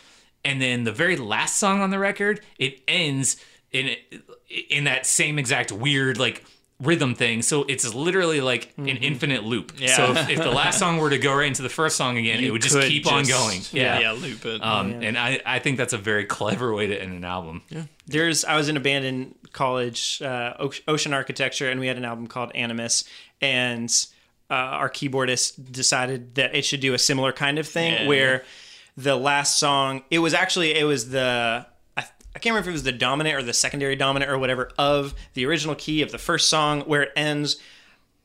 and 0.45 0.61
then 0.61 0.85
the 0.85 0.93
very 0.93 1.17
last 1.17 1.57
song 1.57 1.81
on 1.81 1.91
the 1.91 1.99
record, 1.99 2.41
it 2.59 2.81
ends 2.89 3.37
in 3.73 3.97
in 4.71 4.85
that 4.85 5.05
same 5.05 5.39
exact 5.39 5.73
weird 5.73 6.19
like 6.19 6.45
rhythm 6.81 7.15
thing. 7.15 7.41
So 7.43 7.63
it's 7.65 7.95
literally 7.95 8.41
like 8.41 8.73
an 8.77 8.89
infinite 8.89 9.45
loop. 9.45 9.73
Yeah. 9.79 9.97
So 9.97 10.13
if, 10.13 10.29
if 10.31 10.39
the 10.39 10.51
last 10.51 10.79
song 10.79 10.99
were 10.99 11.11
to 11.11 11.19
go 11.19 11.33
right 11.35 11.47
into 11.47 11.63
the 11.63 11.69
first 11.69 11.97
song 11.97 12.19
again, 12.19 12.43
it 12.43 12.51
would 12.51 12.63
just 12.63 12.79
keep 12.81 13.07
on 13.11 13.25
going. 13.25 13.61
Yeah, 13.73 13.99
Yeah. 14.01 14.01
yeah, 14.01 14.13
loop 14.13 14.45
it. 14.45 14.63
Um, 14.63 14.91
and 15.03 15.17
I, 15.17 15.41
I 15.47 15.61
think 15.61 15.79
that's 15.79 15.93
a 15.93 15.99
very 15.99 16.25
clever 16.25 16.75
way 16.75 16.89
to 16.89 17.01
end 17.01 17.13
an 17.13 17.25
album. 17.25 17.63
Yeah. 17.69 17.85
There's 18.07 18.45
I 18.45 18.57
was 18.57 18.69
in 18.69 18.77
a 18.77 18.81
band 18.81 19.05
in 19.05 19.35
college, 19.53 20.21
uh, 20.21 20.55
Ocean 20.89 21.15
Architecture, 21.15 21.71
and 21.71 21.79
we 21.81 21.87
had 21.87 21.97
an 21.97 22.05
album 22.05 22.27
called 22.27 22.51
Animus, 22.55 23.05
and 23.41 23.89
uh, 24.51 24.55
our 24.55 24.91
keyboardist 24.91 25.71
decided 25.73 26.35
that 26.35 26.55
it 26.55 26.65
should 26.65 26.81
do 26.81 26.93
a 26.93 26.99
similar 26.99 27.33
kind 27.33 27.59
of 27.59 27.67
thing 27.69 27.93
Yeah. 27.93 28.09
where 28.09 28.45
the 28.97 29.17
last 29.17 29.59
song 29.59 30.03
it 30.11 30.19
was 30.21 30.35
actually 30.35 30.75
it 30.75 30.85
was 30.85 31.11
the 31.11 31.67
I, 32.35 32.39
can't 32.39 32.53
remember 32.53 32.69
if 32.69 32.73
it 32.73 32.73
was 32.73 32.83
the 32.83 32.93
dominant 32.93 33.37
or 33.37 33.43
the 33.43 33.53
secondary 33.53 33.97
dominant 33.97 34.31
or 34.31 34.39
whatever 34.39 34.71
of 34.79 35.15
the 35.35 35.47
original 35.47 35.75
key 35.75 36.03
of 36.03 36.11
the 36.13 36.19
first 36.19 36.49
song 36.49 36.83
where 36.83 37.03
it 37.03 37.13
ends 37.17 37.59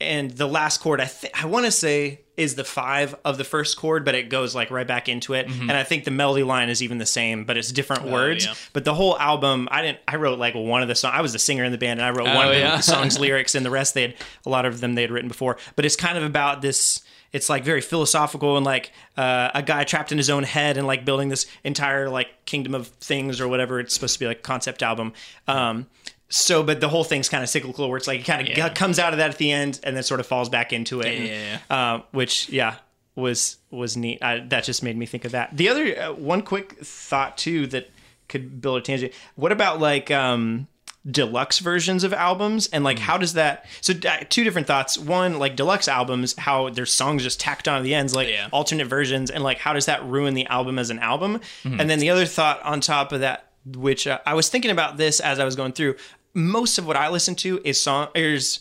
and 0.01 0.31
the 0.31 0.47
last 0.47 0.79
chord 0.79 1.01
I 1.01 1.05
th- 1.05 1.33
I 1.35 1.45
want 1.45 1.65
to 1.65 1.71
say 1.71 2.21
is 2.37 2.55
the 2.55 2.63
five 2.63 3.15
of 3.25 3.37
the 3.37 3.43
first 3.43 3.75
chord, 3.75 4.05
but 4.05 4.15
it 4.15 4.29
goes 4.29 4.55
like 4.55 4.71
right 4.71 4.87
back 4.87 5.09
into 5.09 5.33
it. 5.33 5.47
Mm-hmm. 5.47 5.63
And 5.63 5.73
I 5.73 5.83
think 5.83 6.05
the 6.05 6.11
melody 6.11 6.43
line 6.43 6.69
is 6.69 6.81
even 6.81 6.97
the 6.97 7.05
same, 7.05 7.43
but 7.43 7.57
it's 7.57 7.69
different 7.69 8.05
oh, 8.05 8.11
words. 8.13 8.45
yeah. 8.45 8.53
But 8.71 8.85
the 8.85 8.93
whole 8.93 9.19
album, 9.19 9.67
I 9.69 9.81
didn't. 9.81 9.99
I 10.07 10.15
wrote 10.15 10.39
like 10.39 10.55
one 10.55 10.81
of 10.81 10.87
the 10.87 10.95
songs. 10.95 11.15
I 11.17 11.21
was 11.21 11.33
the 11.33 11.39
singer 11.39 11.65
in 11.65 11.73
the 11.73 11.77
band, 11.77 11.99
and 11.99 12.07
I 12.07 12.11
wrote 12.11 12.29
oh, 12.29 12.35
one 12.35 12.47
Oh, 12.47 12.51
of 12.51 12.57
yeah. 12.57 12.77
the 12.77 12.81
songs 12.83 13.19
lyrics, 13.19 13.55
and 13.55 13.65
the 13.65 13.69
rest 13.69 13.93
they 13.93 14.03
had 14.03 14.15
a 14.45 14.49
lot 14.49 14.65
of 14.65 14.79
them 14.79 14.95
they 14.95 15.01
had 15.01 15.11
written 15.11 15.27
before. 15.27 15.57
But 15.75 15.83
it's 15.83 15.97
kind 15.97 16.17
of 16.17 16.23
about 16.23 16.61
this. 16.61 17.01
It's 17.31 17.49
like 17.49 17.63
very 17.63 17.81
philosophical 17.81 18.57
and 18.57 18.65
like 18.65 18.91
uh, 19.17 19.51
a 19.53 19.61
guy 19.61 19.83
trapped 19.83 20.11
in 20.11 20.17
his 20.17 20.29
own 20.29 20.43
head 20.43 20.77
and 20.77 20.87
like 20.87 21.05
building 21.05 21.29
this 21.29 21.45
entire 21.63 22.09
like 22.09 22.45
kingdom 22.45 22.73
of 22.73 22.87
things 22.87 23.39
or 23.39 23.47
whatever. 23.47 23.79
It's 23.79 23.93
supposed 23.93 24.13
to 24.15 24.19
be 24.19 24.25
like 24.25 24.41
concept 24.41 24.81
album. 24.81 25.13
Um, 25.47 25.87
so, 26.29 26.63
but 26.63 26.79
the 26.79 26.89
whole 26.89 27.03
thing's 27.03 27.27
kind 27.29 27.43
of 27.43 27.49
cyclical, 27.49 27.87
where 27.89 27.97
it's 27.97 28.07
like 28.07 28.19
it 28.21 28.23
kind 28.23 28.41
of 28.47 28.55
Yeah. 28.57 28.69
comes 28.69 28.99
out 28.99 29.13
of 29.13 29.17
that 29.19 29.29
at 29.31 29.37
the 29.37 29.51
end 29.51 29.79
and 29.83 29.95
then 29.95 30.03
sort 30.03 30.19
of 30.19 30.27
falls 30.27 30.49
back 30.49 30.71
into 30.73 31.01
it. 31.01 31.07
Yeah, 31.07 31.11
and, 31.11 31.59
yeah, 31.69 31.75
Uh, 31.75 32.01
which 32.11 32.49
yeah 32.49 32.75
was 33.15 33.57
was 33.71 33.97
neat. 33.97 34.23
I, 34.23 34.39
that 34.39 34.63
just 34.63 34.81
made 34.83 34.95
me 34.97 35.05
think 35.05 35.25
of 35.25 35.31
that. 35.33 35.55
The 35.55 35.69
other 35.69 35.99
uh, 36.01 36.13
one 36.13 36.41
quick 36.41 36.73
thought 36.83 37.37
too 37.37 37.67
that 37.67 37.89
could 38.27 38.61
build 38.61 38.77
a 38.77 38.81
tangent. 38.81 39.11
What 39.35 39.51
about 39.51 39.79
like 39.79 40.09
um 40.11 40.67
deluxe 41.09 41.59
versions 41.59 42.03
of 42.03 42.13
albums 42.13 42.67
and 42.73 42.83
like 42.83 42.99
how 42.99 43.17
does 43.17 43.33
that 43.33 43.65
so 43.81 43.93
uh, 44.07 44.17
two 44.29 44.43
different 44.43 44.67
thoughts. 44.67 44.97
One 44.97 45.39
like 45.39 45.55
deluxe 45.55 45.87
albums 45.87 46.35
how 46.37 46.69
their 46.69 46.85
songs 46.85 47.23
just 47.23 47.39
tacked 47.39 47.67
on 47.67 47.77
at 47.77 47.83
the 47.83 47.95
ends 47.95 48.13
like 48.13 48.27
Yeah. 48.27 48.49
alternate 48.51 48.85
versions 48.85 49.31
and 49.31 49.43
like 49.43 49.59
how 49.59 49.73
does 49.73 49.85
that 49.85 50.05
ruin 50.05 50.33
the 50.33 50.45
album 50.47 50.77
as 50.77 50.89
an 50.89 50.99
album? 50.99 51.39
And 51.63 51.89
then 51.89 51.99
the 51.99 52.09
other 52.09 52.25
thought 52.25 52.61
on 52.63 52.81
top 52.81 53.11
of 53.13 53.21
that 53.21 53.45
which 53.65 54.07
uh, 54.07 54.19
i 54.25 54.33
was 54.33 54.49
thinking 54.49 54.71
about 54.71 54.97
this 54.97 55.19
as 55.19 55.37
i 55.39 55.43
was 55.45 55.55
going 55.55 55.73
through 55.73 55.95
most 56.33 56.77
of 56.77 56.87
what 56.87 56.95
i 56.95 57.07
listen 57.09 57.35
to 57.35 57.59
is 57.65 57.79
song 57.79 58.07
is 58.15 58.59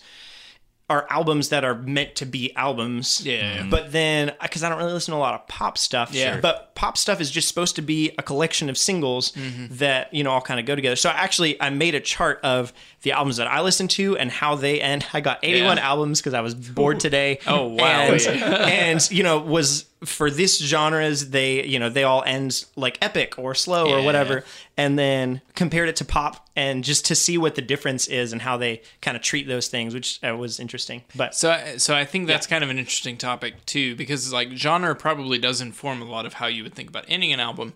are 0.90 1.06
albums 1.10 1.50
that 1.50 1.64
are 1.64 1.74
meant 1.74 2.14
to 2.16 2.24
be 2.24 2.54
albums. 2.56 3.24
Yeah. 3.24 3.66
But 3.68 3.92
then, 3.92 4.32
because 4.40 4.62
I 4.62 4.68
don't 4.70 4.78
really 4.78 4.92
listen 4.94 5.12
to 5.12 5.18
a 5.18 5.20
lot 5.20 5.34
of 5.34 5.46
pop 5.46 5.76
stuff. 5.76 6.14
Yeah. 6.14 6.40
But 6.40 6.74
pop 6.74 6.96
stuff 6.96 7.20
is 7.20 7.30
just 7.30 7.46
supposed 7.48 7.76
to 7.76 7.82
be 7.82 8.12
a 8.18 8.22
collection 8.22 8.70
of 8.70 8.78
singles 8.78 9.32
Mm-hmm. 9.32 9.76
that 9.76 10.12
you 10.14 10.24
know 10.24 10.30
all 10.30 10.40
kind 10.40 10.58
of 10.60 10.64
go 10.66 10.74
together. 10.74 10.96
So 10.96 11.10
actually, 11.10 11.60
I 11.60 11.70
made 11.70 11.94
a 11.94 12.00
chart 12.00 12.40
of 12.42 12.72
the 13.02 13.12
albums 13.12 13.36
that 13.36 13.46
I 13.46 13.60
listen 13.60 13.86
to 13.88 14.16
and 14.16 14.30
how 14.30 14.56
they 14.56 14.80
end. 14.80 15.06
I 15.12 15.20
got 15.20 15.38
81 15.42 15.76
Yeah. 15.76 15.88
albums 15.88 16.20
because 16.20 16.34
I 16.34 16.40
was 16.40 16.54
bored 16.54 16.98
today. 16.98 17.38
Oh, 17.46 17.66
wow. 17.68 17.84
And, 18.12 18.20
and 18.26 19.10
you 19.10 19.22
know 19.22 19.38
was 19.38 19.84
for 20.04 20.30
this 20.30 20.60
genres 20.60 21.30
they 21.30 21.64
you 21.66 21.76
know 21.78 21.88
they 21.88 22.04
all 22.04 22.22
end 22.24 22.64
like 22.76 22.96
epic 23.02 23.36
or 23.36 23.52
slow 23.52 23.92
or 23.92 24.00
whatever 24.04 24.44
and 24.76 24.96
then 24.96 25.40
compared 25.56 25.88
it 25.88 25.96
to 25.96 26.04
pop 26.04 26.48
and 26.54 26.84
just 26.84 27.06
to 27.06 27.16
see 27.16 27.36
what 27.36 27.56
the 27.56 27.62
difference 27.62 28.06
is 28.06 28.32
and 28.32 28.40
how 28.42 28.56
they 28.56 28.80
kind 29.00 29.16
of 29.16 29.22
treat 29.24 29.48
those 29.48 29.66
things 29.66 29.94
which 29.94 30.20
uh, 30.22 30.36
was 30.36 30.60
interesting 30.60 31.02
but 31.16 31.34
So, 31.34 31.60
so 31.78 31.96
I 31.96 32.04
think 32.04 32.28
that's 32.28 32.46
kind 32.46 32.62
of 32.62 32.70
an 32.70 32.78
interesting 32.78 33.16
topic 33.16 33.66
too, 33.66 33.96
because 33.96 34.32
like 34.32 34.50
genre 34.52 34.94
probably 34.94 35.38
does 35.38 35.60
inform 35.60 36.00
a 36.00 36.04
lot 36.04 36.26
of 36.26 36.34
how 36.34 36.46
you 36.46 36.62
would 36.62 36.74
think 36.74 36.88
about 36.88 37.04
ending 37.08 37.32
an 37.32 37.40
album, 37.40 37.72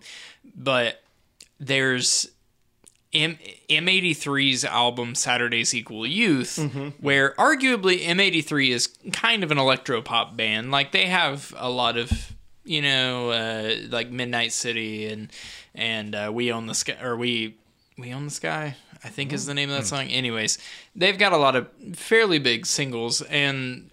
but 0.55 1.03
there's 1.59 2.29
M 3.13 3.37
M83's 3.69 4.65
album 4.65 5.15
Saturdays 5.15 5.73
Equal 5.73 6.05
Youth, 6.07 6.57
where 6.99 7.33
arguably 7.35 8.01
M83 8.01 8.69
is 8.69 8.87
kind 9.11 9.43
of 9.43 9.51
an 9.51 9.57
electro 9.57 10.01
pop 10.01 10.35
band. 10.35 10.71
Like 10.71 10.91
they 10.91 11.05
have 11.05 11.53
a 11.57 11.69
lot 11.69 11.97
of 11.97 12.33
you 12.63 12.81
know 12.81 13.29
uh, 13.29 13.75
like 13.89 14.09
Midnight 14.09 14.51
City 14.51 15.07
and 15.07 15.31
and 15.75 16.15
uh, 16.15 16.31
We 16.33 16.51
Own 16.51 16.67
the 16.67 16.75
Sky 16.75 16.97
or 17.01 17.15
we 17.15 17.57
we 17.97 18.13
Own 18.13 18.25
the 18.25 18.31
Sky. 18.31 18.75
I 19.03 19.09
think 19.09 19.33
is 19.33 19.45
the 19.45 19.53
name 19.53 19.69
of 19.69 19.75
that 19.75 19.85
song. 19.85 20.07
Anyways, 20.07 20.57
they've 20.95 21.17
got 21.17 21.33
a 21.33 21.37
lot 21.37 21.55
of 21.57 21.67
fairly 21.93 22.39
big 22.39 22.65
singles 22.65 23.21
and 23.23 23.89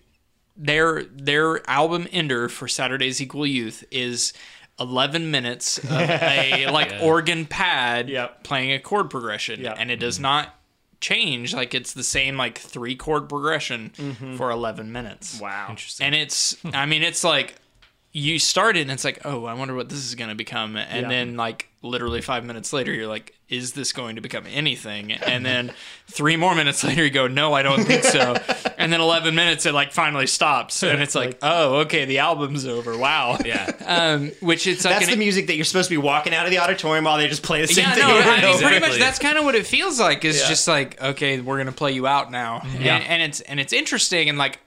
their 0.56 1.04
their 1.04 1.68
album 1.68 2.06
ender 2.12 2.48
for 2.48 2.68
Saturdays 2.68 3.20
Equal 3.20 3.46
Youth 3.46 3.82
is 3.90 4.32
11 4.80 5.30
minutes 5.30 5.78
of 5.78 5.90
a 5.92 6.68
like 6.70 6.94
organ 7.02 7.46
pad 7.46 8.08
Yep. 8.08 8.42
playing 8.44 8.72
a 8.72 8.78
chord 8.78 9.10
progression 9.10 9.60
Yep. 9.60 9.76
and 9.78 9.90
it 9.90 9.96
does 9.96 10.18
not 10.18 10.54
change 11.00 11.54
like 11.54 11.74
it's 11.74 11.94
the 11.94 12.02
same 12.04 12.36
like 12.36 12.58
three 12.58 12.94
chord 12.94 13.28
progression 13.28 13.90
mm-hmm. 13.96 14.36
for 14.36 14.50
11 14.50 14.92
minutes 14.92 15.40
wow 15.40 15.66
Interesting. 15.70 16.06
and 16.06 16.14
it's 16.14 16.60
hmm. 16.60 16.70
i 16.74 16.84
mean 16.84 17.02
it's 17.02 17.24
like 17.24 17.54
you 18.12 18.38
start 18.38 18.76
it 18.76 18.82
and 18.82 18.90
it's 18.90 19.04
like 19.04 19.20
oh 19.24 19.44
i 19.46 19.54
wonder 19.54 19.74
what 19.74 19.88
this 19.88 19.98
is 20.00 20.14
going 20.14 20.28
to 20.30 20.34
become 20.36 20.76
and 20.76 21.02
Yeah. 21.02 21.08
then 21.08 21.36
like 21.36 21.68
literally 21.82 22.20
five 22.20 22.44
minutes 22.44 22.72
later 22.72 22.92
you're 22.92 23.06
like 23.06 23.34
is 23.50 23.72
this 23.72 23.92
going 23.92 24.14
to 24.16 24.22
become 24.22 24.44
anything? 24.48 25.12
And 25.12 25.44
then 25.44 25.72
three 26.06 26.36
more 26.36 26.54
minutes 26.54 26.82
later 26.84 27.04
you 27.04 27.10
go 27.10 27.26
no 27.28 27.52
i 27.52 27.62
don't 27.62 27.84
think 27.84 28.04
so. 28.04 28.36
And 28.80 28.90
then 28.90 29.02
11 29.02 29.34
minutes 29.34 29.66
it 29.66 29.74
like 29.74 29.92
finally 29.92 30.26
stops. 30.26 30.82
And 30.82 31.02
it's 31.02 31.14
like 31.14 31.38
oh 31.42 31.80
okay 31.80 32.06
the 32.06 32.18
album's 32.20 32.64
over. 32.64 32.96
Wow. 32.96 33.36
Yeah. 33.44 33.66
um 33.86 34.32
which 34.40 34.66
it's 34.66 34.84
like 34.86 34.94
that's 34.94 35.04
an- 35.06 35.10
the 35.12 35.18
music 35.18 35.48
that 35.48 35.56
you're 35.56 35.66
supposed 35.66 35.88
to 35.90 35.92
be 35.94 35.98
walking 35.98 36.32
out 36.32 36.46
of 36.46 36.50
the 36.50 36.58
auditorium 36.58 37.04
while 37.04 37.18
they 37.18 37.28
just 37.28 37.42
play 37.42 37.60
the 37.60 37.66
same 37.68 37.84
yeah, 37.84 37.94
thing 37.94 38.08
no, 38.08 38.16
over 38.18 38.28
I 38.28 38.36
and 38.36 38.42
mean, 38.46 38.58
pretty 38.58 38.80
much 38.80 38.98
that's 38.98 39.18
kind 39.18 39.36
of 39.36 39.44
what 39.44 39.54
it 39.54 39.66
feels 39.66 40.00
like. 40.00 40.24
Is 40.24 40.42
just 40.48 40.66
like, 40.66 41.00
okay, 41.02 41.40
we're 41.40 41.58
gonna 41.58 41.72
play 41.72 41.92
you 41.92 42.06
out 42.06 42.30
now, 42.30 42.62
Yeah. 42.78 42.96
and, 42.96 43.04
and 43.04 43.22
it's 43.22 43.40
and 43.42 43.60
it's 43.60 43.72
interesting, 43.74 44.28
and 44.30 44.38
like, 44.38 44.60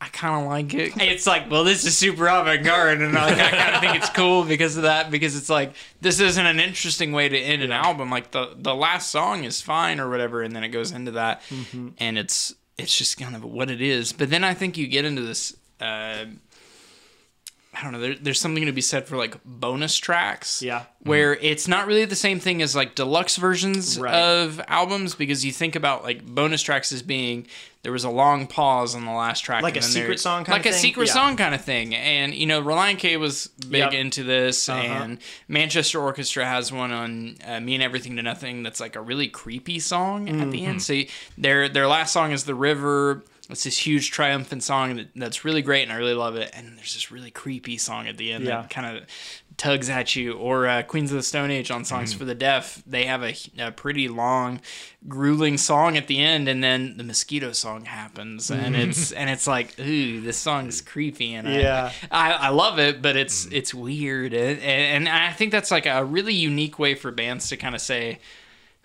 I 0.00 0.06
kind 0.08 0.42
of 0.42 0.48
like 0.48 0.72
it. 0.74 0.92
It's 0.96 1.26
like, 1.26 1.50
well, 1.50 1.64
this 1.64 1.84
is 1.84 1.96
super 1.96 2.28
avant 2.28 2.62
garde, 2.62 3.00
and 3.00 3.12
like, 3.14 3.36
I 3.36 3.50
kind 3.50 3.74
of 3.74 3.80
think 3.80 3.96
it's 3.96 4.10
cool 4.10 4.44
because 4.44 4.76
of 4.76 4.84
that. 4.84 5.10
Because 5.10 5.36
it's 5.36 5.50
like 5.50 5.74
this 6.00 6.20
isn't 6.20 6.46
an 6.46 6.60
interesting 6.60 7.10
way 7.12 7.28
to 7.28 7.36
end 7.36 7.62
an 7.62 7.72
album. 7.72 8.08
Like 8.10 8.30
the 8.30 8.54
the 8.56 8.74
last 8.74 9.10
song 9.10 9.42
is 9.44 9.60
fine 9.60 9.98
or 9.98 10.08
whatever, 10.08 10.42
and 10.42 10.54
then 10.54 10.62
it 10.62 10.68
goes 10.68 10.92
into 10.92 11.10
that, 11.12 11.42
and 11.98 12.16
it's 12.16 12.54
it's 12.76 12.96
just 12.96 13.18
kind 13.18 13.34
of 13.34 13.42
what 13.44 13.70
it 13.70 13.80
is. 13.80 14.12
But 14.12 14.30
then 14.30 14.44
I 14.44 14.54
think 14.54 14.76
you 14.76 14.86
get 14.86 15.04
into 15.04 15.22
this. 15.22 15.56
Uh, 15.80 16.26
I 17.78 17.82
don't 17.84 17.92
know. 17.92 18.00
There, 18.00 18.14
there's 18.16 18.40
something 18.40 18.66
to 18.66 18.72
be 18.72 18.80
said 18.80 19.06
for 19.06 19.16
like 19.16 19.36
bonus 19.44 19.96
tracks. 19.96 20.62
Yeah. 20.62 20.86
Where 21.02 21.34
it's 21.36 21.68
not 21.68 21.86
really 21.86 22.04
the 22.06 22.16
same 22.16 22.40
thing 22.40 22.60
as 22.60 22.74
like 22.74 22.94
deluxe 22.96 23.36
versions 23.36 23.98
Right. 24.00 24.12
of 24.14 24.60
albums 24.66 25.14
because 25.14 25.44
you 25.44 25.52
think 25.52 25.76
about 25.76 26.02
like 26.02 26.26
bonus 26.26 26.60
tracks 26.62 26.90
as 26.90 27.02
being 27.02 27.46
there 27.82 27.92
was 27.92 28.02
a 28.02 28.10
long 28.10 28.48
pause 28.48 28.96
on 28.96 29.04
the 29.04 29.12
last 29.12 29.42
track. 29.44 29.62
Like 29.62 29.76
a 29.76 29.82
secret 29.82 30.18
song 30.18 30.44
kinda 30.44 30.58
Like 30.58 30.66
a 30.66 30.70
thing? 30.72 30.80
secret 30.80 31.06
Yeah. 31.06 31.12
song 31.14 31.36
kind 31.36 31.54
of 31.54 31.64
thing. 31.64 31.94
And, 31.94 32.34
you 32.34 32.46
know, 32.46 32.60
Relient 32.60 32.98
K 32.98 33.16
was 33.16 33.46
big 33.68 33.78
Yep. 33.80 33.92
into 33.92 34.24
this. 34.24 34.68
Uh-huh. 34.68 34.80
And 34.80 35.18
Manchester 35.46 36.00
Orchestra 36.00 36.44
has 36.44 36.72
one 36.72 36.90
on 36.90 37.36
uh, 37.46 37.60
Mean 37.60 37.80
Everything 37.80 38.16
to 38.16 38.22
Nothing 38.22 38.64
that's 38.64 38.80
like 38.80 38.96
a 38.96 39.00
really 39.00 39.28
creepy 39.28 39.78
song 39.78 40.28
at 40.28 40.34
Mm-hmm. 40.34 40.50
the 40.50 40.64
end. 40.66 40.82
So 40.82 40.92
you- 40.94 41.06
their, 41.38 41.68
their 41.68 41.86
last 41.86 42.12
song 42.12 42.32
is 42.32 42.42
The 42.44 42.56
River. 42.56 43.22
It's 43.50 43.64
this 43.64 43.78
huge 43.78 44.10
triumphant 44.10 44.62
song 44.62 44.96
that, 44.96 45.08
that's 45.16 45.44
really 45.44 45.62
great 45.62 45.82
and 45.84 45.92
I 45.92 45.96
really 45.96 46.12
love 46.14 46.36
it. 46.36 46.50
And 46.52 46.76
there's 46.76 46.92
this 46.94 47.10
really 47.10 47.30
creepy 47.30 47.78
song 47.78 48.06
at 48.06 48.18
the 48.18 48.30
end 48.32 48.44
Yeah. 48.44 48.60
that 48.62 48.70
kind 48.70 48.96
of 48.98 49.04
tugs 49.56 49.88
at 49.88 50.14
you. 50.14 50.34
Or 50.34 50.66
uh, 50.66 50.82
Queens 50.82 51.10
of 51.10 51.16
the 51.16 51.22
Stone 51.22 51.50
Age 51.50 51.70
on 51.70 51.84
Songs 51.86 52.10
Mm-hmm. 52.10 52.18
for 52.18 52.24
the 52.26 52.34
Deaf, 52.34 52.82
they 52.86 53.06
have 53.06 53.22
a, 53.24 53.34
a 53.58 53.72
pretty 53.72 54.06
long, 54.06 54.60
grueling 55.08 55.56
song 55.56 55.96
at 55.96 56.08
the 56.08 56.18
end, 56.20 56.46
and 56.46 56.62
then 56.62 56.96
the 56.98 57.04
mosquito 57.04 57.52
song 57.52 57.86
happens, 57.86 58.50
and 58.50 58.76
it's 58.76 59.12
and 59.12 59.30
it's 59.30 59.46
like, 59.46 59.78
ooh, 59.80 60.20
this 60.20 60.36
song's 60.36 60.80
creepy, 60.82 61.34
and 61.34 61.48
I- 61.48 61.58
Yeah. 61.58 61.92
I, 62.10 62.32
I 62.32 62.48
love 62.50 62.78
it, 62.78 63.00
but 63.00 63.16
it's 63.16 63.46
it's 63.46 63.72
weird, 63.72 64.34
and, 64.34 64.60
and 64.60 65.08
I 65.08 65.32
think 65.32 65.52
that's 65.52 65.70
like 65.70 65.86
a 65.86 66.04
really 66.04 66.34
unique 66.34 66.78
way 66.78 66.94
for 66.94 67.10
bands 67.10 67.48
to 67.48 67.56
kind 67.56 67.74
of 67.74 67.80
say. 67.80 68.18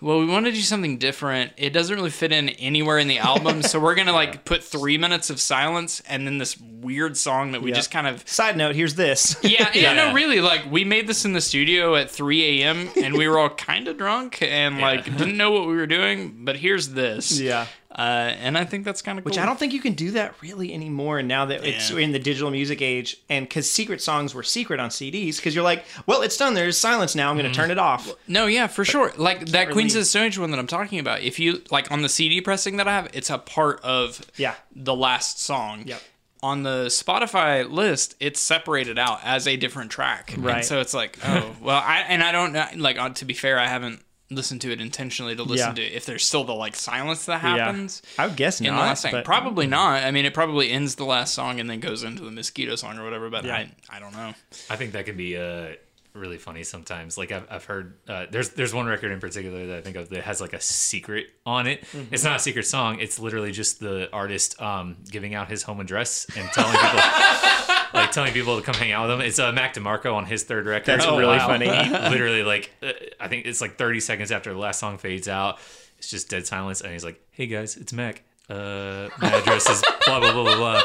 Well, 0.04 0.20
we 0.20 0.26
want 0.26 0.46
to 0.48 0.52
do 0.52 0.60
something 0.60 0.98
different. 0.98 1.54
It 1.56 1.70
doesn't 1.72 1.96
really 1.96 2.10
fit 2.10 2.34
in 2.34 2.50
anywhere 2.50 2.98
in 3.00 3.08
the 3.08 3.20
album, 3.20 3.62
so 3.62 3.80
we're 3.80 3.96
gonna 3.96 4.12
like 4.24 4.44
put 4.44 4.62
three 4.62 4.98
minutes 4.98 5.30
of 5.30 5.40
silence 5.40 6.02
and 6.10 6.28
then 6.28 6.40
this 6.40 6.60
weird 6.60 7.16
song 7.16 7.54
that 7.54 7.62
we 7.62 7.70
Yeah. 7.70 7.76
just 7.78 7.90
kind 7.90 8.06
of 8.08 8.28
Side 8.28 8.58
note, 8.58 8.76
here's 8.76 8.96
this. 8.96 9.38
yeah, 9.44 9.70
yeah, 9.74 9.94
no, 9.94 10.14
really. 10.14 10.42
Like, 10.42 10.70
we 10.70 10.84
made 10.84 11.08
this 11.08 11.24
in 11.24 11.32
the 11.32 11.40
studio 11.40 11.96
at 11.96 12.12
3 12.12 12.62
a.m. 12.62 12.90
and 13.02 13.14
we 13.16 13.30
were 13.30 13.40
all 13.40 13.50
kind 13.50 13.88
of 13.88 13.98
drunk 13.98 14.42
and 14.42 14.80
like 14.80 15.06
didn't 15.06 15.38
know 15.38 15.52
what 15.52 15.68
we 15.68 15.76
were 15.76 15.88
doing. 15.88 16.44
But 16.44 16.58
here's 16.58 16.90
this. 16.90 17.40
Yeah. 17.40 17.68
Uh, 17.96 18.34
and 18.40 18.58
I 18.58 18.66
think 18.66 18.86
that's 18.86 19.02
kind 19.04 19.20
of 19.20 19.24
cool. 19.24 19.30
Which 19.32 19.38
I 19.38 19.46
don't 19.46 19.60
think 19.60 19.72
you 19.72 19.80
can 19.80 19.94
do 19.94 20.12
that 20.12 20.34
really 20.42 20.74
anymore 20.74 21.22
now 21.22 21.46
that 21.46 21.64
it's 21.64 21.92
Yeah. 21.92 22.00
in 22.00 22.12
the 22.12 22.18
digital 22.20 22.50
music 22.50 22.82
age. 22.82 23.18
And 23.30 23.48
because 23.48 23.70
secret 23.70 24.02
songs 24.02 24.34
were 24.34 24.42
secret 24.44 24.80
on 24.80 24.90
CDs, 24.90 25.36
because 25.36 25.54
you're 25.54 25.64
like, 25.64 25.86
well, 26.08 26.22
it's 26.24 26.36
done. 26.38 26.56
There's 26.56 26.78
silence 26.78 27.14
now. 27.14 27.30
I'm 27.30 27.38
Mm-hmm. 27.38 27.44
going 27.44 27.54
to 27.54 27.60
turn 27.60 27.72
it 27.72 27.78
off. 27.78 28.12
No, 28.28 28.48
yeah, 28.48 28.66
for 28.68 28.84
sure. 28.84 29.14
Like 29.18 29.46
that 29.48 29.70
Queens 29.70 29.94
really- 29.94 30.00
of 30.00 30.06
the 30.06 30.06
Stone 30.06 30.26
Age 30.26 30.38
one 30.40 30.50
that 30.52 30.60
I'm 30.60 30.68
talking 30.68 30.98
about. 31.00 31.22
If 31.22 31.38
you 31.40 31.62
like 31.70 31.92
on 31.92 32.02
the 32.02 32.10
CD 32.10 32.42
pressing 32.42 32.78
that 32.78 32.88
I 32.88 32.94
have, 32.94 33.10
it's 33.14 33.30
a 33.30 33.38
part 33.38 33.80
of 33.82 34.22
Yeah. 34.38 34.56
the 34.76 34.96
last 34.96 35.40
song. 35.40 35.84
Yep. 35.86 36.02
On 36.42 36.64
the 36.64 36.88
Spotify 36.88 37.70
list, 37.72 38.16
it's 38.20 38.42
separated 38.42 39.00
out 39.00 39.20
as 39.24 39.48
a 39.48 39.56
different 39.56 39.92
track. 39.92 40.34
And 40.34 40.44
Right. 40.44 40.66
so 40.66 40.82
it's 40.82 40.94
like, 40.94 41.18
oh, 41.24 41.56
well, 41.62 41.82
I 41.86 42.00
and 42.08 42.22
I 42.24 42.32
don't 42.34 42.52
know. 42.54 42.66
Like, 42.76 42.98
uh, 42.98 43.10
to 43.10 43.24
be 43.26 43.34
fair, 43.34 43.58
I 43.60 43.68
haven't 43.68 44.02
listened 44.30 44.62
to 44.62 44.72
it 44.72 44.82
intentionally 44.82 45.36
to 45.36 45.44
listen 45.44 45.70
Yeah. 45.70 45.74
to 45.76 45.84
if 45.84 46.06
there's 46.06 46.26
still 46.26 46.44
the 46.44 46.54
like 46.56 46.76
silence 46.76 47.26
that 47.26 47.44
Yeah. 47.44 47.66
happens. 47.66 48.02
I 48.18 48.28
would 48.28 48.36
guess 48.36 48.60
in 48.62 48.68
not. 48.68 48.74
the 48.74 48.80
last 48.80 49.02
song. 49.04 49.12
but- 49.12 49.26
Probably 49.26 49.68
not. 49.68 50.04
I 50.04 50.12
mean, 50.12 50.26
it 50.26 50.34
probably 50.34 50.72
ends 50.72 50.96
the 50.96 51.06
last 51.06 51.34
song 51.34 51.60
and 51.60 51.70
then 51.70 51.80
goes 51.80 52.04
into 52.04 52.24
the 52.24 52.32
mosquito 52.32 52.76
song 52.76 52.98
or 52.98 53.04
whatever. 53.04 53.30
But 53.30 53.46
Yeah. 53.46 53.56
I, 53.90 53.98
I 53.98 54.00
don't 54.00 54.14
know. 54.14 54.34
I 54.70 54.76
think 54.76 54.94
that 54.94 55.06
can 55.06 55.18
be 55.18 55.38
uh, 55.38 55.74
really 56.14 56.38
funny 56.38 56.64
sometimes. 56.64 57.18
Like 57.18 57.32
I've, 57.32 57.46
I've 57.50 57.66
heard 57.66 57.96
uh, 58.08 58.26
there's 58.32 58.50
there's 58.50 58.74
one 58.74 58.86
record 58.86 59.12
in 59.12 59.20
particular 59.20 59.68
that 59.68 59.78
I 59.78 59.82
think 59.82 59.98
of 59.98 60.10
that 60.10 60.24
has 60.24 60.42
like 60.42 60.54
a 60.54 60.62
secret 60.62 61.28
on 61.46 61.68
it. 61.68 61.82
Mm-hmm. 61.86 62.14
It's 62.14 62.24
not 62.24 62.36
a 62.38 62.40
secret 62.40 62.66
song. 62.66 63.00
It's 63.00 63.20
literally 63.20 63.52
just 63.52 63.80
the 63.80 64.10
artist 64.14 64.60
um, 64.62 64.98
giving 65.12 65.36
out 65.36 65.48
his 65.50 65.64
home 65.64 65.80
address 65.80 66.26
and 66.36 66.48
telling 66.54 66.72
people. 66.78 67.00
Like 67.94 68.12
telling 68.12 68.34
people 68.34 68.58
to 68.58 68.64
come 68.64 68.76
hang 68.76 68.92
out 68.92 69.08
with 69.08 69.12
him. 69.20 69.22
It's 69.22 69.40
uh, 69.40 69.52
Mac 69.52 69.74
DeMarco 69.74 70.14
on 70.16 70.26
his 70.26 70.44
third 70.44 70.66
record. 70.66 70.86
That's 70.88 71.06
really 71.06 71.26
wow. 71.26 71.48
funny. 71.48 71.68
He 71.68 71.90
literally, 72.10 72.44
like, 72.44 72.72
uh, 72.82 72.92
I 73.20 73.28
think 73.28 73.46
it's 73.46 73.62
like 73.62 73.78
30 73.78 74.00
seconds 74.00 74.32
after 74.32 74.52
the 74.52 74.60
last 74.60 74.80
song 74.80 74.98
fades 74.98 75.28
out. 75.28 75.60
It's 75.98 76.10
just 76.10 76.30
dead 76.30 76.46
silence, 76.48 76.82
and 76.82 76.92
he's 76.92 77.06
like, 77.06 77.22
"Hey 77.32 77.48
guys, 77.48 77.78
it's 77.78 77.94
Mac. 77.94 78.24
Uh, 78.50 79.08
my 79.22 79.32
address 79.34 79.70
is 79.70 79.82
blah 80.06 80.20
blah 80.20 80.34
blah 80.34 80.44
blah 80.44 80.58
blah." 80.58 80.82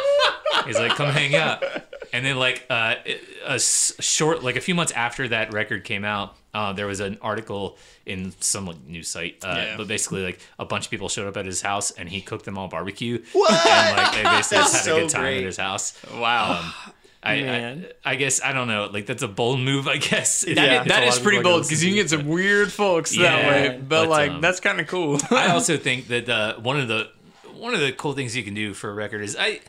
He's 0.64 0.78
like, 0.78 0.92
"Come 0.92 1.08
hang 1.08 1.34
out." 1.34 1.64
And 2.12 2.24
then, 2.24 2.36
like, 2.38 2.64
uh, 2.70 2.94
a 3.44 3.58
short, 3.58 4.42
like 4.42 4.56
a 4.56 4.60
few 4.60 4.74
months 4.74 4.92
after 4.92 5.28
that 5.28 5.52
record 5.52 5.84
came 5.84 6.04
out, 6.04 6.36
uh, 6.54 6.72
there 6.72 6.86
was 6.86 7.00
an 7.00 7.18
article 7.20 7.76
in 8.06 8.32
some 8.40 8.64
like 8.66 8.82
news 8.86 9.08
site. 9.08 9.44
Uh, 9.44 9.54
Yeah. 9.56 9.76
But 9.76 9.88
basically, 9.88 10.22
like, 10.22 10.40
a 10.58 10.64
bunch 10.64 10.86
of 10.86 10.90
people 10.90 11.08
showed 11.08 11.26
up 11.28 11.36
at 11.36 11.44
his 11.46 11.60
house, 11.62 11.90
and 11.90 12.08
he 12.08 12.20
cooked 12.20 12.44
them 12.44 12.56
all 12.56 12.68
barbecue. 12.68 13.22
What? 13.32 13.50
And 13.66 13.96
like, 13.96 14.12
they 14.14 14.22
basically 14.22 14.58
just 14.58 14.74
had 14.76 14.84
so 14.84 14.96
a 14.96 15.00
good 15.00 15.10
time 15.10 15.22
great. 15.22 15.38
at 15.38 15.44
his 15.44 15.56
house. 15.58 16.00
Wow. 16.14 16.60
Um, 16.86 16.92
I, 17.22 17.40
Man. 17.40 17.86
I, 18.04 18.12
I 18.12 18.14
guess 18.14 18.40
I 18.42 18.52
don't 18.52 18.68
know. 18.68 18.88
Like 18.92 19.06
that's 19.06 19.22
a 19.22 19.28
bold 19.28 19.58
move. 19.60 19.88
I 19.88 19.96
guess. 19.96 20.44
If- 20.44 20.54
That- 20.56 20.86
if 20.86 20.92
a 20.92 21.02
is 21.06 21.16
of 21.16 21.22
pretty 21.22 21.42
bold 21.42 21.62
because 21.64 21.82
you 21.82 21.90
can 21.90 21.96
get 21.96 22.06
it, 22.06 22.10
some 22.10 22.26
weird 22.26 22.72
folks 22.72 23.16
that 23.16 23.46
way. 23.48 23.76
But, 23.78 23.88
but, 23.88 24.08
like, 24.08 24.30
um, 24.30 24.40
that's 24.40 24.60
kind 24.60 24.80
of 24.80 24.86
cool. 24.86 25.18
I 25.30 25.50
also 25.50 25.76
think 25.88 26.08
that 26.08 26.28
uh, 26.28 26.60
one 26.60 26.78
of 26.78 26.88
the 26.88 27.08
one 27.54 27.74
of 27.74 27.80
the 27.80 27.92
cool 27.92 28.12
things 28.12 28.36
you 28.36 28.44
can 28.44 28.54
do 28.54 28.72
for 28.72 28.88
a 28.90 28.94
record 28.94 29.22
is 29.22 29.36
I 29.38 29.60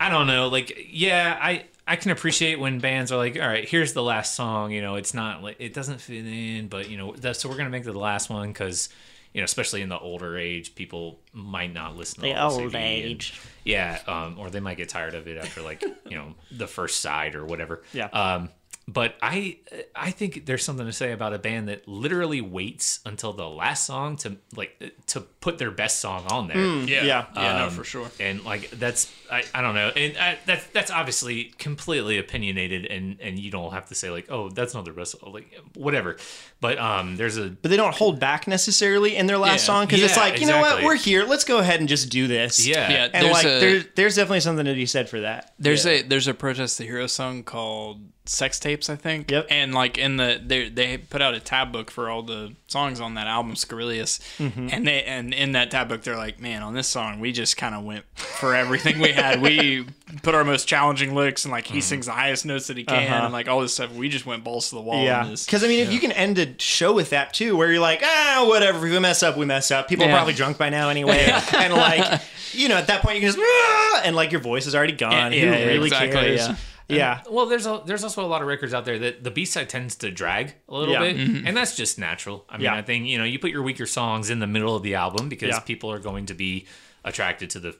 I 0.00 0.08
don't 0.10 0.26
know. 0.26 0.48
Like 0.48 0.86
yeah, 0.90 1.38
I 1.40 1.64
I 1.86 1.96
can 1.96 2.10
appreciate 2.10 2.58
when 2.58 2.78
bands 2.80 3.12
are 3.12 3.16
like, 3.18 3.36
all 3.36 3.46
right, 3.46 3.68
here's 3.68 3.92
the 3.92 4.02
last 4.02 4.34
song. 4.34 4.72
You 4.72 4.80
know, 4.80 4.94
it's 4.96 5.12
not 5.14 5.42
like 5.42 5.56
it 5.58 5.74
doesn't 5.74 6.00
fit 6.00 6.26
in, 6.26 6.68
but 6.68 6.88
you 6.88 6.96
know, 6.96 7.12
that's, 7.16 7.38
so 7.40 7.48
we're 7.48 7.56
gonna 7.58 7.70
make 7.70 7.82
it 7.82 7.92
the 7.92 7.98
last 7.98 8.30
one 8.30 8.48
because. 8.48 8.88
You 9.36 9.42
know, 9.42 9.44
especially 9.44 9.82
in 9.82 9.90
the 9.90 9.98
older 9.98 10.38
age, 10.38 10.74
people 10.74 11.20
might 11.34 11.70
not 11.70 11.94
listen 11.94 12.22
to 12.22 12.28
The 12.30 12.42
old 12.42 12.54
CD 12.72 12.74
and- 12.78 12.84
age. 13.04 13.38
yeah, 13.64 14.00
um, 14.06 14.38
or 14.38 14.48
they 14.48 14.60
might 14.60 14.78
get 14.78 14.88
tired 14.88 15.14
of 15.14 15.28
it 15.28 15.36
after 15.36 15.60
like 15.60 15.82
you 15.82 16.16
know 16.16 16.34
the 16.50 16.66
first 16.66 17.00
side 17.02 17.34
or 17.34 17.44
whatever. 17.44 17.82
Yeah. 17.92 18.06
Um, 18.06 18.48
but 18.88 19.16
I 19.20 19.56
I 19.96 20.12
think 20.12 20.46
there's 20.46 20.62
something 20.64 20.86
to 20.86 20.92
say 20.92 21.10
about 21.10 21.34
a 21.34 21.38
band 21.38 21.68
that 21.68 21.88
literally 21.88 22.40
waits 22.40 23.00
until 23.04 23.32
the 23.32 23.48
last 23.48 23.84
song 23.84 24.16
to 24.18 24.36
like 24.54 24.80
to 25.08 25.20
put 25.22 25.58
their 25.58 25.72
best 25.72 25.98
song 26.00 26.24
on 26.30 26.46
there. 26.46 26.56
yeah. 26.58 27.02
Yeah. 27.04 27.26
Yeah, 27.34 27.58
no, 27.58 27.64
Um, 27.66 27.70
for 27.70 27.82
sure. 27.82 28.08
And 28.20 28.44
like 28.44 28.70
that's 28.70 29.12
I, 29.30 29.42
I 29.52 29.60
don't 29.60 29.74
know, 29.74 29.88
and 29.88 30.16
I, 30.16 30.38
that's 30.46 30.64
that's 30.68 30.92
obviously 30.92 31.46
completely 31.58 32.16
opinionated, 32.18 32.86
and 32.86 33.18
and 33.20 33.40
you 33.40 33.50
don't 33.50 33.72
have 33.72 33.86
to 33.88 33.96
say 33.96 34.08
like 34.10 34.26
oh 34.30 34.50
that's 34.50 34.72
not 34.72 34.84
the 34.84 34.92
best 34.92 35.16
like 35.26 35.52
whatever, 35.74 36.16
but 36.60 36.78
um 36.78 37.16
there's 37.16 37.36
a 37.38 37.48
But 37.50 37.72
they 37.72 37.76
don't 37.76 37.94
hold 37.94 38.20
back 38.20 38.46
necessarily 38.46 39.16
in 39.16 39.26
their 39.26 39.38
last 39.38 39.62
Yeah. 39.62 39.66
song 39.66 39.86
because 39.86 40.02
it's 40.02 40.16
like, 40.16 40.40
you 40.40 40.46
know 40.46 40.60
what, 40.60 40.84
we're 40.84 40.94
here. 40.94 41.24
Let's 41.24 41.42
go 41.44 41.58
ahead 41.58 41.80
and 41.80 41.88
just 41.88 42.08
do 42.08 42.28
this. 42.28 42.64
yeah 42.64 42.88
Yeah. 42.88 43.08
And 43.12 43.24
There's 43.26 43.32
like, 43.34 43.46
a- 43.46 43.60
there's 43.60 43.84
there's 43.96 44.14
definitely 44.14 44.40
something 44.40 44.64
to 44.64 44.74
be 44.74 44.86
said 44.86 45.08
for 45.08 45.22
that. 45.22 45.54
There's 45.58 45.84
a 45.86 46.02
there's 46.02 46.28
a 46.28 46.34
protest 46.34 46.78
the 46.78 46.84
hero 46.84 47.08
song 47.08 47.42
called 47.42 48.00
Sex 48.28 48.58
Tapes, 48.58 48.90
I 48.90 48.96
think. 48.96 49.30
Yep. 49.30 49.46
And 49.50 49.74
like 49.74 49.98
in 49.98 50.16
the 50.16 50.40
they 50.44 50.68
they 50.68 50.98
put 50.98 51.22
out 51.22 51.34
a 51.34 51.40
tab 51.40 51.72
book 51.72 51.90
for 51.90 52.08
all 52.10 52.22
the 52.22 52.52
songs 52.66 53.00
on 53.00 53.14
that 53.14 53.26
album, 53.26 53.54
Scurrilous. 53.56 54.18
Mm-hmm. 54.38 54.68
And 54.72 54.86
they 54.86 55.02
and 55.04 55.32
in 55.32 55.52
that 55.52 55.70
tab 55.70 55.88
book 55.88 56.02
they're 56.02 56.16
like, 56.16 56.40
man, 56.40 56.62
on 56.62 56.74
this 56.74 56.88
song 56.88 57.20
we 57.20 57.32
just 57.32 57.56
kind 57.56 57.74
of 57.74 57.84
went 57.84 58.04
for 58.16 58.54
everything 58.54 58.98
we 58.98 59.12
had. 59.12 59.40
We 59.40 59.86
put 60.22 60.34
our 60.34 60.44
most 60.44 60.66
challenging 60.68 61.14
licks 61.14 61.44
and 61.44 61.52
like 61.52 61.66
he 61.66 61.80
sings 61.80 62.06
the 62.06 62.12
highest 62.12 62.44
notes 62.46 62.66
that 62.68 62.76
he 62.76 62.84
can 62.84 62.96
Uh-huh. 63.12 63.24
and 63.24 63.32
like 63.32 63.48
all 63.48 63.60
this 63.60 63.74
stuff. 63.74 63.92
We 63.92 64.08
just 64.08 64.26
went 64.26 64.44
balls 64.44 64.68
to 64.70 64.74
the 64.76 64.82
wall. 64.82 65.02
Yeah, 65.04 65.24
because 65.28 65.62
I 65.64 65.68
mean, 65.68 65.80
if 65.80 65.92
you 65.92 66.00
can 66.00 66.12
end 66.12 66.38
a 66.38 66.54
show 66.58 66.92
with 66.92 67.10
that 67.10 67.32
too, 67.34 67.56
where 67.56 67.70
you're 67.70 67.80
like, 67.80 68.02
ah, 68.04 68.44
whatever, 68.48 68.86
if 68.86 68.92
we 68.92 68.98
mess 68.98 69.22
up, 69.22 69.36
we 69.36 69.46
mess 69.46 69.70
up. 69.70 69.88
People 69.88 70.04
are 70.06 70.10
probably 70.10 70.34
drunk 70.34 70.58
by 70.58 70.68
now 70.70 70.88
anyway, 70.88 71.28
and 71.54 71.72
like, 71.74 72.20
you 72.52 72.68
know, 72.68 72.76
at 72.76 72.86
that 72.88 73.02
point 73.02 73.16
you 73.16 73.20
can 73.20 73.28
just, 73.34 73.38
ah, 73.40 74.02
and 74.04 74.16
like 74.16 74.32
your 74.32 74.40
voice 74.40 74.66
is 74.66 74.74
already 74.74 74.92
gone. 74.92 75.32
Yeah, 75.32 75.40
Who 75.40 75.46
yeah, 75.46 75.64
really 75.66 75.86
exactly, 75.88 76.10
cares? 76.12 76.48
yeah. 76.48 76.56
Yeah. 76.88 77.22
Well, 77.30 77.46
there's 77.46 77.66
a, 77.66 77.82
there's 77.84 78.04
also 78.04 78.24
a 78.24 78.28
lot 78.28 78.42
of 78.42 78.48
records 78.48 78.72
out 78.72 78.84
there 78.84 78.98
that 78.98 79.24
the 79.24 79.30
B 79.30 79.44
side 79.44 79.68
tends 79.68 79.96
to 79.96 80.10
drag 80.10 80.54
a 80.68 80.74
little 80.74 80.94
Yeah. 80.94 81.00
bit, 81.00 81.16
Mm-hmm. 81.16 81.46
and 81.46 81.56
that's 81.56 81.74
just 81.76 81.98
natural. 81.98 82.44
I 82.48 82.56
mean, 82.58 82.64
Yeah. 82.64 82.74
I 82.76 82.82
think 82.82 83.06
you 83.06 83.18
know 83.18 83.24
you 83.24 83.38
put 83.38 83.50
your 83.50 83.62
weaker 83.62 83.86
songs 83.86 84.30
in 84.30 84.38
the 84.38 84.46
middle 84.46 84.76
of 84.76 84.82
the 84.82 84.94
album 84.94 85.28
because 85.28 85.48
Yeah. 85.50 85.58
people 85.60 85.90
are 85.90 85.98
going 85.98 86.26
to 86.26 86.34
be 86.34 86.66
attracted 87.04 87.50
to 87.50 87.60
the 87.60 87.76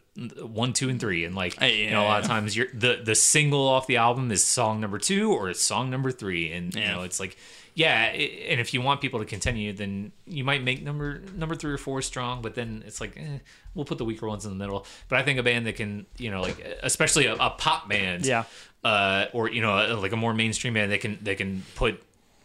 one, 0.47 0.73
two, 0.73 0.89
and 0.89 1.01
three, 1.01 1.25
and 1.25 1.35
like 1.35 1.61
Uh, 1.61 1.67
you 1.67 1.91
know 1.91 2.03
a 2.03 2.07
lot 2.07 2.21
of 2.21 2.27
times 2.27 2.57
you're 2.57 2.69
the 2.73 3.01
the 3.05 3.15
single 3.15 3.67
off 3.69 3.87
the 3.87 3.97
album 3.97 4.31
is 4.31 4.45
song 4.45 4.81
number 4.81 4.99
two 4.99 5.33
or 5.33 5.51
it's 5.51 5.63
song 5.63 5.91
number 5.91 6.11
three, 6.11 6.53
and 6.53 6.75
you 6.75 6.85
know 6.85 7.03
it's 7.03 7.19
like 7.21 7.37
yeah, 7.75 8.11
i 8.11 8.17
and 8.49 8.59
if 8.59 8.73
you 8.73 8.81
want 8.81 9.03
people 9.03 9.19
to 9.21 9.27
continue, 9.27 9.71
then 9.73 10.11
you 10.27 10.45
might 10.45 10.63
make 10.63 10.83
number 10.83 11.21
number 11.35 11.55
three 11.55 11.73
or 11.73 11.77
four 11.77 12.01
strong, 12.03 12.41
but 12.41 12.55
then 12.55 12.83
it's 12.87 13.01
like 13.03 13.13
eh, 13.19 13.39
we'll 13.75 13.85
put 13.85 13.99
the 13.99 14.05
weaker 14.05 14.27
ones 14.27 14.47
in 14.47 14.51
the 14.51 14.57
middle. 14.57 14.87
But 15.09 15.19
I 15.19 15.23
think 15.25 15.39
a 15.39 15.43
band 15.43 15.67
that 15.67 15.77
can 15.77 16.07
you 16.19 16.31
know 16.31 16.41
like 16.41 16.59
especially 16.83 17.27
a, 17.27 17.35
a 17.35 17.51
pop 17.51 17.89
band, 17.89 18.25
Yeah. 18.25 18.45
Uh, 18.87 19.27
or 19.33 19.51
you 19.51 19.61
know, 19.63 19.99
like 20.01 20.13
a 20.13 20.17
more 20.17 20.35
mainstream 20.35 20.75
band, 20.75 20.91
they 20.93 20.99
can 20.99 21.19
they 21.23 21.35
can 21.35 21.63
put 21.75 22.03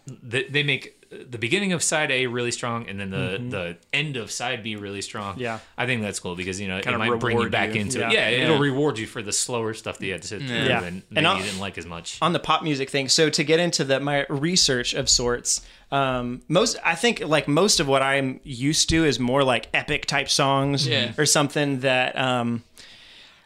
they, 0.07 0.43
they 0.43 0.63
make 0.63 0.97
the 1.11 1.37
beginning 1.37 1.73
of 1.73 1.83
side 1.83 2.09
A 2.09 2.25
really 2.27 2.51
strong, 2.51 2.87
and 2.89 2.97
then 2.99 3.09
the 3.11 3.37
the 3.57 3.77
end 3.93 4.15
of 4.17 4.31
side 4.31 4.63
B 4.63 4.75
really 4.77 5.01
strong. 5.01 5.37
Yeah. 5.37 5.59
I 5.77 5.85
think 5.85 6.01
that's 6.01 6.19
cool 6.19 6.35
because 6.35 6.59
you 6.59 6.67
know 6.69 6.79
Kinda 6.81 6.95
it 6.95 7.09
might 7.09 7.19
bring 7.19 7.37
you 7.39 7.49
back 7.49 7.75
you. 7.75 7.81
into 7.81 7.99
Yeah. 7.99 8.07
it. 8.09 8.13
Yeah, 8.13 8.29
Yeah. 8.29 8.43
it'll 8.45 8.59
reward 8.59 8.97
you 8.97 9.05
for 9.07 9.21
the 9.21 9.33
slower 9.33 9.73
stuff 9.73 9.97
that 9.99 10.05
you 10.05 10.13
had 10.13 10.21
to 10.23 10.27
sit 10.27 10.39
through 10.41 10.55
Yeah. 10.71 10.77
and 10.83 10.85
And 10.87 11.03
maybe 11.11 11.25
I'll- 11.27 11.37
you 11.37 11.43
didn't 11.43 11.59
like 11.59 11.77
as 11.77 11.85
much. 11.85 12.17
on 12.21 12.31
the 12.33 12.39
pop 12.39 12.63
music 12.63 12.89
thing. 12.89 13.09
So 13.09 13.29
to 13.29 13.43
get 13.43 13.59
into 13.59 13.83
the 13.83 13.99
my 13.99 14.25
research 14.29 14.93
of 14.93 15.09
sorts, 15.09 15.61
um, 15.91 16.41
most 16.47 16.77
I 16.83 16.95
think 16.95 17.19
like 17.19 17.47
most 17.47 17.79
of 17.81 17.87
what 17.87 18.01
I'm 18.01 18.39
used 18.43 18.89
to 18.89 19.05
is 19.05 19.19
more 19.19 19.43
like 19.43 19.67
epic 19.73 20.05
type 20.05 20.29
songs 20.29 20.87
Yeah. 20.87 21.11
or 21.17 21.25
something 21.25 21.81
that. 21.81 22.17
Um, 22.17 22.63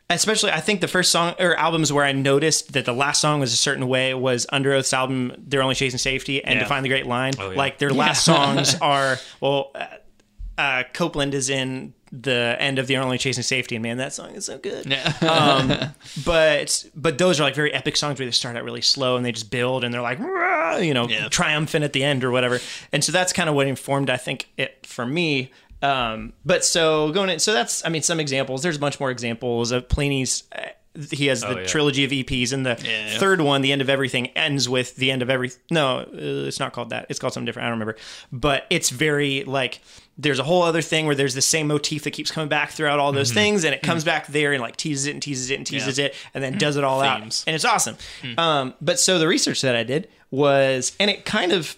Especially, 0.10 0.52
I 0.52 0.60
think 0.60 0.82
the 0.82 0.88
first 0.88 1.11
song 1.11 1.34
or 1.40 1.56
albums 1.56 1.91
where 1.91 2.06
I 2.06 2.11
noticed 2.11 2.73
that 2.73 2.86
the 2.86 2.94
last 2.94 3.19
song 3.19 3.40
was 3.40 3.52
a 3.53 3.57
certain 3.57 3.88
way 3.88 4.14
was 4.14 4.45
Underoath's 4.53 4.94
album 4.94 5.34
"They're 5.38 5.64
Only 5.64 5.73
Chasing 5.73 5.98
Safety" 5.98 6.44
and 6.44 6.56
Yeah. 6.56 6.60
"Define 6.64 6.84
the 6.84 6.90
Great 6.90 7.07
Line." 7.07 7.34
Oh, 7.40 7.49
yeah. 7.49 7.57
Like 7.57 7.80
their 7.80 7.90
last 7.90 8.23
songs 8.32 8.76
are 8.82 9.18
well, 9.41 9.72
uh, 9.73 9.86
uh, 10.60 10.84
Copeland 10.94 11.34
is 11.34 11.49
in 11.49 11.95
the 12.11 12.56
end 12.60 12.77
of 12.77 12.86
"They're 12.86 13.02
Only 13.02 13.18
Chasing 13.18 13.41
Safety," 13.44 13.76
and 13.76 13.82
man, 13.84 13.98
that 13.98 14.14
song 14.14 14.36
is 14.36 14.45
so 14.45 14.60
good 14.60 14.86
Yeah. 14.86 15.90
but 16.26 16.86
but 16.95 17.18
those 17.18 17.40
are 17.40 17.44
like 17.44 17.56
very 17.56 17.73
epic 17.73 17.98
songs 17.98 18.19
where 18.19 18.26
they 18.27 18.32
start 18.32 18.56
out 18.56 18.64
really 18.64 18.82
slow 18.82 19.18
and 19.18 19.26
they 19.26 19.32
just 19.32 19.49
build 19.49 19.84
and 19.84 19.91
they're 19.94 20.02
like 20.02 20.19
you 20.82 20.94
know 20.94 21.07
Yeah. 21.10 21.30
triumphant 21.30 21.84
at 21.84 21.94
the 21.94 22.03
end 22.03 22.23
or 22.23 22.32
whatever 22.32 22.60
and 22.91 23.03
so 23.03 23.11
that's 23.11 23.32
kind 23.34 23.48
of 23.49 23.56
what 23.56 23.65
informed 23.68 24.10
i 24.10 24.18
think 24.18 24.49
it 24.57 24.86
for 24.86 25.06
me 25.06 25.52
um 25.85 26.33
but 26.45 26.63
so 26.65 27.11
going 27.11 27.29
in 27.29 27.39
so 27.39 27.53
that's 27.53 27.85
i 27.85 27.89
mean 27.89 28.01
some 28.01 28.19
examples. 28.19 28.63
There's 28.63 28.77
a 28.77 28.79
bunch 28.79 28.99
more 28.99 29.11
examples 29.11 29.71
of 29.71 29.87
Plini's 29.87 30.43
uh, 30.57 30.61
he 31.11 31.25
has 31.27 31.41
the 31.41 31.47
Oh, 31.49 31.59
yeah. 31.59 31.65
trilogy 31.65 32.05
of 32.05 32.11
eps 32.11 32.53
and 32.53 32.65
the 32.65 32.79
Yeah. 32.81 33.17
third 33.19 33.41
one 33.41 33.61
the 33.61 33.73
end 33.73 33.81
of 33.81 33.89
everything 33.89 34.27
ends 34.27 34.69
with 34.69 34.95
the 34.95 35.11
end 35.11 35.21
of 35.21 35.29
every 35.29 35.51
no 35.69 35.97
uh, 35.99 36.07
it's 36.47 36.59
not 36.59 36.71
called 36.71 36.89
that. 36.91 37.07
It's 37.09 37.19
called 37.19 37.33
something 37.33 37.45
different. 37.45 37.65
I 37.65 37.69
don't 37.69 37.79
remember. 37.79 37.97
But 38.31 38.65
it's 38.69 38.89
very 38.91 39.43
like 39.43 39.81
there's 40.17 40.39
a 40.39 40.43
whole 40.43 40.63
other 40.63 40.81
thing 40.81 41.05
where 41.05 41.13
there's 41.15 41.33
the 41.33 41.41
same 41.41 41.67
motif 41.67 42.05
that 42.05 42.11
keeps 42.11 42.31
coming 42.31 42.47
back 42.47 42.71
throughout 42.71 42.99
all 42.99 43.11
those 43.11 43.33
things 43.33 43.65
and 43.65 43.75
it 43.75 43.81
comes 43.81 44.05
back 44.05 44.27
there 44.27 44.53
and 44.53 44.61
like 44.61 44.77
teases 44.77 45.05
it 45.07 45.11
and 45.11 45.21
teases 45.21 45.51
it 45.51 45.55
and 45.55 45.67
teases 45.67 45.99
Yeah. 45.99 46.05
it 46.05 46.15
and 46.33 46.41
then 46.41 46.57
does 46.57 46.77
it 46.77 46.85
all 46.85 47.01
Themes. 47.01 47.41
out 47.41 47.43
and 47.47 47.55
it's 47.55 47.65
awesome. 47.65 47.97
Um, 48.37 48.73
but 48.79 48.97
so 48.97 49.19
the 49.19 49.27
research 49.27 49.59
that 49.63 49.75
i 49.75 49.83
did 49.83 50.07
was 50.31 50.93
and 50.99 51.10
it 51.10 51.23
kind 51.26 51.52
of 51.52 51.77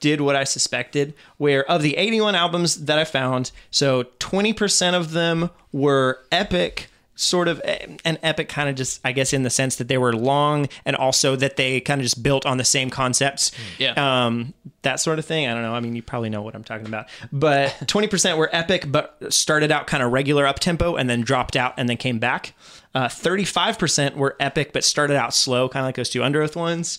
did 0.00 0.20
what 0.20 0.36
i 0.36 0.44
suspected 0.44 1.14
where 1.38 1.68
of 1.70 1.82
the 1.82 1.96
81 1.96 2.34
albums 2.34 2.84
that 2.84 2.98
i 2.98 3.04
found 3.04 3.50
so 3.70 4.04
20% 4.20 4.94
of 4.94 5.12
them 5.12 5.50
were 5.72 6.18
epic 6.30 6.90
sort 7.16 7.46
of 7.46 7.60
an 7.64 8.18
epic 8.24 8.48
kind 8.48 8.68
of 8.68 8.74
just 8.74 9.00
i 9.04 9.12
guess 9.12 9.32
in 9.32 9.44
the 9.44 9.50
sense 9.50 9.76
that 9.76 9.86
they 9.86 9.96
were 9.96 10.12
long 10.12 10.68
and 10.84 10.96
also 10.96 11.36
that 11.36 11.56
they 11.56 11.80
kind 11.80 12.00
of 12.00 12.02
just 12.02 12.22
built 12.24 12.44
on 12.44 12.56
the 12.56 12.64
same 12.64 12.90
concepts. 12.90 13.52
Yeah. 13.78 13.92
um 14.26 14.52
that 14.82 14.98
sort 15.00 15.18
of 15.18 15.24
thing. 15.24 15.46
I 15.46 15.54
don't 15.54 15.62
know. 15.62 15.74
I 15.74 15.80
mean 15.80 15.94
you 15.94 16.02
probably 16.02 16.28
know 16.28 16.42
what 16.42 16.56
i'm 16.56 16.64
talking 16.64 16.86
about. 16.86 17.06
But 17.32 17.68
20% 17.84 18.36
were 18.36 18.50
epic 18.52 18.90
but 18.90 19.16
started 19.32 19.70
out 19.70 19.86
kind 19.86 20.02
of 20.02 20.10
regular 20.10 20.44
up 20.44 20.58
tempo 20.58 20.96
and 20.96 21.08
then 21.08 21.20
dropped 21.20 21.54
out 21.54 21.74
and 21.76 21.88
then 21.88 21.96
came 21.96 22.18
back. 22.18 22.52
Uh, 22.96 23.06
35% 23.08 24.14
were 24.16 24.36
epic 24.40 24.72
but 24.72 24.82
started 24.84 25.16
out 25.16 25.32
slow 25.34 25.68
kind 25.68 25.84
of 25.84 25.88
like 25.88 25.94
those 25.96 26.10
two 26.10 26.20
Underoath 26.20 26.56
ones 26.56 26.98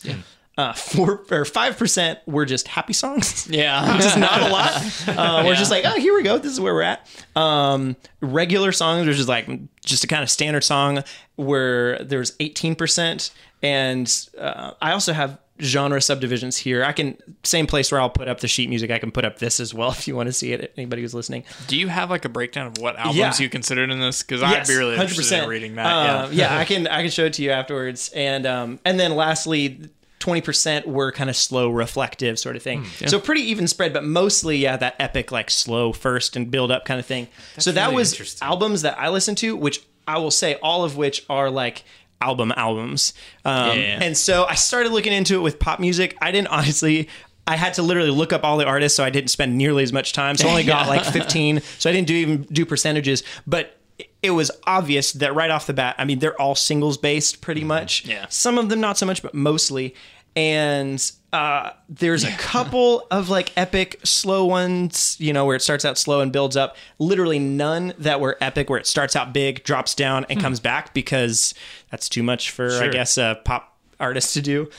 uh, 0.57 0.73
four 0.73 1.25
or 1.31 1.43
five 1.45 1.77
percent 1.77 2.19
were 2.25 2.45
just 2.45 2.67
happy 2.67 2.93
songs. 2.93 3.47
yeah. 3.49 3.97
Just 4.01 4.17
not 4.17 4.41
a 4.41 4.47
lot. 4.49 4.71
Uh, 5.07 5.43
We're 5.45 5.55
just 5.55 5.69
like, 5.71 5.85
oh, 5.85 5.99
here 5.99 6.13
we 6.15 6.23
go. 6.23 6.37
This 6.37 6.51
is 6.51 6.59
where 6.59 6.73
we're 6.73 6.81
at. 6.81 7.07
Um, 7.35 7.95
regular 8.21 8.71
songs, 8.71 9.07
which 9.07 9.19
is 9.19 9.27
like 9.27 9.47
just 9.83 10.03
a 10.03 10.07
kind 10.07 10.23
of 10.23 10.29
standard 10.29 10.63
song, 10.63 11.03
where 11.35 11.99
there's 12.03 12.35
18%. 12.37 13.31
And 13.61 14.27
uh, 14.37 14.71
I 14.81 14.91
also 14.91 15.13
have 15.13 15.39
genre 15.61 16.01
subdivisions 16.01 16.57
here. 16.57 16.83
I 16.83 16.91
can, 16.91 17.17
same 17.43 17.65
place 17.65 17.89
where 17.91 18.01
I'll 18.01 18.09
put 18.09 18.27
up 18.27 18.41
the 18.41 18.47
sheet 18.47 18.67
music, 18.69 18.91
I 18.91 18.99
can 18.99 19.09
put 19.11 19.23
up 19.23 19.39
this 19.39 19.59
as 19.61 19.73
well 19.73 19.89
if 19.91 20.07
you 20.07 20.15
want 20.15 20.27
to 20.27 20.33
see 20.33 20.51
it, 20.51 20.73
anybody 20.75 21.01
who's 21.01 21.13
listening. 21.13 21.43
Do 21.67 21.77
you 21.77 21.87
have 21.87 22.09
like 22.09 22.25
a 22.25 22.29
breakdown 22.29 22.67
of 22.67 22.77
what 22.79 22.97
albums 22.97 23.17
Yeah. 23.17 23.33
you 23.39 23.49
considered 23.49 23.89
in 23.89 23.99
this? 23.99 24.21
Because 24.21 24.43
I'd 24.43 24.67
be 24.67 24.75
really 24.75 24.95
interested 24.97 25.43
in 25.43 25.49
reading 25.49 25.75
that. 25.75 25.85
Uh, 25.85 26.27
yeah. 26.31 26.51
yeah, 26.51 26.57
I 26.59 26.65
can 26.65 26.87
I 26.87 27.01
can 27.03 27.11
show 27.11 27.25
it 27.25 27.33
to 27.33 27.43
you 27.43 27.51
afterwards. 27.51 28.11
And 28.13 28.45
um, 28.45 28.79
and 28.83 28.99
then 28.99 29.15
lastly, 29.15 29.79
twenty 30.19 30.41
percent 30.41 30.87
were 30.87 31.11
kind 31.11 31.29
of 31.29 31.35
slow, 31.35 31.69
reflective 31.69 32.39
sort 32.39 32.55
of 32.55 32.63
thing. 32.63 32.83
Hmm, 32.85 33.07
So 33.07 33.19
pretty 33.19 33.41
even 33.41 33.67
spread, 33.67 33.93
but 33.93 34.03
mostly 34.03 34.57
yeah, 34.57 34.77
that 34.77 34.95
epic 34.99 35.31
like 35.31 35.49
slow 35.51 35.93
first 35.93 36.35
and 36.35 36.49
build 36.49 36.71
up 36.71 36.85
kind 36.85 36.99
of 36.99 37.05
thing. 37.05 37.27
so 37.57 37.71
that 37.71 37.85
really 37.85 37.95
was 37.97 38.37
albums 38.41 38.81
that 38.83 38.97
I 38.99 39.09
listened 39.09 39.37
to, 39.39 39.55
which 39.55 39.81
I 40.07 40.17
will 40.19 40.31
say 40.31 40.55
all 40.61 40.83
of 40.83 40.97
which 40.97 41.23
are 41.29 41.49
like 41.49 41.83
album 42.21 42.53
albums. 42.55 43.13
Um, 43.43 43.77
Yeah. 43.77 43.99
And 44.01 44.17
so 44.17 44.45
I 44.45 44.55
started 44.55 44.91
looking 44.91 45.13
into 45.13 45.35
it 45.35 45.39
with 45.41 45.59
pop 45.59 45.79
music. 45.79 46.15
I 46.21 46.31
didn't 46.31 46.47
honestly. 46.47 47.09
I 47.47 47.57
had 47.57 47.75
to 47.75 47.83
literally 47.83 48.09
look 48.09 48.33
up 48.33 48.43
all 48.43 48.57
the 48.57 48.65
artists, 48.65 48.95
so 48.97 49.03
I 49.03 49.11
didn't 49.11 49.29
spend 49.29 49.55
nearly 49.55 49.83
as 49.83 49.93
much 49.93 50.13
time. 50.13 50.35
So 50.35 50.47
I 50.47 50.49
only 50.49 50.63
got 50.75 50.87
like 50.87 51.03
15. 51.03 51.61
So 51.77 51.89
I 51.89 51.93
didn't 51.93 52.07
do 52.07 52.15
even 52.15 52.41
do 52.43 52.65
percentages, 52.65 53.21
but 53.45 53.77
it 54.25 54.31
was 54.31 54.51
obvious 54.65 55.13
that 55.13 55.35
right 55.35 55.49
off 55.49 55.67
the 55.67 55.73
bat, 55.73 55.95
I 55.97 56.05
mean, 56.05 56.19
they're 56.19 56.39
all 56.39 56.55
singles 56.55 56.97
based 56.97 57.41
pretty 57.41 57.63
much. 57.63 58.05
Yeah. 58.05 58.25
Some 58.29 58.57
of 58.57 58.69
them 58.69 58.81
not 58.81 58.97
so 58.97 59.05
much, 59.05 59.21
but 59.21 59.33
mostly. 59.33 59.95
And 60.35 60.99
uh, 61.31 61.71
there's 61.87 62.23
a 62.23 62.31
couple 62.31 63.07
of 63.11 63.29
like 63.29 63.55
epic 63.55 63.99
slow 64.03 64.45
ones, 64.45 65.15
you 65.19 65.31
know, 65.31 65.45
where 65.45 65.55
it 65.55 65.61
starts 65.61 65.85
out 65.85 65.97
slow 65.97 66.21
and 66.21 66.31
builds 66.31 66.57
up. 66.57 66.75
Literally 66.99 67.39
none 67.39 67.93
that 67.99 68.19
were 68.19 68.37
epic 68.41 68.69
where 68.69 68.79
it 68.79 68.87
starts 68.87 69.15
out 69.15 69.33
big, 69.33 69.63
drops 69.63 69.95
down, 69.95 70.25
and 70.29 70.41
comes 70.41 70.59
back 70.59 70.93
because 70.93 71.53
that's 71.91 72.09
too 72.09 72.23
much 72.23 72.51
for, 72.51 72.69
I 72.81 72.87
guess, 72.89 73.17
a 73.17 73.39
pop 73.45 73.74
artist 73.99 74.33
to 74.33 74.41
do. 74.41 74.69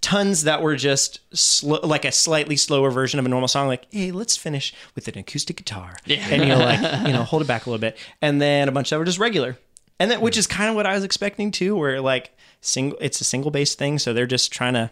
Tons 0.00 0.44
that 0.44 0.62
were 0.62 0.76
just 0.76 1.20
slow, 1.36 1.80
like 1.82 2.04
a 2.04 2.12
slightly 2.12 2.56
slower 2.56 2.90
version 2.90 3.18
of 3.18 3.26
a 3.26 3.28
normal 3.28 3.48
song, 3.48 3.66
like, 3.66 3.86
hey, 3.90 4.12
let's 4.12 4.36
finish 4.36 4.74
with 4.94 5.08
an 5.08 5.18
acoustic 5.18 5.56
guitar. 5.56 5.96
Yeah. 6.06 6.26
And 6.30 6.46
you're 6.46 6.56
like, 6.56 7.06
you 7.06 7.12
know, 7.12 7.22
hold 7.22 7.42
it 7.42 7.48
back 7.48 7.66
a 7.66 7.70
little 7.70 7.80
bit. 7.80 7.96
And 8.22 8.40
then 8.40 8.68
a 8.68 8.72
bunch 8.72 8.90
that 8.90 8.98
were 8.98 9.04
just 9.04 9.18
regular. 9.18 9.58
And 9.98 10.10
then, 10.10 10.20
which 10.20 10.36
is 10.36 10.46
mm. 10.46 10.50
kind 10.50 10.70
of 10.70 10.76
what 10.76 10.86
I 10.86 10.94
was 10.94 11.04
expecting 11.04 11.50
too, 11.50 11.76
where 11.76 12.00
like 12.00 12.36
single, 12.60 12.98
it's 13.00 13.20
a 13.20 13.24
single 13.24 13.50
based 13.50 13.78
thing. 13.78 13.98
So 13.98 14.12
they're 14.12 14.26
just 14.26 14.52
trying 14.52 14.74
to, 14.74 14.90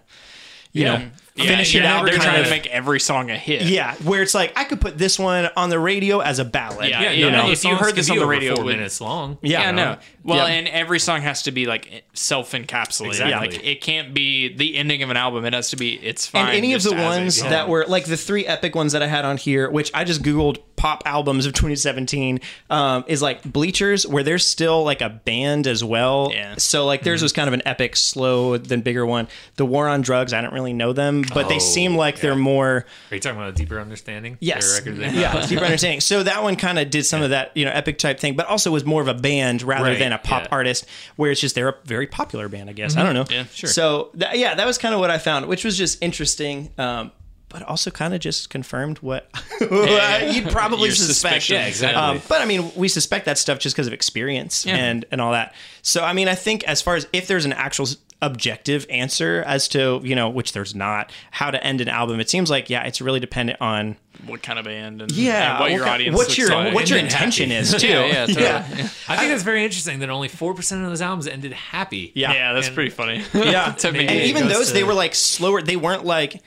you 0.73 0.85
know, 0.85 1.09
Yeah, 1.39 1.44
finish 1.47 1.74
it 1.74 1.85
out. 1.85 2.05
They're 2.05 2.15
kind 2.15 2.23
trying 2.24 2.39
of- 2.40 2.44
to 2.47 2.51
make 2.51 2.66
every 2.66 3.01
song 3.01 3.31
a 3.31 3.36
hit. 3.36 3.62
yeah, 3.62 3.94
where 4.05 4.23
it's 4.23 4.35
like 4.35 4.52
I 4.56 4.65
could 4.65 4.81
put 4.81 4.98
this 4.98 5.19
one 5.19 5.48
on 5.56 5.70
the 5.70 5.78
radio 5.78 6.20
as 6.20 6.39
a 6.39 6.44
ballad. 6.44 6.89
Yeah, 6.90 7.02
Yeah, 7.02 7.10
you 7.12 7.31
none 7.31 7.47
know, 7.47 7.51
if 7.52 7.65
you 7.65 7.77
heard 7.77 7.94
this 7.94 8.10
on 8.10 8.16
the 8.16 8.23
over 8.23 8.31
radio, 8.31 8.56
four 8.56 8.65
minutes 8.65 9.01
long. 9.01 9.39
Yeah, 9.43 9.60
Yeah, 9.62 9.70
no. 9.70 9.97
Well, 10.24 10.47
Yeah. 10.48 10.55
and 10.55 10.69
every 10.69 10.98
song 10.98 11.23
has 11.23 11.43
to 11.44 11.51
be 11.52 11.65
like 11.66 12.05
self-encapsulated. 12.12 13.06
Exactly. 13.09 13.48
Like 13.56 13.66
it 13.66 13.81
can't 13.81 14.12
be 14.15 14.55
the 14.55 14.77
ending 14.77 15.02
of 15.02 15.10
an 15.10 15.16
album. 15.16 15.44
It 15.44 15.52
has 15.55 15.70
to 15.70 15.77
be. 15.77 15.94
It's 15.94 16.27
fine. 16.27 16.48
and 16.48 16.56
any 16.56 16.74
of 16.74 16.82
the 16.82 16.94
as 16.94 17.01
is. 17.01 17.05
ones 17.05 17.43
Yeah. 17.43 17.48
that 17.51 17.69
were 17.69 17.85
like 17.89 18.05
the 18.05 18.16
three 18.16 18.47
epic 18.47 18.74
ones 18.74 18.93
that 18.93 19.02
I 19.02 19.06
had 19.06 19.24
on 19.24 19.36
here, 19.36 19.70
which 19.70 19.90
I 19.94 20.05
just 20.05 20.23
googled 20.23 20.59
pop 20.77 21.02
albums 21.06 21.44
of 21.44 21.52
2017, 21.55 22.40
um, 22.70 23.05
is 23.09 23.20
like 23.20 23.43
Bleachers, 23.43 24.06
where 24.06 24.23
there's 24.23 24.47
still 24.47 24.85
like 24.85 25.01
a 25.01 25.09
band 25.09 25.66
as 25.66 25.82
well. 25.82 26.31
Yeah. 26.32 26.55
So 26.59 26.86
like 26.86 27.02
theirs 27.02 27.23
was 27.23 27.32
kind 27.32 27.48
of 27.48 27.55
an 27.55 27.62
epic, 27.66 27.97
slow, 27.97 28.56
then 28.59 28.81
bigger 28.82 29.05
one. 29.05 29.27
The 29.56 29.66
War 29.66 29.89
on 29.89 30.02
Drugs, 30.02 30.32
I 30.32 30.40
don't 30.40 30.52
really 30.52 30.73
know 30.73 30.93
them, 30.93 31.23
but 31.35 31.49
they 31.49 31.57
Oh, 31.57 31.59
seem 31.59 31.97
like 31.97 32.17
yeah. 32.17 32.23
they're 32.23 32.37
more. 32.37 32.87
Are 33.11 33.15
you 33.15 33.21
talking 33.21 33.37
about 33.39 33.51
a 33.51 33.53
deeper 33.53 33.81
understanding? 33.81 34.37
Yes. 34.41 34.81
Yeah, 34.85 35.47
deeper 35.49 35.65
understanding. 35.65 36.01
So 36.01 36.23
that 36.23 36.43
one 36.43 36.57
kind 36.57 36.79
of 36.79 36.91
did 36.91 37.05
some 37.07 37.23
of 37.23 37.31
that, 37.31 37.57
you 37.57 37.65
know, 37.65 37.71
epic 37.73 37.99
type 37.99 38.21
thing, 38.21 38.37
but 38.37 38.47
also 38.47 38.71
was 38.71 38.85
more 38.85 39.01
of 39.03 39.09
a 39.09 39.15
band 39.15 39.63
rather 39.63 39.85
Right, 39.91 39.99
than 39.99 40.13
a 40.13 40.19
pop 40.19 40.43
yeah. 40.45 40.49
artist, 40.53 40.87
where 41.17 41.31
it's 41.31 41.41
just 41.41 41.55
they're 41.55 41.69
a 41.71 41.75
very 41.85 42.07
popular 42.07 42.49
band, 42.49 42.71
I 42.71 42.73
guess. 42.73 42.97
I 42.97 43.03
don't 43.03 43.15
know. 43.15 43.25
Yeah, 43.31 43.45
sure. 43.53 43.69
So 43.71 44.11
that, 44.15 44.39
yeah, 44.39 44.55
that 44.55 44.67
was 44.67 44.79
kind 44.79 44.95
of 44.95 45.01
what 45.01 45.11
I 45.11 45.19
found, 45.19 45.47
which 45.47 45.65
was 45.65 45.77
just 45.77 46.03
interesting. 46.03 46.71
Um, 46.79 47.13
but 47.51 47.63
also 47.63 47.91
kind 47.91 48.13
of 48.13 48.21
just 48.21 48.51
confirmed 48.51 48.99
what 48.99 49.27
you'd 49.63 50.51
probably 50.51 50.91
suspect. 50.91 51.49
Yeah, 51.49 51.65
exactly. 51.67 51.99
Um, 51.99 52.21
but 52.29 52.43
I 52.43 52.45
mean, 52.45 52.71
we 52.77 52.89
suspect 52.89 53.25
that 53.25 53.39
stuff 53.39 53.59
just 53.59 53.75
because 53.75 53.87
of 53.87 53.95
experience 53.95 54.67
Yeah. 54.67 54.77
and 54.77 55.05
and 55.11 55.21
all 55.21 55.33
that. 55.33 55.55
So 55.81 56.05
I 56.05 56.13
mean, 56.13 56.29
I 56.29 56.35
think 56.35 56.65
as 56.65 56.83
far 56.83 56.95
as 56.97 57.07
if 57.15 57.27
there's 57.27 57.47
an 57.47 57.55
actual 57.55 57.87
objective 58.20 58.85
answer 58.90 59.45
as 59.47 59.69
to 59.69 60.01
you 60.03 60.15
know 60.16 60.28
which 60.28 60.53
there's 60.53 60.74
not 60.74 61.12
how 61.31 61.51
to 61.51 61.62
end 61.65 61.81
an 61.81 61.89
album, 61.89 62.19
it 62.20 62.28
seems 62.28 62.51
like 62.51 62.69
yeah, 62.69 62.82
it's 62.85 63.01
really 63.01 63.20
dependent 63.20 63.61
on 63.61 63.97
what 64.27 64.43
kind 64.43 64.59
of 64.59 64.65
band 64.65 65.01
and, 65.01 65.12
yeah 65.12 65.53
and 65.53 65.61
what 65.61 65.70
your 65.70 65.81
kind- 65.81 65.90
audience 65.93 66.16
what 66.16 66.36
your 66.36 66.49
like. 66.49 66.74
what 66.74 66.90
your 66.90 66.99
intention 66.99 67.51
happy. 67.51 67.61
is 67.61 67.74
too. 67.81 67.86
Yeah, 67.86 68.27
yeah, 68.28 68.62
totally. 68.62 68.82
I 69.09 69.16
think 69.16 69.31
that's 69.31 69.45
very 69.45 69.62
interesting 69.65 70.01
that 70.01 70.11
only 70.11 70.27
four 70.28 70.55
percent 70.55 70.82
of 70.82 70.89
those 70.90 71.01
albums 71.01 71.28
ended 71.28 71.53
happy. 71.53 72.11
Yeah. 72.16 72.32
Yeah, 72.32 72.53
that's 72.55 72.66
And- 72.66 72.74
pretty 72.74 72.90
funny. 72.90 73.23
yeah 73.32 73.73
To 73.78 73.89
and 73.89 73.97
even 74.11 74.49
those 74.49 74.69
to- 74.69 74.74
they 74.74 74.82
were 74.85 74.95
like 74.95 75.15
slower 75.15 75.62
they 75.62 75.77
weren't 75.77 76.05
like 76.05 76.43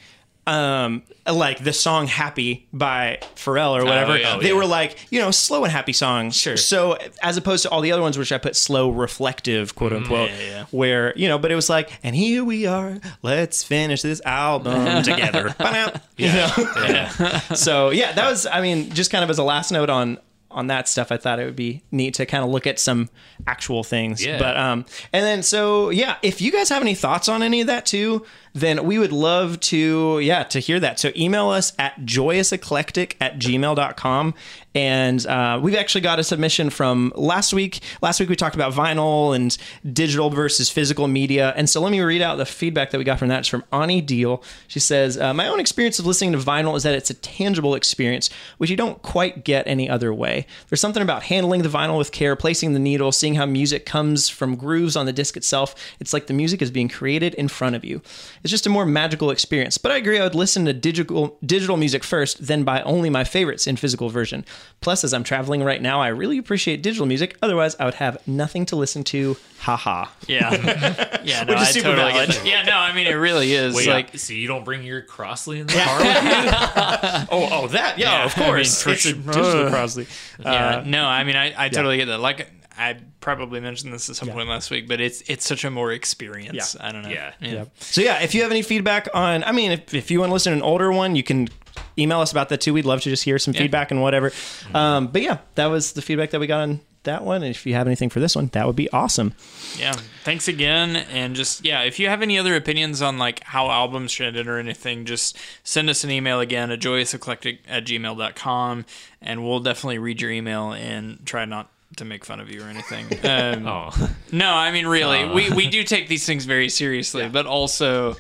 um 0.48 1.04
like 1.32 1.64
the 1.64 1.72
song 1.72 2.08
happy 2.08 2.68
by 2.74 3.20
pharrell 3.36 3.80
or 3.80 3.86
whatever 3.86 4.18
yeah. 4.18 4.40
they 4.40 4.48
yeah. 4.48 4.54
were 4.54 4.66
like 4.66 4.98
you 5.12 5.20
know 5.20 5.30
slow 5.30 5.64
and 5.64 5.72
happy 5.72 5.94
songs 5.94 6.36
Sure. 6.36 6.58
so 6.58 6.98
as 7.22 7.38
opposed 7.38 7.62
to 7.64 7.70
all 7.70 7.82
the 7.82 7.92
other 7.92 8.02
ones 8.02 8.18
which 8.18 8.32
i 8.32 8.40
put 8.40 8.56
slow 8.56 8.90
reflective 8.90 9.76
quote 9.76 9.94
unquote 9.94 10.32
yeah, 10.32 10.42
yeah. 10.42 10.66
where 10.72 11.16
you 11.16 11.28
know 11.28 11.38
but 11.38 11.52
it 11.52 11.56
was 11.56 11.70
like 11.70 11.92
and 12.02 12.16
here 12.16 12.44
we 12.44 12.66
are 12.66 13.00
let's 13.22 13.64
finish 13.64 14.02
this 14.02 14.20
album 14.26 15.04
together 15.04 15.54
Ba-dum. 15.60 16.02
you 16.18 16.28
know 16.28 16.50
Yeah. 16.90 17.10
so 17.54 17.92
yeah 17.92 18.12
that 18.14 18.28
was 18.28 18.48
i 18.48 18.62
mean 18.62 18.90
just 18.90 19.12
kind 19.12 19.24
of 19.24 19.30
as 19.30 19.38
a 19.38 19.44
last 19.44 19.72
note 19.72 19.92
on 19.92 20.18
on 20.54 20.68
that 20.68 20.88
stuff, 20.88 21.12
I 21.12 21.18
thought 21.18 21.40
it 21.40 21.46
would 21.46 21.56
be 21.56 21.82
neat 21.92 22.16
to 22.16 22.26
kind 22.26 22.44
of 22.44 22.50
look 22.50 22.68
at 22.68 22.80
some 22.80 23.10
actual 23.48 23.84
things. 23.84 24.24
Yeah. 24.24 24.38
But 24.38 24.58
um, 24.58 24.86
and 25.14 25.26
then 25.26 25.44
so 25.44 25.90
yeah, 25.90 26.18
if 26.22 26.42
you 26.42 26.52
guys 26.52 26.70
have 26.70 26.82
any 26.82 26.96
thoughts 26.96 27.30
on 27.30 27.42
any 27.42 27.62
of 27.62 27.68
that 27.68 27.86
too, 27.86 28.26
then 28.54 28.86
we 28.86 29.00
would 29.00 29.12
love 29.12 29.60
to 29.60 30.20
yeah 30.20 30.44
to 30.44 30.60
hear 30.60 30.80
that. 30.80 31.00
So 31.00 31.12
email 31.16 31.50
us 31.50 31.74
at 31.80 32.00
joyouseclectic 32.02 33.16
at 33.20 33.40
gmail.com. 33.40 34.34
And 34.74 35.26
uh, 35.26 35.60
we've 35.62 35.76
actually 35.76 36.02
got 36.02 36.20
a 36.20 36.24
submission 36.24 36.70
from 36.70 37.12
last 37.16 37.54
week. 37.54 37.82
Last 38.02 38.20
week 38.20 38.30
we 38.30 38.38
talked 38.38 38.56
about 38.56 38.72
vinyl 38.74 39.36
and 39.36 39.58
digital 39.94 40.30
versus 40.30 40.70
physical 40.70 41.08
media. 41.10 41.54
And 41.58 41.70
so 41.70 41.82
let 41.82 41.92
me 41.92 42.00
read 42.00 42.22
out 42.22 42.38
the 42.38 42.46
feedback 42.46 42.92
that 42.92 42.98
we 42.98 43.04
got 43.04 43.20
from 43.20 43.28
that. 43.28 43.40
It's 43.40 43.48
from 43.50 43.66
Ani 43.74 44.00
Deal. 44.00 44.42
She 44.68 44.80
says, 44.80 45.18
uh, 45.18 45.34
My 45.34 45.48
own 45.48 45.60
experience 45.60 46.00
of 46.00 46.06
listening 46.06 46.32
to 46.32 46.38
vinyl 46.38 46.78
is 46.78 46.84
that 46.84 46.96
it's 46.96 47.10
a 47.10 47.16
tangible 47.16 47.76
experience, 47.76 48.30
which 48.60 48.70
you 48.70 48.78
don't 48.78 49.02
quite 49.02 49.44
get 49.44 49.68
any 49.68 49.90
other 49.90 50.14
way. 50.14 50.48
There's 50.70 50.80
something 50.80 51.04
about 51.04 51.24
handling 51.24 51.64
the 51.64 51.70
vinyl 51.70 51.98
with 51.98 52.14
care, 52.14 52.38
placing 52.38 52.72
the 52.72 52.80
needle, 52.80 53.12
seeing 53.12 53.36
how 53.36 53.46
music 53.46 53.86
comes 53.86 54.30
from 54.30 54.56
grooves 54.56 54.96
on 54.96 55.06
the 55.06 55.14
disc 55.14 55.36
itself. 55.36 55.76
It's 56.00 56.14
like 56.14 56.28
the 56.28 56.34
music 56.34 56.62
is 56.62 56.72
being 56.72 56.88
created 56.88 57.34
in 57.34 57.50
front 57.50 57.76
of 57.76 57.84
you. 57.84 58.02
It's 58.44 58.50
just 58.52 58.66
a 58.66 58.70
more 58.70 58.86
magical 58.86 59.30
experience. 59.32 59.78
But 59.78 59.92
I 59.92 59.98
agree, 59.98 60.20
I 60.20 60.24
would 60.24 60.36
listen 60.36 60.66
to 60.66 60.74
digital 60.74 61.38
digital 61.46 61.78
music 61.78 62.04
first, 62.04 62.48
then 62.48 62.64
buy 62.64 62.82
only 62.82 63.10
my 63.10 63.24
favorites 63.24 63.68
in 63.68 63.76
physical 63.76 64.10
version. 64.10 64.46
Plus, 64.82 65.04
as 65.04 65.14
I'm 65.14 65.24
traveling 65.24 65.64
right 65.64 65.82
now, 65.82 66.02
I 66.02 66.08
really 66.08 66.38
appreciate 66.38 66.82
digital 66.82 67.06
music. 67.06 67.38
Otherwise, 67.42 67.76
I 67.80 67.86
would 67.86 67.94
have 67.96 68.18
nothing 68.28 68.66
to 68.68 68.76
listen 68.76 69.04
to. 69.06 69.38
Haha. 69.60 70.06
Yeah, 70.28 70.52
yeah, 71.24 71.44
no, 71.44 71.54
Which 71.54 71.62
is 71.62 71.68
I 71.68 71.72
super 71.72 71.90
totally 71.90 72.12
valid. 72.14 72.30
get 72.30 72.38
that. 72.40 72.46
Yeah, 72.48 72.64
no, 72.64 72.78
I 72.78 72.94
mean 72.94 73.06
it 73.06 73.12
really 73.14 73.54
is 73.54 73.76
Wait, 73.76 73.88
like 73.88 74.18
so 74.18 74.34
you 74.34 74.48
don't 74.48 74.66
bring 74.66 74.84
your 74.84 75.04
Crosley 75.04 75.60
in 75.60 75.68
the 75.68 75.74
car 75.74 76.00
with 76.00 76.08
you? 76.08 77.28
Oh, 77.32 77.48
oh, 77.52 77.68
that 77.68 78.00
yeah, 78.00 78.12
Yeah, 78.22 78.26
of 78.26 78.34
I 78.38 78.40
mean, 78.40 78.50
course. 78.50 78.82
for 78.82 78.90
it's 78.90 79.06
a 79.06 79.10
sure. 79.10 79.22
digital 79.22 79.66
Crosley. 79.70 80.08
Yeah, 80.40 80.78
uh, 80.78 80.84
no, 80.88 81.06
I 81.06 81.24
mean, 81.24 81.36
I, 81.36 81.66
I 81.66 81.70
totally 81.70 81.98
get 81.98 82.06
that. 82.06 82.20
Like, 82.20 82.50
I 82.78 82.98
probably 83.20 83.60
mentioned 83.60 83.94
this 83.94 84.10
at 84.10 84.16
some 84.16 84.30
point 84.30 84.48
last 84.48 84.72
week, 84.72 84.88
but 84.88 85.02
it's 85.02 85.22
it's 85.22 85.46
such 85.46 85.64
a 85.64 85.70
more 85.70 85.92
experience. 85.92 86.76
Yeah. 86.76 86.88
I 86.88 86.92
don't 86.92 87.04
know. 87.04 87.10
Yeah. 87.10 87.34
yeah. 87.40 87.66
So 87.80 88.02
yeah, 88.02 88.22
if 88.22 88.34
you 88.34 88.42
have 88.44 88.52
any 88.52 88.62
feedback 88.62 89.08
on, 89.14 89.44
I 89.44 89.52
mean, 89.52 89.72
if, 89.72 89.94
if 89.94 90.12
you 90.12 90.20
want 90.20 90.30
to 90.30 90.34
listen 90.34 90.52
to 90.52 90.58
an 90.58 90.64
older 90.64 90.92
one, 90.92 91.16
you 91.16 91.24
can 91.24 91.50
email 91.98 92.20
us 92.20 92.32
about 92.32 92.50
that 92.50 92.62
too. 92.62 92.74
We'd 92.74 92.86
love 92.86 93.02
to 93.02 93.10
just 93.10 93.24
hear 93.24 93.40
some 93.40 93.54
feedback 93.54 93.92
and 93.92 94.02
whatever. 94.02 94.32
Um, 94.74 95.08
but 95.08 95.22
yeah, 95.22 95.40
that 95.56 95.68
was 95.68 95.94
the 95.94 96.02
feedback 96.02 96.32
that 96.32 96.40
we 96.40 96.48
got 96.48 96.62
on 96.62 96.82
that 97.04 97.24
one. 97.24 97.44
And 97.44 97.52
if 97.54 97.66
you 97.66 97.74
have 97.74 97.88
anything 97.88 98.10
for 98.10 98.20
this 98.20 98.36
one, 98.36 98.48
that 98.54 98.68
would 98.68 98.76
be 98.76 98.90
awesome. 98.92 99.34
Yeah. 99.78 99.94
Thanks 100.24 100.48
again. 100.48 100.96
And 100.96 101.36
just, 101.36 101.66
yeah, 101.66 101.82
if 101.82 102.00
you 102.00 102.08
have 102.08 102.22
any 102.22 102.38
other 102.38 102.56
opinions 102.56 103.02
on 103.02 103.18
like 103.18 103.44
how 103.44 103.70
albums 103.70 104.12
should 104.12 104.36
end 104.36 104.48
or 104.48 104.60
anything, 104.60 105.06
just 105.06 105.38
send 105.64 105.90
us 105.90 106.04
an 106.04 106.12
email 106.12 106.40
again 106.40 106.72
at 106.72 106.80
joyouseclectic 106.80 107.60
at 107.68 107.86
gmail.com 107.86 108.86
and 109.22 109.44
we'll 109.44 109.60
definitely 109.60 109.98
read 109.98 110.22
your 110.22 110.32
email 110.32 110.74
and 110.74 111.26
try 111.26 111.46
not 111.46 111.72
to 111.98 112.06
make 112.06 112.26
fun 112.26 112.40
of 112.40 112.50
you 112.50 112.62
or 112.64 112.68
anything. 112.68 113.08
Um, 113.24 113.68
Oh, 113.68 114.12
No, 114.32 114.52
I 114.54 114.72
mean, 114.72 114.88
really, 114.88 115.26
we, 115.26 115.50
we 115.52 115.70
do 115.70 115.84
take 115.84 116.08
these 116.08 116.26
things 116.26 116.46
very 116.46 116.70
seriously, 116.70 117.30
but 117.30 117.46
also 117.46 118.12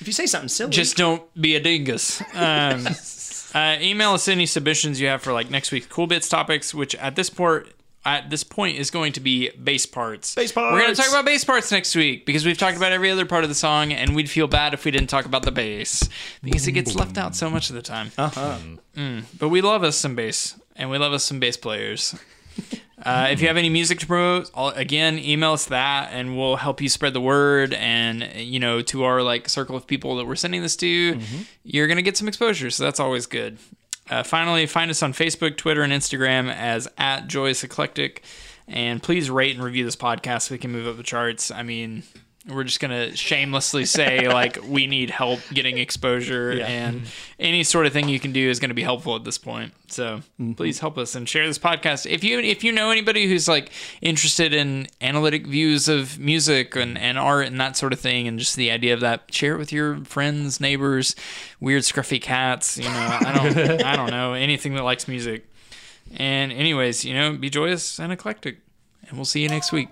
If 0.00 0.06
you 0.06 0.12
say 0.12 0.26
something 0.26 0.48
silly, 0.48 0.70
just 0.70 0.96
don't 0.96 1.22
be 1.40 1.56
a 1.56 1.60
dingus. 1.60 2.20
Um, 2.34 2.86
uh, 3.54 3.76
email 3.80 4.12
us 4.12 4.28
any 4.28 4.46
submissions 4.46 5.00
you 5.00 5.08
have 5.08 5.22
for 5.22 5.32
like 5.32 5.50
next 5.50 5.72
week's 5.72 5.86
cool 5.86 6.06
bits 6.06 6.28
topics, 6.28 6.74
which 6.74 6.94
at 6.96 7.16
this 7.16 7.30
point 7.30 7.66
at 8.04 8.30
this 8.30 8.44
point 8.44 8.78
is 8.78 8.90
going 8.90 9.12
to 9.12 9.20
be 9.20 9.50
bass 9.50 9.84
parts. 9.84 10.34
Bass 10.34 10.52
parts. 10.52 10.72
We're 10.72 10.80
going 10.80 10.94
to 10.94 11.00
talk 11.00 11.10
about 11.10 11.24
bass 11.26 11.44
parts 11.44 11.70
next 11.70 11.94
week 11.94 12.24
because 12.24 12.46
we've 12.46 12.56
talked 12.56 12.76
about 12.76 12.92
every 12.92 13.10
other 13.10 13.26
part 13.26 13.44
of 13.44 13.50
the 13.50 13.54
song, 13.54 13.92
and 13.92 14.14
we'd 14.16 14.30
feel 14.30 14.46
bad 14.46 14.72
if 14.72 14.84
we 14.84 14.90
didn't 14.90 15.08
talk 15.08 15.26
about 15.26 15.42
the 15.42 15.52
bass 15.52 16.08
because 16.42 16.66
it 16.66 16.72
gets 16.72 16.94
left 16.94 17.18
out 17.18 17.36
so 17.36 17.50
much 17.50 17.68
of 17.68 17.76
the 17.76 17.82
time. 17.82 18.10
uh-huh. 18.16 18.58
But 19.38 19.48
we 19.50 19.60
love 19.60 19.84
us 19.84 19.96
some 19.96 20.14
bass, 20.14 20.58
and 20.76 20.90
we 20.90 20.96
love 20.98 21.12
us 21.12 21.24
some 21.24 21.38
bass 21.38 21.56
players. 21.56 22.14
Uh, 23.04 23.28
if 23.30 23.40
you 23.40 23.46
have 23.46 23.56
any 23.56 23.68
music 23.68 24.00
to 24.00 24.06
promote, 24.06 24.50
all- 24.54 24.70
again, 24.70 25.18
email 25.18 25.52
us 25.52 25.66
that, 25.66 26.10
and 26.12 26.36
we'll 26.36 26.56
help 26.56 26.80
you 26.80 26.88
spread 26.88 27.12
the 27.12 27.20
word. 27.20 27.72
And 27.74 28.28
you 28.36 28.58
know, 28.58 28.82
to 28.82 29.04
our 29.04 29.22
like 29.22 29.48
circle 29.48 29.76
of 29.76 29.86
people 29.86 30.16
that 30.16 30.26
we're 30.26 30.34
sending 30.36 30.62
this 30.62 30.76
to, 30.76 31.18
you're 31.64 31.86
gonna 31.86 32.02
get 32.02 32.16
some 32.16 32.28
exposure, 32.28 32.70
so 32.70 32.82
that's 32.84 32.98
always 33.00 33.26
good. 33.26 33.58
Uh, 34.10 34.22
finally, 34.22 34.66
find 34.66 34.90
us 34.90 35.02
on 35.02 35.12
Facebook, 35.12 35.56
Twitter, 35.56 35.82
and 35.82 35.92
Instagram 35.92 36.52
as 36.52 36.88
at 36.98 37.28
Joyous 37.28 37.62
Eclectic, 37.62 38.24
and 38.66 39.02
please 39.02 39.30
rate 39.30 39.54
and 39.54 39.62
review 39.64 39.84
this 39.84 39.96
podcast 39.96 40.42
so 40.48 40.54
we 40.54 40.58
can 40.58 40.72
move 40.72 40.86
up 40.86 40.96
the 40.96 41.02
charts. 41.02 41.50
I 41.50 41.62
mean. 41.62 42.02
We're 42.48 42.64
just 42.64 42.80
gonna 42.80 43.14
shamelessly 43.14 43.84
say 43.84 44.28
like 44.32 44.58
we 44.66 44.86
need 44.86 45.10
help 45.10 45.40
getting 45.52 45.78
exposure, 45.78 46.52
and 46.60 47.02
any 47.38 47.62
sort 47.64 47.86
of 47.86 47.92
thing 47.92 48.08
you 48.08 48.18
can 48.18 48.32
do 48.32 48.48
is 48.48 48.58
gonna 48.58 48.74
be 48.74 48.82
helpful 48.82 49.14
at 49.16 49.24
this 49.24 49.38
point. 49.38 49.72
So 49.88 50.18
mm-hmm. 50.40 50.52
please 50.52 50.78
help 50.78 50.98
us 50.98 51.14
and 51.14 51.28
share 51.28 51.46
this 51.46 51.58
podcast. 51.58 52.10
If 52.10 52.24
you 52.24 52.38
if 52.38 52.64
you 52.64 52.72
know 52.72 52.90
anybody 52.90 53.26
who's 53.26 53.48
like 53.48 53.70
interested 54.00 54.52
in 54.52 54.86
analytic 55.00 55.46
views 55.46 55.88
of 55.88 56.18
music 56.18 56.76
and, 56.76 56.98
and 56.98 57.18
art 57.18 57.46
and 57.46 57.60
that 57.60 57.76
sort 57.76 57.92
of 57.92 58.00
thing, 58.00 58.28
and 58.28 58.38
just 58.38 58.56
the 58.56 58.70
idea 58.70 58.94
of 58.94 59.00
that, 59.00 59.32
share 59.32 59.54
it 59.54 59.58
with 59.58 59.72
your 59.72 60.04
friends, 60.04 60.60
neighbors, 60.60 61.14
weird 61.60 61.82
scruffy 61.82 62.20
cats. 62.20 62.78
You 62.78 62.84
know, 62.84 63.18
I 63.20 63.32
don't 63.34 63.84
I 63.84 63.96
don't 63.96 64.10
know 64.10 64.32
anything 64.34 64.74
that 64.74 64.84
likes 64.84 65.08
music. 65.08 65.46
And 66.16 66.52
anyways, 66.52 67.04
you 67.04 67.14
know, 67.14 67.36
be 67.36 67.50
joyous 67.50 67.98
and 67.98 68.12
eclectic, 68.12 68.58
and 69.08 69.18
we'll 69.18 69.24
see 69.24 69.42
you 69.42 69.48
next 69.48 69.72
week. 69.72 69.88